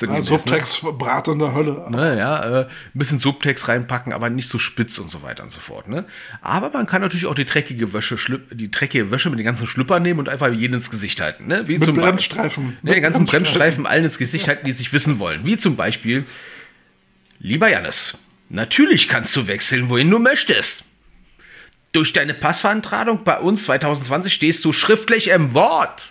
Ja, 0.00 0.12
ne? 0.12 0.22
Subtext 0.22 0.82
Brat 0.98 1.28
in 1.28 1.38
der 1.38 1.54
Hölle. 1.54 1.86
Ne, 1.90 2.16
ja, 2.18 2.60
äh, 2.60 2.64
ein 2.64 2.68
bisschen 2.94 3.18
Subtext 3.18 3.68
reinpacken, 3.68 4.12
aber 4.12 4.30
nicht 4.30 4.48
so 4.48 4.58
spitz 4.58 4.98
und 4.98 5.08
so 5.08 5.22
weiter 5.22 5.42
und 5.42 5.50
so 5.50 5.60
fort. 5.60 5.88
Ne? 5.88 6.04
Aber 6.40 6.70
man 6.70 6.86
kann 6.86 7.02
natürlich 7.02 7.26
auch 7.26 7.34
die 7.34 7.44
dreckige 7.44 7.92
Wäsche, 7.92 8.16
die 8.52 8.70
dreckige 8.70 9.10
Wäsche 9.10 9.30
mit 9.30 9.38
den 9.38 9.46
ganzen 9.46 9.66
Schlüppern 9.66 10.02
nehmen 10.02 10.20
und 10.20 10.28
einfach 10.28 10.52
jeden 10.52 10.74
ins 10.74 10.90
Gesicht 10.90 11.20
halten. 11.20 11.46
Ne? 11.46 11.66
Wie 11.66 11.78
Mit 11.78 11.84
zum 11.84 11.96
Bremsstreifen. 11.96 12.76
Ne, 12.82 12.94
den 12.94 13.02
ganzen 13.02 13.24
Bremsstreifen. 13.24 13.44
Bremsstreifen 13.44 13.86
allen 13.86 14.04
ins 14.04 14.18
Gesicht 14.18 14.48
halten, 14.48 14.66
die 14.66 14.72
sich 14.72 14.92
wissen 14.92 15.18
wollen. 15.18 15.44
Wie 15.44 15.56
zum 15.56 15.76
Beispiel, 15.76 16.26
lieber 17.38 17.70
Jannis, 17.70 18.16
natürlich 18.48 19.08
kannst 19.08 19.34
du 19.34 19.46
wechseln, 19.46 19.88
wohin 19.88 20.10
du 20.10 20.18
möchtest. 20.18 20.84
Durch 21.92 22.12
deine 22.12 22.34
Passverantragung 22.34 23.24
bei 23.24 23.38
uns 23.38 23.64
2020 23.64 24.32
stehst 24.32 24.64
du 24.64 24.72
schriftlich 24.72 25.28
im 25.28 25.54
Wort. 25.54 26.10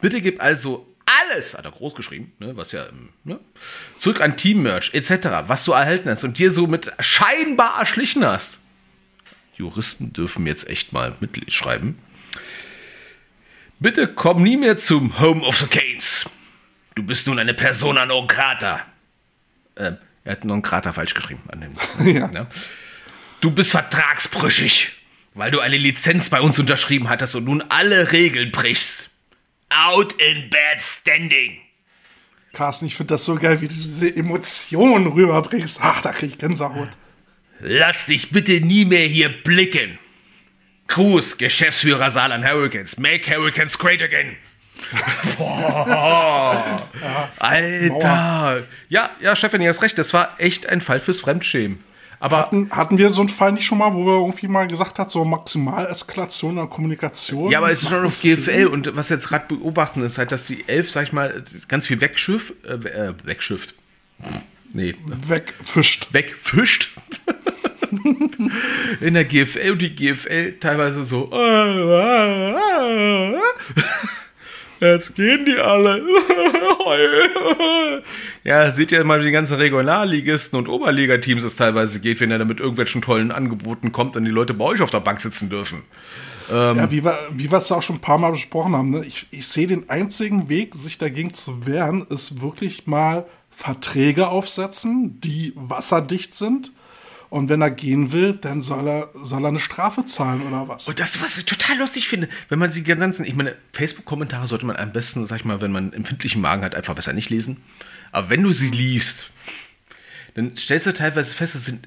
Bitte 0.00 0.20
gib 0.20 0.40
also 0.40 0.86
alles, 1.06 1.56
hat 1.56 1.64
er 1.64 1.70
groß 1.70 1.94
geschrieben, 1.94 2.32
ne, 2.40 2.56
was 2.56 2.72
ja, 2.72 2.86
ähm, 2.86 3.10
ne, 3.24 3.38
zurück 3.98 4.20
an 4.20 4.36
Team-Merch 4.36 4.92
etc., 4.92 5.28
was 5.46 5.64
du 5.64 5.72
erhalten 5.72 6.10
hast 6.10 6.24
und 6.24 6.38
dir 6.38 6.50
somit 6.50 6.92
scheinbar 7.00 7.78
erschlichen 7.78 8.24
hast. 8.24 8.58
Juristen 9.56 10.12
dürfen 10.12 10.46
jetzt 10.46 10.68
echt 10.68 10.92
mal 10.92 11.16
mitschreiben. 11.20 11.98
Bitte 13.78 14.08
komm 14.08 14.42
nie 14.42 14.56
mehr 14.56 14.76
zum 14.76 15.18
Home 15.20 15.42
of 15.42 15.56
the 15.58 15.66
Canes. 15.66 16.24
Du 16.94 17.02
bist 17.02 17.26
nun 17.26 17.38
eine 17.38 17.54
Persona 17.54 18.06
non 18.06 18.26
grata. 18.26 18.82
Ähm, 19.76 19.98
er 20.24 20.32
hat 20.32 20.44
non 20.44 20.62
grata 20.62 20.92
falsch 20.92 21.14
geschrieben. 21.14 21.42
An 21.48 21.60
dem, 21.60 21.72
Ja. 22.14 22.26
ne? 22.28 22.46
Du 23.40 23.50
bist 23.50 23.70
vertragsbrüchig, 23.70 24.92
weil 25.34 25.50
du 25.50 25.60
eine 25.60 25.76
Lizenz 25.76 26.30
bei 26.30 26.40
uns 26.40 26.58
unterschrieben 26.58 27.08
hattest 27.08 27.34
und 27.34 27.44
nun 27.44 27.62
alle 27.68 28.12
Regeln 28.12 28.50
brichst. 28.50 29.10
Out 29.70 30.12
in 30.20 30.48
bad 30.50 30.80
standing. 30.80 31.58
Carsten, 32.52 32.86
ich 32.86 32.96
finde 32.96 33.14
das 33.14 33.24
so 33.24 33.34
geil, 33.34 33.60
wie 33.60 33.68
du 33.68 33.74
diese 33.74 34.14
Emotionen 34.14 35.08
rüberbringst. 35.08 35.78
Ach, 35.82 36.00
da 36.00 36.12
krieg 36.12 36.30
ich 36.30 36.38
Gänsehaut. 36.38 36.88
Lass 37.60 38.06
dich 38.06 38.30
bitte 38.30 38.60
nie 38.60 38.84
mehr 38.84 39.06
hier 39.06 39.28
blicken. 39.28 39.98
Cruz, 40.86 41.36
Geschäftsführer 41.36 42.10
Saarland 42.10 42.46
Hurricanes. 42.46 42.96
Make 42.98 43.30
Hurricanes 43.30 43.76
great 43.78 44.00
again. 44.00 44.36
Boah. 45.38 46.88
Alter. 47.38 48.66
Ja, 48.88 49.10
ja, 49.20 49.36
Chefin, 49.36 49.62
ihr 49.62 49.70
hast 49.70 49.82
recht. 49.82 49.98
Das 49.98 50.12
war 50.12 50.38
echt 50.38 50.66
ein 50.66 50.80
Fall 50.80 51.00
fürs 51.00 51.20
Fremdschämen. 51.20 51.82
Aber 52.18 52.38
Hatten, 52.38 52.70
hatten 52.70 52.98
wir 52.98 53.10
so 53.10 53.20
einen 53.20 53.28
Fall 53.28 53.52
nicht 53.52 53.64
schon 53.66 53.78
mal, 53.78 53.92
wo 53.92 54.04
wir 54.06 54.14
irgendwie 54.14 54.48
mal 54.48 54.66
gesagt 54.66 54.98
hat, 54.98 55.10
so 55.10 55.24
Maximaleskalation 55.24 56.56
der 56.56 56.66
Kommunikation? 56.66 57.50
Ja, 57.50 57.58
aber 57.58 57.70
es 57.70 57.82
ist 57.82 57.90
schon 57.90 58.04
auf 58.04 58.20
GFL 58.20 58.66
und 58.66 58.96
was 58.96 59.08
jetzt 59.08 59.28
gerade 59.28 59.54
beobachten, 59.54 60.02
ist 60.02 60.18
halt, 60.18 60.32
dass 60.32 60.46
die 60.46 60.64
Elf, 60.66 60.90
sag 60.90 61.04
ich 61.04 61.12
mal, 61.12 61.42
ganz 61.68 61.86
viel 61.86 62.00
wegschifft, 62.00 62.54
äh, 62.64 62.74
äh, 62.74 63.14
wegschifft. 63.24 63.74
Nee, 64.72 64.94
Wegfischt. 65.06 66.12
wegfischt. 66.12 66.90
In 69.00 69.14
der 69.14 69.24
GFL 69.24 69.70
und 69.72 69.82
die 69.82 69.94
GFL 69.94 70.58
teilweise 70.58 71.04
so. 71.04 71.30
Jetzt 74.80 75.14
gehen 75.14 75.44
die 75.44 75.56
alle. 75.56 76.02
ja, 78.44 78.70
seht 78.70 78.92
ihr 78.92 79.04
mal, 79.04 79.20
wie 79.20 79.26
die 79.26 79.32
ganzen 79.32 79.56
Regionalligisten 79.56 80.58
und 80.58 80.68
Oberligateams 80.68 81.44
es 81.44 81.56
teilweise 81.56 82.00
geht, 82.00 82.20
wenn 82.20 82.30
er 82.30 82.38
da 82.38 82.44
mit 82.44 82.60
irgendwelchen 82.60 83.02
tollen 83.02 83.30
Angeboten 83.30 83.92
kommt 83.92 84.16
und 84.16 84.24
die 84.24 84.30
Leute 84.30 84.54
bei 84.54 84.64
euch 84.64 84.82
auf 84.82 84.90
der 84.90 85.00
Bank 85.00 85.20
sitzen 85.20 85.48
dürfen. 85.48 85.82
Ja, 86.48 86.92
wie 86.92 87.04
wir, 87.04 87.18
wie 87.32 87.50
wir 87.50 87.58
es 87.58 87.72
auch 87.72 87.82
schon 87.82 87.96
ein 87.96 88.00
paar 88.00 88.18
Mal 88.18 88.30
besprochen 88.30 88.76
haben, 88.76 88.90
ne? 88.90 89.04
ich, 89.04 89.26
ich 89.32 89.48
sehe 89.48 89.66
den 89.66 89.90
einzigen 89.90 90.48
Weg, 90.48 90.76
sich 90.76 90.96
dagegen 90.96 91.34
zu 91.34 91.66
wehren, 91.66 92.06
ist 92.08 92.40
wirklich 92.40 92.86
mal 92.86 93.26
Verträge 93.50 94.28
aufsetzen, 94.28 95.20
die 95.20 95.52
wasserdicht 95.56 96.34
sind. 96.34 96.70
Und 97.36 97.50
wenn 97.50 97.60
er 97.60 97.70
gehen 97.70 98.12
will, 98.12 98.32
dann 98.32 98.62
soll 98.62 98.88
er, 98.88 99.10
soll 99.12 99.44
er 99.44 99.48
eine 99.48 99.60
Strafe 99.60 100.06
zahlen 100.06 100.40
oder 100.40 100.68
was? 100.68 100.88
Und 100.88 100.98
das, 100.98 101.20
was 101.20 101.36
ich 101.36 101.44
total 101.44 101.76
lustig 101.76 102.08
finde, 102.08 102.30
wenn 102.48 102.58
man 102.58 102.70
sie 102.70 102.82
ganzen, 102.82 103.26
ich 103.26 103.34
meine, 103.34 103.56
Facebook-Kommentare 103.74 104.48
sollte 104.48 104.64
man 104.64 104.76
am 104.76 104.90
besten, 104.90 105.26
sag 105.26 105.40
ich 105.40 105.44
mal, 105.44 105.60
wenn 105.60 105.70
man 105.70 105.84
einen 105.84 105.92
empfindlichen 105.92 106.40
Magen 106.40 106.62
hat, 106.62 106.74
einfach 106.74 106.94
besser 106.94 107.12
nicht 107.12 107.28
lesen. 107.28 107.58
Aber 108.10 108.30
wenn 108.30 108.42
du 108.42 108.52
sie 108.52 108.70
liest, 108.70 109.28
dann 110.32 110.56
stellst 110.56 110.86
du 110.86 110.94
teilweise 110.94 111.34
fest, 111.34 111.54
es 111.54 111.66
sind 111.66 111.86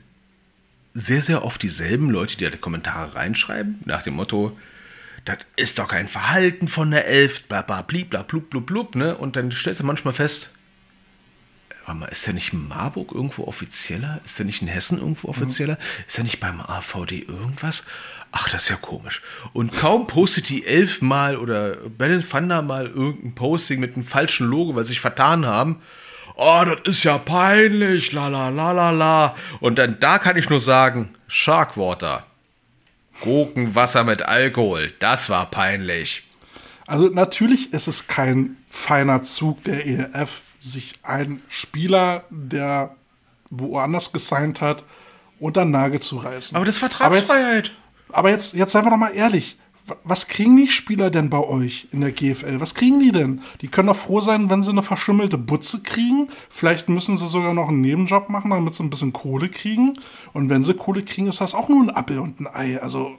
sehr, 0.93 1.24
sehr 1.24 1.43
oft 1.43 1.64
dieselben 1.64 2.12
Leute, 2.12 2.38
die 2.38 2.43
da 2.43 2.52
die 2.52 2.58
Kommentare 2.58 3.16
reinschreiben, 3.16 3.80
nach 3.86 4.04
dem 4.04 4.14
Motto, 4.14 4.56
das 5.26 5.39
ist 5.56 5.80
doch 5.80 5.88
kein 5.88 6.08
Verhalten 6.08 6.68
von 6.68 6.91
der 6.91 7.08
Elf, 7.08 7.45
bla 7.45 7.64
bla 7.64 7.82
bla 7.82 8.22
blub 8.22 8.52
blub 8.52 8.68
blub, 8.68 8.95
ne? 8.95 9.18
Und 9.18 9.36
dann 9.36 9.52
stellst 9.52 9.80
du 9.80 9.84
manchmal 9.84 10.14
fest, 10.14 10.52
warte 11.90 12.00
mal, 12.00 12.06
ist 12.08 12.28
der 12.28 12.36
nicht 12.36 12.54
in 12.54 12.68
Marburg 12.68 13.12
irgendwo 13.14 13.46
offizieller? 13.46 14.22
Ist 14.24 14.38
der 14.38 14.46
nicht 14.46 14.62
in 14.62 14.68
Hessen 14.68 15.00
irgendwo 15.00 15.28
offizieller? 15.28 15.78
Ist 16.08 16.18
er 16.20 16.24
nicht 16.24 16.40
beim 16.40 16.62
AVD 16.62 17.26
irgendwas? 17.28 17.84
Ach, 18.32 18.48
das 18.48 18.64
ist 18.64 18.70
ja 18.70 18.76
komisch. 18.76 19.24
Und 19.54 19.72
kaum 19.72 20.06
postet 20.06 20.50
die 20.50 20.68
Elf 20.68 21.02
mal 21.02 21.36
oder 21.36 21.78
Bellen 21.90 22.24
Thunder 22.28 22.62
mal 22.62 22.86
irgendein 22.86 23.34
Posting 23.34 23.80
mit 23.80 23.96
einem 23.96 24.06
falschen 24.06 24.48
Logo, 24.48 24.76
weil 24.76 24.84
sie 24.84 24.90
sich 24.90 25.02
vertan 25.02 25.48
haben. 25.48 25.82
Oh, 26.36 26.64
das 26.64 26.98
ist 26.98 27.04
ja 27.04 27.18
peinlich, 27.18 28.12
la 28.12 28.28
la 28.28 28.50
la 28.50 28.72
la 28.72 28.92
la. 28.92 29.36
Und 29.60 29.80
dann 29.80 30.00
da 30.00 30.20
kann 30.20 30.38
ich 30.38 30.48
nur 30.48 30.62
sagen, 30.62 31.16
Sharkwater. 31.28 32.26
Gurkenwasser 33.22 34.04
mit 34.04 34.22
Alkohol, 34.22 34.94
das 35.00 35.30
war 35.30 35.50
peinlich. 35.50 36.24
Also 36.86 37.08
natürlich 37.08 37.74
ist 37.74 37.88
es 37.88 38.08
kein 38.08 38.58
feiner 38.70 39.24
Zug 39.24 39.64
der 39.64 39.86
ELF, 39.86 40.44
sich 40.60 40.93
einen 41.03 41.41
Spieler, 41.47 42.24
der 42.30 42.95
woanders 43.49 44.12
gesigned 44.12 44.62
hat, 44.62 44.84
unter 45.39 45.64
den 45.64 45.72
Nagel 45.72 45.99
zu 46.02 46.18
reißen. 46.18 46.56
Aber 46.56 46.65
das 46.65 46.76
ist 46.77 46.84
Aber 46.84 47.15
jetzt, 47.15 47.27
Vertragsfreiheit. 47.27 47.72
aber 48.10 48.30
jetzt, 48.30 48.53
jetzt 48.53 48.72
seien 48.73 48.86
wir 48.86 48.91
doch 48.91 48.98
mal 48.98 49.15
ehrlich. 49.15 49.57
Wa- 49.88 49.95
Was 50.03 50.27
kriegen 50.27 50.57
die 50.57 50.68
Spieler 50.68 51.10
denn 51.10 51.30
bei 51.30 51.40
euch 51.40 51.88
in 51.91 52.02
der 52.02 52.11
GFL? 52.11 52.60
Was 52.60 52.76
kriegen 52.76 52.99
die 52.99 53.11
denn? 53.11 53.41
Die 53.61 53.69
können 53.69 53.88
doch 53.88 53.95
froh 53.95 54.19
sein, 54.22 54.49
wenn 54.49 54.61
sie 54.61 54.69
eine 54.72 54.84
verschimmelte 54.84 55.38
Butze 55.38 55.81
kriegen. 55.81 56.27
Vielleicht 56.49 56.90
müssen 56.90 57.18
sie 57.18 57.27
sogar 57.27 57.53
noch 57.53 57.69
einen 57.69 57.81
Nebenjob 57.81 58.30
machen, 58.30 58.52
damit 58.52 58.76
sie 58.76 58.84
ein 58.84 58.90
bisschen 58.91 59.14
Kohle 59.14 59.49
kriegen. 59.49 59.94
Und 60.34 60.49
wenn 60.49 60.64
sie 60.64 60.73
Kohle 60.76 61.02
kriegen, 61.03 61.27
ist 61.27 61.41
das 61.41 61.56
auch 61.56 61.69
nur 61.69 61.81
ein 61.81 61.90
Apfel 61.95 62.19
und 62.19 62.40
ein 62.41 62.48
Ei. 62.48 62.80
Also, 62.81 63.18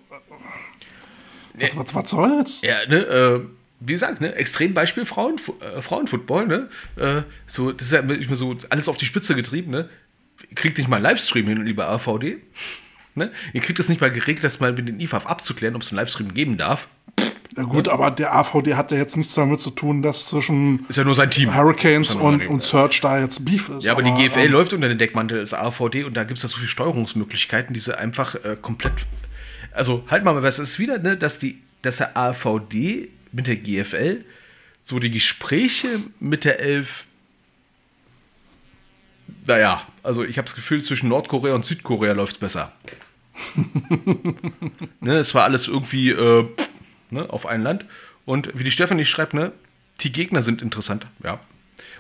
was, 1.55 1.77
was, 1.77 1.95
was 1.95 2.11
soll's? 2.11 2.63
Ja, 2.63 2.87
ne, 2.89 2.97
äh, 2.99 3.41
wie 3.81 3.95
gesagt, 3.95 4.21
ne, 4.21 4.35
Extrembeispiel 4.35 5.07
Frauen, 5.07 5.41
äh, 5.61 5.81
Frauenfootball, 5.81 6.47
ne? 6.47 6.69
Äh, 6.97 7.23
so, 7.47 7.73
das 7.73 7.89
ist 7.89 7.93
ja 7.93 8.07
wirklich 8.07 8.29
mal 8.29 8.37
so 8.37 8.57
alles 8.69 8.89
auf 8.89 8.99
die 8.99 9.07
Spitze 9.07 9.35
getrieben, 9.35 9.71
ne? 9.71 9.89
Ihr 10.49 10.55
kriegt 10.55 10.79
nicht 10.79 10.89
mal 10.89 10.97
einen 10.97 11.05
Livestream 11.05 11.47
hin, 11.47 11.65
lieber 11.65 11.89
AVD. 11.89 12.39
Ne? 13.15 13.31
Ihr 13.53 13.61
kriegt 13.61 13.79
es 13.79 13.89
nicht 13.89 14.01
mal 14.01 14.11
geregelt, 14.11 14.45
das 14.45 14.61
mal 14.61 14.73
mit 14.73 14.89
den 14.89 15.01
IFAF 15.01 15.27
abzuklären, 15.27 15.75
ob 15.75 15.83
es 15.83 15.91
einen 15.91 15.97
Livestream 15.97 16.33
geben 16.33 16.57
darf. 16.57 16.89
Ja 17.57 17.65
gut, 17.65 17.89
aber 17.89 18.13
der 18.13 18.35
AVD 18.35 18.75
hat 18.77 18.93
ja 18.93 18.99
jetzt 18.99 19.17
nichts 19.17 19.35
damit 19.35 19.61
zu 19.61 19.71
tun, 19.71 20.03
dass 20.03 20.29
zwischen 20.29 20.87
Ist 20.89 20.97
ja 20.97 21.05
nur 21.05 21.17
sein 21.17 21.31
Team. 21.31 21.53
Hurricanes 21.55 22.15
und, 22.15 22.47
und 22.47 22.63
Search 22.63 23.01
da 23.01 23.19
jetzt 23.19 23.45
Beef 23.45 23.69
ist. 23.69 23.85
Ja, 23.85 23.93
aber 23.93 24.03
die 24.03 24.13
GFL 24.13 24.39
ähm, 24.39 24.53
läuft 24.53 24.73
unter 24.73 24.89
den 24.89 24.99
Deckmantel 24.99 25.41
des 25.41 25.53
AVD 25.53 26.05
und 26.05 26.17
da 26.17 26.23
gibt 26.23 26.39
es 26.39 26.43
da 26.43 26.49
so 26.49 26.57
viele 26.57 26.69
Steuerungsmöglichkeiten, 26.69 27.75
die 27.75 27.81
sie 27.81 27.99
einfach 27.99 28.37
äh, 28.37 28.57
komplett. 28.61 29.07
Also 29.73 30.05
halt 30.09 30.25
mal, 30.25 30.41
was 30.43 30.61
ist 30.61 30.79
wieder, 30.79 30.99
ne, 30.99 31.17
dass 31.17 31.41
die, 31.41 31.61
dass 31.83 31.97
der 31.97 32.17
AVD 32.17 33.09
mit 33.33 33.47
der 33.47 33.57
GFL 33.57 34.25
so 34.85 34.99
die 34.99 35.11
Gespräche 35.11 35.89
mit 36.19 36.45
der 36.45 36.59
Elf, 36.61 37.05
naja, 39.47 39.87
also 40.03 40.25
ich 40.25 40.39
habe 40.39 40.47
das 40.47 40.55
Gefühl, 40.55 40.83
zwischen 40.83 41.09
Nordkorea 41.09 41.55
und 41.55 41.65
Südkorea 41.65 42.13
läuft 42.13 42.33
es 42.35 42.39
besser. 42.39 42.73
ne, 45.01 45.19
es 45.19 45.35
war 45.35 45.45
alles 45.45 45.69
irgendwie 45.69 46.11
äh, 46.11 46.47
ne, 47.11 47.31
auf 47.31 47.47
ein 47.47 47.63
Land. 47.63 47.85
Und 48.27 48.51
wie 48.59 48.65
die 48.65 48.71
Stefanie 48.71 49.05
schreibt, 49.05 49.35
ne, 49.35 49.53
die 50.01 50.13
Gegner 50.13 50.43
sind 50.43 50.63
interessant, 50.63 51.07
ja. 51.23 51.41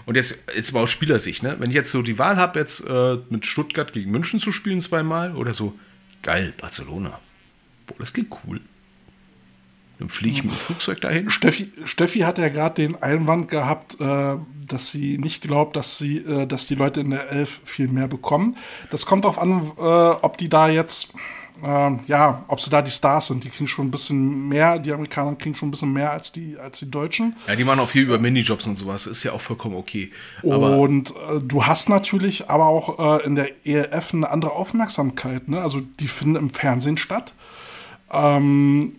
Und 0.06 0.16
jetzt, 0.16 0.38
jetzt 0.54 0.70
aber 0.70 0.80
aus 0.80 0.90
Spielersicht, 0.90 1.42
ne? 1.42 1.56
Wenn 1.58 1.70
ich 1.70 1.76
jetzt 1.76 1.90
so 1.92 2.02
die 2.02 2.18
Wahl 2.18 2.36
habe, 2.36 2.58
jetzt 2.58 2.80
äh, 2.86 3.18
mit 3.28 3.46
Stuttgart 3.46 3.92
gegen 3.92 4.10
München 4.10 4.40
zu 4.40 4.50
spielen 4.50 4.80
zweimal 4.80 5.36
oder 5.36 5.54
so, 5.54 5.78
geil, 6.22 6.54
Barcelona. 6.56 7.20
Boah, 7.86 7.96
das 7.98 8.12
klingt 8.12 8.32
cool. 8.44 8.60
Dann 10.00 10.08
fliege 10.08 10.36
ich 10.36 10.42
mit 10.42 10.52
dem 10.52 10.56
Flugzeug 10.56 11.02
dahin. 11.02 11.28
Steffi, 11.28 11.70
Steffi 11.84 12.20
hat 12.20 12.38
ja 12.38 12.48
gerade 12.48 12.74
den 12.74 13.00
Einwand 13.02 13.48
gehabt, 13.48 14.00
äh, 14.00 14.36
dass 14.66 14.88
sie 14.88 15.18
nicht 15.18 15.42
glaubt, 15.42 15.76
dass 15.76 15.98
sie, 15.98 16.18
äh, 16.18 16.46
dass 16.46 16.66
die 16.66 16.74
Leute 16.74 17.00
in 17.00 17.10
der 17.10 17.30
Elf 17.30 17.60
viel 17.64 17.86
mehr 17.86 18.08
bekommen. 18.08 18.56
Das 18.90 19.04
kommt 19.04 19.24
darauf 19.24 19.38
an, 19.38 19.72
äh, 19.76 19.82
ob 19.82 20.38
die 20.38 20.48
da 20.48 20.70
jetzt, 20.70 21.12
ähm, 21.62 22.00
ja, 22.06 22.46
ob 22.48 22.62
sie 22.62 22.70
da 22.70 22.80
die 22.80 22.90
Stars 22.90 23.26
sind. 23.26 23.44
Die 23.44 23.50
kriegen 23.50 23.68
schon 23.68 23.88
ein 23.88 23.90
bisschen 23.90 24.48
mehr, 24.48 24.78
die 24.78 24.90
Amerikaner 24.90 25.34
kriegen 25.36 25.54
schon 25.54 25.68
ein 25.68 25.70
bisschen 25.70 25.92
mehr 25.92 26.12
als 26.12 26.32
die, 26.32 26.56
als 26.56 26.78
die 26.78 26.90
Deutschen. 26.90 27.36
Ja, 27.46 27.54
die 27.54 27.64
machen 27.64 27.80
auch 27.80 27.90
viel 27.90 28.04
über 28.04 28.18
Minijobs 28.18 28.66
und 28.66 28.76
sowas. 28.76 29.06
Ist 29.06 29.22
ja 29.22 29.32
auch 29.32 29.42
vollkommen 29.42 29.74
okay. 29.76 30.10
Aber 30.42 30.78
Und 30.78 31.10
äh, 31.10 31.40
du 31.44 31.66
hast 31.66 31.90
natürlich 31.90 32.48
aber 32.48 32.64
auch 32.64 33.18
äh, 33.20 33.26
in 33.26 33.34
der 33.34 33.50
ELF 33.66 34.14
eine 34.14 34.30
andere 34.30 34.52
Aufmerksamkeit. 34.52 35.46
Ne? 35.48 35.60
Also 35.60 35.80
die 35.80 36.08
finden 36.08 36.36
im 36.36 36.48
Fernsehen 36.48 36.96
statt. 36.96 37.34
Ähm, 38.10 38.94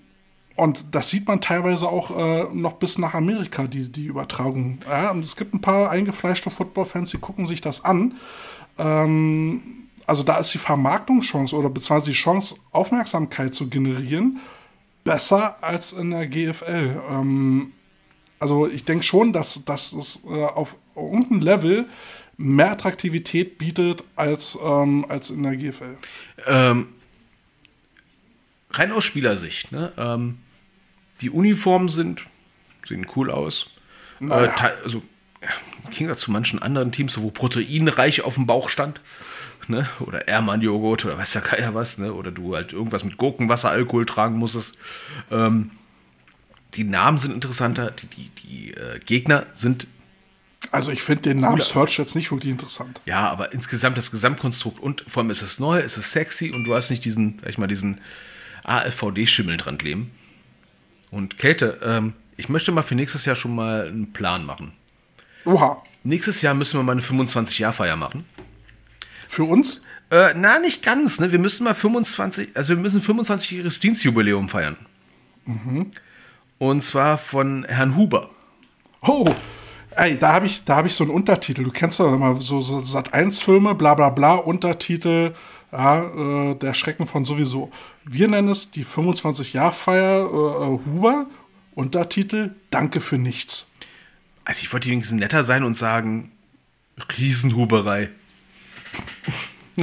und 0.62 0.94
das 0.94 1.10
sieht 1.10 1.28
man 1.28 1.42
teilweise 1.42 1.88
auch 1.88 2.16
äh, 2.16 2.44
noch 2.54 2.74
bis 2.74 3.00
nach 3.00 3.16
Amerika, 3.16 3.66
die, 3.66 3.92
die 3.92 4.06
Übertragung. 4.06 4.78
Ja, 4.88 5.12
es 5.18 5.36
gibt 5.36 5.56
ein 5.56 5.62
paar 5.62 5.90
eingefleischte 5.90 6.52
Football-Fans, 6.52 7.10
die 7.10 7.18
gucken 7.18 7.48
sich 7.48 7.62
das 7.62 7.84
an. 7.84 8.14
Ähm, 8.78 9.64
also 10.06 10.22
da 10.22 10.38
ist 10.38 10.54
die 10.54 10.60
Vermarktungschance 10.60 11.56
oder 11.56 11.72
beziehungsweise 11.72 12.12
die 12.12 12.16
Chance, 12.16 12.58
Aufmerksamkeit 12.70 13.56
zu 13.56 13.70
generieren, 13.70 14.40
besser 15.04 15.64
als 15.64 15.94
in 15.94 16.12
der 16.12 16.28
GFL. 16.28 17.02
Ähm, 17.10 17.72
also 18.38 18.68
ich 18.68 18.86
denke 18.86 19.04
schon, 19.04 19.34
dass, 19.34 19.66
dass 19.66 19.94
es 19.94 20.24
äh, 20.26 20.46
auf 20.46 20.76
irgendeinem 20.96 21.42
Level 21.42 21.86
mehr 22.38 22.74
Attraktivität 22.74 23.58
bietet 23.58 24.04
als, 24.16 24.60
ähm, 24.64 25.08
als 25.10 25.32
in 25.32 25.42
der 25.42 25.56
GFL. 25.56 25.98
ähm, 26.46 26.90
rein 28.70 28.92
aus 28.92 29.06
Spielersicht, 29.06 29.72
ne? 29.72 29.92
Ähm, 29.98 30.38
die 31.22 31.30
Uniformen 31.30 31.90
sind, 31.90 32.26
sehen 32.86 33.08
cool 33.16 33.32
aus. 33.32 33.70
Naja. 34.20 34.54
Äh, 34.56 34.84
also, 34.84 35.02
im 35.84 35.90
Gegensatz 35.90 36.22
zu 36.22 36.32
manchen 36.32 36.62
anderen 36.62 36.92
Teams, 36.92 37.20
wo 37.20 37.32
proteinreich 37.32 38.22
auf 38.22 38.36
dem 38.36 38.46
Bauch 38.46 38.70
stand, 38.70 39.02
ne? 39.68 39.90
Oder 40.00 40.28
Ermann-Joghurt 40.28 41.06
oder 41.06 41.18
weiß 41.18 41.34
ja 41.34 41.42
keiner 41.42 41.74
was, 41.74 41.98
ne? 41.98 42.14
Oder 42.14 42.32
du 42.32 42.56
halt 42.56 42.74
irgendwas 42.74 43.04
mit 43.04 43.18
Gurkenwasser, 43.18 43.70
Alkohol 43.70 44.06
tragen 44.06 44.38
musstest. 44.38 44.78
Ähm, 45.32 45.72
die 46.76 46.84
Namen 46.84 47.18
sind 47.18 47.34
interessanter, 47.34 47.92
die, 47.92 48.08
die, 48.08 48.30
die 48.44 48.74
äh, 48.74 49.00
Gegner 49.00 49.46
sind 49.54 49.88
Also 50.72 50.92
ich 50.92 51.02
finde 51.02 51.24
den 51.24 51.40
Namen 51.40 51.58
Cooler. 51.58 51.66
Search 51.66 51.98
jetzt 51.98 52.16
nicht 52.16 52.32
wirklich 52.32 52.52
interessant. 52.52 53.02
Ja, 53.06 53.30
aber 53.30 53.52
insgesamt 53.52 53.98
das 53.98 54.12
Gesamtkonstrukt 54.12 54.80
und 54.80 55.04
vor 55.08 55.22
allem 55.22 55.32
ist 55.32 55.42
es 55.42 55.60
neu, 55.60 55.80
ist 55.80 55.98
es 55.98 56.12
sexy 56.12 56.52
und 56.52 56.64
du 56.66 56.76
hast 56.76 56.90
nicht 56.92 57.04
diesen, 57.04 57.40
sag 57.40 57.50
ich 57.50 57.58
mal, 57.58 57.68
diesen 57.68 58.00
AFVD-Schimmel 58.64 59.58
dran 59.58 59.78
kleben. 59.78 60.12
Und 61.12 61.38
Käthe, 61.38 61.80
ähm, 61.84 62.14
ich 62.38 62.50
möchte 62.50 62.72
mal 62.72 62.82
für 62.82 62.96
nächstes 62.96 63.26
Jahr 63.26 63.36
schon 63.36 63.54
mal 63.54 63.88
einen 63.88 64.12
Plan 64.14 64.46
machen. 64.46 64.74
Oha, 65.46 65.84
Nächstes 66.04 66.42
Jahr 66.42 66.56
müssen 66.56 66.80
wir 66.80 66.84
mal 66.84 66.94
eine 66.94 67.02
25-Jahr-Feier 67.02 67.96
machen. 67.96 68.26
für 69.30 69.44
uns? 69.44 69.84
Äh, 70.10 70.34
na, 70.36 70.58
nicht 70.60 70.82
ganz, 70.84 71.20
ne? 71.20 71.32
Wir 71.32 71.38
müssen 71.40 71.64
mal 71.64 71.76
25, 71.76 72.50
also 72.56 72.70
wir 72.70 72.82
müssen 72.82 73.02
25-jähriges 73.02 73.80
Dienstjubiläum 73.82 74.50
feiern. 74.50 74.78
Und 76.58 76.82
zwar 76.82 77.18
von 77.18 77.64
Herrn 77.66 77.96
Huber. 77.96 78.30
Oh, 79.02 79.34
ey, 79.92 80.18
da 80.18 80.34
habe 80.34 80.48
ich, 80.48 80.64
da 80.66 80.78
hab 80.78 80.86
ich 80.86 80.94
so 80.96 81.04
einen 81.04 81.12
Untertitel. 81.14 81.64
Du 81.64 81.72
kennst 81.72 82.00
doch 82.00 82.14
immer 82.14 82.40
so, 82.42 82.62
so 82.62 82.78
Sat1-Filme, 82.80 83.76
bla 83.76 83.94
bla 83.94 84.10
bla, 84.10 84.34
Untertitel, 84.36 85.34
ja, 85.72 86.52
äh, 86.52 86.56
der 86.56 86.74
Schrecken 86.74 87.08
von 87.08 87.26
sowieso. 87.26 87.72
Wir 88.06 88.28
nennen 88.28 88.50
es 88.50 88.72
die 88.72 88.86
25-Jahr-Feier 88.86 90.26
äh, 90.26 90.86
Huber, 90.86 91.28
Untertitel 91.76 92.52
Danke 92.70 93.00
für 93.02 93.18
nichts. 93.18 93.72
Also 94.44 94.62
ich 94.64 94.74
wollte 94.74 94.90
wenigstens 94.90 95.20
netter 95.20 95.44
sein 95.44 95.64
und 95.64 95.76
sagen, 95.76 96.32
Riesenhuberei. 97.18 98.10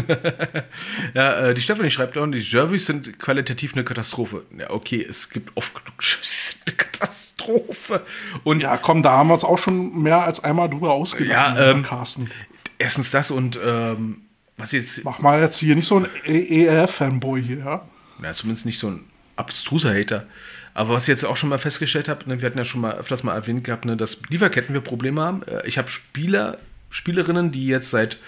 ja, 1.15 1.33
äh, 1.39 1.55
die 1.55 1.63
Stefanie 1.63 1.91
schreibt 1.91 2.17
auch, 2.19 2.27
die 2.27 2.39
Jervys 2.39 2.87
sind 2.87 3.19
qualitativ 3.19 3.73
eine 3.75 3.85
Katastrophe. 3.85 4.45
Ja, 4.57 4.71
okay, 4.71 5.05
es 5.09 5.31
gibt 5.31 5.57
oft 5.57 5.75
genug 5.75 5.95
Jerseys, 6.03 6.59
eine 6.67 6.77
Katastrophe. 6.77 8.03
Und 8.45 8.63
Ja, 8.63 8.77
komm, 8.77 9.03
da 9.03 9.13
haben 9.13 9.29
wir 9.29 9.35
uns 9.35 9.45
auch 9.45 9.59
schon 9.59 10.03
mehr 10.03 10.25
als 10.25 10.45
einmal 10.45 10.69
drüber 10.69 10.93
ausgelassen, 10.93 11.57
Ja, 11.57 11.71
ähm, 11.71 11.83
Carsten. 11.83 12.31
erstens 12.79 13.11
das 13.11 13.31
und 13.31 13.59
ähm, 13.65 14.23
was 14.59 14.73
jetzt, 14.73 15.05
Mach 15.05 15.21
mal 15.21 15.41
jetzt 15.41 15.59
hier 15.59 15.75
nicht 15.75 15.87
so 15.87 15.99
ein 15.99 16.07
ELF-Fanboy 16.25 17.43
hier, 17.43 17.59
ja? 17.59 17.89
na, 18.19 18.33
zumindest 18.33 18.67
nicht 18.67 18.79
so 18.79 18.89
ein 18.89 19.05
abstruser 19.37 19.95
Hater. 19.95 20.27
Aber 20.75 20.95
was 20.95 21.05
ich 21.05 21.09
jetzt 21.09 21.25
auch 21.25 21.37
schon 21.37 21.49
mal 21.49 21.59
festgestellt 21.59 22.09
habe, 22.09 22.29
ne, 22.29 22.41
wir 22.41 22.47
hatten 22.47 22.59
ja 22.59 22.65
schon 22.65 22.81
mal 22.81 22.95
öfters 22.97 23.23
mal 23.23 23.35
erwähnt 23.35 23.65
gehabt, 23.65 23.85
ne, 23.85 23.97
dass 23.97 24.21
Lieferketten 24.29 24.75
wir 24.75 24.81
Probleme 24.81 25.21
haben. 25.21 25.43
Äh, 25.45 25.67
Ich 25.67 25.79
habe 25.79 25.89
Spieler, 25.89 26.59
Spielerinnen, 26.91 27.51
die 27.53 27.67
jetzt 27.67 27.91
seit 27.91 28.19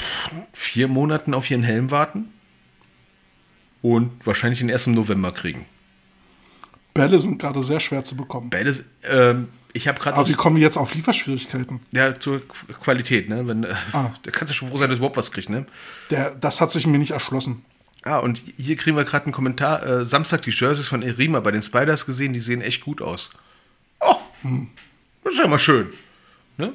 pff, 0.00 0.30
vier 0.52 0.88
Monaten 0.88 1.34
auf 1.34 1.50
ihren 1.50 1.62
Helm 1.62 1.90
warten 1.90 2.28
und 3.82 4.12
wahrscheinlich 4.26 4.58
den 4.60 4.68
erst 4.68 4.86
im 4.86 4.94
November 4.94 5.32
kriegen. 5.32 5.64
Bälle 6.94 7.20
sind 7.20 7.38
gerade 7.38 7.62
sehr 7.62 7.80
schwer 7.80 8.04
zu 8.04 8.16
bekommen. 8.16 8.50
Beides, 8.50 8.82
ähm, 9.04 9.48
ich 9.76 9.86
habe 9.88 9.98
gerade 10.00 10.16
Aber 10.16 10.28
wie 10.28 10.34
kommen 10.34 10.56
wir 10.56 10.62
jetzt 10.62 10.76
auf 10.76 10.94
Lieferschwierigkeiten? 10.94 11.80
ja, 11.92 12.18
zur 12.18 12.38
Qu- 12.38 12.72
Qualität, 12.82 13.28
ne? 13.28 13.46
Wenn, 13.46 13.64
äh, 13.64 13.74
Ah. 13.92 14.10
Da 14.22 14.30
kannst 14.30 14.52
du 14.52 14.56
schon 14.56 14.68
froh 14.70 14.78
sein, 14.78 14.88
dass 14.88 14.96
du 14.96 15.00
überhaupt 15.00 15.16
was 15.16 15.30
kriegst, 15.32 15.48
ne? 15.50 15.66
Der, 16.10 16.34
das 16.34 16.60
hat 16.60 16.72
sich 16.72 16.86
mir 16.86 16.98
nicht 16.98 17.12
erschlossen. 17.12 17.64
Ah, 18.02 18.18
und 18.18 18.40
hier 18.56 18.76
kriegen 18.76 18.96
wir 18.96 19.04
gerade 19.04 19.26
einen 19.26 19.32
Kommentar. 19.32 19.84
Äh, 19.84 20.04
Samstag 20.04 20.42
die 20.42 20.50
Jerseys 20.50 20.86
von 20.88 21.02
Erima 21.02 21.40
bei 21.40 21.50
den 21.50 21.62
Spiders 21.62 22.06
gesehen, 22.06 22.32
die 22.32 22.40
sehen 22.40 22.60
echt 22.60 22.82
gut 22.82 23.02
aus. 23.02 23.30
Oh, 24.00 24.14
das 25.24 25.32
ist 25.34 25.38
ja 25.40 25.48
mal 25.48 25.58
schön. 25.58 25.88
Ne? 26.56 26.72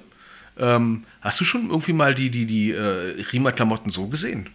Ähm, 0.57 1.05
hast 1.21 1.39
du 1.39 1.45
schon 1.45 1.69
irgendwie 1.69 1.93
mal 1.93 2.13
die, 2.15 2.29
die, 2.29 2.45
die 2.45 2.71
äh, 2.71 3.19
Erima-Klamotten 3.21 3.89
so 3.91 4.07
gesehen? 4.07 4.49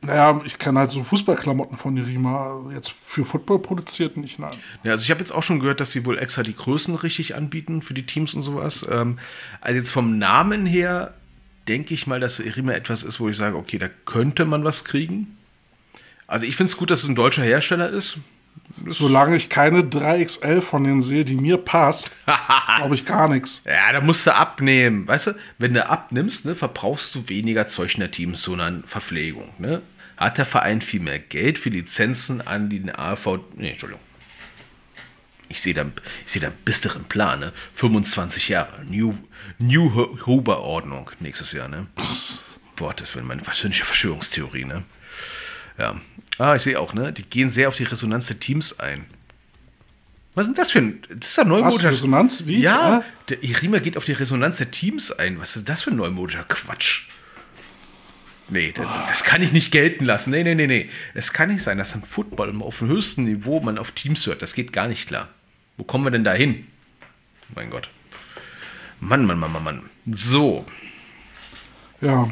Naja, 0.00 0.40
ich 0.44 0.58
kenne 0.58 0.80
halt 0.80 0.90
so 0.90 1.02
Fußballklamotten 1.02 1.76
von 1.76 1.96
Irima. 1.96 2.70
Jetzt 2.72 2.92
für 2.92 3.24
Football 3.24 3.60
produziert 3.60 4.16
nicht, 4.16 4.38
nein. 4.38 4.56
Ja, 4.82 4.92
also 4.92 5.02
ich 5.02 5.10
habe 5.10 5.20
jetzt 5.20 5.32
auch 5.32 5.42
schon 5.42 5.60
gehört, 5.60 5.80
dass 5.80 5.92
sie 5.92 6.04
wohl 6.04 6.18
extra 6.18 6.42
die 6.42 6.54
Größen 6.54 6.94
richtig 6.94 7.34
anbieten 7.34 7.82
für 7.82 7.94
die 7.94 8.06
Teams 8.06 8.34
und 8.34 8.42
sowas. 8.42 8.86
Ähm, 8.90 9.18
also 9.60 9.78
jetzt 9.78 9.90
vom 9.90 10.18
Namen 10.18 10.66
her 10.66 11.14
denke 11.68 11.94
ich 11.94 12.06
mal, 12.06 12.20
dass 12.20 12.40
Erima 12.40 12.72
etwas 12.72 13.02
ist, 13.02 13.20
wo 13.20 13.28
ich 13.28 13.36
sage, 13.36 13.56
okay, 13.56 13.78
da 13.78 13.88
könnte 14.04 14.44
man 14.44 14.64
was 14.64 14.84
kriegen. 14.84 15.36
Also 16.26 16.46
ich 16.46 16.56
finde 16.56 16.70
es 16.70 16.76
gut, 16.76 16.90
dass 16.90 17.02
es 17.02 17.08
ein 17.08 17.14
deutscher 17.14 17.42
Hersteller 17.42 17.90
ist. 17.90 18.18
Solange 18.88 19.36
ich 19.36 19.48
keine 19.48 19.80
3XL 19.80 20.60
von 20.60 20.84
denen 20.84 21.00
sehe, 21.00 21.24
die 21.24 21.36
mir 21.36 21.56
passt, 21.58 22.10
glaube 22.76 22.94
ich 22.94 23.04
gar 23.06 23.28
nichts. 23.28 23.62
Ja, 23.66 23.92
da 23.92 24.00
musst 24.00 24.26
du 24.26 24.34
abnehmen. 24.34 25.06
Weißt 25.06 25.28
du, 25.28 25.32
wenn 25.58 25.74
du 25.74 25.88
abnimmst, 25.88 26.44
ne, 26.44 26.54
verbrauchst 26.54 27.14
du 27.14 27.28
weniger 27.28 27.66
Zeug 27.68 27.94
in 27.94 28.00
der 28.00 28.10
Teams, 28.10 28.42
sondern 28.42 28.84
Verpflegung. 28.84 29.50
Ne? 29.58 29.80
Hat 30.16 30.38
der 30.38 30.44
Verein 30.46 30.80
viel 30.80 31.00
mehr 31.00 31.18
Geld 31.18 31.58
für 31.58 31.70
Lizenzen 31.70 32.40
an 32.46 32.68
den 32.68 32.94
AV. 32.94 33.38
Nee, 33.56 33.70
Entschuldigung. 33.70 34.02
Ich 35.48 35.60
sehe 35.62 35.74
da, 35.74 35.84
ich 36.26 36.32
sehe 36.32 36.42
da 36.42 36.48
einen 36.48 36.56
bisteren 36.64 37.04
Plan, 37.04 37.38
ne? 37.40 37.50
25 37.74 38.48
Jahre. 38.48 38.82
New, 38.88 39.14
New 39.58 39.94
Hu- 39.94 40.18
Huber-Ordnung 40.26 41.10
nächstes 41.20 41.52
Jahr, 41.52 41.68
ne? 41.68 41.86
Boah, 42.76 42.92
das 42.94 43.14
wäre 43.14 43.24
meine 43.24 43.42
persönliche 43.42 43.84
Verschwörungstheorie, 43.84 44.64
ne? 44.64 44.84
Ja. 45.78 45.96
Ah, 46.38 46.54
ich 46.54 46.62
sehe 46.62 46.78
auch, 46.80 46.94
ne? 46.94 47.12
Die 47.12 47.22
gehen 47.22 47.50
sehr 47.50 47.68
auf 47.68 47.76
die 47.76 47.84
Resonanz 47.84 48.26
der 48.26 48.38
Teams 48.40 48.78
ein. 48.80 49.04
Was 50.34 50.46
ist 50.46 50.50
denn 50.50 50.56
das 50.62 50.70
für 50.72 50.78
ein. 50.80 51.02
Das 51.10 51.30
ist 51.30 51.38
Was, 51.38 51.46
neumodischer. 51.46 51.90
Resonanz? 51.92 52.46
Wie? 52.46 52.58
Ja, 52.60 52.98
Äh? 52.98 53.02
der 53.30 53.42
Irima 53.44 53.78
geht 53.78 53.96
auf 53.96 54.04
die 54.04 54.12
Resonanz 54.12 54.56
der 54.56 54.70
Teams 54.70 55.12
ein. 55.12 55.38
Was 55.40 55.54
ist 55.56 55.68
das 55.68 55.82
für 55.84 55.90
ein 55.90 55.96
neumodischer 55.96 56.44
Quatsch? 56.44 57.06
Nee, 58.48 58.72
das, 58.72 58.86
das 59.08 59.24
kann 59.24 59.40
ich 59.42 59.52
nicht 59.52 59.70
gelten 59.70 60.04
lassen. 60.04 60.30
Nee, 60.30 60.42
nee, 60.44 60.54
nee, 60.54 60.66
nee. 60.66 60.90
Es 61.14 61.32
kann 61.32 61.50
nicht 61.50 61.62
sein, 61.62 61.78
dass 61.78 61.94
ein 61.94 62.02
Football 62.04 62.60
auf 62.62 62.78
dem 62.80 62.88
höchsten 62.88 63.24
Niveau 63.24 63.60
man 63.60 63.78
auf 63.78 63.92
Teams 63.92 64.26
hört. 64.26 64.42
Das 64.42 64.54
geht 64.54 64.72
gar 64.72 64.86
nicht 64.88 65.06
klar. 65.06 65.28
Wo 65.76 65.84
kommen 65.84 66.04
wir 66.04 66.10
denn 66.10 66.24
da 66.24 66.34
hin? 66.34 66.66
Mein 67.54 67.70
Gott. 67.70 67.88
Mann, 69.00 69.24
Mann, 69.24 69.38
Mann, 69.38 69.52
Mann, 69.52 69.64
Mann. 69.64 69.82
So. 70.06 70.66
Ja, 72.04 72.28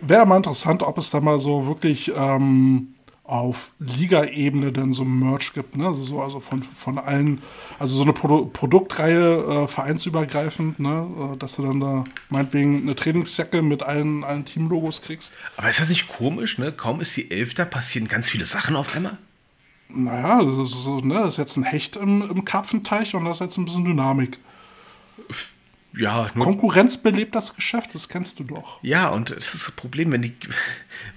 wäre 0.00 0.26
mal 0.26 0.36
interessant, 0.36 0.82
ob 0.82 0.98
es 0.98 1.10
da 1.10 1.20
mal 1.20 1.38
so 1.38 1.66
wirklich, 1.66 2.12
ähm, 2.16 2.94
auf 3.26 3.72
Liga-Ebene 3.80 4.72
denn 4.72 4.92
so 4.92 5.04
Merch 5.04 5.52
gibt, 5.52 5.76
ne? 5.76 5.86
Also 5.88 6.04
so, 6.04 6.22
also 6.22 6.38
von, 6.38 6.62
von 6.62 6.98
allen, 6.98 7.42
also 7.78 7.96
so 7.96 8.02
eine 8.02 8.12
Produ 8.12 8.46
Produktreihe 8.46 9.64
äh, 9.64 9.68
vereinsübergreifend, 9.68 10.78
ne? 10.78 11.32
Äh, 11.34 11.36
dass 11.36 11.56
du 11.56 11.62
dann 11.62 11.80
da 11.80 12.04
meinetwegen 12.30 12.82
eine 12.82 12.94
Trainingsjacke 12.94 13.62
mit 13.62 13.82
allen, 13.82 14.22
allen 14.22 14.44
Teamlogos 14.44 15.02
kriegst. 15.02 15.34
Aber 15.56 15.68
ist 15.68 15.80
das 15.80 15.88
nicht 15.88 16.08
komisch, 16.08 16.58
ne? 16.58 16.70
Kaum 16.70 17.00
ist 17.00 17.16
die 17.16 17.30
Elf 17.30 17.54
da, 17.54 17.64
passieren 17.64 18.06
ganz 18.06 18.28
viele 18.28 18.46
Sachen 18.46 18.76
auf 18.76 18.94
einmal. 18.94 19.18
Naja, 19.88 20.44
das 20.44 20.70
ist, 20.70 20.84
so, 20.84 20.98
ne? 20.98 21.14
das 21.14 21.30
ist 21.30 21.38
jetzt 21.38 21.56
ein 21.56 21.64
Hecht 21.64 21.96
im, 21.96 22.22
im 22.22 22.44
Karpfenteich 22.44 23.14
und 23.14 23.24
das 23.24 23.36
ist 23.36 23.46
jetzt 23.46 23.56
ein 23.56 23.64
bisschen 23.64 23.84
Dynamik. 23.84 24.38
Ja, 25.96 26.28
Konkurrenz 26.38 26.98
belebt 26.98 27.34
das 27.34 27.54
Geschäft, 27.54 27.94
das 27.94 28.08
kennst 28.08 28.38
du 28.38 28.44
doch. 28.44 28.82
ja, 28.82 29.08
und 29.08 29.30
das 29.30 29.54
ist 29.54 29.66
das 29.68 29.70
Problem, 29.72 30.12
wenn 30.12 30.22
die. 30.22 30.34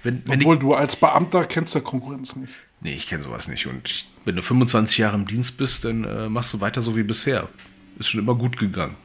Wenn, 0.02 0.22
wenn 0.26 0.38
die 0.40 0.46
Obwohl 0.46 0.58
du 0.58 0.74
als 0.74 0.96
Beamter 0.96 1.44
kennst 1.44 1.74
der 1.74 1.82
Konkurrenz 1.82 2.34
nicht. 2.36 2.54
nee, 2.80 2.94
ich 2.94 3.06
kenne 3.06 3.22
sowas 3.22 3.46
nicht. 3.48 3.66
Und 3.66 3.88
ich, 3.88 4.08
wenn 4.24 4.36
du 4.36 4.42
25 4.42 4.96
Jahre 4.98 5.16
im 5.16 5.26
Dienst 5.26 5.58
bist, 5.58 5.84
dann 5.84 6.04
äh, 6.04 6.28
machst 6.30 6.54
du 6.54 6.60
weiter 6.62 6.80
so 6.80 6.96
wie 6.96 7.02
bisher. 7.02 7.48
Ist 7.98 8.08
schon 8.08 8.20
immer 8.20 8.34
gut 8.34 8.56
gegangen. 8.56 8.96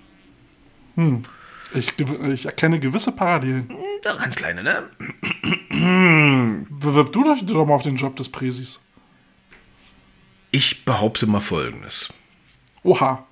Ich, 1.74 1.90
gew- 1.92 2.32
ich 2.32 2.46
erkenne 2.46 2.80
gewisse 2.80 3.12
Parallelen. 3.14 3.70
Da 4.02 4.16
ganz 4.16 4.36
kleine, 4.38 4.64
ne? 4.64 4.84
Bewirb 6.70 7.12
du 7.12 7.24
dich 7.34 7.46
doch 7.46 7.66
mal 7.66 7.74
auf 7.74 7.84
den 7.84 7.98
Job 7.98 8.16
des 8.16 8.30
Präsis. 8.30 8.82
Ich 10.52 10.86
behaupte 10.86 11.28
mal 11.28 11.42
folgendes. 11.42 12.14
Oha, 12.84 13.26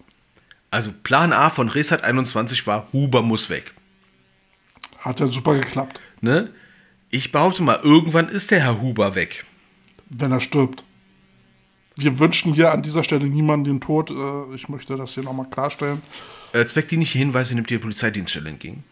Also 0.73 0.91
Plan 1.03 1.33
A 1.33 1.51
von 1.51 1.69
Resat 1.69 2.03
21 2.03 2.65
war, 2.65 2.87
Huber 2.93 3.21
muss 3.21 3.49
weg. 3.51 3.73
hat 4.99 5.19
ja 5.19 5.27
super 5.27 5.53
geklappt, 5.53 5.99
Ne? 6.21 6.49
Ich 7.11 7.31
behaupte 7.31 7.61
mal, 7.61 7.79
irgendwann 7.83 8.27
ist 8.27 8.49
der 8.49 8.61
Herr 8.61 8.81
Huber 8.81 9.13
weg. 9.13 9.45
wenn 10.09 10.31
er 10.31 10.39
stirbt. 10.39 10.83
Wir 11.95 12.17
wünschen 12.17 12.53
hier 12.55 12.71
an 12.71 12.81
dieser 12.81 13.03
Stelle 13.03 13.25
niemanden 13.25 13.65
den 13.65 13.81
Tod. 13.81 14.09
Äh, 14.09 14.55
Ich 14.55 14.67
möchte 14.67 14.95
das 14.95 15.13
hier 15.13 15.21
nochmal 15.23 15.47
klarstellen. 15.51 16.01
Äh, 16.53 16.65
zweckdienliche 16.65 17.19
Hinweise 17.19 17.53
nimmt 17.53 17.69
die 17.69 17.77
Polizeidienststelle 17.77 18.49
entgegen. 18.49 18.83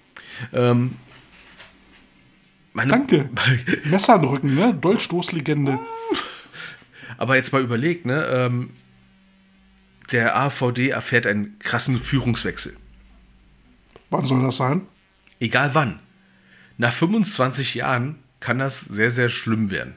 Ähm, 0.53 0.91
Danke. 2.75 3.29
Messer 3.85 4.19
den 4.19 4.29
Rücken, 4.29 4.53
ne? 4.53 4.73
Dolchstoßlegende. 4.75 5.79
Aber 7.17 7.35
jetzt 7.37 7.51
mal 7.51 7.61
überlegt, 7.63 8.05
ne? 8.05 8.23
Ähm, 8.25 8.69
der 10.11 10.35
AVD 10.37 10.89
erfährt 10.89 11.25
einen 11.27 11.57
krassen 11.59 11.99
Führungswechsel. 11.99 12.75
Wann 14.09 14.25
soll 14.25 14.41
das 14.41 14.57
sein? 14.57 14.81
Egal 15.39 15.71
wann. 15.73 15.99
Nach 16.77 16.93
25 16.93 17.75
Jahren 17.75 18.15
kann 18.39 18.59
das 18.59 18.81
sehr, 18.81 19.11
sehr 19.11 19.29
schlimm 19.29 19.71
werden. 19.71 19.95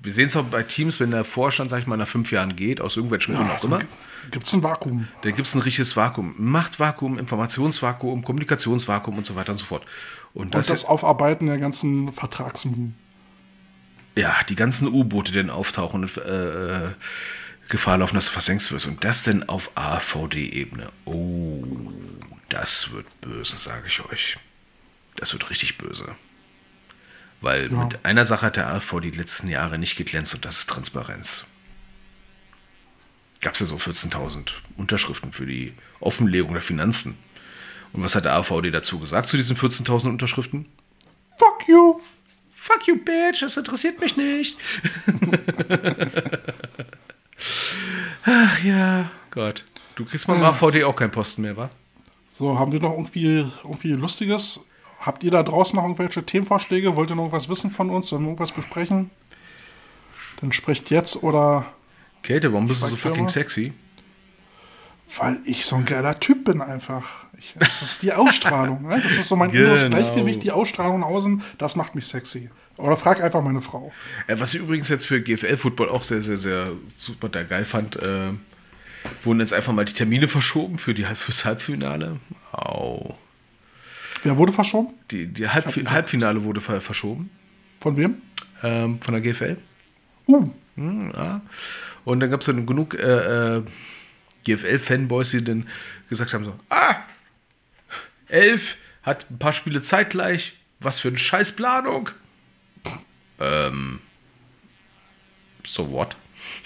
Wir 0.00 0.12
sehen 0.12 0.28
es 0.28 0.36
auch 0.36 0.44
bei 0.44 0.62
Teams, 0.62 1.00
wenn 1.00 1.10
der 1.10 1.24
Vorstand, 1.24 1.70
sag 1.70 1.80
ich 1.80 1.86
mal, 1.88 1.96
nach 1.96 2.06
fünf 2.06 2.30
Jahren 2.30 2.54
geht, 2.54 2.80
aus 2.80 2.96
irgendwelchen 2.96 3.34
Gründen 3.34 3.50
auch 3.50 3.64
immer, 3.64 3.80
Gibt 4.30 4.46
es 4.46 4.52
ein 4.52 4.62
Vakuum? 4.62 5.08
dann 5.22 5.34
gibt 5.34 5.48
es 5.48 5.54
ein 5.54 5.60
richtiges 5.62 5.96
Vakuum. 5.96 6.34
Machtvakuum, 6.38 7.18
Informationsvakuum, 7.18 8.22
Kommunikationsvakuum 8.22 9.18
und 9.18 9.26
so 9.26 9.34
weiter 9.34 9.52
und 9.52 9.58
so 9.58 9.64
fort. 9.64 9.84
Und 10.34 10.54
das, 10.54 10.68
Und 10.68 10.72
das 10.72 10.84
Aufarbeiten 10.84 11.46
der 11.46 11.58
ganzen 11.58 12.12
Vertragsminen. 12.12 12.94
ja, 14.16 14.36
die 14.48 14.54
ganzen 14.54 14.86
U-Boote, 14.88 15.32
die 15.32 15.38
dann 15.38 15.50
auftauchen 15.50 16.02
und 16.02 16.16
äh, 16.16 16.84
äh, 16.86 16.90
Gefahr 17.68 17.98
laufen, 17.98 18.14
dass 18.14 18.26
du 18.26 18.32
versenkst 18.32 18.72
wirst. 18.72 18.86
Und 18.86 19.04
das 19.04 19.22
denn 19.24 19.48
auf 19.48 19.70
AVD-Ebene. 19.74 20.90
Oh, 21.04 21.64
das 22.48 22.90
wird 22.92 23.20
böse, 23.20 23.56
sage 23.56 23.86
ich 23.88 24.00
euch. 24.04 24.38
Das 25.16 25.32
wird 25.32 25.50
richtig 25.50 25.76
böse. 25.78 26.14
Weil 27.40 27.70
Ja. 27.70 27.84
mit 27.84 28.04
einer 28.04 28.24
Sache 28.24 28.46
hat 28.46 28.56
der 28.56 28.68
AV 28.72 29.00
die 29.00 29.10
letzten 29.10 29.48
Jahre 29.48 29.78
nicht 29.78 29.96
geglänzt 29.96 30.34
und 30.34 30.44
das 30.44 30.60
ist 30.60 30.70
Transparenz. 30.70 31.44
Gab 33.40 33.52
es 33.54 33.60
ja 33.60 33.66
so 33.66 33.76
14.000 33.76 34.52
Unterschriften 34.76 35.32
für 35.32 35.46
die 35.46 35.72
Offenlegung 36.00 36.52
der 36.54 36.62
Finanzen. 36.62 37.16
Und 37.92 38.02
was 38.02 38.14
hat 38.16 38.24
der 38.24 38.34
AVD 38.34 38.70
dazu 38.70 38.98
gesagt 38.98 39.28
zu 39.28 39.36
diesen 39.36 39.56
14.000 39.56 40.08
Unterschriften? 40.08 40.66
Fuck 41.38 41.68
you! 41.68 42.00
Fuck 42.54 42.86
you, 42.88 42.96
bitch, 42.96 43.40
das 43.40 43.56
interessiert 43.56 44.00
mich 44.00 44.16
nicht. 44.16 44.58
Ach 48.24 48.62
ja, 48.62 49.10
Gott. 49.30 49.64
Du 49.94 50.04
kriegst 50.04 50.28
mal 50.28 50.36
im 50.36 50.44
AVD 50.44 50.84
auch 50.84 50.94
keinen 50.96 51.10
Posten 51.10 51.42
mehr, 51.42 51.56
wa? 51.56 51.70
So, 52.30 52.58
haben 52.58 52.72
wir 52.72 52.80
noch 52.80 52.92
irgendwie, 52.92 53.46
irgendwie 53.64 53.92
Lustiges? 53.92 54.60
Habt 55.00 55.24
ihr 55.24 55.30
da 55.30 55.42
draußen 55.42 55.76
noch 55.76 55.84
irgendwelche 55.84 56.24
Themenvorschläge? 56.24 56.94
Wollt 56.96 57.10
ihr 57.10 57.16
noch 57.16 57.24
irgendwas 57.24 57.48
wissen 57.48 57.70
von 57.70 57.90
uns? 57.90 58.08
Sollen 58.08 58.22
wir 58.22 58.28
irgendwas 58.28 58.52
besprechen? 58.52 59.10
Dann 60.40 60.52
sprecht 60.52 60.90
jetzt 60.90 61.22
oder 61.22 61.66
Käthe, 62.22 62.52
warum 62.52 62.66
bist 62.66 62.82
du 62.82 62.86
so 62.88 62.96
fucking 62.96 63.28
sexy? 63.28 63.72
weil 65.16 65.40
ich 65.44 65.64
so 65.64 65.76
ein 65.76 65.84
geiler 65.84 66.20
Typ 66.20 66.44
bin 66.44 66.60
einfach. 66.60 67.08
Ich, 67.38 67.54
das 67.58 67.82
ist 67.82 68.02
die 68.02 68.12
Ausstrahlung. 68.12 68.82
Ne? 68.82 69.00
Das 69.00 69.12
ist 69.12 69.28
so 69.28 69.36
mein 69.36 69.50
inneres 69.50 69.82
Genau. 69.84 69.96
Gleichgewicht, 69.96 70.42
die 70.42 70.50
Ausstrahlung 70.52 71.02
außen. 71.02 71.42
Das 71.56 71.76
macht 71.76 71.94
mich 71.94 72.06
sexy. 72.06 72.50
Oder 72.78 72.96
frag 72.96 73.22
einfach 73.22 73.42
meine 73.42 73.60
Frau. 73.60 73.92
Äh, 74.26 74.38
was 74.38 74.54
ich 74.54 74.60
übrigens 74.60 74.88
jetzt 74.88 75.06
für 75.06 75.20
GFL-Football 75.20 75.90
auch 75.90 76.04
sehr, 76.04 76.22
sehr, 76.22 76.36
sehr 76.36 76.70
super 76.96 77.28
da 77.28 77.42
geil 77.42 77.64
fand, 77.64 77.96
äh, 77.96 78.32
wurden 79.24 79.40
jetzt 79.40 79.52
einfach 79.52 79.72
mal 79.72 79.84
die 79.84 79.92
Termine 79.92 80.28
verschoben 80.28 80.78
für 80.78 80.94
die, 80.94 81.04
fürs 81.04 81.44
Halbfinale. 81.44 82.18
Au. 82.52 83.16
Wer 84.22 84.36
wurde 84.36 84.52
verschoben? 84.52 84.94
Die, 85.10 85.26
die 85.26 85.48
Halb, 85.48 85.66
Halbfinale 85.90 86.42
wurde 86.44 86.60
ver 86.60 86.80
verschoben 86.80 87.30
Von 87.80 87.96
wem? 87.96 88.22
ähm, 88.62 89.00
von 89.00 89.14
der 89.14 89.20
GFL. 89.20 89.56
Uh, 90.26 90.50
Hm, 90.78 91.12
ja. 91.14 91.40
Und 92.04 92.20
dann 92.20 92.30
gab 92.30 92.40
es 92.40 92.46
dann 92.46 92.64
genug 92.64 92.94
äh, 92.94 93.56
äh, 93.56 93.62
GFL-Fanboys, 94.46 95.32
die 95.32 95.44
dann 95.44 95.66
gesagt 96.08 96.32
haben: 96.32 96.44
so, 96.44 96.54
ah, 96.70 96.96
elf, 98.28 98.76
hat 99.02 99.28
ein 99.28 99.38
paar 99.38 99.52
Spiele 99.52 99.82
zeitgleich, 99.82 100.56
was 100.78 101.00
für 101.00 101.08
eine 101.08 101.18
Scheißplanung. 101.18 102.10
Ähm, 103.40 104.00
so 105.64 105.90
what? 105.90 106.16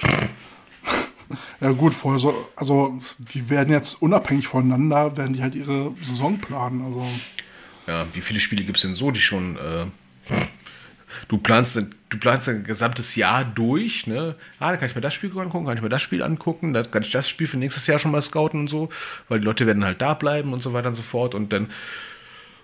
ja 1.60 1.70
gut, 1.70 1.94
vorher 1.94 2.20
so, 2.20 2.48
also 2.56 3.00
die 3.18 3.48
werden 3.50 3.72
jetzt 3.72 4.00
unabhängig 4.02 4.46
voneinander, 4.46 5.16
werden 5.16 5.34
die 5.34 5.42
halt 5.42 5.54
ihre 5.54 5.94
Saison 6.00 6.38
planen. 6.38 6.84
Also 6.84 7.06
Ja, 7.86 8.06
wie 8.12 8.20
viele 8.20 8.40
Spiele 8.40 8.64
gibt 8.64 8.78
es 8.78 8.82
denn 8.82 8.94
so, 8.94 9.10
die 9.10 9.20
schon. 9.20 9.56
Äh, 9.56 9.86
du 11.28 11.38
planst, 11.38 11.76
du 11.76 12.18
planst 12.18 12.48
ein 12.48 12.64
gesamtes 12.64 13.16
Jahr 13.16 13.44
durch, 13.44 14.06
ne? 14.06 14.36
Ah, 14.58 14.70
da 14.70 14.76
kann 14.76 14.88
ich 14.88 14.94
mir 14.94 15.00
das 15.00 15.14
Spiel 15.14 15.36
angucken, 15.38 15.66
kann 15.66 15.76
ich 15.76 15.82
mir 15.82 15.88
das 15.88 16.02
Spiel 16.02 16.22
angucken, 16.22 16.72
da 16.72 16.82
kann 16.82 17.02
ich 17.02 17.10
das 17.10 17.28
Spiel 17.28 17.46
für 17.46 17.58
nächstes 17.58 17.86
Jahr 17.86 17.98
schon 17.98 18.10
mal 18.12 18.22
scouten 18.22 18.60
und 18.60 18.68
so, 18.68 18.88
weil 19.28 19.40
die 19.40 19.44
Leute 19.44 19.66
werden 19.66 19.84
halt 19.84 20.00
da 20.00 20.14
bleiben 20.14 20.52
und 20.52 20.62
so 20.62 20.72
weiter 20.72 20.88
und 20.88 20.94
so 20.94 21.02
fort. 21.02 21.34
Und 21.34 21.52
dann 21.52 21.70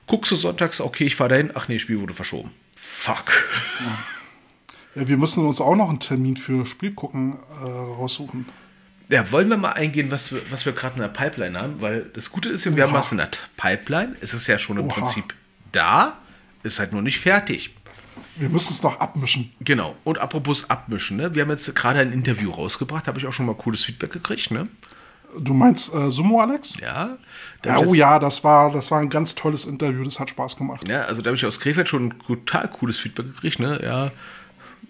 guckst 0.06 0.30
du 0.30 0.36
sonntags, 0.36 0.80
okay, 0.80 1.05
ich 1.05 1.16
fahre 1.16 1.30
dahin, 1.30 1.51
ach 1.55 1.68
nee, 1.68 1.78
Spiel 1.78 2.01
wurde 2.01 2.14
verschoben. 2.14 2.51
Fuck. 2.90 3.32
ja, 4.94 5.09
wir 5.09 5.16
müssen 5.16 5.47
uns 5.47 5.60
auch 5.60 5.77
noch 5.77 5.89
einen 5.89 6.01
Termin 6.01 6.36
für 6.36 6.66
Spiel 6.66 6.93
gucken 6.93 7.39
äh, 7.62 7.65
raussuchen. 7.65 8.47
Ja, 9.09 9.31
wollen 9.32 9.48
wir 9.48 9.56
mal 9.56 9.73
eingehen, 9.73 10.10
was 10.10 10.32
wir, 10.32 10.43
was 10.51 10.66
wir 10.66 10.73
gerade 10.73 10.97
in 10.97 11.01
der 11.01 11.09
Pipeline 11.09 11.59
haben? 11.59 11.81
Weil 11.81 12.02
das 12.12 12.31
Gute 12.31 12.51
ist 12.51 12.65
ja, 12.65 12.74
wir 12.77 12.82
haben 12.82 12.90
Oha. 12.90 12.98
was 12.98 13.12
in 13.12 13.19
der 13.19 13.31
Pipeline. 13.56 14.16
Es 14.20 14.35
ist 14.35 14.47
ja 14.47 14.59
schon 14.59 14.78
im 14.78 14.86
Oha. 14.86 14.94
Prinzip 14.94 15.35
da, 15.73 16.19
ist 16.62 16.78
halt 16.78 16.93
nur 16.93 17.02
nicht 17.02 17.20
fertig. 17.20 17.74
Wir 18.36 18.48
müssen 18.48 18.73
es 18.73 18.82
noch 18.82 19.01
abmischen. 19.01 19.52
Genau. 19.60 19.97
Und 20.05 20.19
apropos 20.19 20.69
abmischen, 20.70 21.16
ne? 21.16 21.35
Wir 21.35 21.43
haben 21.43 21.51
jetzt 21.51 21.74
gerade 21.74 22.01
ein 22.01 22.12
Interview 22.12 22.51
rausgebracht, 22.51 23.09
habe 23.09 23.19
ich 23.19 23.27
auch 23.27 23.32
schon 23.32 23.47
mal 23.47 23.55
cooles 23.55 23.82
Feedback 23.82 24.12
gekriegt, 24.12 24.51
ne? 24.51 24.69
Du 25.38 25.55
meinst 25.55 25.94
äh, 25.94 26.10
Sumo, 26.10 26.40
Alex? 26.40 26.76
Ja. 26.80 27.18
Ja, 27.64 27.78
oh 27.78 27.94
ja, 27.94 28.18
das 28.18 28.44
war, 28.44 28.70
das 28.70 28.90
war 28.90 29.00
ein 29.00 29.10
ganz 29.10 29.34
tolles 29.34 29.64
Interview, 29.64 30.05
das 30.05 30.20
hat 30.20 30.30
Spaß 30.30 30.56
gemacht. 30.56 30.88
Ja, 30.88 31.02
also 31.02 31.22
da 31.22 31.28
habe 31.28 31.36
ich 31.36 31.44
aus 31.44 31.59
Krefeld 31.59 31.88
schon 31.88 32.06
ein 32.06 32.14
total 32.26 32.68
cooles 32.68 32.98
Feedback 32.98 33.26
gekriegt, 33.26 33.59
ne? 33.59 33.80
Ja. 33.82 34.12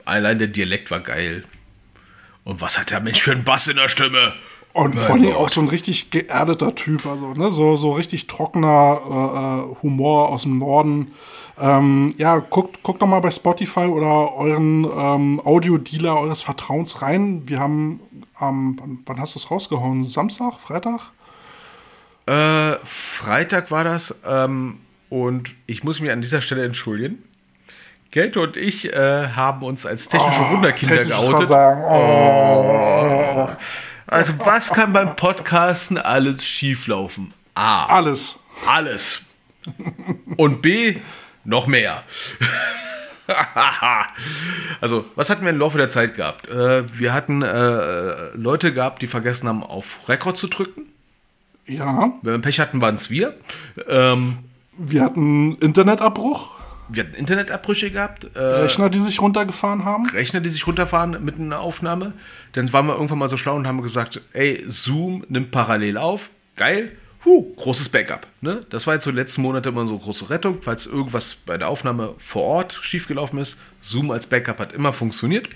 Allein 0.04 0.38
der 0.38 0.48
Dialekt 0.48 0.90
war 0.90 1.00
geil. 1.00 1.44
Und 2.44 2.60
was 2.60 2.78
hat 2.78 2.90
der 2.90 3.00
Mensch 3.00 3.20
für 3.20 3.32
einen 3.32 3.44
Bass 3.44 3.68
in 3.68 3.76
der 3.76 3.88
Stimme? 3.88 4.34
Und 4.72 4.94
Mein 4.94 5.04
vor 5.04 5.14
allem 5.16 5.32
auch 5.32 5.48
so 5.48 5.60
ein 5.60 5.68
richtig 5.68 6.10
geerdeter 6.10 6.74
Typ, 6.74 7.04
also 7.06 7.32
ne, 7.32 7.50
so, 7.50 7.76
so 7.76 7.92
richtig 7.92 8.26
trockener 8.26 9.00
äh, 9.04 9.72
äh, 9.72 9.82
Humor 9.82 10.28
aus 10.28 10.42
dem 10.42 10.58
Norden. 10.58 11.12
Ähm, 11.60 12.14
ja, 12.16 12.38
guckt, 12.38 12.82
guckt 12.82 13.02
doch 13.02 13.06
mal 13.06 13.20
bei 13.20 13.30
Spotify 13.30 13.86
oder 13.86 14.34
euren 14.34 14.84
ähm, 14.84 15.40
Audiodealer 15.44 16.20
eures 16.20 16.42
Vertrauens 16.42 17.02
rein. 17.02 17.42
Wir 17.46 17.58
haben 17.58 18.00
am, 18.38 18.78
wann, 18.78 19.00
wann 19.06 19.20
hast 19.20 19.34
du 19.34 19.38
es 19.38 19.50
rausgehauen? 19.50 20.04
Samstag, 20.04 20.54
Freitag? 20.60 21.12
Äh, 22.26 22.76
Freitag 22.84 23.70
war 23.70 23.84
das. 23.84 24.14
Ähm, 24.26 24.80
und 25.08 25.54
ich 25.66 25.84
muss 25.84 26.00
mich 26.00 26.10
an 26.10 26.20
dieser 26.20 26.40
Stelle 26.40 26.64
entschuldigen. 26.64 27.22
Gelte 28.10 28.40
und 28.40 28.56
ich 28.56 28.92
äh, 28.92 29.28
haben 29.28 29.62
uns 29.62 29.84
als 29.84 30.08
technische 30.08 30.40
Oh, 30.40 30.50
Wunderkinder 30.52 31.04
geoutet. 31.04 31.46
Versagen. 31.48 31.82
Oh. 31.84 33.48
Also, 34.06 34.32
was 34.38 34.72
kann 34.72 34.94
beim 34.94 35.14
Podcasten 35.16 35.98
alles 35.98 36.42
schieflaufen? 36.44 37.34
A. 37.54 37.84
Alles. 37.86 38.42
Alles. 38.66 39.22
Und 40.36 40.62
B. 40.62 40.96
Noch 41.44 41.66
mehr. 41.66 42.02
also, 44.80 45.04
was 45.14 45.30
hatten 45.30 45.42
wir 45.42 45.50
im 45.50 45.58
Laufe 45.58 45.78
der 45.78 45.88
Zeit 45.88 46.14
gehabt? 46.14 46.48
Äh, 46.48 46.84
wir 46.98 47.12
hatten 47.12 47.42
äh, 47.42 48.30
Leute 48.34 48.72
gehabt, 48.72 49.02
die 49.02 49.06
vergessen 49.06 49.48
haben, 49.48 49.62
auf 49.62 50.08
Rekord 50.08 50.36
zu 50.36 50.46
drücken. 50.48 50.86
Ja, 51.66 52.12
Wenn 52.22 52.32
wir 52.32 52.38
Pech 52.40 52.60
hatten, 52.60 52.80
waren 52.80 52.94
es 52.94 53.10
wir. 53.10 53.34
Ähm, 53.86 54.38
wir 54.78 55.02
hatten 55.02 55.56
Internetabbruch, 55.56 56.58
wir 56.88 57.04
hatten 57.04 57.14
Internetabbrüche 57.14 57.90
gehabt. 57.90 58.30
Äh, 58.34 58.42
Rechner, 58.42 58.88
die 58.88 58.98
sich 58.98 59.20
runtergefahren 59.20 59.84
haben. 59.84 60.08
Rechner, 60.08 60.40
die 60.40 60.48
sich 60.48 60.66
runterfahren 60.66 61.22
mit 61.22 61.38
einer 61.38 61.60
Aufnahme. 61.60 62.14
Dann 62.52 62.72
waren 62.72 62.86
wir 62.86 62.94
irgendwann 62.94 63.18
mal 63.18 63.28
so 63.28 63.36
schlau 63.36 63.56
und 63.56 63.66
haben 63.66 63.82
gesagt, 63.82 64.22
ey, 64.32 64.64
Zoom 64.66 65.24
nimmt 65.28 65.50
parallel 65.50 65.98
auf. 65.98 66.30
Geil. 66.56 66.92
Huh, 67.24 67.52
großes 67.56 67.88
Backup. 67.88 68.26
Ne? 68.40 68.60
Das 68.70 68.86
war 68.86 68.94
jetzt 68.94 69.04
so 69.04 69.10
die 69.10 69.16
letzten 69.16 69.42
Monate 69.42 69.68
immer 69.70 69.86
so 69.86 69.98
große 69.98 70.30
Rettung, 70.30 70.58
falls 70.62 70.86
irgendwas 70.86 71.34
bei 71.34 71.58
der 71.58 71.68
Aufnahme 71.68 72.14
vor 72.18 72.42
Ort 72.44 72.78
schiefgelaufen 72.82 73.38
ist. 73.38 73.56
Zoom 73.82 74.10
als 74.10 74.26
Backup 74.26 74.58
hat 74.60 74.72
immer 74.72 74.92
funktioniert. 74.92 75.48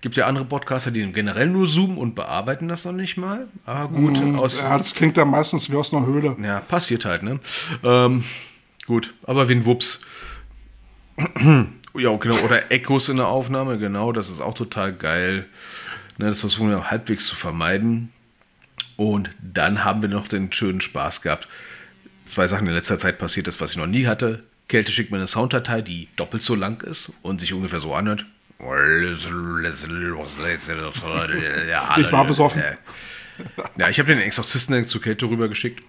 Gibt 0.00 0.16
ja 0.16 0.26
andere 0.26 0.44
Podcaster, 0.44 0.90
die 0.90 1.10
generell 1.12 1.48
nur 1.48 1.66
zoomen 1.66 1.96
und 1.98 2.14
bearbeiten 2.14 2.68
das 2.68 2.84
noch 2.84 2.92
nicht 2.92 3.16
mal. 3.16 3.46
Aber 3.64 3.88
gut, 3.96 4.18
aus, 4.38 4.60
Ja, 4.60 4.76
das 4.76 4.94
klingt 4.94 5.16
ja 5.16 5.24
meistens 5.24 5.70
wie 5.70 5.76
aus 5.76 5.92
einer 5.92 6.06
Höhle. 6.06 6.36
ja, 6.42 6.60
passiert 6.60 7.04
halt, 7.04 7.22
ne? 7.22 7.40
Ähm, 7.82 8.24
gut, 8.86 9.14
aber 9.24 9.48
wie 9.48 9.54
ein 9.54 9.64
Wups. 9.64 10.00
ja, 11.18 12.16
genau. 12.16 12.36
Oder 12.44 12.70
Echos 12.70 13.08
in 13.08 13.16
der 13.16 13.28
Aufnahme, 13.28 13.78
genau, 13.78 14.12
das 14.12 14.28
ist 14.28 14.40
auch 14.40 14.54
total 14.54 14.92
geil. 14.92 15.46
Ne, 16.18 16.26
das 16.26 16.40
versuchen 16.40 16.68
wir 16.70 16.78
auch 16.78 16.86
halbwegs 16.90 17.26
zu 17.26 17.36
vermeiden. 17.36 18.12
Und 18.96 19.30
dann 19.40 19.84
haben 19.84 20.02
wir 20.02 20.08
noch 20.08 20.28
den 20.28 20.52
schönen 20.52 20.80
Spaß 20.80 21.22
gehabt. 21.22 21.48
Zwei 22.26 22.48
Sachen 22.48 22.66
in 22.66 22.74
letzter 22.74 22.98
Zeit 22.98 23.18
passiert 23.18 23.46
ist, 23.48 23.60
was 23.60 23.72
ich 23.72 23.76
noch 23.76 23.86
nie 23.86 24.06
hatte. 24.06 24.44
Kälte 24.68 24.90
schickt 24.90 25.10
mir 25.10 25.18
eine 25.18 25.26
Sounddatei, 25.26 25.80
die 25.82 26.08
doppelt 26.16 26.42
so 26.42 26.54
lang 26.54 26.82
ist 26.82 27.12
und 27.22 27.40
sich 27.40 27.52
ungefähr 27.52 27.78
so 27.78 27.94
anhört. 27.94 28.26
Ich 32.00 32.10
war 32.10 32.26
besoffen. 32.26 32.62
Ja, 33.76 33.88
ich 33.90 33.98
habe 33.98 34.08
den 34.08 34.20
Exorzisten 34.20 34.84
zu 34.84 34.98
Kälte 34.98 35.26
rübergeschickt. 35.26 35.84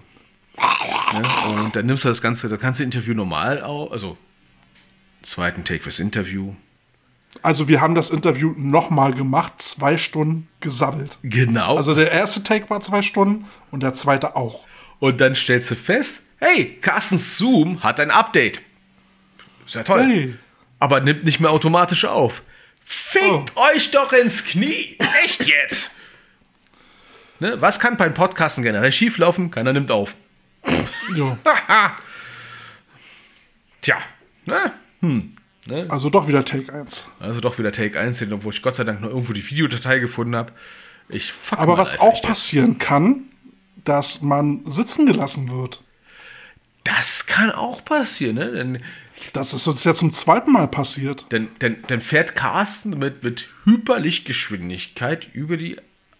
Ja, 1.13 1.21
und 1.49 1.75
dann 1.75 1.85
nimmst 1.85 2.03
du 2.03 2.09
das 2.09 2.21
ganze, 2.21 2.49
das 2.49 2.59
ganze 2.59 2.83
Interview 2.83 3.13
normal 3.13 3.61
auf, 3.61 3.91
also 3.91 4.17
zweiten 5.21 5.63
Take 5.63 5.83
fürs 5.83 5.99
Interview. 5.99 6.55
Also 7.41 7.67
wir 7.67 7.81
haben 7.81 7.95
das 7.95 8.09
Interview 8.09 8.53
nochmal 8.57 9.13
gemacht, 9.13 9.61
zwei 9.61 9.97
Stunden 9.97 10.47
gesabbelt. 10.59 11.17
Genau. 11.23 11.77
Also 11.77 11.95
der 11.95 12.11
erste 12.11 12.43
Take 12.43 12.69
war 12.69 12.81
zwei 12.81 13.01
Stunden 13.01 13.45
und 13.71 13.83
der 13.83 13.93
zweite 13.93 14.35
auch. 14.35 14.65
und 14.99 15.21
dann 15.21 15.35
stellst 15.35 15.71
du 15.71 15.75
fest, 15.75 16.23
hey, 16.37 16.77
Carstens 16.81 17.37
Zoom 17.37 17.83
hat 17.83 17.99
ein 17.99 18.11
Update. 18.11 18.61
Ist 19.65 19.75
ja 19.75 19.83
toll. 19.83 20.03
Hey. 20.03 20.35
Aber 20.79 20.99
nimmt 21.01 21.23
nicht 21.23 21.39
mehr 21.39 21.51
automatisch 21.51 22.05
auf. 22.05 22.43
Fickt 22.85 23.55
euch 23.57 23.91
doch 23.91 24.13
ins 24.13 24.45
Knie. 24.45 24.97
Echt 25.23 25.45
jetzt? 25.45 25.91
ne, 27.39 27.61
was 27.61 27.79
kann 27.79 27.97
beim 27.97 28.13
Podcasten 28.13 28.63
generell 28.63 28.91
schieflaufen? 28.91 29.51
Keiner 29.51 29.73
nimmt 29.73 29.91
auf. 29.91 30.15
Ja. 31.15 31.37
Tja, 33.81 33.97
ne? 34.45 34.73
Also 35.89 36.09
doch 36.09 36.27
wieder 36.27 36.45
Take 36.45 36.73
1. 36.73 37.07
Also 37.19 37.41
doch 37.41 37.57
wieder 37.57 37.71
Take 37.71 37.99
1, 37.99 38.19
hin, 38.19 38.33
obwohl 38.33 38.53
ich 38.53 38.61
Gott 38.61 38.75
sei 38.75 38.83
Dank 38.83 39.01
nur 39.01 39.09
irgendwo 39.09 39.33
die 39.33 39.47
Videodatei 39.49 39.99
gefunden 39.99 40.35
habe. 40.35 40.53
Ich 41.09 41.31
fuck 41.31 41.59
Aber 41.59 41.73
mal 41.73 41.81
was 41.81 41.93
einfach 41.93 42.05
auch 42.05 42.21
passieren 42.21 42.77
kann, 42.77 43.23
dass 43.83 44.21
man 44.21 44.61
sitzen 44.65 45.05
gelassen 45.05 45.49
wird. 45.49 45.83
Das 46.83 47.25
kann 47.25 47.51
auch 47.51 47.83
passieren, 47.83 48.35
ne? 48.35 48.51
Denn, 48.51 48.83
Das 49.33 49.53
ist 49.53 49.67
uns 49.67 49.83
ja 49.83 49.93
zum 49.93 50.13
zweiten 50.13 50.51
Mal 50.51 50.67
passiert. 50.67 51.31
denn, 51.31 51.49
denn, 51.61 51.83
dann 51.87 52.01
fährt 52.01 52.35
Carsten 52.35 52.97
mit, 52.97 53.23
mit 53.23 53.49
Hyperlichtgeschwindigkeit 53.65 55.27
über 55.33 55.57
die 55.57 55.77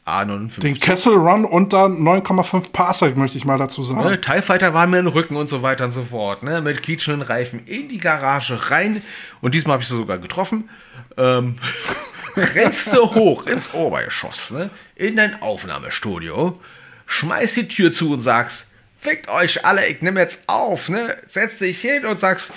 A59. 0.07 0.61
Den 0.61 0.79
Kessel 0.79 1.15
Run 1.15 1.43
unter 1.43 1.85
9,5 1.85 2.71
Parsec, 2.71 3.17
möchte 3.17 3.37
ich 3.37 3.45
mal 3.45 3.57
dazu 3.57 3.83
sagen. 3.83 4.01
Ne, 4.01 4.21
TIE 4.21 4.41
Fighter 4.41 4.73
waren 4.73 4.89
mir 4.89 4.99
im 4.99 5.07
Rücken 5.07 5.35
und 5.35 5.49
so 5.49 5.61
weiter 5.61 5.85
und 5.85 5.91
so 5.91 6.05
fort. 6.05 6.43
Ne? 6.43 6.61
Mit 6.61 6.81
quietschenden 6.81 7.21
Reifen 7.21 7.65
in 7.65 7.89
die 7.89 7.97
Garage 7.97 8.71
rein. 8.71 9.03
Und 9.41 9.53
diesmal 9.53 9.73
habe 9.73 9.83
ich 9.83 9.89
sie 9.89 9.95
sogar 9.95 10.17
getroffen. 10.17 10.69
Ähm, 11.17 11.57
rennst 12.37 12.93
du 12.93 13.01
hoch 13.15 13.45
ins 13.47 13.73
Obergeschoss, 13.73 14.51
ne? 14.51 14.69
in 14.95 15.17
dein 15.17 15.41
Aufnahmestudio, 15.41 16.59
schmeiß 17.07 17.55
die 17.55 17.67
Tür 17.67 17.91
zu 17.91 18.13
und 18.13 18.21
sagst, 18.21 18.67
fickt 19.01 19.27
euch 19.27 19.65
alle, 19.65 19.87
ich 19.87 20.01
nehme 20.01 20.19
jetzt 20.19 20.43
auf. 20.47 20.87
Ne? 20.87 21.17
Setz 21.27 21.57
dich 21.57 21.81
hin 21.81 22.05
und 22.05 22.19
sagst, 22.19 22.53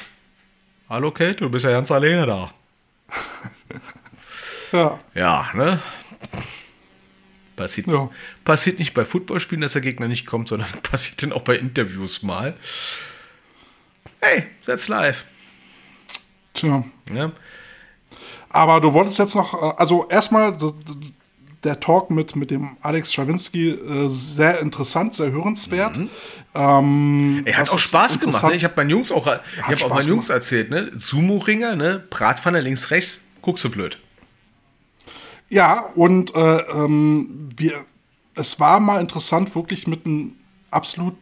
hallo 0.89 1.10
Kate, 1.10 1.36
du 1.36 1.51
bist 1.51 1.64
ja 1.64 1.72
ganz 1.72 1.90
alleine 1.90 2.27
da. 2.27 2.55
Ja. 4.72 5.01
Ja, 5.16 5.48
ne? 5.52 5.82
Passiert, 7.61 7.89
Ja. 7.89 8.09
passiert 8.45 8.78
nicht 8.78 8.95
bei 8.95 9.05
Footballspielen, 9.05 9.61
dass 9.61 9.73
der 9.74 9.82
Gegner 9.82 10.09
nicht 10.09 10.24
kommt, 10.24 10.49
sondern 10.49 10.69
passiert 10.82 11.23
dann 11.23 11.32
auch 11.35 11.43
bei 11.43 11.57
Interviews 11.57 12.23
mal. 12.23 12.55
Hey, 14.20 14.45
setz 14.62 14.89
live. 14.89 15.24
Tja. 16.55 16.85
Ne? 17.11 17.32
Aber 18.49 18.81
du 18.81 18.93
wolltest 18.95 19.19
jetzt 19.19 19.35
noch, 19.35 19.53
äh, 19.55 19.74
also 19.77 20.09
erstmal 20.09 20.57
der 21.65 21.78
Talk 21.81 22.11
mit, 22.11 22.35
mit 22.35 22.51
dem 22.51 22.78
Alex 22.81 23.12
Schawinski, 23.12 23.70
äh, 23.73 24.09
sehr 24.09 24.61
interessant, 24.61 25.15
sehr 25.15 25.31
hörenswert. 25.31 25.99
Ähm, 26.55 27.43
Er 27.45 27.59
hat 27.59 27.69
auch 27.70 27.78
Spaß 27.78 28.20
gemacht. 28.20 28.43
Ne? 28.45 28.55
Ich 28.55 28.65
habe 28.65 28.73
meinen 28.77 28.89
Jungs 28.91 29.12
auch, 29.12 29.27
ich 29.27 29.62
habe 29.62 29.85
auch 29.85 29.91
meinen 29.91 30.09
Jungs 30.09 30.28
gemacht. 30.28 30.43
erzählt, 30.43 30.70
ne? 30.70 30.91
Sumo-Ringer, 30.97 31.77
ne? 31.77 32.03
Bratpfanne 32.09 32.62
links, 32.62 32.91
rechts, 32.91 33.20
guckst 33.43 33.65
du 33.65 33.70
blöd. 33.70 33.99
Ja, 35.51 35.90
und 35.97 36.35
äh, 36.36 36.59
ähm, 36.60 37.48
wir, 37.56 37.85
es 38.36 38.60
war 38.60 38.78
mal 38.78 39.01
interessant, 39.01 39.55
wirklich 39.56 39.89
mit 39.89 40.06
einem 40.06 40.36
absolut 40.70 41.16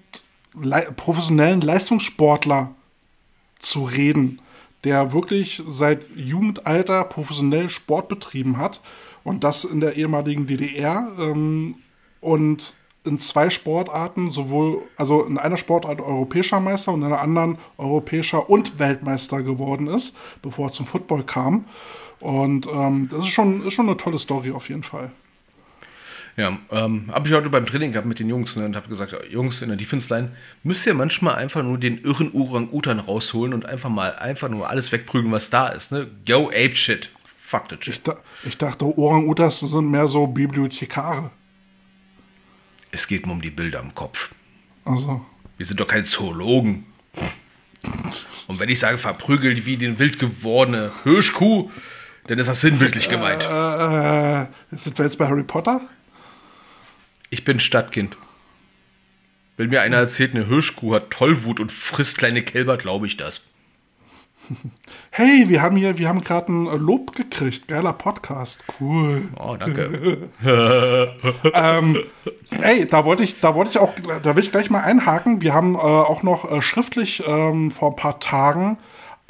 lei 0.60 0.82
professionellen 0.82 1.62
Leistungssportler 1.62 2.74
zu 3.58 3.84
reden, 3.84 4.40
der 4.84 5.14
wirklich 5.14 5.62
seit 5.66 6.10
Jugendalter 6.14 7.04
professionell 7.04 7.70
Sport 7.70 8.08
betrieben 8.08 8.58
hat 8.58 8.82
und 9.24 9.44
das 9.44 9.64
in 9.64 9.80
der 9.80 9.96
ehemaligen 9.96 10.46
DDR 10.46 11.10
ähm, 11.18 11.76
und 12.20 12.76
in 13.04 13.18
zwei 13.18 13.48
Sportarten, 13.48 14.30
sowohl, 14.30 14.82
also 14.96 15.24
in 15.24 15.38
einer 15.38 15.56
Sportart 15.56 16.00
europäischer 16.00 16.60
Meister 16.60 16.92
und 16.92 17.00
in 17.00 17.06
einer 17.06 17.22
anderen 17.22 17.56
europäischer 17.78 18.50
und 18.50 18.78
Weltmeister 18.78 19.42
geworden 19.42 19.86
ist, 19.86 20.14
bevor 20.42 20.66
er 20.66 20.72
zum 20.72 20.84
Football 20.84 21.24
kam. 21.24 21.64
Und 22.20 22.66
ähm, 22.66 23.08
das 23.08 23.20
ist 23.20 23.28
schon, 23.28 23.62
ist 23.62 23.74
schon 23.74 23.88
eine 23.88 23.96
tolle 23.96 24.18
Story 24.18 24.50
auf 24.50 24.68
jeden 24.68 24.82
Fall. 24.82 25.10
Ja, 26.38 26.56
ähm, 26.70 27.10
habe 27.12 27.28
ich 27.28 27.34
heute 27.34 27.50
beim 27.50 27.66
Training 27.66 27.90
gehabt 27.90 28.06
mit 28.06 28.20
den 28.20 28.28
Jungs 28.28 28.54
ne, 28.54 28.64
und 28.64 28.76
habe 28.76 28.88
gesagt, 28.88 29.12
Jungs 29.28 29.60
in 29.60 29.70
der 29.70 29.76
Defense 29.76 30.14
Line, 30.14 30.36
müsst 30.62 30.86
ihr 30.86 30.94
manchmal 30.94 31.34
einfach 31.34 31.64
nur 31.64 31.78
den 31.78 31.98
irren 31.98 32.30
Orang-Utan 32.32 33.00
rausholen 33.00 33.52
und 33.52 33.66
einfach 33.66 33.90
mal 33.90 34.14
einfach 34.14 34.48
nur 34.48 34.70
alles 34.70 34.92
wegprügeln, 34.92 35.32
was 35.32 35.50
da 35.50 35.66
ist. 35.66 35.90
Ne? 35.90 36.08
Go 36.24 36.46
ape 36.48 36.76
shit. 36.76 37.10
Fuck 37.44 37.64
the 37.70 37.76
shit. 37.80 37.88
Ich, 37.88 38.02
da, 38.04 38.16
ich 38.44 38.56
dachte, 38.56 38.84
Orang-Utas 38.84 39.60
sind 39.60 39.90
mehr 39.90 40.06
so 40.06 40.28
Bibliothekare. 40.28 41.32
Es 42.92 43.08
geht 43.08 43.26
mir 43.26 43.32
um 43.32 43.42
die 43.42 43.50
Bilder 43.50 43.80
im 43.80 43.94
Kopf. 43.96 44.30
Also, 44.84 45.26
Wir 45.56 45.66
sind 45.66 45.80
doch 45.80 45.88
keine 45.88 46.04
Zoologen. 46.04 46.86
Und 48.46 48.60
wenn 48.60 48.68
ich 48.68 48.78
sage, 48.78 48.96
verprügelt 48.96 49.66
wie 49.66 49.76
den 49.76 49.98
wild 49.98 50.20
gewordene 50.20 50.92
Hirschkuh, 51.02 51.68
dann 52.28 52.38
ist 52.38 52.46
das 52.46 52.60
sinnbildlich 52.60 53.08
gemeint. 53.08 53.42
äh, 53.42 54.46
sind 54.70 54.98
wir 54.98 55.04
jetzt 55.04 55.18
bei 55.18 55.26
Harry 55.26 55.42
Potter? 55.42 55.80
Ich 57.30 57.44
bin 57.44 57.58
Stadtkind. 57.58 58.16
Wenn 59.56 59.70
mir 59.70 59.80
einer 59.80 59.96
erzählt, 59.96 60.34
eine 60.34 60.46
Hirschkuh 60.46 60.94
hat 60.94 61.10
Tollwut 61.10 61.58
und 61.58 61.72
frisst 61.72 62.18
kleine 62.18 62.42
Kälber, 62.42 62.76
glaube 62.76 63.06
ich 63.06 63.16
das. 63.16 63.42
Hey, 65.10 65.48
wir 65.48 65.62
haben 65.62 65.76
hier, 65.76 65.98
wir 65.98 66.08
haben 66.08 66.20
gerade 66.20 66.52
ein 66.52 66.64
Lob 66.78 67.16
gekriegt. 67.16 67.66
Geiler 67.66 67.92
Podcast. 67.92 68.64
Cool. 68.78 69.22
Oh, 69.36 69.56
danke. 69.58 70.28
Ey, 72.62 72.86
da 72.86 73.04
wollte 73.04 73.24
ich, 73.24 73.40
da 73.40 73.54
wollte 73.56 73.70
ich 73.72 73.78
auch, 73.78 73.94
da 74.22 74.36
will 74.36 74.44
ich 74.44 74.52
gleich 74.52 74.70
mal 74.70 74.82
einhaken. 74.82 75.42
Wir 75.42 75.54
haben 75.54 75.74
äh, 75.74 75.78
auch 75.78 76.22
noch 76.22 76.48
äh, 76.50 76.62
schriftlich 76.62 77.24
ähm, 77.26 77.72
vor 77.72 77.90
ein 77.90 77.96
paar 77.96 78.20
Tagen 78.20 78.78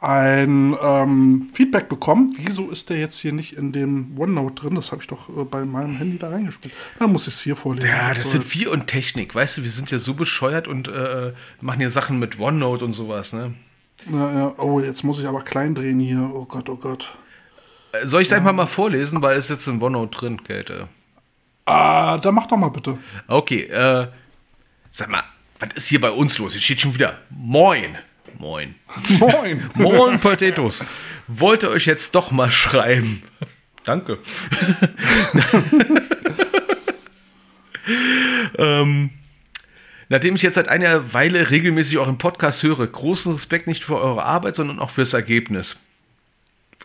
ein 0.00 0.76
ähm, 0.80 1.50
Feedback 1.52 1.88
bekommen. 1.88 2.34
Wieso 2.38 2.70
ist 2.70 2.88
der 2.88 2.98
jetzt 2.98 3.18
hier 3.18 3.32
nicht 3.32 3.54
in 3.54 3.72
dem 3.72 4.16
OneNote 4.16 4.62
drin? 4.62 4.74
Das 4.76 4.92
habe 4.92 5.02
ich 5.02 5.08
doch 5.08 5.28
äh, 5.28 5.44
bei 5.44 5.64
meinem 5.64 5.96
Handy 5.96 6.18
da 6.18 6.28
reingespielt. 6.28 6.72
Dann 6.98 7.10
muss 7.10 7.26
ich 7.26 7.34
es 7.34 7.40
hier 7.40 7.56
vorlesen. 7.56 7.88
Ja, 7.88 8.14
das 8.14 8.30
sind 8.30 8.42
soll's. 8.42 8.54
wir 8.54 8.70
und 8.70 8.86
Technik. 8.86 9.34
Weißt 9.34 9.56
du, 9.56 9.64
wir 9.64 9.70
sind 9.72 9.90
ja 9.90 9.98
so 9.98 10.14
bescheuert 10.14 10.68
und 10.68 10.86
äh, 10.86 11.32
machen 11.60 11.80
hier 11.80 11.90
Sachen 11.90 12.20
mit 12.20 12.38
OneNote 12.38 12.84
und 12.84 12.92
sowas. 12.92 13.32
Ne? 13.32 13.54
Ja, 14.10 14.38
ja. 14.38 14.54
Oh, 14.58 14.78
jetzt 14.78 15.02
muss 15.02 15.18
ich 15.20 15.26
aber 15.26 15.42
klein 15.42 15.74
drehen 15.74 15.98
hier. 15.98 16.30
Oh 16.32 16.44
Gott, 16.44 16.68
oh 16.68 16.76
Gott. 16.76 17.10
Äh, 17.90 18.06
Soll 18.06 18.22
ich 18.22 18.28
es 18.28 18.32
einfach 18.32 18.52
mal 18.52 18.66
vorlesen, 18.66 19.20
weil 19.20 19.36
es 19.36 19.48
jetzt 19.48 19.66
in 19.66 19.82
OneNote 19.82 20.16
drin, 20.16 20.44
Kälte. 20.44 20.88
Ah, 21.66 22.18
dann 22.18 22.36
mach 22.36 22.46
doch 22.46 22.56
mal 22.56 22.70
bitte. 22.70 22.98
Okay, 23.26 23.64
äh, 23.64 24.06
sag 24.90 25.10
mal, 25.10 25.24
was 25.58 25.70
ist 25.74 25.88
hier 25.88 26.00
bei 26.00 26.10
uns 26.10 26.38
los? 26.38 26.52
Hier 26.52 26.62
steht 26.62 26.80
schon 26.80 26.94
wieder 26.94 27.18
Moin. 27.30 27.98
Moin. 28.38 28.76
Moin. 29.18 29.68
Moin, 29.74 30.20
Potatoes. 30.20 30.84
Wollte 31.26 31.70
euch 31.70 31.86
jetzt 31.86 32.14
doch 32.14 32.30
mal 32.30 32.52
schreiben. 32.52 33.24
Danke. 33.84 34.18
ähm, 38.58 39.10
nachdem 40.08 40.36
ich 40.36 40.42
jetzt 40.42 40.54
seit 40.54 40.68
einer 40.68 41.12
Weile 41.12 41.50
regelmäßig 41.50 41.98
euren 41.98 42.18
Podcast 42.18 42.62
höre, 42.62 42.86
großen 42.86 43.32
Respekt 43.32 43.66
nicht 43.66 43.82
für 43.84 43.96
eure 43.96 44.22
Arbeit, 44.22 44.54
sondern 44.54 44.78
auch 44.78 44.90
fürs 44.90 45.14
Ergebnis. 45.14 45.76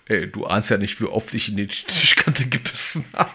Ey, 0.05 0.29
du 0.29 0.45
ahnst 0.45 0.71
ja 0.71 0.77
nicht, 0.77 0.99
wie 0.99 1.05
oft 1.05 1.33
ich 1.33 1.49
in 1.49 1.57
die 1.57 1.67
Tischkante 1.67 2.47
gebissen 2.47 3.05
habe. 3.13 3.31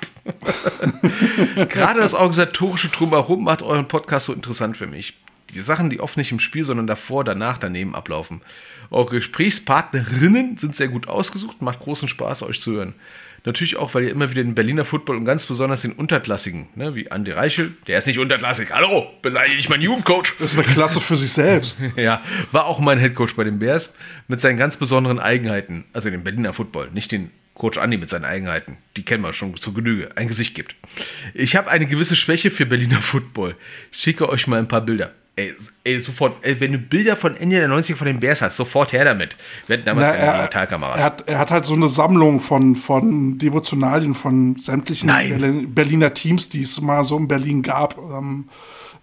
Gerade 1.69 2.01
das 2.01 2.15
organisatorische 2.15 2.89
Drumherum 2.89 3.45
macht 3.45 3.63
euren 3.63 3.87
Podcast 3.89 4.27
so 4.27 4.33
interessant 4.33 4.77
für 4.77 4.89
mich. 4.89 5.15
Die 5.55 5.61
Sachen, 5.61 5.91
die 5.91 6.01
oft 6.01 6.17
nicht 6.17 6.33
im 6.33 6.41
Spiel, 6.41 6.65
sondern 6.65 6.87
davor, 6.87 7.25
danach, 7.25 7.59
daneben 7.59 7.95
ablaufen. 7.95 8.43
Eure 8.91 9.17
Gesprächspartnerinnen 9.17 10.59
sind 10.59 10.77
sehr 10.77 10.89
gut 10.89 11.09
ausgesucht, 11.09 11.63
macht 11.63 11.81
großen 11.81 12.09
Spaß, 12.09 12.43
euch 12.43 12.61
zu 12.61 12.73
hören. 12.73 12.95
Natürlich 13.45 13.77
auch, 13.77 13.95
weil 13.95 14.05
ihr 14.05 14.11
immer 14.11 14.31
wieder 14.31 14.43
den 14.43 14.55
Berliner 14.55 14.85
Football 14.85 15.17
und 15.17 15.25
ganz 15.25 15.47
besonders 15.47 15.83
den 15.83 15.93
Unterklassigen, 15.93 16.69
ne, 16.75 16.95
wie 16.95 17.11
Andi 17.11 17.31
Reichel, 17.31 17.73
der 17.87 17.99
ist 17.99 18.07
nicht 18.07 18.19
unterklassig. 18.19 18.71
Hallo, 18.73 19.07
beleidige 19.23 19.59
ich 19.59 19.69
meinen 19.69 19.83
Jugendcoach. 19.83 20.35
Das 20.39 20.53
ist 20.53 20.59
eine 20.59 20.69
Klasse 20.69 21.01
für 21.01 21.17
sich 21.17 21.33
selbst. 21.33 21.83
Ja, 21.97 22.21
war 22.53 22.67
auch 22.67 22.79
mein 22.79 22.99
Headcoach 22.99 23.35
bei 23.37 23.45
den 23.45 23.59
Bears 23.59 23.93
mit 24.29 24.41
seinen 24.41 24.57
ganz 24.57 24.77
besonderen 24.77 25.19
Eigenheiten, 25.19 25.85
also 25.93 26.11
den 26.11 26.23
Berliner 26.23 26.53
Football, 26.53 26.91
nicht 26.93 27.11
den 27.11 27.31
Coach 27.55 27.79
Andi 27.79 27.97
mit 27.97 28.09
seinen 28.09 28.25
Eigenheiten, 28.25 28.77
die 28.97 29.03
kennen 29.03 29.23
wir 29.23 29.33
schon 29.33 29.57
zu 29.57 29.73
Genüge, 29.73 30.11
ein 30.17 30.29
Gesicht 30.29 30.55
gibt. 30.55 30.77
Ich 31.35 31.57
habe 31.57 31.71
eine 31.71 31.87
gewisse 31.87 32.17
Schwäche 32.17 32.51
für 32.51 32.67
Berliner 32.67 33.03
Football. 33.03 33.57
Schicke 33.91 34.29
euch 34.29 34.47
mal 34.47 34.59
ein 34.59 34.69
paar 34.69 34.83
Bilder. 34.83 35.13
Ey, 35.39 35.55
ey 35.85 36.01
sofort, 36.01 36.37
ey, 36.43 36.59
wenn 36.59 36.73
du 36.73 36.79
Bilder 36.79 37.15
von 37.15 37.37
Ende 37.37 37.57
der 37.61 37.69
90er 37.69 37.95
von 37.95 38.09
den 38.09 38.19
Bears 38.19 38.43
hast, 38.43 38.57
sofort 38.57 38.93
her 38.93 39.05
damit. 39.05 39.37
Wir 39.69 39.77
hatten 39.77 39.87
damals 39.87 40.09
Na, 40.09 40.13
keine 40.17 40.27
er, 40.33 40.39
Digitalkameras. 40.39 40.99
er, 40.99 41.05
hat, 41.05 41.29
er 41.29 41.39
hat 41.39 41.51
halt 41.53 41.65
so 41.65 41.75
eine 41.75 41.89
Sammlung 41.89 42.41
von, 42.41 42.75
von 42.75 43.39
Devotionalien 43.39 44.15
von 44.15 44.57
sämtlichen 44.57 45.07
Nein. 45.07 45.39
Berlin- 45.39 45.75
Berliner 45.75 46.13
Teams, 46.13 46.49
die 46.49 46.63
es 46.63 46.81
mal 46.81 47.05
so 47.05 47.17
in 47.17 47.29
Berlin 47.29 47.63
gab. 47.63 47.97
Ähm, 47.99 48.49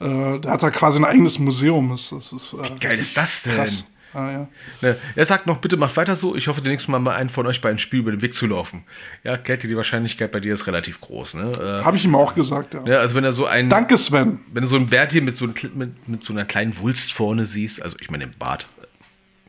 äh, 0.02 0.40
der 0.40 0.52
hat 0.52 0.62
da 0.62 0.72
quasi 0.72 1.00
ein 1.00 1.06
eigenes 1.06 1.40
Museum. 1.40 1.92
Das, 1.92 2.10
das 2.10 2.34
ist, 2.34 2.52
äh, 2.54 2.58
geil 2.58 2.68
richtig 2.92 3.00
ist 3.00 3.16
das 3.18 3.44
denn? 3.44 3.54
Krass. 3.56 3.86
Ah, 4.16 4.32
ja. 4.32 4.48
Ne, 4.82 4.98
Er 5.16 5.26
sagt 5.26 5.46
noch, 5.46 5.58
bitte 5.58 5.76
macht 5.78 5.98
weiter 5.98 6.16
so. 6.16 6.36
Ich 6.36 6.48
hoffe, 6.48 6.62
nächstes 6.62 6.88
Mal 6.88 7.00
mal 7.00 7.16
einen 7.16 7.30
von 7.30 7.46
euch 7.48 7.60
bei 7.62 7.70
einem 7.70 7.78
Spiel 7.80 8.00
über 8.00 8.12
den 8.12 8.22
Weg 8.22 8.34
zu 8.34 8.48
laufen. 8.48 8.84
Ja, 9.24 9.36
Käthe, 9.38 9.68
die 9.68 9.76
Wahrscheinlichkeit 9.76 10.32
bei 10.32 10.40
dir 10.40 10.54
ist 10.54 10.68
relativ 10.68 11.02
groß. 11.02 11.34
Ne? 11.36 11.82
Habe 11.84 11.98
ich 11.98 12.06
ihm 12.06 12.16
auch 12.16 12.34
gesagt, 12.34 12.74
ja. 12.76 12.84
Äh, 12.86 12.90
ja, 12.92 12.98
also 13.00 13.14
wenn 13.16 13.24
er 13.26 13.34
so 13.34 13.46
einen, 13.46 13.70
Danke, 13.70 13.98
Sven. 13.98 14.40
wenn 14.54 14.62
du 14.62 14.68
so 14.68 14.78
ein 14.78 14.88
Bärtchen 14.88 15.26
mit 15.26 15.36
so, 15.36 15.44
einem 15.46 15.54
Kle- 15.54 15.74
mit, 15.76 16.08
mit 16.08 16.24
so 16.24 16.32
einer 16.34 16.46
kleinen 16.46 16.78
Wulst 16.80 17.12
vorne 17.14 17.46
siehst, 17.46 17.82
also 17.84 17.98
ich 18.00 18.10
meine 18.10 18.24
im 18.24 18.32
Bart, 18.40 18.68
äh, 18.82 18.86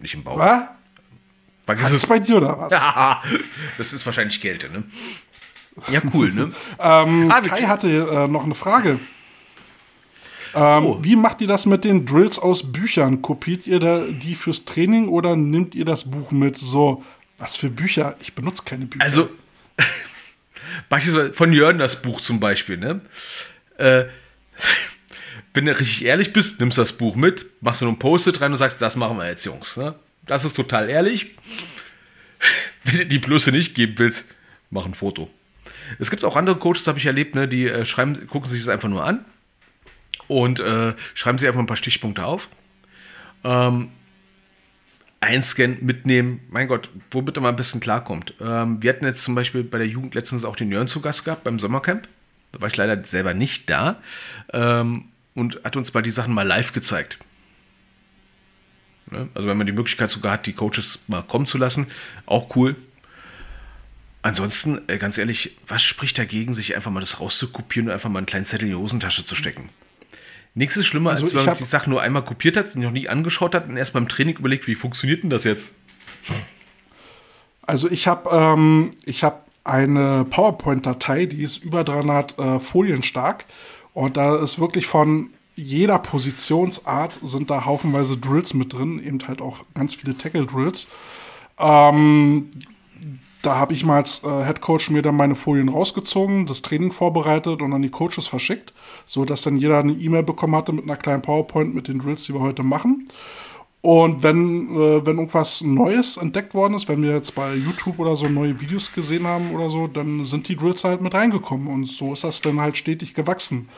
nicht 0.02 0.14
im 0.14 0.24
Bauch. 0.24 0.38
Was? 0.38 0.62
Vergiss 1.64 1.86
Ist 1.88 1.92
es. 1.94 2.06
bei 2.06 2.18
dir 2.18 2.36
oder 2.36 2.58
was? 2.58 2.72
das 3.78 3.92
ist 3.92 4.04
wahrscheinlich 4.06 4.40
Kälte, 4.40 4.68
ne? 4.70 4.82
Ja, 5.90 6.00
cool, 6.14 6.32
ne? 6.32 6.50
Ähm, 6.80 7.30
Ah, 7.30 7.40
Kai 7.40 7.62
hatte 7.62 7.88
äh, 7.88 8.28
noch 8.28 8.44
eine 8.44 8.54
Frage. 8.54 8.98
Ähm, 10.54 10.86
Oh. 10.86 10.98
Wie 11.02 11.16
macht 11.16 11.40
ihr 11.40 11.46
das 11.46 11.66
mit 11.66 11.84
den 11.84 12.06
Drills 12.06 12.38
aus 12.38 12.72
Büchern? 12.72 13.22
Kopiert 13.22 13.66
ihr 13.66 13.80
da 13.80 14.04
die 14.06 14.34
fürs 14.34 14.64
Training 14.64 15.08
oder 15.08 15.36
nimmt 15.36 15.74
ihr 15.74 15.84
das 15.84 16.10
Buch 16.10 16.30
mit? 16.30 16.56
So, 16.56 17.04
was 17.38 17.56
für 17.56 17.70
Bücher? 17.70 18.16
Ich 18.20 18.34
benutze 18.34 18.62
keine 18.64 18.86
Bücher. 18.86 19.04
Also, 19.04 19.28
beispielsweise 20.88 21.32
von 21.32 21.52
Jörn 21.52 21.78
das 21.78 22.00
Buch 22.00 22.20
zum 22.20 22.40
Beispiel, 22.40 22.76
ne? 22.76 23.00
Äh, 23.78 24.04
wenn 25.54 25.66
du 25.66 25.78
richtig 25.78 26.04
ehrlich 26.04 26.32
bist, 26.32 26.60
nimmst 26.60 26.78
das 26.78 26.92
Buch 26.92 27.16
mit, 27.16 27.46
machst 27.62 27.80
du 27.80 27.86
nur 27.86 27.94
ein 27.94 27.98
Post-it 27.98 28.40
rein 28.40 28.52
und 28.52 28.58
sagst, 28.58 28.80
das 28.80 28.96
machen 28.96 29.16
wir 29.16 29.26
jetzt, 29.26 29.44
Jungs. 29.44 29.76
Ne? 29.76 29.94
Das 30.26 30.44
ist 30.44 30.54
total 30.54 30.90
ehrlich. 30.90 31.34
Wenn 32.84 32.98
du 32.98 33.06
die 33.06 33.18
Blöße 33.18 33.50
nicht 33.52 33.74
geben 33.74 33.94
willst, 33.96 34.26
mach 34.70 34.84
ein 34.84 34.94
Foto. 34.94 35.30
Es 35.98 36.10
gibt 36.10 36.24
auch 36.24 36.36
andere 36.36 36.56
Coaches, 36.56 36.86
habe 36.86 36.98
ich 36.98 37.06
erlebt, 37.06 37.34
ne, 37.34 37.48
die 37.48 37.66
äh, 37.66 37.86
schreiben, 37.86 38.26
gucken 38.26 38.50
sich 38.50 38.60
das 38.60 38.68
einfach 38.68 38.88
nur 38.88 39.04
an 39.04 39.24
und 40.28 40.60
äh, 40.60 40.94
schreiben 41.14 41.38
sich 41.38 41.48
einfach 41.48 41.60
ein 41.60 41.66
paar 41.66 41.76
Stichpunkte 41.76 42.24
auf. 42.24 42.48
Ähm, 43.44 43.90
einscannen, 45.20 45.78
mitnehmen. 45.80 46.40
Mein 46.50 46.68
Gott, 46.68 46.90
womit 47.10 47.36
er 47.36 47.42
mal 47.42 47.48
ein 47.50 47.56
bisschen 47.56 47.80
klarkommt. 47.80 48.34
Ähm, 48.40 48.82
wir 48.82 48.90
hatten 48.90 49.04
jetzt 49.04 49.24
zum 49.24 49.34
Beispiel 49.34 49.64
bei 49.64 49.78
der 49.78 49.86
Jugend 49.86 50.14
letztens 50.14 50.44
auch 50.44 50.56
den 50.56 50.70
Jörn 50.70 50.88
zu 50.88 51.00
Gast 51.00 51.24
gehabt 51.24 51.44
beim 51.44 51.58
Sommercamp. 51.58 52.08
Da 52.52 52.60
war 52.60 52.68
ich 52.68 52.76
leider 52.76 53.02
selber 53.04 53.34
nicht 53.34 53.68
da. 53.68 54.00
Ähm, 54.52 55.06
und 55.34 55.60
hat 55.64 55.76
uns 55.76 55.92
mal 55.92 56.02
die 56.02 56.10
Sachen 56.10 56.32
mal 56.32 56.46
live 56.46 56.72
gezeigt. 56.72 57.18
Ne? 59.10 59.28
Also 59.34 59.48
wenn 59.48 59.56
man 59.56 59.66
die 59.66 59.72
Möglichkeit 59.72 60.10
sogar 60.10 60.32
hat, 60.32 60.46
die 60.46 60.54
Coaches 60.54 61.00
mal 61.06 61.22
kommen 61.22 61.46
zu 61.46 61.58
lassen, 61.58 61.88
auch 62.24 62.56
cool. 62.56 62.76
Ansonsten, 64.22 64.80
äh, 64.88 64.98
ganz 64.98 65.18
ehrlich, 65.18 65.56
was 65.66 65.82
spricht 65.82 66.18
dagegen, 66.18 66.54
sich 66.54 66.74
einfach 66.74 66.90
mal 66.90 67.00
das 67.00 67.20
rauszukopieren 67.20 67.88
und 67.88 67.94
einfach 67.94 68.10
mal 68.10 68.18
einen 68.18 68.26
kleinen 68.26 68.44
Zettel 68.44 68.64
in 68.64 68.74
die 68.74 68.80
Hosentasche 68.80 69.24
zu 69.24 69.36
stecken? 69.36 69.68
Nichts 70.56 70.76
ist 70.78 70.86
schlimmer, 70.86 71.10
Also 71.10 71.24
als 71.24 71.34
wenn 71.34 71.44
man 71.44 71.54
die 71.58 71.64
Sachen 71.64 71.90
nur 71.90 72.00
einmal 72.00 72.24
kopiert 72.24 72.56
hat, 72.56 72.74
noch 72.76 72.90
nie 72.90 73.08
angeschaut 73.08 73.54
hat 73.54 73.68
und 73.68 73.76
erst 73.76 73.92
beim 73.92 74.08
Training 74.08 74.38
überlegt, 74.38 74.66
wie 74.66 74.74
funktioniert 74.74 75.22
denn 75.22 75.28
das 75.28 75.44
jetzt? 75.44 75.72
Also 77.60 77.90
ich 77.90 78.08
habe 78.08 78.30
ähm, 78.32 78.90
ich 79.04 79.22
hab 79.22 79.46
eine 79.64 80.24
PowerPoint-Datei, 80.24 81.26
die 81.26 81.42
ist 81.42 81.62
über 81.62 81.84
300 81.84 82.38
äh, 82.38 82.60
Folien 82.60 83.02
stark. 83.02 83.44
Und 83.92 84.16
da 84.16 84.36
ist 84.36 84.58
wirklich 84.58 84.86
von 84.86 85.30
jeder 85.56 85.98
Positionsart 85.98 87.18
sind 87.22 87.50
da 87.50 87.66
haufenweise 87.66 88.16
Drills 88.16 88.54
mit 88.54 88.72
drin, 88.72 88.98
eben 89.02 89.26
halt 89.28 89.42
auch 89.42 89.58
ganz 89.74 89.94
viele 89.94 90.16
Tackle-Drills. 90.16 90.88
Ähm, 91.58 92.50
da 93.46 93.56
habe 93.56 93.74
ich 93.74 93.84
mal 93.84 93.98
als 93.98 94.24
äh, 94.24 94.44
Head 94.44 94.60
Coach 94.60 94.90
mir 94.90 95.02
dann 95.02 95.16
meine 95.16 95.36
Folien 95.36 95.68
rausgezogen, 95.68 96.46
das 96.46 96.62
Training 96.62 96.90
vorbereitet 96.90 97.62
und 97.62 97.72
an 97.72 97.82
die 97.82 97.90
Coaches 97.90 98.26
verschickt, 98.26 98.74
so 99.06 99.24
dass 99.24 99.42
dann 99.42 99.56
jeder 99.56 99.78
eine 99.78 99.92
E-Mail 99.92 100.24
bekommen 100.24 100.56
hatte 100.56 100.72
mit 100.72 100.84
einer 100.84 100.96
kleinen 100.96 101.22
PowerPoint 101.22 101.74
mit 101.74 101.86
den 101.86 102.00
Drills, 102.00 102.24
die 102.24 102.34
wir 102.34 102.40
heute 102.40 102.64
machen. 102.64 103.06
Und 103.82 104.24
wenn, 104.24 104.74
äh, 104.74 105.06
wenn 105.06 105.18
irgendwas 105.18 105.60
Neues 105.60 106.16
entdeckt 106.16 106.54
worden 106.54 106.74
ist, 106.74 106.88
wenn 106.88 107.02
wir 107.04 107.12
jetzt 107.12 107.36
bei 107.36 107.54
YouTube 107.54 108.00
oder 108.00 108.16
so 108.16 108.26
neue 108.26 108.60
Videos 108.60 108.92
gesehen 108.92 109.28
haben 109.28 109.54
oder 109.54 109.70
so, 109.70 109.86
dann 109.86 110.24
sind 110.24 110.48
die 110.48 110.56
Drills 110.56 110.82
halt 110.82 111.00
mit 111.00 111.14
reingekommen. 111.14 111.68
Und 111.68 111.84
so 111.84 112.12
ist 112.12 112.24
das 112.24 112.40
dann 112.40 112.60
halt 112.60 112.76
stetig 112.76 113.14
gewachsen. 113.14 113.68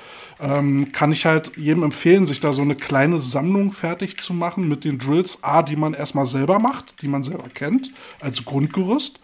Ähm, 0.41 0.93
kann 0.93 1.13
ich 1.13 1.27
halt 1.27 1.59
jedem 1.59 1.83
empfehlen, 1.83 2.27
sich 2.27 2.41
da 2.41 2.55
so 2.55 2.63
eine 2.63 2.75
kleine 2.75 3.21
Sammlung 3.21 3.75
fertig 3.75 4.19
zu 4.19 4.33
machen 4.33 4.67
mit 4.67 4.85
den 4.85 4.99
Drills, 4.99 5.45
A, 5.45 5.63
die 5.63 5.77
man 5.77 5.93
erstmal 5.93 6.25
selber 6.25 6.59
macht, 6.59 7.03
die 7.03 7.09
man 7.09 7.23
selber 7.23 7.49
kennt, 7.53 7.93
als 8.23 8.47
Grundgerüst. 8.47 9.21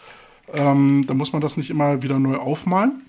Ähm, 0.53 1.05
da 1.07 1.15
muss 1.15 1.33
man 1.33 1.43
das 1.43 1.57
nicht 1.57 1.71
immer 1.71 2.03
wieder 2.03 2.19
neu 2.19 2.37
aufmalen. 2.37 3.03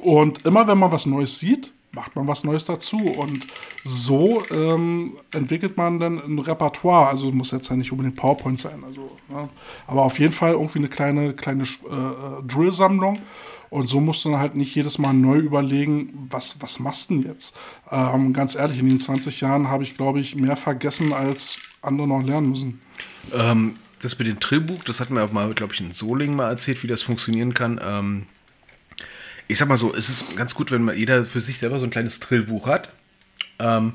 Und 0.00 0.46
immer 0.46 0.66
wenn 0.66 0.78
man 0.78 0.92
was 0.92 1.06
Neues 1.06 1.38
sieht, 1.38 1.72
macht 1.92 2.14
man 2.14 2.28
was 2.28 2.44
Neues 2.44 2.66
dazu. 2.66 2.98
Und 2.98 3.46
so 3.84 4.42
ähm, 4.50 5.16
entwickelt 5.32 5.76
man 5.76 5.98
dann 5.98 6.20
ein 6.20 6.38
Repertoire. 6.38 7.08
Also 7.08 7.32
muss 7.32 7.50
jetzt 7.50 7.68
ja 7.68 7.76
nicht 7.76 7.92
unbedingt 7.92 8.16
PowerPoint 8.16 8.58
sein. 8.58 8.84
Also, 8.84 9.10
ne? 9.28 9.48
Aber 9.86 10.02
auf 10.02 10.18
jeden 10.18 10.32
Fall 10.32 10.52
irgendwie 10.52 10.78
eine 10.78 10.88
kleine, 10.88 11.34
kleine 11.34 11.64
äh, 11.64 11.94
äh, 11.94 12.42
Drill-Sammlung. 12.46 13.18
Und 13.70 13.86
so 13.88 14.00
musst 14.00 14.24
du 14.24 14.30
dann 14.30 14.40
halt 14.40 14.56
nicht 14.56 14.74
jedes 14.74 14.98
Mal 14.98 15.14
neu 15.14 15.38
überlegen, 15.38 16.26
was, 16.28 16.60
was 16.60 16.80
machst 16.80 17.10
du 17.10 17.14
denn 17.20 17.30
jetzt? 17.30 17.56
Ähm, 17.90 18.32
ganz 18.32 18.56
ehrlich, 18.56 18.80
in 18.80 18.88
den 18.88 19.00
20 19.00 19.40
Jahren 19.40 19.68
habe 19.68 19.84
ich, 19.84 19.96
glaube 19.96 20.18
ich, 20.18 20.34
mehr 20.34 20.56
vergessen, 20.56 21.12
als 21.12 21.56
andere 21.80 22.08
noch 22.08 22.22
lernen 22.22 22.50
müssen. 22.50 22.80
Ähm, 23.32 23.76
das 24.00 24.18
mit 24.18 24.26
dem 24.26 24.40
Trillbuch, 24.40 24.82
das 24.84 25.00
hatten 25.00 25.14
wir 25.14 25.22
auch 25.22 25.32
mal, 25.32 25.52
glaube 25.54 25.74
ich, 25.74 25.80
in 25.80 25.92
Solingen 25.92 26.36
mal 26.36 26.48
erzählt, 26.48 26.82
wie 26.82 26.86
das 26.86 27.02
funktionieren 27.02 27.54
kann. 27.54 27.80
Ähm, 27.82 28.26
ich 29.46 29.58
sag 29.58 29.68
mal 29.68 29.76
so, 29.76 29.94
es 29.94 30.08
ist 30.08 30.36
ganz 30.36 30.54
gut, 30.54 30.70
wenn 30.70 30.82
man 30.82 30.96
jeder 30.96 31.24
für 31.24 31.40
sich 31.40 31.58
selber 31.58 31.78
so 31.78 31.84
ein 31.84 31.90
kleines 31.90 32.20
Trillbuch 32.20 32.66
hat. 32.66 32.90
Ähm, 33.58 33.94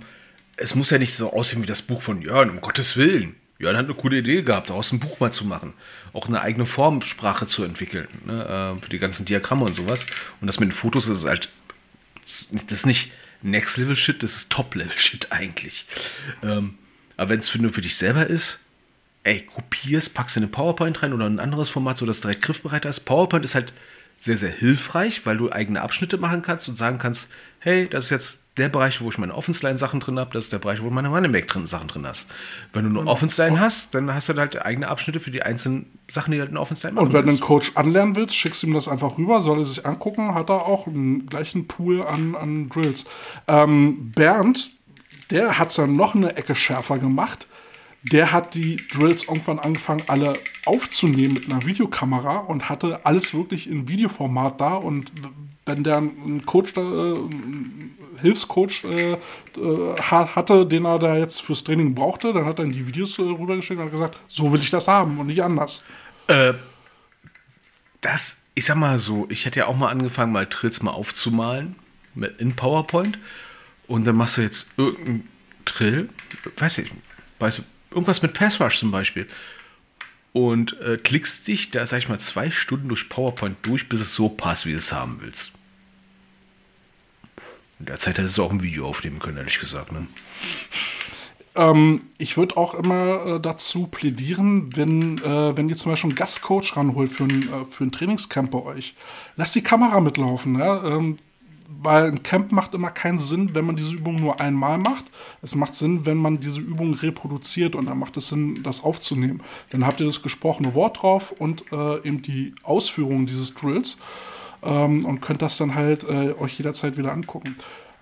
es 0.58 0.76
muss 0.76 0.90
ja 0.90 0.98
nicht 0.98 1.14
so 1.16 1.34
aussehen 1.34 1.62
wie 1.62 1.68
das 1.68 1.82
Buch 1.82 2.02
von 2.02 2.22
Jörn, 2.22 2.50
um 2.50 2.62
Gottes 2.62 2.98
Willen. 2.98 3.36
Jörn 3.58 3.78
hat 3.78 3.86
eine 3.86 3.94
coole 3.94 4.18
Idee 4.18 4.44
gehabt, 4.44 4.70
daraus 4.70 4.92
ein 4.92 5.00
Buch 5.00 5.20
mal 5.20 5.32
zu 5.32 5.46
machen. 5.46 5.74
Auch 6.14 6.28
eine 6.28 6.42
eigene 6.42 6.66
Formsprache 6.66 7.48
zu 7.48 7.64
entwickeln, 7.64 8.08
ne, 8.26 8.76
äh, 8.78 8.82
für 8.82 8.90
die 8.90 9.00
ganzen 9.00 9.26
Diagramme 9.26 9.66
und 9.66 9.74
sowas. 9.74 10.06
Und 10.42 10.48
das 10.48 10.60
mit 10.60 10.70
den 10.70 10.74
Fotos 10.74 11.08
ist 11.08 11.26
halt, 11.26 11.50
das 12.22 12.48
ist 12.52 12.86
nicht 12.86 13.12
Next-Level-Shit, 13.42 14.24
das 14.24 14.36
ist 14.36 14.50
Top-Level-Shit 14.50 15.32
eigentlich. 15.32 15.86
Ähm, 16.44 16.76
aber 17.18 17.30
wenn 17.30 17.40
es 17.40 17.56
nur 17.56 17.72
für 17.72 17.82
dich 17.82 17.96
selber 17.96 18.28
ist, 18.28 18.60
ey, 19.26 19.42
kopierst, 19.42 20.14
packst 20.14 20.38
in 20.38 20.44
eine 20.44 20.52
PowerPoint 20.52 21.02
rein 21.02 21.12
oder 21.12 21.26
ein 21.26 21.40
anderes 21.40 21.70
Format, 21.70 21.98
so 21.98 22.06
dass 22.06 22.22
du 22.22 22.28
direkt 22.28 22.44
griffbereit 22.44 22.86
hast. 22.86 23.02
PowerPoint 23.02 23.44
ist 23.44 23.56
halt 23.56 23.74
sehr, 24.18 24.38
sehr 24.38 24.52
hilfreich, 24.52 25.26
weil 25.26 25.38
du 25.38 25.52
eigene 25.52 25.82
Abschnitte 25.82 26.18
machen 26.18 26.42
kannst 26.42 26.70
und 26.70 26.76
sagen 26.76 27.00
kannst, 27.00 27.28
hey, 27.60 27.90
das 27.90 28.06
ist 28.06 28.10
jetzt 28.12 28.42
der 28.58 28.70
Bereich, 28.70 29.02
wo 29.02 29.10
ich 29.10 29.18
meine 29.18 29.34
Offense-Line-Sachen 29.34 30.00
drin 30.00 30.18
habe, 30.18 30.32
das 30.32 30.46
ist 30.46 30.54
der 30.54 30.60
Bereich, 30.60 30.82
wo 30.82 30.90
meine 30.90 31.10
Running 31.10 31.32
back 31.32 31.48
drin 31.48 31.66
Sachen 31.66 31.90
drin 31.90 32.08
hast. 32.08 32.28
Wenn 32.72 32.86
du 32.86 32.92
nur 32.92 33.08
Offense-Line 33.08 33.60
hast, 33.60 33.94
dann 33.94 34.14
hast 34.14 34.30
du 34.30 34.36
halt 34.36 34.64
eigene 34.64 34.88
Abschnitte 34.88 35.20
für 35.20 35.32
die 35.32 35.42
einzelnen 35.42 35.88
Sachen, 36.08 36.32
die 36.32 36.40
halt 36.40 36.52
in 36.52 36.58
Offense-Line 36.58 36.96
machen 36.96 37.08
Und 37.08 37.14
wenn 37.14 37.26
du 37.26 37.32
einen. 37.32 37.40
Coach 37.42 37.72
anlernen 37.76 38.16
willst, 38.16 38.36
schickst 38.36 38.64
du 38.64 38.68
ihm 38.68 38.74
das 38.74 38.88
einfach 38.88 39.18
rüber, 39.18 39.42
soll 39.42 39.60
er 39.60 39.66
sich 39.66 39.86
angucken, 39.86 40.36
hat 40.36 40.50
er 40.50 40.68
auch 40.68 40.88
einen 40.88 41.26
gleichen 41.26 41.68
Pool 41.68 42.04
an, 42.04 42.36
an 42.36 42.70
Drills. 42.70 43.06
Ähm, 43.48 44.12
Bernd, 44.12 44.70
der 45.32 45.58
hat 45.58 45.72
es 45.72 45.78
ja 45.78 45.88
noch 45.88 46.16
eine 46.16 46.38
Ecke 46.38 46.56
schärfer 46.56 47.00
gemacht. 47.00 47.48
Der 48.12 48.32
hat 48.32 48.54
die 48.54 48.78
Drills 48.92 49.24
irgendwann 49.24 49.58
angefangen, 49.58 50.04
alle 50.08 50.38
aufzunehmen 50.66 51.34
mit 51.34 51.52
einer 51.52 51.66
Videokamera 51.66 52.38
und 52.38 52.70
hatte 52.70 53.06
alles 53.06 53.34
wirklich 53.34 53.70
in 53.70 53.88
Videoformat 53.88 54.62
da. 54.62 54.76
Und 54.76 55.12
wenn 55.66 55.84
der 55.84 55.98
einen 55.98 56.46
Coach, 56.46 56.74
äh, 56.78 56.80
einen 56.80 57.98
Hilfscoach 58.22 58.84
äh, 58.84 59.14
äh, 59.14 59.96
hatte, 59.98 60.68
den 60.68 60.86
er 60.86 61.00
da 61.00 61.18
jetzt 61.18 61.42
fürs 61.42 61.64
Training 61.64 61.96
brauchte, 61.96 62.32
dann 62.32 62.46
hat 62.46 62.60
er 62.60 62.66
ihm 62.66 62.74
die 62.74 62.86
Videos 62.86 63.18
äh, 63.18 63.24
rübergeschickt 63.24 63.80
und 63.80 63.86
hat 63.86 63.92
gesagt, 63.92 64.18
so 64.28 64.52
will 64.52 64.60
ich 64.60 64.70
das 64.70 64.88
haben 64.88 65.20
und 65.20 65.28
nicht 65.28 65.42
anders. 65.42 65.84
Äh, 66.28 66.54
das, 68.02 68.38
ich 68.54 68.66
sag 68.66 68.76
mal 68.76 69.00
so, 69.00 69.26
ich 69.30 69.46
hätte 69.46 69.62
ja 69.62 69.68
auch 69.68 69.76
mal 69.76 69.90
angefangen, 69.90 70.32
mal 70.32 70.46
Trills 70.46 70.84
mal 70.84 70.92
aufzumalen 70.92 71.76
mit, 72.14 72.40
in 72.40 72.56
PowerPoint. 72.56 73.18
Und 73.88 74.06
dann 74.06 74.16
machst 74.16 74.38
du 74.38 74.42
jetzt 74.42 74.68
irgendeinen 74.78 75.28
Trill, 75.66 76.10
weiß 76.58 76.80
ich, 76.80 76.92
weißt 77.40 77.60
du, 77.60 77.64
irgendwas 77.96 78.22
mit 78.22 78.34
Passrush 78.34 78.80
zum 78.80 78.92
Beispiel. 78.92 79.28
Und 80.34 80.80
äh, 80.82 80.98
klickst 80.98 81.48
dich 81.48 81.72
da, 81.72 81.86
sag 81.86 82.00
ich 82.00 82.10
mal, 82.10 82.20
zwei 82.20 82.52
Stunden 82.52 82.90
durch 82.90 83.08
PowerPoint 83.08 83.58
durch, 83.62 83.88
bis 83.88 84.02
es 84.02 84.14
so 84.14 84.28
passt, 84.28 84.66
wie 84.66 84.74
du 84.74 84.78
es 84.78 84.92
haben 84.92 85.20
willst. 85.22 85.54
In 87.80 87.86
der 87.86 87.98
Zeit 87.98 88.18
hättest 88.18 88.38
du 88.38 88.44
auch 88.44 88.52
ein 88.52 88.62
Video 88.62 88.88
aufnehmen 88.88 89.20
können, 89.20 89.38
ehrlich 89.38 89.60
gesagt. 89.60 89.92
Ne? 89.92 90.08
Ähm, 91.56 92.02
ich 92.18 92.36
würde 92.36 92.58
auch 92.58 92.74
immer 92.74 93.26
äh, 93.26 93.40
dazu 93.40 93.88
plädieren, 93.88 94.76
wenn, 94.76 95.18
äh, 95.20 95.56
wenn 95.56 95.70
ihr 95.70 95.78
zum 95.78 95.92
Beispiel 95.92 96.10
einen 96.10 96.18
Gastcoach 96.18 96.76
ranholt 96.76 97.12
für 97.12 97.24
ein, 97.24 97.44
äh, 97.44 97.66
für 97.70 97.86
ein 97.86 97.92
Trainingscamp 97.92 98.52
bei 98.52 98.62
euch, 98.62 98.96
lasst 99.38 99.56
die 99.56 99.64
Kamera 99.64 100.02
mitlaufen. 100.02 100.60
Ja? 100.60 100.84
Ähm, 100.84 101.18
weil 101.82 102.06
ein 102.08 102.24
Camp 102.24 102.52
macht 102.52 102.74
immer 102.74 102.90
keinen 102.90 103.20
Sinn, 103.20 103.52
wenn 103.54 103.66
man 103.66 103.76
diese 103.76 103.96
Übung 103.96 104.16
nur 104.16 104.40
einmal 104.40 104.78
macht. 104.78 105.06
Es 105.42 105.56
macht 105.56 105.76
Sinn, 105.76 106.06
wenn 106.06 106.18
man 106.18 106.40
diese 106.40 106.60
Übung 106.60 106.94
reproduziert 106.96 107.76
und 107.76 107.86
dann 107.86 108.00
macht 108.00 108.18
es 108.18 108.28
Sinn, 108.30 108.62
das 108.64 108.84
aufzunehmen. 108.84 109.42
Dann 109.70 109.86
habt 109.86 110.00
ihr 110.00 110.06
das 110.06 110.22
gesprochene 110.22 110.74
Wort 110.74 111.02
drauf 111.02 111.32
und 111.32 111.66
äh, 111.72 111.98
eben 112.08 112.22
die 112.22 112.54
Ausführung 112.64 113.26
dieses 113.26 113.54
Drills 113.54 113.98
ähm, 114.64 115.06
und 115.06 115.22
könnt 115.22 115.42
das 115.42 115.58
dann 115.58 115.76
halt 115.76 116.04
äh, 116.04 116.34
euch 116.40 116.58
jederzeit 116.58 116.98
wieder 116.98 117.12
angucken. 117.12 117.56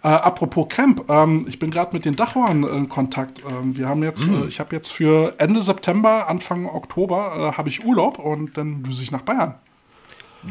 Äh, 0.03 0.07
apropos 0.10 0.68
Camp, 0.68 1.10
ähm, 1.10 1.45
ich 1.48 1.60
bin 1.60 1.72
gerade 1.72 1.95
mit 1.95 2.03
den 2.03 2.15
Dachauern 2.18 2.64
in 2.64 2.90
Kontakt. 2.90 3.41
Ähm, 3.49 3.77
wir 3.77 3.88
haben 3.88 4.03
jetzt, 4.03 4.30
Mhm. 4.30 4.44
äh, 4.44 4.48
ich 4.48 4.60
habe 4.60 4.76
jetzt 4.76 4.91
für 4.91 5.35
Ende 5.38 5.64
September, 5.64 6.27
Anfang 6.27 6.65
Oktober 6.65 7.52
äh, 7.53 7.57
habe 7.57 7.69
ich 7.69 7.85
Urlaub 7.85 8.19
und 8.19 8.57
dann 8.57 8.84
düse 8.84 9.03
ich 9.03 9.11
nach 9.11 9.22
Bayern. 9.22 9.56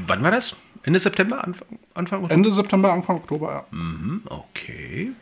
Wann 0.07 0.23
war 0.23 0.31
das? 0.31 0.57
Ende 0.85 0.99
September? 1.01 1.45
Anfang? 1.45 1.79
Anfang 1.95 2.19
Oktober? 2.23 2.35
Ende 2.35 2.53
September, 2.53 2.93
Anfang 2.93 3.17
Oktober, 3.17 3.53
ja. 3.53 3.77
Mhm, 3.77 4.23
okay. 4.27 5.13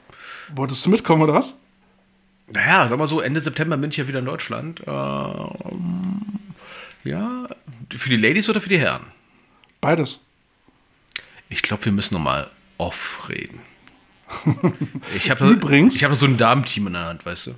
Wolltest 0.54 0.84
du 0.86 0.90
mitkommen 0.90 1.22
oder 1.22 1.34
was? 1.34 1.56
Naja, 2.52 2.88
sag 2.88 2.98
mal 2.98 3.06
so, 3.06 3.20
Ende 3.20 3.40
September 3.40 3.76
bin 3.76 3.90
ich 3.90 3.96
ja 3.96 4.08
wieder 4.08 4.18
in 4.20 4.24
Deutschland. 4.24 4.82
Ähm, 4.86 6.22
ja, 7.04 7.46
für 7.96 8.08
die 8.10 8.16
Ladies 8.16 8.48
oder 8.48 8.60
für 8.60 8.68
die 8.68 8.78
Herren? 8.78 9.04
Beides. 9.80 10.26
Ich 11.48 11.62
glaube, 11.62 11.84
wir 11.84 11.92
müssen 11.92 12.14
nochmal 12.14 12.50
off 12.78 13.28
reden. 13.28 13.60
Ich 15.14 15.30
habe 15.30 15.48
Übrigens- 15.48 15.96
ich 15.96 16.04
hab 16.04 16.14
so 16.14 16.26
ein 16.26 16.36
Damenteam 16.38 16.86
in 16.86 16.92
der 16.94 17.06
Hand, 17.06 17.26
weißt 17.26 17.48
du? 17.48 17.54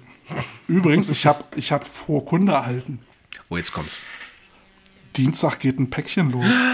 Übrigens, 0.68 1.08
ich 1.10 1.26
habe 1.26 1.44
ich 1.56 1.70
hab 1.72 1.86
frohe 1.86 2.24
Kunde 2.24 2.52
erhalten. 2.52 3.00
Oh, 3.50 3.56
jetzt 3.58 3.72
kommt's. 3.72 3.98
Dienstag 5.16 5.60
geht 5.60 5.78
ein 5.78 5.90
Päckchen 5.90 6.30
los. 6.30 6.54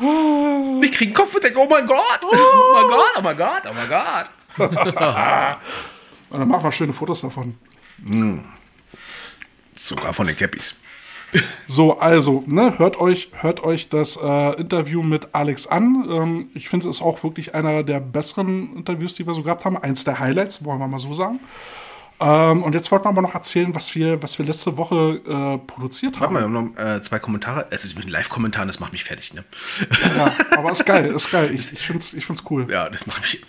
Ich 0.82 0.92
krieg 0.92 1.08
einen 1.08 1.14
Kopf 1.14 1.34
und 1.34 1.42
denke, 1.42 1.58
oh 1.58 1.66
mein 1.68 1.86
Gott, 1.86 2.20
oh 2.22 2.74
mein 2.74 2.88
Gott, 2.88 3.12
oh 3.16 3.22
mein 3.22 3.36
Gott, 3.36 3.62
oh 3.68 3.72
mein 3.74 3.88
Gott. 3.88 5.58
Und 6.30 6.40
dann 6.40 6.48
machen 6.48 6.64
wir 6.64 6.72
schöne 6.72 6.92
Fotos 6.92 7.22
davon. 7.22 7.56
Sogar 9.74 10.12
von 10.12 10.26
den 10.26 10.36
Cappies. 10.36 10.74
So, 11.66 11.98
also, 11.98 12.44
ne, 12.46 12.78
hört 12.78 12.98
euch, 12.98 13.30
hört 13.40 13.62
euch 13.62 13.88
das 13.88 14.16
äh, 14.16 14.60
Interview 14.60 15.02
mit 15.02 15.34
Alex 15.34 15.66
an. 15.66 16.06
Ähm, 16.08 16.50
ich 16.54 16.68
finde, 16.68 16.88
es 16.88 16.96
ist 16.96 17.02
auch 17.02 17.22
wirklich 17.24 17.54
einer 17.54 17.82
der 17.82 18.00
besseren 18.00 18.76
Interviews, 18.76 19.14
die 19.16 19.26
wir 19.26 19.34
so 19.34 19.42
gehabt 19.42 19.64
haben. 19.64 19.76
Eins 19.76 20.04
der 20.04 20.18
Highlights, 20.18 20.64
wollen 20.64 20.78
wir 20.78 20.88
mal 20.88 20.98
so 20.98 21.14
sagen. 21.14 21.40
Ähm, 22.18 22.62
und 22.62 22.74
jetzt 22.74 22.90
wollten 22.90 23.04
wir 23.04 23.10
aber 23.10 23.22
noch 23.22 23.34
erzählen, 23.34 23.74
was 23.74 23.94
wir, 23.94 24.22
was 24.22 24.38
wir 24.38 24.46
letzte 24.46 24.76
Woche 24.78 25.20
äh, 25.26 25.58
produziert 25.66 26.18
Warte 26.18 26.32
mal, 26.32 26.42
haben. 26.42 26.52
wir 26.52 26.60
haben 26.60 26.74
noch 26.74 26.96
äh, 26.96 27.02
zwei 27.02 27.18
Kommentare. 27.18 27.66
Also 27.70 27.88
mit 27.94 28.04
den 28.04 28.10
Live-Kommentaren, 28.10 28.68
das 28.68 28.80
macht 28.80 28.92
mich 28.92 29.04
fertig, 29.04 29.34
ne? 29.34 29.44
Ja, 30.16 30.32
aber 30.56 30.72
ist 30.72 30.86
geil, 30.86 31.06
ist 31.06 31.30
geil. 31.30 31.50
Ich, 31.52 31.72
ich 31.72 31.80
finde 31.86 32.00
es 32.00 32.14
ich 32.14 32.24
find's 32.24 32.42
cool. 32.50 32.66
Ja, 32.70 32.88
das 32.88 33.06
macht 33.06 33.20
mich, 33.22 33.42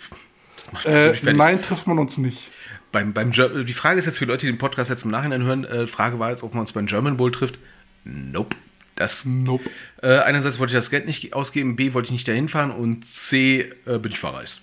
das 0.56 0.72
macht 0.72 0.84
mich 0.86 0.94
Äh, 0.94 1.14
fertig. 1.14 1.36
nein, 1.36 1.62
trifft 1.62 1.86
man 1.86 1.98
uns 1.98 2.18
nicht. 2.18 2.50
Beim, 2.92 3.12
beim 3.12 3.30
Ger- 3.32 3.64
die 3.64 3.72
Frage 3.74 3.98
ist 3.98 4.06
jetzt 4.06 4.18
für 4.18 4.24
Leute, 4.26 4.46
die 4.46 4.52
den 4.52 4.58
Podcast 4.58 4.90
jetzt 4.90 5.04
im 5.04 5.10
Nachhinein 5.10 5.42
hören, 5.42 5.64
äh, 5.64 5.86
Frage 5.86 6.18
war 6.18 6.30
jetzt, 6.30 6.42
ob 6.42 6.52
man 6.54 6.60
uns 6.62 6.72
beim 6.72 6.86
German 6.86 7.16
Bowl 7.16 7.30
trifft. 7.32 7.58
Nope. 8.04 8.56
Das, 8.96 9.24
Nope. 9.24 9.64
äh, 10.02 10.18
einerseits 10.18 10.58
wollte 10.58 10.72
ich 10.72 10.78
das 10.78 10.90
Geld 10.90 11.06
nicht 11.06 11.32
ausgeben, 11.32 11.76
B 11.76 11.94
wollte 11.94 12.06
ich 12.06 12.12
nicht 12.12 12.26
dahin 12.26 12.48
fahren 12.48 12.70
und 12.70 13.06
C 13.06 13.70
äh, 13.86 13.98
bin 13.98 14.10
ich 14.12 14.18
verreist. 14.18 14.60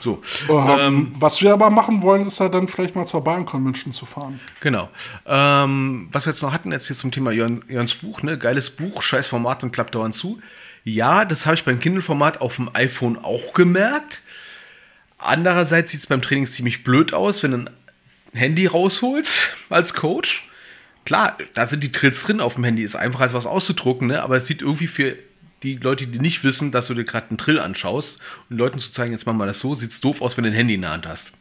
So. 0.00 0.22
Ähm, 0.48 1.12
was 1.18 1.40
wir 1.42 1.52
aber 1.52 1.70
machen 1.70 2.02
wollen, 2.02 2.26
ist 2.26 2.40
ja 2.40 2.48
dann 2.48 2.68
vielleicht 2.68 2.94
mal 2.96 3.06
zur 3.06 3.22
Bayern 3.24 3.46
Convention 3.46 3.92
zu 3.92 4.06
fahren. 4.06 4.40
Genau. 4.60 4.88
Ähm, 5.26 6.08
was 6.12 6.26
wir 6.26 6.32
jetzt 6.32 6.42
noch 6.42 6.52
hatten, 6.52 6.72
jetzt 6.72 6.86
hier 6.86 6.96
zum 6.96 7.10
Thema 7.10 7.30
Jörn, 7.30 7.64
Jörns 7.68 7.94
Buch, 7.94 8.22
ne? 8.22 8.38
Geiles 8.38 8.70
Buch, 8.70 9.02
scheiß 9.02 9.26
Format 9.26 9.62
und 9.62 9.72
klappt 9.72 9.94
dauernd 9.94 10.14
zu. 10.14 10.40
Ja, 10.84 11.24
das 11.24 11.46
habe 11.46 11.56
ich 11.56 11.64
beim 11.64 11.80
Kindle-Format 11.80 12.40
auf 12.40 12.56
dem 12.56 12.70
iPhone 12.72 13.18
auch 13.18 13.52
gemerkt. 13.54 14.22
Andererseits 15.18 15.90
sieht 15.90 16.00
es 16.00 16.06
beim 16.06 16.22
Training 16.22 16.46
ziemlich 16.46 16.84
blöd 16.84 17.12
aus, 17.12 17.42
wenn 17.42 17.50
du 17.50 17.56
ein 17.58 17.70
Handy 18.32 18.66
rausholst 18.66 19.48
als 19.68 19.94
Coach. 19.94 20.48
Klar, 21.04 21.38
da 21.54 21.66
sind 21.66 21.82
die 21.82 21.92
Trills 21.92 22.22
drin 22.22 22.40
auf 22.40 22.54
dem 22.54 22.64
Handy, 22.64 22.82
ist 22.82 22.96
einfacher 22.96 23.24
als 23.24 23.34
was 23.34 23.46
auszudrucken, 23.46 24.08
ne? 24.08 24.22
aber 24.22 24.36
es 24.36 24.46
sieht 24.46 24.60
irgendwie 24.60 24.88
für 24.88 25.16
die 25.66 25.76
Leute, 25.82 26.06
die 26.06 26.20
nicht 26.20 26.44
wissen, 26.44 26.70
dass 26.70 26.86
du 26.86 26.94
dir 26.94 27.04
gerade 27.04 27.28
einen 27.28 27.38
Trill 27.38 27.58
anschaust 27.58 28.18
und 28.48 28.56
Leuten 28.56 28.78
zu 28.78 28.92
zeigen, 28.92 29.12
jetzt 29.12 29.26
machen 29.26 29.38
wir 29.38 29.46
das 29.46 29.58
so, 29.58 29.74
sieht 29.74 29.90
es 29.90 30.00
doof 30.00 30.22
aus, 30.22 30.36
wenn 30.36 30.44
du 30.44 30.50
ein 30.50 30.56
Handy 30.56 30.74
in 30.74 30.82
der 30.82 30.90
Hand 30.92 31.06
hast. 31.06 31.32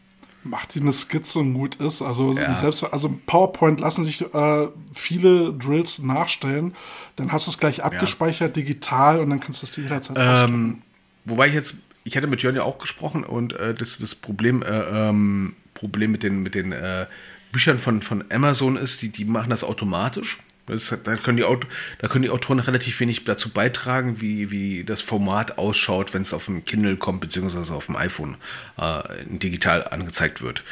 Macht 0.44 0.76
die 0.76 0.82
eine 0.82 0.94
Skizze 0.94 1.40
und 1.40 1.54
gut 1.54 1.76
ist. 1.76 2.02
Also 2.02 2.34
Ja. 2.34 2.54
selbst 2.54 2.84
also 2.84 3.20
PowerPoint 3.26 3.80
lassen 3.80 4.04
sich 4.04 4.22
äh, 4.22 4.68
viele 4.94 5.54
Drills 5.54 6.00
nachstellen. 6.00 6.76
Dann 7.16 7.32
hast 7.32 7.48
du 7.48 7.52
es 7.52 7.58
gleich 7.58 7.84
abgespeichert 7.84 8.56
digital 8.56 9.20
und 9.20 9.30
dann 9.30 9.40
kannst 9.40 9.62
du 9.62 9.66
es 9.66 9.72
dir 9.72 9.84
jederzeit. 9.84 10.18
Ähm, 10.20 10.82
wobei 11.26 11.48
ich 11.48 11.54
jetzt, 11.54 11.76
ich 12.04 12.16
hatte 12.18 12.28
mit 12.28 12.44
Jörn 12.44 12.56
ja 12.56 12.64
auch 12.64 12.78
gesprochen 12.78 13.24
und 13.24 13.54
äh, 13.54 13.74
das, 13.74 13.98
das 13.98 14.14
Problem, 14.14 14.62
äh, 14.62 14.68
ähm, 14.68 15.56
Problem 15.74 16.12
mit 16.12 16.22
den, 16.22 16.44
mit 16.44 16.54
den 16.54 16.72
äh, 16.72 17.08
Büchern 17.52 17.80
von, 17.80 18.02
von 18.02 18.24
Amazon 18.30 18.76
ist, 18.78 19.02
die, 19.02 19.10
die 19.10 19.26
machen 19.26 19.50
das 19.50 19.64
automatisch. 19.64 20.38
Hat- 20.68 21.06
da, 21.06 21.16
können 21.16 21.38
die 21.38 21.44
Aut 21.44 21.68
da 22.00 22.08
können 22.08 22.24
die 22.24 22.30
Autoren 22.30 22.60
relativ 22.60 23.00
wenig 23.00 23.24
dazu 23.24 23.50
beitragen, 23.50 24.20
wie, 24.22 24.50
wie 24.52 24.84
das 24.84 25.02
Format 25.02 25.58
ausschaut, 25.58 26.14
wenn 26.14 26.24
es 26.24 26.34
auf 26.34 26.46
dem 26.46 26.66
Kindle 26.66 26.98
kommt, 26.98 27.22
beziehungsweise 27.22 27.74
auf 27.74 27.86
dem 27.86 27.96
iPhone 27.96 28.38
äh, 28.78 29.02
digital 29.26 29.88
angezeigt 29.88 30.42
wird. 30.42 30.64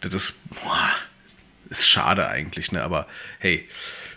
Das 0.00 0.14
ist, 0.14 0.34
boah, 0.62 0.90
ist 1.68 1.86
schade 1.86 2.28
eigentlich, 2.28 2.72
ne? 2.72 2.82
aber 2.82 3.06
hey, 3.38 3.68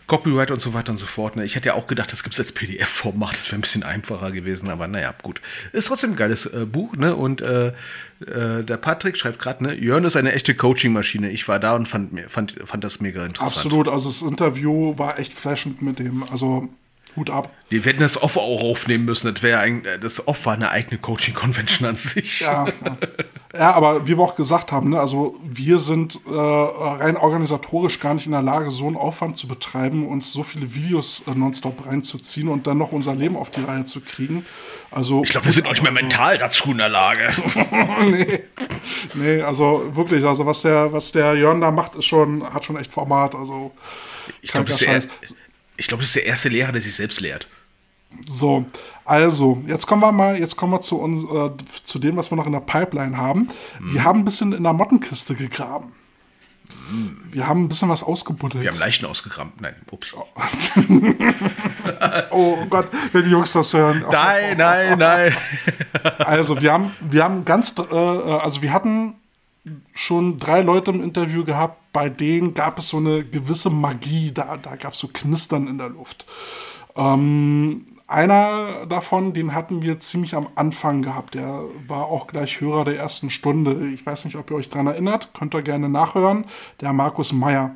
Copyright 0.08 0.52
und 0.52 0.60
so 0.60 0.74
weiter 0.74 0.92
und 0.92 0.98
so 0.98 1.06
fort. 1.06 1.36
Ne? 1.36 1.46
Ich 1.46 1.56
hätte 1.56 1.70
ja 1.70 1.74
auch 1.76 1.88
gedacht, 1.88 2.12
das 2.12 2.24
gibt 2.24 2.34
es 2.34 2.40
als 2.40 2.52
PDF-Format, 2.52 3.38
das 3.38 3.48
wäre 3.48 3.58
ein 3.58 3.62
bisschen 3.62 3.84
einfacher 3.84 4.32
gewesen, 4.32 4.70
aber 4.70 4.88
naja, 4.88 5.14
gut. 5.22 5.42
Ist 5.72 5.88
trotzdem 5.88 6.12
ein 6.12 6.16
geiles 6.16 6.46
äh, 6.46 6.66
Buch, 6.66 6.96
ne? 6.96 7.16
Und 7.16 7.42
äh, 7.42 7.68
äh, 7.68 8.64
der 8.64 8.78
Patrick 8.78 9.18
schreibt 9.18 9.40
gerade, 9.40 9.64
ne, 9.64 9.74
Jörn 9.74 10.04
ist 10.04 10.16
eine 10.16 10.34
echte 10.34 10.56
Coaching-Maschine. 10.56 11.30
Ich 11.32 11.48
war 11.48 11.60
da 11.60 11.76
und 11.76 11.88
fand, 11.88 12.20
fand, 12.30 12.56
fand 12.64 12.84
das 12.84 13.00
mega 13.00 13.26
interessant. 13.26 13.58
Absolut, 13.58 13.88
also 13.88 14.10
das 14.10 14.22
Interview 14.22 14.98
war 14.98 15.20
echt 15.20 15.34
flashend 15.34 15.82
mit 15.82 16.00
dem. 16.00 16.24
Also 16.32 16.70
Hut 17.16 17.30
ab. 17.30 17.50
Wir 17.70 17.82
hätten 17.82 18.02
das 18.02 18.22
Off 18.22 18.38
auch 18.38 18.62
aufnehmen 18.62 19.06
müssen. 19.06 19.34
Das 19.34 19.44
äh, 19.44 20.00
das 20.00 20.28
Off 20.28 20.46
war 20.46 20.54
eine 20.54 20.70
eigene 20.70 21.00
Coaching-Convention 21.00 21.90
an 21.90 21.96
sich. 21.96 22.42
Ja, 22.42 22.68
ja. 22.68 22.98
ja, 23.54 23.74
aber 23.74 24.08
wie 24.08 24.18
wir 24.18 24.24
auch 24.24 24.36
gesagt 24.36 24.72
haben, 24.72 24.92
ne, 24.92 25.00
also 25.00 25.40
wir 25.44 25.80
sind 25.80 26.20
äh, 26.28 26.32
rein 26.32 27.18
organisatorisch 27.18 28.00
gar 28.00 28.14
nicht 28.14 28.26
in 28.26 28.32
der 28.32 28.42
Lage, 28.42 28.70
so 28.70 28.86
einen 28.88 28.96
Aufwand 28.96 29.38
zu 29.38 29.48
betreiben, 29.48 30.08
uns 30.08 30.32
so 30.32 30.44
viele 30.44 30.76
Videos 30.76 31.24
äh, 31.28 31.32
nonstop 31.32 31.86
reinzuziehen 31.88 32.48
und 32.48 32.68
dann 32.68 32.78
noch 32.78 32.92
unser 32.92 33.16
Leben 33.16 33.38
auf 33.38 33.50
die 33.50 33.64
Reihe 33.64 33.86
zu 33.86 34.02
kriegen. 34.02 34.46
Also 34.92 35.24
Ich 35.24 35.30
glaube, 35.30 35.46
wir 35.46 35.54
sind 35.54 35.66
auch 35.66 35.72
nicht 35.72 35.84
mehr 35.84 35.92
mental 35.92 36.38
dazu 36.38 36.72
in 36.72 36.78
der 36.78 36.90
Lage. 36.90 37.34
nee, 38.06 38.44
nee, 39.16 39.42
also 39.42 39.96
wirklich, 39.96 40.24
also 40.24 40.46
was 40.46 40.62
der, 40.62 40.94
was 40.94 41.12
der 41.12 41.36
Jörn 41.36 41.62
da 41.62 41.72
macht, 41.72 41.96
ist 41.96 42.06
schon, 42.06 42.44
hat 42.54 42.66
schon 42.66 42.78
echt 42.78 42.94
Format. 42.94 43.34
Also 43.34 43.72
Ich 44.42 44.52
glaube, 44.52 44.70
das, 44.70 44.82
ist 44.82 45.10
ich 45.78 45.88
glaub, 45.88 46.00
das 46.00 46.10
ist 46.10 46.16
der 46.16 46.26
erste 46.26 46.50
Lehrer, 46.50 46.72
der 46.72 46.82
sich 46.82 46.96
selbst 46.96 47.20
lehrt. 47.20 47.48
So, 48.28 48.66
also, 49.06 49.64
jetzt 49.68 49.88
kommen 49.88 50.02
wir 50.02 50.12
mal, 50.12 50.40
jetzt 50.40 50.56
kommen 50.56 50.74
wir 50.74 50.82
zu 50.82 51.00
uns, 51.00 51.24
äh, 51.24 51.52
zu 51.86 52.00
dem, 52.00 52.16
was 52.16 52.32
wir 52.32 52.36
noch 52.36 52.46
in 52.46 52.52
der 52.52 52.60
Pipeline 52.60 53.18
haben. 53.18 53.50
Mhm. 53.80 53.94
Wir 53.94 54.04
haben 54.04 54.20
ein 54.20 54.26
bisschen 54.26 54.54
in 54.54 54.64
der 54.64 54.74
Mottenkiste 54.74 55.36
gegraben. 55.36 55.94
Wir 57.32 57.48
haben 57.48 57.64
ein 57.64 57.70
bisschen 57.70 57.90
was 57.90 58.04
ausgebuddelt. 58.04 58.64
Wir 58.64 58.72
haben 58.72 58.80
Leichen 58.80 59.06
ausgekramt. 59.06 59.60
Nein, 59.62 59.76
ups. 59.90 60.14
oh 62.30 62.58
Gott, 62.70 62.90
wenn 63.12 63.24
die 63.24 63.32
Jungs 63.32 63.54
das 63.54 63.74
hören. 63.74 64.06
Nein, 64.12 64.58
nein, 64.58 65.00
nein. 65.00 65.36
Also, 66.20 66.62
wir 66.62 66.72
haben, 66.72 66.92
wir 67.02 67.24
haben 67.24 67.46
ganz, 67.46 67.76
äh, 67.78 67.96
also 67.96 68.62
wir 68.62 68.72
hatten 68.72 69.16
schon 69.94 70.38
drei 70.38 70.62
Leute 70.62 70.92
im 70.92 71.02
Interview 71.02 71.46
gehabt, 71.46 71.78
bei 71.94 72.10
denen 72.10 72.54
gab 72.54 72.80
es 72.80 72.90
so 72.90 72.98
eine 72.98 73.24
gewisse 73.24 73.70
Magie, 73.70 74.32
da, 74.34 74.58
da 74.58 74.76
gab 74.76 74.94
es 74.94 75.00
so 75.00 75.08
Knistern 75.08 75.68
in 75.68 75.78
der 75.78 75.90
Luft. 75.90 76.26
Ähm, 76.96 77.86
einer 78.08 78.86
davon, 78.86 79.34
den 79.34 79.54
hatten 79.54 79.82
wir 79.82 80.00
ziemlich 80.00 80.36
am 80.36 80.50
Anfang 80.56 81.02
gehabt. 81.02 81.36
Der 81.36 81.64
war 81.88 82.06
auch 82.08 82.28
gleich 82.28 82.62
Hörer 82.62 82.86
der 82.86 82.98
ersten 82.98 83.30
Stunde. 83.30 83.90
Ich 83.90 84.06
weiß 84.06 84.26
nicht, 84.26 84.36
ob 84.36 84.52
ihr 84.52 84.58
euch 84.58 84.70
daran 84.70 84.88
erinnert. 84.88 85.34
Könnt 85.34 85.56
ihr 85.56 85.62
gerne 85.62 85.90
nachhören. 85.90 86.46
Der 86.82 86.94
Markus 86.94 87.32
Meyer. 87.32 87.76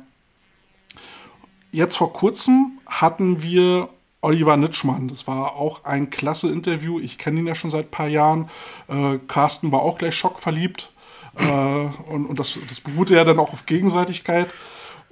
Jetzt 1.72 1.96
vor 1.96 2.12
kurzem 2.12 2.78
hatten 2.86 3.42
wir 3.42 3.88
Oliver 4.20 4.56
Nitschmann. 4.56 5.08
Das 5.08 5.26
war 5.26 5.56
auch 5.56 5.84
ein 5.84 6.10
klasse 6.10 6.50
Interview. 6.50 7.00
Ich 7.00 7.18
kenne 7.18 7.40
ihn 7.40 7.46
ja 7.46 7.54
schon 7.54 7.70
seit 7.70 7.86
ein 7.86 7.90
paar 7.90 8.08
Jahren. 8.08 8.48
Äh, 8.88 9.18
Carsten 9.26 9.72
war 9.72 9.80
auch 9.80 9.98
gleich 9.98 10.14
schockverliebt. 10.14 10.92
Äh, 11.36 12.10
und 12.10 12.26
und 12.26 12.38
das, 12.38 12.58
das 12.68 12.80
beruhte 12.80 13.14
ja 13.14 13.24
dann 13.24 13.38
auch 13.38 13.52
auf 13.52 13.66
Gegenseitigkeit. 13.66 14.48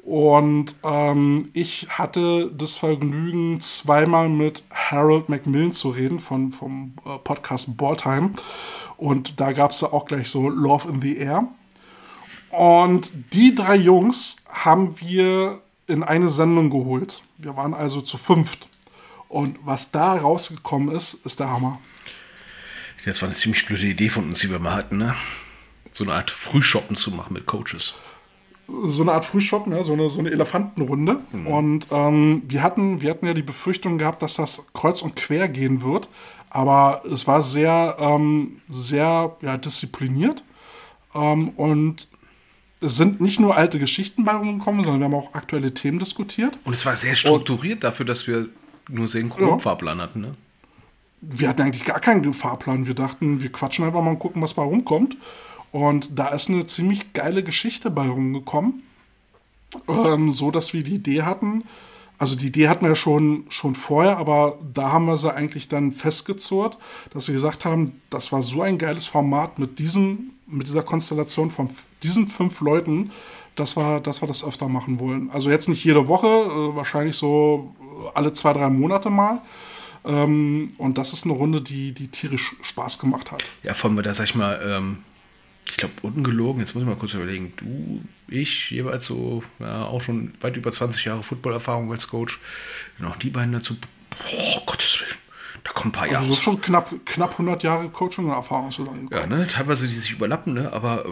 Und 0.07 0.77
ähm, 0.85 1.51
ich 1.53 1.89
hatte 1.91 2.53
das 2.57 2.77
Vergnügen, 2.77 3.61
zweimal 3.61 4.29
mit 4.29 4.63
Harold 4.73 5.29
Macmillan 5.29 5.73
zu 5.73 5.91
reden 5.91 6.21
von, 6.21 6.53
vom 6.53 6.95
äh, 7.05 7.19
Podcast 7.19 7.77
Boardtime. 7.77 8.31
Und 8.97 9.41
da 9.41 9.53
gab 9.53 9.73
es 9.73 9.81
ja 9.81 9.93
auch 9.93 10.05
gleich 10.05 10.31
so 10.31 10.49
Love 10.49 10.89
in 10.89 11.03
the 11.03 11.17
Air. 11.17 11.49
Und 12.51 13.13
die 13.33 13.57
drei 13.57 13.75
Jungs 13.75 14.37
haben 14.49 14.95
wir 15.01 15.61
in 15.89 16.05
eine 16.05 16.29
Sendung 16.29 16.71
geholt. 16.71 17.23
Wir 17.39 17.57
waren 17.57 17.75
also 17.75 18.01
zu 18.01 18.17
fünft. 18.17 18.69
Und 19.29 19.59
was 19.65 19.91
da 19.91 20.15
rausgekommen 20.15 20.95
ist, 20.95 21.15
ist 21.27 21.41
der 21.41 21.51
Hammer. 21.51 21.81
Das 23.05 23.21
war 23.23 23.29
eine 23.29 23.37
ziemlich 23.37 23.67
blöde 23.67 23.87
Idee 23.87 24.09
von 24.09 24.25
uns, 24.25 24.39
die 24.39 24.51
wir 24.51 24.61
mal 24.61 24.75
hatten, 24.75 24.99
ne? 24.99 25.17
So 25.93 26.05
eine 26.05 26.15
Art 26.15 26.31
Frühshoppen 26.31 26.97
zu 26.97 27.11
machen 27.11 27.33
mit 27.35 27.47
Coaches. 27.47 27.95
so 28.69 29.03
eine 29.03 29.13
Art 29.13 29.25
Frühschoppen, 29.25 29.73
ne? 29.73 29.85
so, 29.85 29.93
eine, 29.93 30.09
so 30.09 30.19
eine 30.21 30.31
Elefantenrunde. 30.31 31.21
Und 31.45 31.87
ähm, 31.91 32.43
wir, 32.49 32.63
hatten, 32.63 33.01
wir 33.01 33.11
hatten 33.11 33.27
ja 33.27 33.35
die 33.35 33.43
Befürchtung 33.43 33.99
gehabt, 33.99 34.23
dass 34.23 34.35
das 34.35 34.67
kreuz 34.75 35.03
und 35.03 35.15
quer 35.17 35.49
gehen 35.49 35.83
wird. 35.83 36.09
Aber 36.51 37.03
es 37.11 37.27
war 37.27 37.43
sehr, 37.43 37.97
ähm, 37.99 38.61
sehr 38.69 39.37
ja, 39.43 39.57
diszipliniert. 39.57 40.43
Ähm, 41.15 41.51
und 41.51 42.09
es 42.81 42.97
sind 42.97 43.21
nicht 43.21 43.41
nur 43.41 43.57
alte 43.57 43.79
Geschichten 43.79 44.25
bei 44.25 44.33
rumgekommen, 44.33 44.85
sondern 44.85 45.01
wir 45.01 45.05
haben 45.07 45.15
auch 45.15 45.35
aktuelle 45.35 45.73
Themen 45.73 45.99
diskutiert. 45.99 46.59
Und 46.65 46.73
es 46.73 46.85
war 46.85 46.97
sehr 46.97 47.15
strukturiert 47.15 47.85
dafür, 47.85 48.05
dass 48.07 48.27
wir 48.27 48.49
nur 48.89 49.09
sehr 49.09 49.23
groben 49.23 49.49
Ja. 49.49 49.59
Fahrplan 49.59 50.01
hatten, 50.01 50.21
ne? 50.23 50.33
wir 51.21 51.49
hatten 51.49 51.63
eigentlich 51.63 51.85
gar 51.85 52.01
keinen 52.01 52.33
Fahrplan. 52.35 52.87
Wir 52.87 52.95
dachten, 52.95 53.43
wir 53.43 53.51
quatschen 53.51 53.85
einfach 53.85 54.03
mal 54.03 54.11
und 54.11 54.19
gucken, 54.19 54.43
was 54.43 54.55
bei 54.55 54.63
rumkommt. 54.63 55.17
Und 55.73 56.19
da 56.19 56.29
ist 56.29 56.49
eine 56.49 56.67
ziemlich 56.67 57.13
geile 57.13 57.43
Geschichte 57.43 57.91
bei 57.91 58.09
rumgekommen. 58.09 58.83
Ähm, 59.89 60.33
so 60.33 60.51
dass 60.51 60.73
wir 60.73 60.83
die 60.85 60.95
Idee 60.95 61.23
hatten, 61.23 61.65
also 62.19 62.35
die 62.35 62.47
Idee 62.47 62.69
hatten 62.69 62.87
wir 62.87 62.97
schon, 62.97 63.45
schon 63.51 63.75
vorher, 63.75 64.17
aber 64.17 64.59
da 64.73 64.91
haben 64.93 65.05
wir 65.05 65.19
sie 65.19 65.33
eigentlich 65.33 65.69
dann 65.69 65.93
festgezurrt, 65.93 66.79
dass 67.13 67.29
wir 67.29 67.35
gesagt 67.35 67.65
haben, 67.65 68.01
das 68.09 68.33
war 68.33 68.43
so 68.43 68.63
ein 68.63 68.79
geiles 68.79 69.07
Format 69.07 69.59
mit 69.59 69.79
diesen, 69.79 70.39
mit 70.47 70.67
dieser 70.67 70.83
Konstellation 70.83 71.51
von 71.51 71.69
diesen 72.03 72.29
fünf 72.29 72.61
Leuten, 72.61 73.11
dass 73.55 73.77
wir, 73.77 74.01
dass 74.01 74.23
wir 74.23 74.29
das 74.29 74.45
öfter 74.45 74.69
machen 74.69 74.99
wollen. 74.99 75.31
Also 75.31 75.51
jetzt 75.51 75.69
nicht 75.69 75.85
jede 75.85 76.09
Woche, 76.09 76.27
äh, 76.27 76.77
wahrscheinlich 76.77 77.17
so 77.17 77.75
alle 78.15 78.33
zwei, 78.33 78.53
drei 78.53 78.71
Monate 78.71 79.11
mal. 79.11 79.43
Ähm, 80.07 80.69
und 80.79 80.99
das 80.99 81.13
ist 81.13 81.25
eine 81.25 81.35
Runde, 81.35 81.61
die, 81.61 81.93
die 81.93 82.09
tierisch 82.09 82.55
Spaß 82.63 82.99
gemacht 82.99 83.33
hat. 83.33 83.43
Ja, 83.63 83.75
vor 83.75 83.91
allem, 83.91 84.03
da 84.03 84.15
sag 84.15 84.25
ich 84.25 84.35
mal, 84.35 84.61
ähm, 84.65 84.99
ich 85.69 85.77
glaube, 85.77 85.95
ungelogen, 86.03 86.61
jetzt 86.61 86.75
muss 86.75 86.83
ich 86.83 86.89
mal 86.89 86.97
kurz 86.97 87.15
überlegen, 87.15 87.53
du, 87.57 88.03
ich, 88.29 88.71
jeweils 88.71 89.07
so, 89.07 89.43
ja, 89.59 89.85
auch 89.85 90.03
schon 90.03 90.35
weit 90.41 90.57
über 90.57 90.73
20 90.73 91.05
Jahre 91.05 91.23
Footballerfahrung 91.23 91.91
als 91.91 92.09
Coach, 92.09 92.39
noch 92.99 93.17
die 93.17 93.31
beiden 93.31 93.53
dazu, 93.53 93.77
boah, 94.11 94.63
Gottes 94.67 95.01
Willen, 95.01 95.19
da 95.65 95.73
kommen 95.73 95.91
ein 95.91 95.93
paar 95.93 96.07
Jahre. 96.07 96.19
Also 96.19 96.35
sind 96.35 96.43
schon 96.43 96.61
knapp, 96.61 96.91
knapp 97.05 97.33
100 97.33 97.63
Jahre 97.63 97.89
Coaching 97.89 98.27
und 98.27 98.33
Erfahrung 98.33 98.71
zusammengekommen. 98.71 99.31
Ja, 99.31 99.39
ne, 99.39 99.49
teilweise 99.49 99.89
die 99.89 99.95
sich 99.95 100.13
überlappen, 100.13 100.55
ne, 100.55 100.73
aber, 100.73 101.05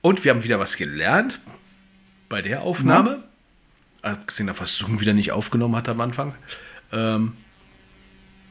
und 0.00 0.24
wir 0.24 0.32
haben 0.32 0.44
wieder 0.44 0.58
was 0.58 0.76
gelernt 0.76 1.40
bei 2.28 2.42
der 2.42 2.62
Aufnahme, 2.62 3.24
abgesehen 4.02 4.46
davon, 4.46 4.64
dass 4.64 4.76
Zoom 4.76 5.00
wieder 5.00 5.12
nicht 5.12 5.32
aufgenommen 5.32 5.76
hat 5.76 5.88
am 5.88 6.00
Anfang, 6.00 6.34
ähm, 6.92 7.34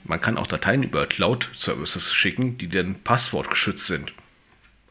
man 0.03 0.21
kann 0.21 0.37
auch 0.37 0.47
Dateien 0.47 0.83
über 0.83 1.05
Cloud-Services 1.05 2.13
schicken, 2.13 2.57
die 2.57 2.69
dann 2.69 2.95
passwortgeschützt 3.03 3.87
sind. 3.87 4.13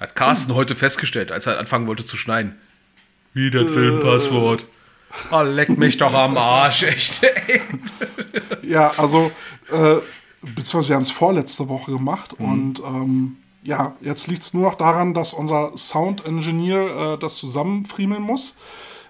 Hat 0.01 0.15
Carsten 0.15 0.55
heute 0.55 0.75
festgestellt, 0.75 1.33
als 1.33 1.47
er 1.47 1.59
anfangen 1.59 1.87
wollte 1.87 2.05
zu 2.05 2.17
schneiden. 2.17 2.57
Wie 3.33 3.51
das 3.51 3.67
Filmpasswort. 3.67 4.65
Oh, 5.31 5.43
leck 5.43 5.71
mich 5.71 5.97
doch 5.97 6.13
am 6.13 6.37
Arsch, 6.37 6.83
echt. 6.83 7.23
ey. 7.23 7.61
Ja, 8.63 8.93
also, 8.97 9.31
äh, 9.71 9.97
beziehungsweise 10.43 10.89
wir 10.89 10.97
haben 10.97 11.03
es 11.03 11.11
vorletzte 11.11 11.69
Woche 11.69 11.93
gemacht 11.93 12.33
und 12.33 12.81
ähm, 12.81 13.37
ja, 13.63 13.95
jetzt 14.01 14.27
liegt 14.27 14.43
es 14.43 14.55
nur 14.55 14.65
noch 14.65 14.75
daran, 14.75 15.15
dass 15.15 15.33
unser 15.33 15.77
Sound-Engineer 15.77 17.15
äh, 17.15 17.19
das 17.19 17.37
zusammenfriemeln 17.37 18.23
muss, 18.23 18.57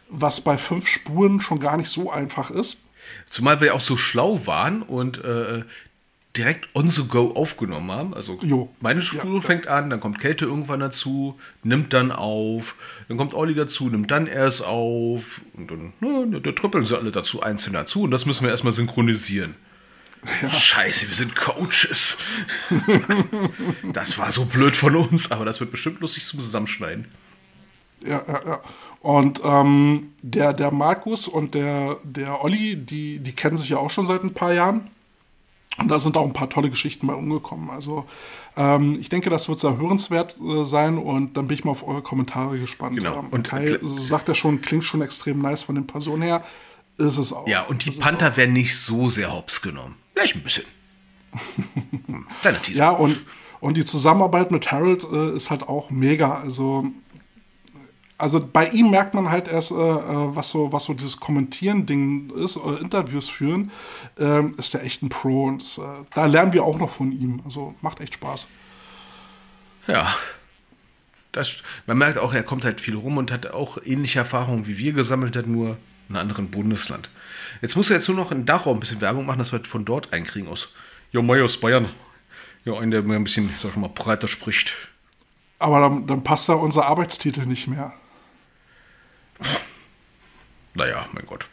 was 0.09 0.41
bei 0.41 0.59
fünf 0.59 0.87
Spuren 0.89 1.41
schon 1.41 1.59
gar 1.59 1.77
nicht 1.77 1.89
so 1.89 2.11
einfach 2.11 2.51
ist. 2.51 2.85
Zumal 3.29 3.61
wir 3.61 3.75
auch 3.75 3.81
so 3.81 3.97
schlau 3.97 4.47
waren 4.47 4.83
und 4.83 5.23
äh, 5.25 5.65
direkt 6.37 6.69
on 6.75 6.89
the 6.89 7.05
go 7.07 7.33
aufgenommen 7.35 7.91
haben. 7.91 8.15
Also 8.15 8.39
Jo. 8.43 8.75
meine 8.81 9.03
Spur 9.03 9.37
Ja, 9.37 9.41
fängt 9.41 9.67
an, 9.67 9.91
dann 9.91 10.01
kommt 10.01 10.19
Kälte 10.19 10.45
irgendwann 10.45 10.81
dazu, 10.81 11.39
nimmt 11.63 11.93
dann 11.93 12.13
auf, 12.13 12.75
dann 13.09 13.17
kommt 13.17 13.35
Olli 13.35 13.55
dazu, 13.55 13.89
nimmt 13.89 14.11
dann 14.11 14.27
erst 14.27 14.65
auf 14.65 15.41
und 15.55 15.71
dann 15.71 15.93
ne, 16.01 16.41
da 16.41 16.53
tröppeln 16.53 16.87
sie 16.87 16.97
alle 16.97 17.13
dazu 17.13 17.43
einzeln 17.43 17.73
dazu 17.73 18.03
und 18.03 18.11
das 18.11 18.27
müssen 18.27 18.45
wir 18.45 18.51
erstmal 18.51 18.73
synchronisieren. 18.73 19.55
Scheiße, 20.51 21.09
wir 21.09 21.15
sind 21.15 21.37
Coaches. 21.37 22.19
das 23.93 24.19
war 24.19 24.33
so 24.33 24.45
blöd 24.45 24.75
von 24.75 24.97
uns, 24.97 25.31
aber 25.31 25.45
das 25.45 25.61
wird 25.61 25.71
bestimmt 25.71 26.01
lustig 26.01 26.25
zum 26.25 26.41
Zusammenschneiden. 26.41 27.07
Ja, 28.05 28.23
ja, 28.27 28.43
ja. 28.47 28.61
Und 29.01 29.41
ähm, 29.45 30.13
der, 30.23 30.53
der 30.53 30.71
Markus 30.71 31.29
und 31.29 31.55
der, 31.55 31.99
der 32.03 32.43
Olli, 32.43 32.77
die, 32.77 33.21
die 33.21 33.33
kennen 33.33 33.57
sich 33.57 33.69
ja 33.69 33.79
auch 33.79 33.91
schon 33.91 34.07
seit 34.07 34.23
ein 34.23 34.35
paar 34.35 34.53
Jahren. 34.53 34.91
Und 35.79 35.89
da 35.89 35.99
sind 35.99 36.17
auch 36.17 36.25
ein 36.25 36.33
paar 36.33 36.49
tolle 36.49 36.71
Geschichten 36.71 37.07
bei 37.07 37.15
umgekommen. 37.15 37.69
Also 37.71 38.07
ähm, 38.57 38.97
ich 39.01 39.09
denke, 39.11 39.29
das 39.29 39.49
wird 39.49 39.59
sehr 39.61 39.77
hörenswert 39.77 40.35
äh, 40.41 40.65
sein 40.65 40.97
und 40.97 41.37
dann 41.37 41.47
bin 41.49 41.55
ich 41.59 41.65
mal 41.65 41.73
auf 41.73 41.87
eure 41.87 42.01
Kommentare 42.03 42.59
gespannt. 42.59 42.97
Genau. 42.99 43.19
Ähm, 43.19 43.27
Und- 43.31 43.47
Kai 43.47 43.79
sagt 43.83 44.29
ja 44.29 44.35
schon, 44.35 44.63
klingt 44.63 44.85
schon 44.85 45.03
extrem 45.03 45.39
nice 45.41 45.65
von 45.65 45.75
den 45.75 45.87
Personen 45.87 46.23
her. 46.23 46.43
Ist 46.99 47.19
es 47.19 47.33
auch. 47.35 47.47
Ja, 47.47 47.63
und 47.65 47.85
die 47.85 47.91
Panther 47.91 48.39
werden 48.39 48.55
nicht 48.55 48.75
so 48.79 49.11
sehr 49.11 49.31
hops 49.31 49.61
genommen. 49.61 49.97
Vielleicht 50.15 50.35
ein 50.37 50.43
bisschen. 50.43 50.65
Hm, 52.07 52.27
Kleiner 52.41 52.63
Teaser. 52.63 52.79
Ja, 52.79 52.91
und, 52.91 53.19
und 53.61 53.77
die 53.77 53.85
Zusammenarbeit 53.85 54.51
mit 54.51 54.71
Harold 54.73 55.05
äh, 55.13 55.37
ist 55.37 55.51
halt 55.51 55.63
auch 55.69 55.91
mega. 55.91 56.35
Also, 56.37 56.87
also 58.19 58.41
bei 58.41 58.69
ihm 58.69 58.91
merkt 58.91 59.15
man 59.15 59.31
halt 59.31 59.49
erst, 59.49 59.73
äh, 59.73 59.75
äh, 59.75 60.35
was, 60.35 60.51
so, 60.51 60.73
was 60.73 60.85
so 60.85 60.95
dieses 60.95 61.21
Kommentieren-Ding 61.21 62.31
ist, 62.31 62.57
oder 62.57 62.81
Interviews 62.81 63.29
führen, 63.29 63.71
ähm, 64.19 64.55
ist 64.59 64.75
der 64.75 64.85
echt 64.85 65.03
ein 65.03 65.09
Pro. 65.09 65.45
Und 65.45 65.63
das, 65.63 65.79
äh, 65.79 65.83
da 66.15 66.27
lernen 66.27 66.53
wir 66.53 66.65
auch 66.65 66.79
noch 66.79 66.91
von 66.91 67.13
ihm. 67.13 67.43
Also 67.45 67.75
macht 67.83 68.01
echt 68.01 68.15
Spaß. 68.15 68.49
Ja. 69.87 70.15
Das, 71.33 71.59
man 71.87 71.99
merkt 71.99 72.17
auch, 72.17 72.33
er 72.33 72.43
kommt 72.43 72.65
halt 72.65 72.81
viel 72.81 72.97
rum 72.97 73.19
und 73.19 73.31
hat 73.31 73.49
auch 73.49 73.77
ähnliche 73.85 74.21
Erfahrungen 74.21 74.67
wie 74.67 74.79
wir 74.79 74.95
gesammelt, 74.95 75.37
hat 75.37 75.47
nur 75.47 75.77
in 76.09 76.17
einem 76.17 76.23
anderen 76.23 76.51
Bundesland. 76.51 77.11
Jetzt 77.61 77.77
muss 77.77 77.91
er 77.91 77.97
jetzt 77.97 78.09
nur 78.09 78.17
noch 78.17 78.33
in 78.33 78.47
Dachau 78.47 78.73
ein 78.73 78.81
bisschen 78.81 79.03
Werbung 79.03 79.27
machen, 79.27 79.39
dass 79.39 79.53
wir 79.53 79.63
von 79.65 79.85
dort 79.85 80.15
einkriegen 80.15 80.49
aus. 80.49 80.73
Ja, 81.13 81.21
Mai 81.21 81.43
aus 81.43 81.59
Bayern. 81.59 81.91
Ja, 82.65 82.79
ein, 82.79 82.91
der 82.91 83.03
mir 83.03 83.17
ein 83.17 83.25
bisschen, 83.25 83.51
sag 83.61 83.73
ich 83.73 83.77
mal, 83.77 83.89
breiter 83.89 84.29
spricht. 84.29 84.75
Aber 85.59 85.81
dann, 85.81 86.07
dann 86.07 86.25
passt 86.25 86.49
da 86.49 86.55
unser 86.55 86.87
Arbeitstitel 86.87 87.45
nicht 87.45 87.69
mehr. 87.69 87.93
Naja, 90.75 91.07
mein 91.13 91.27
Gott. 91.27 91.49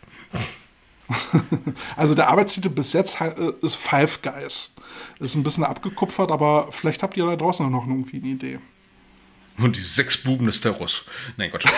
Also 1.96 2.16
der 2.16 2.30
Arbeitstitel 2.30 2.70
bis 2.70 2.94
jetzt 2.94 3.22
äh, 3.22 3.34
ist 3.62 3.76
Five 3.76 4.22
Guys. 4.22 4.74
Ist 5.20 5.36
ein 5.36 5.44
bisschen 5.44 5.64
abgekupfert, 5.64 6.32
aber 6.32 6.70
vielleicht 6.72 7.04
habt 7.04 7.16
ihr 7.18 7.26
da 7.26 7.36
draußen 7.36 7.70
noch 7.70 7.86
irgendwie 7.88 8.18
eine 8.18 8.28
Idee. 8.28 8.60
Und 9.58 9.76
die 9.76 9.82
sechs 9.82 10.18
Buben 10.18 10.48
des 10.48 10.62
Terrors. 10.62 11.04
Nein, 11.38 11.52
Gott. 11.52 11.66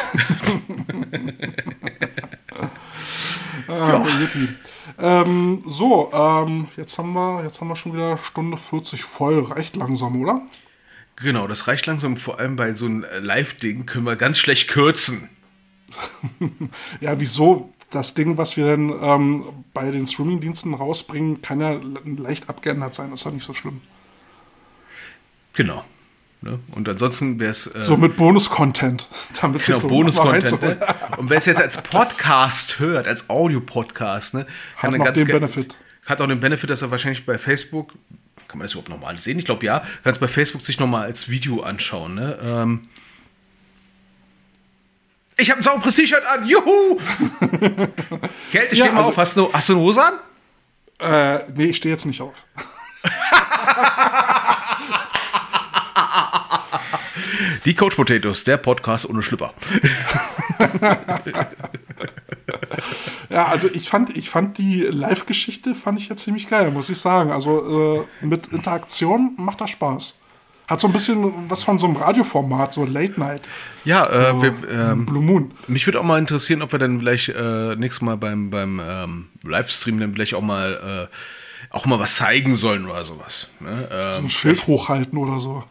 Ah, 3.67 4.05
Jutti. 4.19 4.49
Ähm, 4.99 5.63
so, 5.65 6.11
ähm, 6.13 6.67
jetzt 6.77 6.97
haben 6.97 7.13
wir, 7.13 7.43
jetzt 7.43 7.59
haben 7.59 7.67
wir 7.67 7.75
schon 7.75 7.93
wieder 7.93 8.17
Stunde 8.19 8.57
40 8.57 9.03
voll. 9.03 9.43
Reicht 9.43 9.75
langsam, 9.75 10.21
oder? 10.21 10.41
genau, 11.15 11.47
das 11.47 11.67
reicht 11.67 11.85
langsam. 11.85 12.17
Vor 12.17 12.39
allem 12.39 12.55
bei 12.55 12.73
so 12.73 12.85
einem 12.85 13.03
äh, 13.03 13.19
Live-Ding 13.19 13.85
können 13.85 14.05
wir 14.05 14.15
ganz 14.15 14.37
schlecht 14.37 14.69
kürzen. 14.69 15.29
Ja, 17.01 17.19
wieso? 17.19 17.71
Das 17.91 18.13
Ding, 18.13 18.37
was 18.37 18.57
wir 18.57 18.67
dann 18.67 18.89
ähm, 19.01 19.43
bei 19.73 19.89
den 19.91 20.07
Streamingdiensten 20.07 20.73
rausbringen, 20.73 21.41
kann 21.41 21.61
ja 21.61 21.71
le- 21.73 21.99
leicht 22.17 22.49
abgeändert 22.49 22.93
sein. 22.93 23.13
Ist 23.13 23.25
ja 23.25 23.31
nicht 23.31 23.45
so 23.45 23.53
schlimm. 23.53 23.81
Genau. 25.53 25.85
Ne? 26.41 26.59
Und 26.71 26.89
ansonsten 26.89 27.39
wäre 27.39 27.51
es. 27.51 27.67
Äh, 27.67 27.81
So 27.81 27.95
mit 27.97 28.15
Bonus-Content. 28.17 29.07
Damit 29.41 29.65
Genau, 29.65 29.79
so 29.79 29.87
Bonus-Content. 29.87 30.61
Ne? 30.61 30.77
Und 31.17 31.29
wer 31.29 31.37
es 31.37 31.45
jetzt 31.45 31.61
als 31.61 31.81
Podcast 31.81 32.79
hört, 32.79 33.07
als 33.07 33.29
Audio-Podcast, 33.29 34.33
ne, 34.33 34.45
Hat 34.77 34.91
noch 34.91 35.09
den 35.13 35.27
Benefit. 35.27 35.77
Hat 36.05 36.21
auch 36.21 36.27
den 36.27 36.39
Benefit, 36.39 36.69
dass 36.69 36.81
er 36.81 36.91
wahrscheinlich 36.91 37.25
bei 37.25 37.37
Facebook, 37.37 37.93
kann 38.47 38.59
man 38.59 38.65
das 38.65 38.73
überhaupt 38.73 38.89
nochmal 38.89 39.17
sehen? 39.17 39.39
Ich 39.39 39.45
glaube 39.45 39.65
ja, 39.65 39.79
kann 40.03 40.11
es 40.11 40.19
bei 40.19 40.27
Facebook 40.27 40.61
sich 40.61 40.79
nochmal 40.79 41.03
als 41.03 41.29
Video 41.29 41.61
anschauen. 41.61 42.15
Ne? 42.15 42.37
Ähm, 42.41 42.81
ich 45.37 45.49
habe 45.51 45.59
ein 45.59 45.63
sauberes 45.63 45.95
T-Shirt 45.95 46.23
an, 46.25 46.45
juhu! 46.47 46.99
Kälte, 48.51 48.75
steh 48.75 48.85
Ja, 48.85 48.91
mal 48.91 48.97
also- 48.99 49.09
auf. 49.09 49.17
Hast 49.17 49.37
du, 49.37 49.51
hast 49.53 49.69
du 49.69 49.73
eine 49.73 49.81
Hose 49.81 50.01
an? 50.03 50.13
Äh, 50.99 51.43
nee, 51.55 51.65
ich 51.65 51.77
stehe 51.77 51.93
jetzt 51.93 52.05
nicht 52.05 52.21
auf. 52.21 52.45
Die 57.65 57.73
Coach 57.73 57.95
Potatoes, 57.95 58.43
der 58.43 58.57
Podcast 58.57 59.09
ohne 59.09 59.21
Schlüpper. 59.21 59.53
Ja, 63.29 63.47
also 63.47 63.67
ich 63.73 63.89
fand, 63.89 64.15
ich 64.15 64.29
fand 64.29 64.57
die 64.59 64.81
Live-Geschichte 64.81 65.73
fand 65.75 65.99
ich 65.99 66.07
ja 66.09 66.15
ziemlich 66.15 66.47
geil, 66.47 66.69
muss 66.71 66.89
ich 66.89 66.99
sagen. 66.99 67.31
Also 67.31 68.05
äh, 68.21 68.25
mit 68.25 68.47
Interaktion 68.47 69.33
macht 69.37 69.59
das 69.61 69.71
Spaß. 69.71 70.21
Hat 70.67 70.81
so 70.81 70.87
ein 70.87 70.93
bisschen 70.93 71.49
was 71.49 71.63
von 71.63 71.77
so 71.77 71.85
einem 71.85 71.95
Radioformat, 71.95 72.73
so 72.73 72.85
Late 72.85 73.19
Night. 73.19 73.47
Ja, 73.83 74.05
äh, 74.07 74.31
So, 74.33 74.41
wir, 74.41 74.53
ähm, 74.71 75.05
Blue 75.05 75.21
Moon. 75.21 75.51
mich 75.67 75.85
würde 75.85 75.99
auch 75.99 76.03
mal 76.03 76.17
interessieren, 76.17 76.61
ob 76.63 76.71
wir 76.71 76.79
dann 76.79 76.99
vielleicht 76.99 77.29
äh, 77.29 77.75
nächstes 77.75 78.01
Mal 78.01 78.17
beim, 78.17 78.49
beim 78.49 78.81
ähm, 78.83 79.27
Livestream 79.43 79.99
dann 79.99 80.13
vielleicht 80.13 80.33
auch 80.33 80.41
mal 80.41 81.09
äh, 81.11 81.75
auch 81.75 81.85
mal 81.85 81.99
was 81.99 82.15
zeigen 82.15 82.55
sollen 82.55 82.85
oder 82.89 83.05
sowas. 83.05 83.49
Ne? 83.59 83.87
Ähm, 83.91 84.25
Ein 84.25 84.29
Schild 84.29 84.65
hochhalten 84.65 85.17
oder 85.19 85.39
so. 85.39 85.63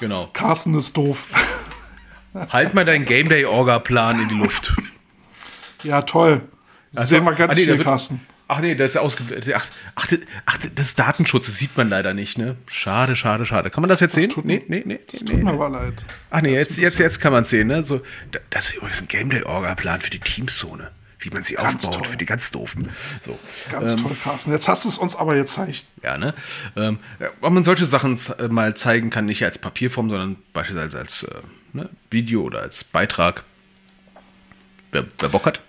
genau. 0.00 0.28
Carsten 0.32 0.74
ist 0.74 0.96
doof. 0.96 1.26
Halt 2.50 2.74
mal 2.74 2.84
deinen 2.84 3.04
Game 3.04 3.28
Day 3.28 3.44
Orga 3.44 3.78
Plan 3.78 4.20
in 4.20 4.28
die 4.28 4.34
Luft. 4.34 4.74
Ja, 5.82 6.02
toll. 6.02 6.42
Sehen 6.92 7.24
wir 7.24 7.32
ganz 7.34 7.52
ah, 7.52 7.54
viel, 7.56 7.68
wird- 7.68 7.84
Carsten. 7.84 8.20
Ach 8.50 8.60
nee, 8.60 8.74
das 8.74 8.92
ist 8.92 8.96
ausge 8.96 9.22
ach, 9.54 9.66
ach, 9.94 10.06
das- 10.06 10.20
ach, 10.46 10.58
das 10.74 10.86
ist 10.88 10.98
Datenschutz, 10.98 11.46
das 11.46 11.58
sieht 11.58 11.76
man 11.76 11.90
leider 11.90 12.14
nicht, 12.14 12.38
ne? 12.38 12.56
Schade, 12.66 13.14
schade, 13.14 13.44
schade. 13.44 13.68
Kann 13.68 13.82
man 13.82 13.90
das 13.90 14.00
jetzt 14.00 14.14
sehen? 14.14 14.30
tut 14.30 14.46
nee, 14.46 14.64
nee, 14.68 14.82
nee, 14.86 15.00
Das 15.12 15.22
nee, 15.24 15.32
tut 15.32 15.42
mir 15.44 15.50
aber 15.50 15.68
leid. 15.68 16.02
Ach 16.30 16.40
nee, 16.40 16.54
jetzt, 16.54 16.78
jetzt, 16.78 16.98
jetzt 16.98 17.20
kann 17.20 17.32
man 17.32 17.42
es 17.42 17.50
sehen, 17.50 17.68
ne? 17.68 17.82
So, 17.84 18.00
da- 18.30 18.38
das 18.50 18.70
ist 18.70 18.76
übrigens 18.76 19.02
ein 19.02 19.08
Game 19.08 19.28
Day 19.28 19.42
Orga 19.42 19.74
Plan 19.74 20.00
für 20.00 20.10
die 20.10 20.18
Teamzone. 20.18 20.90
Wie 21.20 21.30
man 21.30 21.42
sie 21.42 21.54
Ganz 21.54 21.84
aufbaut, 21.84 22.02
toll. 22.02 22.12
für 22.12 22.16
die 22.16 22.24
ganz 22.26 22.50
doofen. 22.52 22.90
So. 23.22 23.36
Ganz 23.72 23.96
toll, 23.96 24.16
Carsten. 24.22 24.52
Jetzt 24.52 24.68
hast 24.68 24.84
du 24.84 24.88
es 24.88 24.98
uns 24.98 25.16
aber 25.16 25.34
gezeigt. 25.34 25.84
Ja, 26.02 26.16
ne? 26.16 26.32
Ähm, 26.76 27.00
ob 27.40 27.52
man 27.52 27.64
solche 27.64 27.86
Sachen 27.86 28.18
mal 28.48 28.76
zeigen 28.76 29.10
kann, 29.10 29.26
nicht 29.26 29.42
als 29.44 29.58
Papierform, 29.58 30.08
sondern 30.10 30.36
beispielsweise 30.52 30.96
als 30.96 31.24
äh, 31.24 31.34
ne, 31.72 31.88
Video 32.10 32.42
oder 32.42 32.62
als 32.62 32.84
Beitrag. 32.84 33.42
Wer, 34.92 35.06
wer 35.18 35.28
Bock 35.28 35.44
hat. 35.46 35.60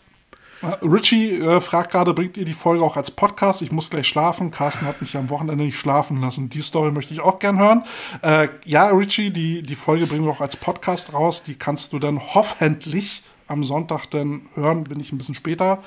Äh, 0.61 0.67
Richie 0.85 1.39
äh, 1.39 1.61
fragt 1.61 1.91
gerade, 1.91 2.13
bringt 2.13 2.35
ihr 2.37 2.45
die 2.45 2.53
Folge 2.53 2.83
auch 2.83 2.97
als 2.97 3.11
Podcast? 3.11 3.61
Ich 3.61 3.71
muss 3.71 3.89
gleich 3.89 4.07
schlafen. 4.07 4.51
Carsten 4.51 4.85
hat 4.85 4.99
mich 5.01 5.15
am 5.15 5.29
Wochenende 5.29 5.63
nicht 5.63 5.77
schlafen 5.79 6.19
lassen. 6.21 6.49
Die 6.49 6.61
Story 6.61 6.91
möchte 6.91 7.13
ich 7.13 7.21
auch 7.21 7.39
gern 7.39 7.59
hören. 7.59 7.83
Äh, 8.21 8.49
ja, 8.65 8.87
Richie, 8.89 9.31
die, 9.31 9.61
die 9.63 9.75
Folge 9.75 10.05
bringen 10.05 10.25
wir 10.25 10.31
auch 10.31 10.41
als 10.41 10.57
Podcast 10.57 11.13
raus. 11.13 11.43
Die 11.43 11.55
kannst 11.55 11.93
du 11.93 11.99
dann 11.99 12.19
hoffentlich 12.19 13.23
am 13.47 13.63
Sonntag 13.63 14.07
dann 14.11 14.41
hören, 14.55 14.83
bin 14.83 14.99
ich 14.99 15.11
ein 15.11 15.17
bisschen 15.17 15.35
später. 15.35 15.81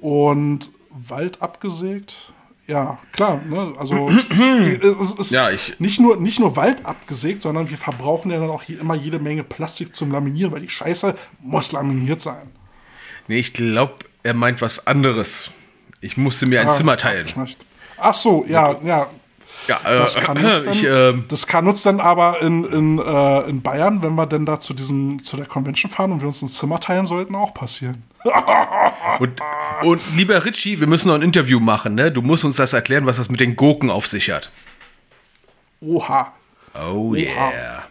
Und 0.00 0.70
Wald 0.90 1.40
abgesägt. 1.40 2.32
Ja, 2.66 2.98
klar, 3.12 3.40
ne? 3.48 3.72
Also 3.78 4.08
es 4.30 5.10
ist 5.14 5.30
Ja, 5.32 5.50
ich- 5.50 5.80
nicht, 5.80 5.98
nur, 6.00 6.16
nicht 6.16 6.38
nur 6.38 6.54
Wald 6.54 6.84
abgesägt, 6.86 7.42
sondern 7.42 7.70
wir 7.70 7.78
verbrauchen 7.78 8.30
ja 8.30 8.38
dann 8.38 8.50
auch 8.50 8.62
je, 8.62 8.76
immer 8.76 8.94
jede 8.94 9.18
Menge 9.18 9.42
Plastik 9.42 9.96
zum 9.96 10.12
Laminieren, 10.12 10.52
weil 10.52 10.60
die 10.60 10.68
Scheiße 10.68 11.16
muss 11.40 11.72
laminiert 11.72 12.20
sein. 12.20 12.48
Nee, 13.28 13.38
ich 13.38 13.52
glaube, 13.52 13.94
er 14.22 14.34
meint 14.34 14.60
was 14.62 14.86
anderes. 14.86 15.50
Ich 16.00 16.16
musste 16.16 16.46
mir 16.46 16.60
ein 16.60 16.68
Ah, 16.68 16.72
Zimmer 16.72 16.96
teilen. 16.96 17.26
Ach 17.98 18.14
so, 18.14 18.44
ja, 18.48 18.76
ja. 18.82 19.06
Ja, 19.68 19.80
äh, 19.84 19.96
Das 19.96 20.16
kann 20.16 20.44
uns 20.44 20.64
dann, 20.64 20.72
ich, 20.72 20.84
ähm, 20.84 21.24
das 21.28 21.46
kann 21.46 21.66
uns 21.68 21.82
dann 21.84 22.00
aber 22.00 22.42
in, 22.42 22.64
in, 22.64 22.98
äh, 22.98 23.40
in 23.48 23.62
Bayern, 23.62 24.02
wenn 24.02 24.14
wir 24.16 24.26
denn 24.26 24.44
da 24.44 24.58
zu, 24.58 24.74
diesem, 24.74 25.22
zu 25.22 25.36
der 25.36 25.46
Convention 25.46 25.90
fahren 25.90 26.10
und 26.10 26.20
wir 26.20 26.26
uns 26.26 26.42
ein 26.42 26.48
Zimmer 26.48 26.80
teilen 26.80 27.06
sollten, 27.06 27.36
auch 27.36 27.54
passieren. 27.54 28.02
und, 29.20 29.40
und 29.82 30.00
lieber 30.16 30.44
Richie, 30.44 30.80
wir 30.80 30.88
müssen 30.88 31.08
noch 31.08 31.14
ein 31.14 31.22
Interview 31.22 31.60
machen, 31.60 31.94
ne? 31.94 32.10
Du 32.10 32.22
musst 32.22 32.44
uns 32.44 32.56
das 32.56 32.72
erklären, 32.72 33.06
was 33.06 33.18
das 33.18 33.28
mit 33.28 33.38
den 33.40 33.54
Gurken 33.54 33.90
auf 33.90 34.06
sich 34.08 34.30
hat. 34.30 34.50
Oha. 35.80 36.32
Oh 36.74 37.14
yeah. 37.14 37.84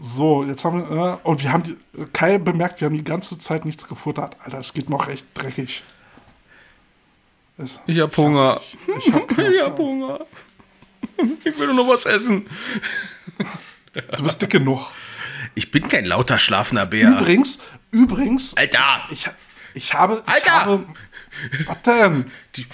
So, 0.00 0.44
jetzt 0.44 0.64
haben 0.64 0.88
wir, 0.88 1.20
äh, 1.22 1.28
und 1.28 1.42
wir 1.42 1.52
haben 1.52 1.62
die, 1.64 1.76
Kai 2.12 2.38
bemerkt, 2.38 2.80
wir 2.80 2.86
haben 2.86 2.96
die 2.96 3.04
ganze 3.04 3.38
Zeit 3.38 3.64
nichts 3.64 3.86
gefuttert. 3.86 4.36
Alter, 4.42 4.58
es 4.58 4.72
geht 4.72 4.88
noch 4.88 5.06
recht 5.06 5.26
dreckig. 5.34 5.82
Es, 7.58 7.78
Ich 7.86 8.00
hab 8.00 8.16
Hunger. 8.16 8.60
Ich, 8.60 8.76
ich 9.06 9.12
hab 9.12 9.38
Ich 9.38 9.62
hab 9.62 9.78
Hunger. 9.78 10.20
Ich 11.44 11.58
will 11.58 11.66
nur 11.66 11.76
noch 11.76 11.88
was 11.88 12.06
essen. 12.06 12.46
Du 14.16 14.22
bist 14.22 14.40
dick 14.40 14.50
genug. 14.50 14.90
Ich 15.54 15.70
bin 15.70 15.86
kein 15.86 16.06
lauter 16.06 16.38
schlafender 16.38 16.86
Bär. 16.86 17.10
Übrigens, 17.10 17.58
übrigens, 17.90 18.56
Alter! 18.56 19.02
ich, 19.10 19.28
ich 19.74 19.92
habe, 19.92 20.22
ich 20.26 20.32
Alter! 20.32 20.52
habe, 20.52 20.86
was 21.66 21.82
denn? 21.82 22.30
Die- 22.56 22.66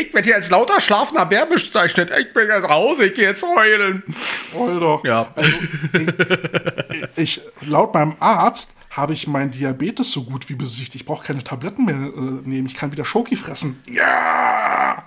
Ich 0.00 0.14
werde 0.14 0.26
hier 0.26 0.36
als 0.36 0.48
lauter 0.48 0.80
schlafender 0.80 1.26
Bär 1.26 1.44
bezeichnet. 1.46 2.10
Ich 2.18 2.32
bin 2.32 2.48
jetzt 2.48 2.68
raus, 2.68 2.98
ich 3.00 3.12
gehe 3.14 3.28
jetzt 3.28 3.42
heulen. 3.42 4.02
Heul 4.54 4.80
doch. 4.80 5.04
Ja. 5.04 5.30
Also, 5.34 5.52
ich, 6.90 7.08
ich, 7.16 7.40
laut 7.60 7.92
meinem 7.92 8.16
Arzt 8.18 8.76
habe 8.90 9.12
ich 9.12 9.26
meinen 9.26 9.50
Diabetes 9.50 10.10
so 10.10 10.24
gut 10.24 10.48
wie 10.48 10.54
besiegt. 10.54 10.94
Ich 10.94 11.04
brauche 11.04 11.26
keine 11.26 11.44
Tabletten 11.44 11.84
mehr 11.84 11.96
äh, 11.96 12.48
nehmen. 12.48 12.66
Ich 12.66 12.74
kann 12.74 12.92
wieder 12.92 13.04
Schoki 13.04 13.36
fressen. 13.36 13.82
Ja! 13.86 15.04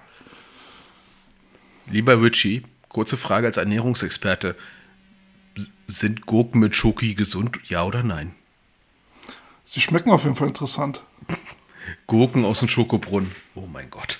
Lieber 1.87 2.21
Richie, 2.21 2.63
kurze 2.87 3.17
Frage 3.17 3.47
als 3.47 3.57
Ernährungsexperte. 3.57 4.55
Sind 5.87 6.25
Gurken 6.25 6.59
mit 6.59 6.75
Schoki 6.75 7.13
gesund, 7.13 7.59
ja 7.65 7.83
oder 7.83 8.03
nein? 8.03 8.35
Sie 9.65 9.81
schmecken 9.81 10.11
auf 10.11 10.23
jeden 10.23 10.35
Fall 10.35 10.47
interessant. 10.47 11.03
Gurken 12.07 12.45
aus 12.45 12.59
dem 12.59 12.69
Schokobrunnen. 12.69 13.35
Oh 13.55 13.67
mein 13.71 13.89
Gott. 13.89 14.17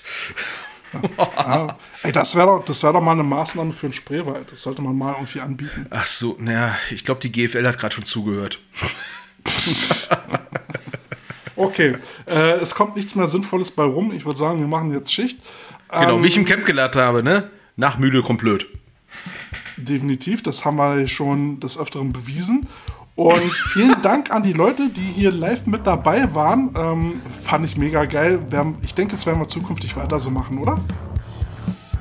Ja. 1.18 1.76
Ey, 2.02 2.12
das 2.12 2.34
wäre 2.34 2.46
doch, 2.46 2.64
das 2.64 2.82
wär 2.82 2.92
doch 2.92 3.00
mal 3.00 3.12
eine 3.12 3.22
Maßnahme 3.22 3.72
für 3.72 3.86
einen 3.86 3.92
Spreewald. 3.92 4.52
Das 4.52 4.62
sollte 4.62 4.82
man 4.82 4.96
mal 4.96 5.12
irgendwie 5.14 5.40
anbieten. 5.40 5.86
Ach 5.90 6.06
so, 6.06 6.36
naja, 6.38 6.76
ich 6.90 7.04
glaube, 7.04 7.20
die 7.20 7.30
GFL 7.32 7.66
hat 7.66 7.78
gerade 7.78 7.94
schon 7.94 8.04
zugehört. 8.04 8.58
Okay, 11.56 11.96
äh, 12.26 12.54
es 12.60 12.74
kommt 12.74 12.96
nichts 12.96 13.14
mehr 13.14 13.28
Sinnvolles 13.28 13.70
bei 13.70 13.84
rum. 13.84 14.12
Ich 14.12 14.24
würde 14.24 14.38
sagen, 14.38 14.58
wir 14.58 14.66
machen 14.66 14.92
jetzt 14.92 15.12
Schicht. 15.12 15.38
Genau, 15.88 16.16
Ähm, 16.16 16.22
wie 16.22 16.26
ich 16.28 16.36
im 16.36 16.44
Camp 16.44 16.64
gelernt 16.64 16.96
habe, 16.96 17.22
ne? 17.22 17.50
Nach 17.76 17.98
müde 17.98 18.22
kommt 18.22 18.40
blöd. 18.40 18.66
Definitiv, 19.76 20.42
das 20.42 20.64
haben 20.64 20.76
wir 20.76 21.06
schon 21.08 21.60
des 21.60 21.78
Öfteren 21.78 22.12
bewiesen. 22.12 22.68
Und 23.16 23.52
vielen 23.72 24.02
Dank 24.02 24.32
an 24.32 24.42
die 24.42 24.52
Leute, 24.52 24.88
die 24.88 25.00
hier 25.00 25.30
live 25.30 25.66
mit 25.66 25.86
dabei 25.86 26.34
waren. 26.34 26.70
Ähm, 26.76 27.22
fand 27.42 27.64
ich 27.64 27.76
mega 27.76 28.06
geil. 28.06 28.40
Wir 28.50 28.58
haben, 28.58 28.78
ich 28.82 28.94
denke, 28.94 29.14
das 29.14 29.24
werden 29.24 29.38
wir 29.38 29.46
zukünftig 29.46 29.96
weiter 29.96 30.18
so 30.18 30.30
machen, 30.30 30.58
oder? 30.58 30.80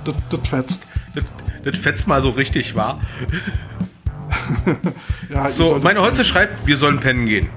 Das, 0.06 0.15
das 0.30 0.48
fetzt. 0.48 0.88
Das, 1.14 1.23
das 1.64 1.77
fetzt 1.77 2.07
mal 2.07 2.22
so 2.22 2.31
richtig, 2.31 2.76
war. 2.76 2.99
Ja, 5.30 5.48
So, 5.49 5.80
meine 5.81 6.02
Holze 6.02 6.23
schreibt, 6.26 6.65
wir 6.65 6.76
sollen 6.76 6.99
pennen 6.99 7.26
gehen. 7.26 7.49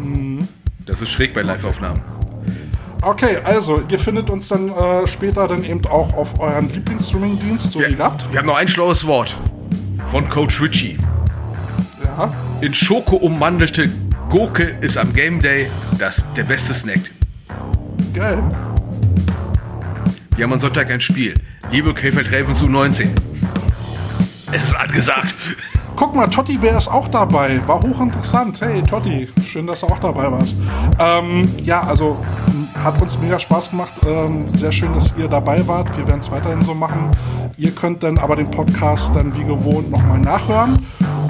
Mhm. 0.00 0.48
Das 0.86 1.02
ist 1.02 1.10
schräg 1.10 1.34
bei 1.34 1.42
Live-Aufnahmen. 1.42 2.00
Okay, 3.02 3.38
also, 3.44 3.82
ihr 3.88 3.98
findet 3.98 4.30
uns 4.30 4.48
dann 4.48 4.70
äh, 4.70 5.06
später 5.06 5.46
dann 5.46 5.64
eben 5.64 5.84
auch 5.86 6.14
auf 6.14 6.40
euren 6.40 6.72
Lieblingsstreaming-Dienst, 6.72 7.72
so 7.72 7.80
wie 7.80 7.94
gehabt. 7.94 8.26
Wir 8.30 8.38
haben 8.38 8.46
noch 8.46 8.56
ein 8.56 8.68
schlaues 8.68 9.06
Wort 9.06 9.36
von 10.10 10.28
Coach 10.30 10.60
Richie. 10.62 10.96
In 12.62 12.72
Schoko 12.72 13.16
ummandelte 13.16 13.90
Gurke 14.30 14.74
ist 14.80 14.96
am 14.96 15.12
Game 15.12 15.38
Day 15.38 15.68
das, 15.98 16.24
der 16.34 16.44
beste 16.44 16.72
Snack. 16.72 17.00
Geil. 18.14 18.42
Wir 20.34 20.44
haben 20.44 20.54
am 20.54 20.58
Sonntag 20.58 20.90
ein 20.90 21.00
Spiel. 21.00 21.34
Liebe 21.70 21.92
Krefeld 21.92 22.32
Ravens 22.32 22.62
U19. 22.62 23.08
Es 24.50 24.64
ist 24.64 24.76
angesagt. 24.76 25.34
Guck 25.94 26.14
mal, 26.14 26.26
Totti 26.28 26.56
Bär 26.56 26.78
ist 26.78 26.88
auch 26.88 27.08
dabei. 27.08 27.60
War 27.66 27.82
hochinteressant. 27.82 28.62
Hey, 28.62 28.82
Totti, 28.82 29.28
schön, 29.46 29.66
dass 29.66 29.80
du 29.80 29.86
auch 29.86 29.98
dabei 29.98 30.30
warst. 30.32 30.58
Ähm, 30.98 31.50
ja, 31.64 31.82
also 31.82 32.24
hat 32.82 33.00
uns 33.02 33.18
mega 33.18 33.38
Spaß 33.38 33.70
gemacht. 33.70 33.92
Ähm, 34.06 34.46
sehr 34.54 34.72
schön, 34.72 34.94
dass 34.94 35.14
ihr 35.18 35.28
dabei 35.28 35.66
wart. 35.66 35.94
Wir 35.96 36.06
werden 36.06 36.20
es 36.20 36.30
weiterhin 36.30 36.62
so 36.62 36.74
machen. 36.74 37.10
Ihr 37.58 37.72
könnt 37.72 38.02
dann 38.02 38.16
aber 38.16 38.36
den 38.36 38.50
Podcast 38.50 39.14
dann 39.14 39.36
wie 39.36 39.44
gewohnt 39.44 39.90
nochmal 39.90 40.18
nachhören. 40.18 40.86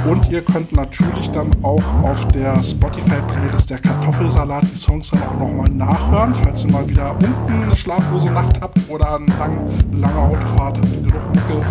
Und 0.09 0.31
ihr 0.31 0.41
könnt 0.43 0.71
natürlich 0.73 1.31
dann 1.33 1.51
auch 1.65 1.83
auf 2.03 2.29
der 2.29 2.63
Spotify-Playlist 2.63 3.71
der 3.71 3.79
Kartoffelsalat 3.79 4.63
die 4.73 4.77
Songs 4.77 5.11
dann 5.11 5.21
auch 5.23 5.39
nochmal 5.39 5.69
nachhören, 5.69 6.33
falls 6.33 6.65
ihr 6.65 6.71
mal 6.71 6.89
wieder 6.89 7.13
unten 7.13 7.63
eine 7.65 7.77
schlaflose 7.77 8.31
Nacht 8.31 8.61
habt 8.61 8.79
oder 8.89 9.17
eine 9.17 9.27
lange 9.93 10.19
Autofahrt 10.19 10.79
habt 10.79 10.89
ihr 10.93 11.03
genug 11.03 11.23
Mucke. 11.35 11.67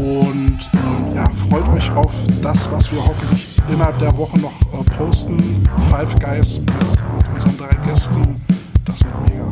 Und 0.00 0.58
ähm, 0.72 1.14
ja, 1.14 1.30
freut 1.48 1.68
euch 1.76 1.90
auf 1.92 2.12
das, 2.42 2.70
was 2.72 2.90
wir 2.90 2.98
hoffentlich 3.06 3.46
innerhalb 3.72 3.98
der 4.00 4.16
Woche 4.16 4.38
noch 4.40 4.52
äh, 4.72 4.84
posten. 4.96 5.62
Five 5.90 6.14
Guys 6.18 6.58
mit, 6.58 6.68
mit 6.68 7.34
unseren 7.34 7.56
drei 7.56 7.88
Gästen. 7.88 8.40
Das 8.84 9.00
wird 9.04 9.14
mega. 9.28 9.44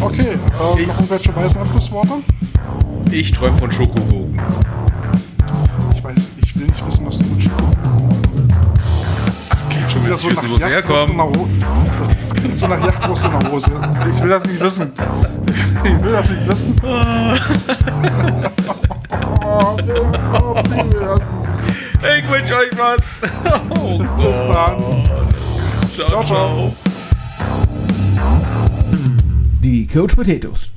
Okay, 0.00 0.28
äh, 0.30 0.86
noch 0.86 0.96
irgendwelche 0.96 1.34
weißen 1.34 1.60
Abschlussworte? 1.60 2.14
Ich 3.10 3.32
träume 3.32 3.58
von 3.58 3.72
Schokobogen. 3.72 4.40
Ich 6.48 6.58
will 6.58 6.66
nicht 6.66 6.86
wissen, 6.86 7.06
was 7.06 7.18
du 7.18 7.24
mit. 7.24 7.50
Das 9.50 9.68
klingt 9.68 9.92
schon 9.92 10.06
wieder 10.06 10.16
so 10.16 10.28
nach 10.30 10.70
Jagdwurst 10.70 11.10
in 11.10 11.16
der 11.18 11.26
Hose. 11.26 11.50
Das, 12.00 12.08
das 12.16 12.34
klingt 12.34 12.58
so 12.58 12.66
nach 12.66 12.82
Jagdwurst 12.82 13.26
in 13.26 13.38
der 13.38 13.52
Hose. 13.52 13.70
Ich 14.14 14.22
will 14.22 14.30
das 14.30 14.44
nicht 14.44 14.58
wissen. 14.60 14.92
Ich 15.84 16.02
will 16.04 16.12
das 16.12 16.30
nicht 16.30 16.48
wissen. 16.48 16.74
Oh, 19.44 19.76
Ich 22.18 22.30
wünsche 22.30 22.56
euch 22.56 22.70
was. 22.78 23.00
Oh 23.78 23.98
Bis 24.16 24.38
dann. 24.38 24.82
Ciao, 25.96 26.08
Ciao, 26.08 26.24
ciao. 26.24 26.74
Die 29.62 29.86
Coach 29.86 30.16
Potatoes. 30.16 30.70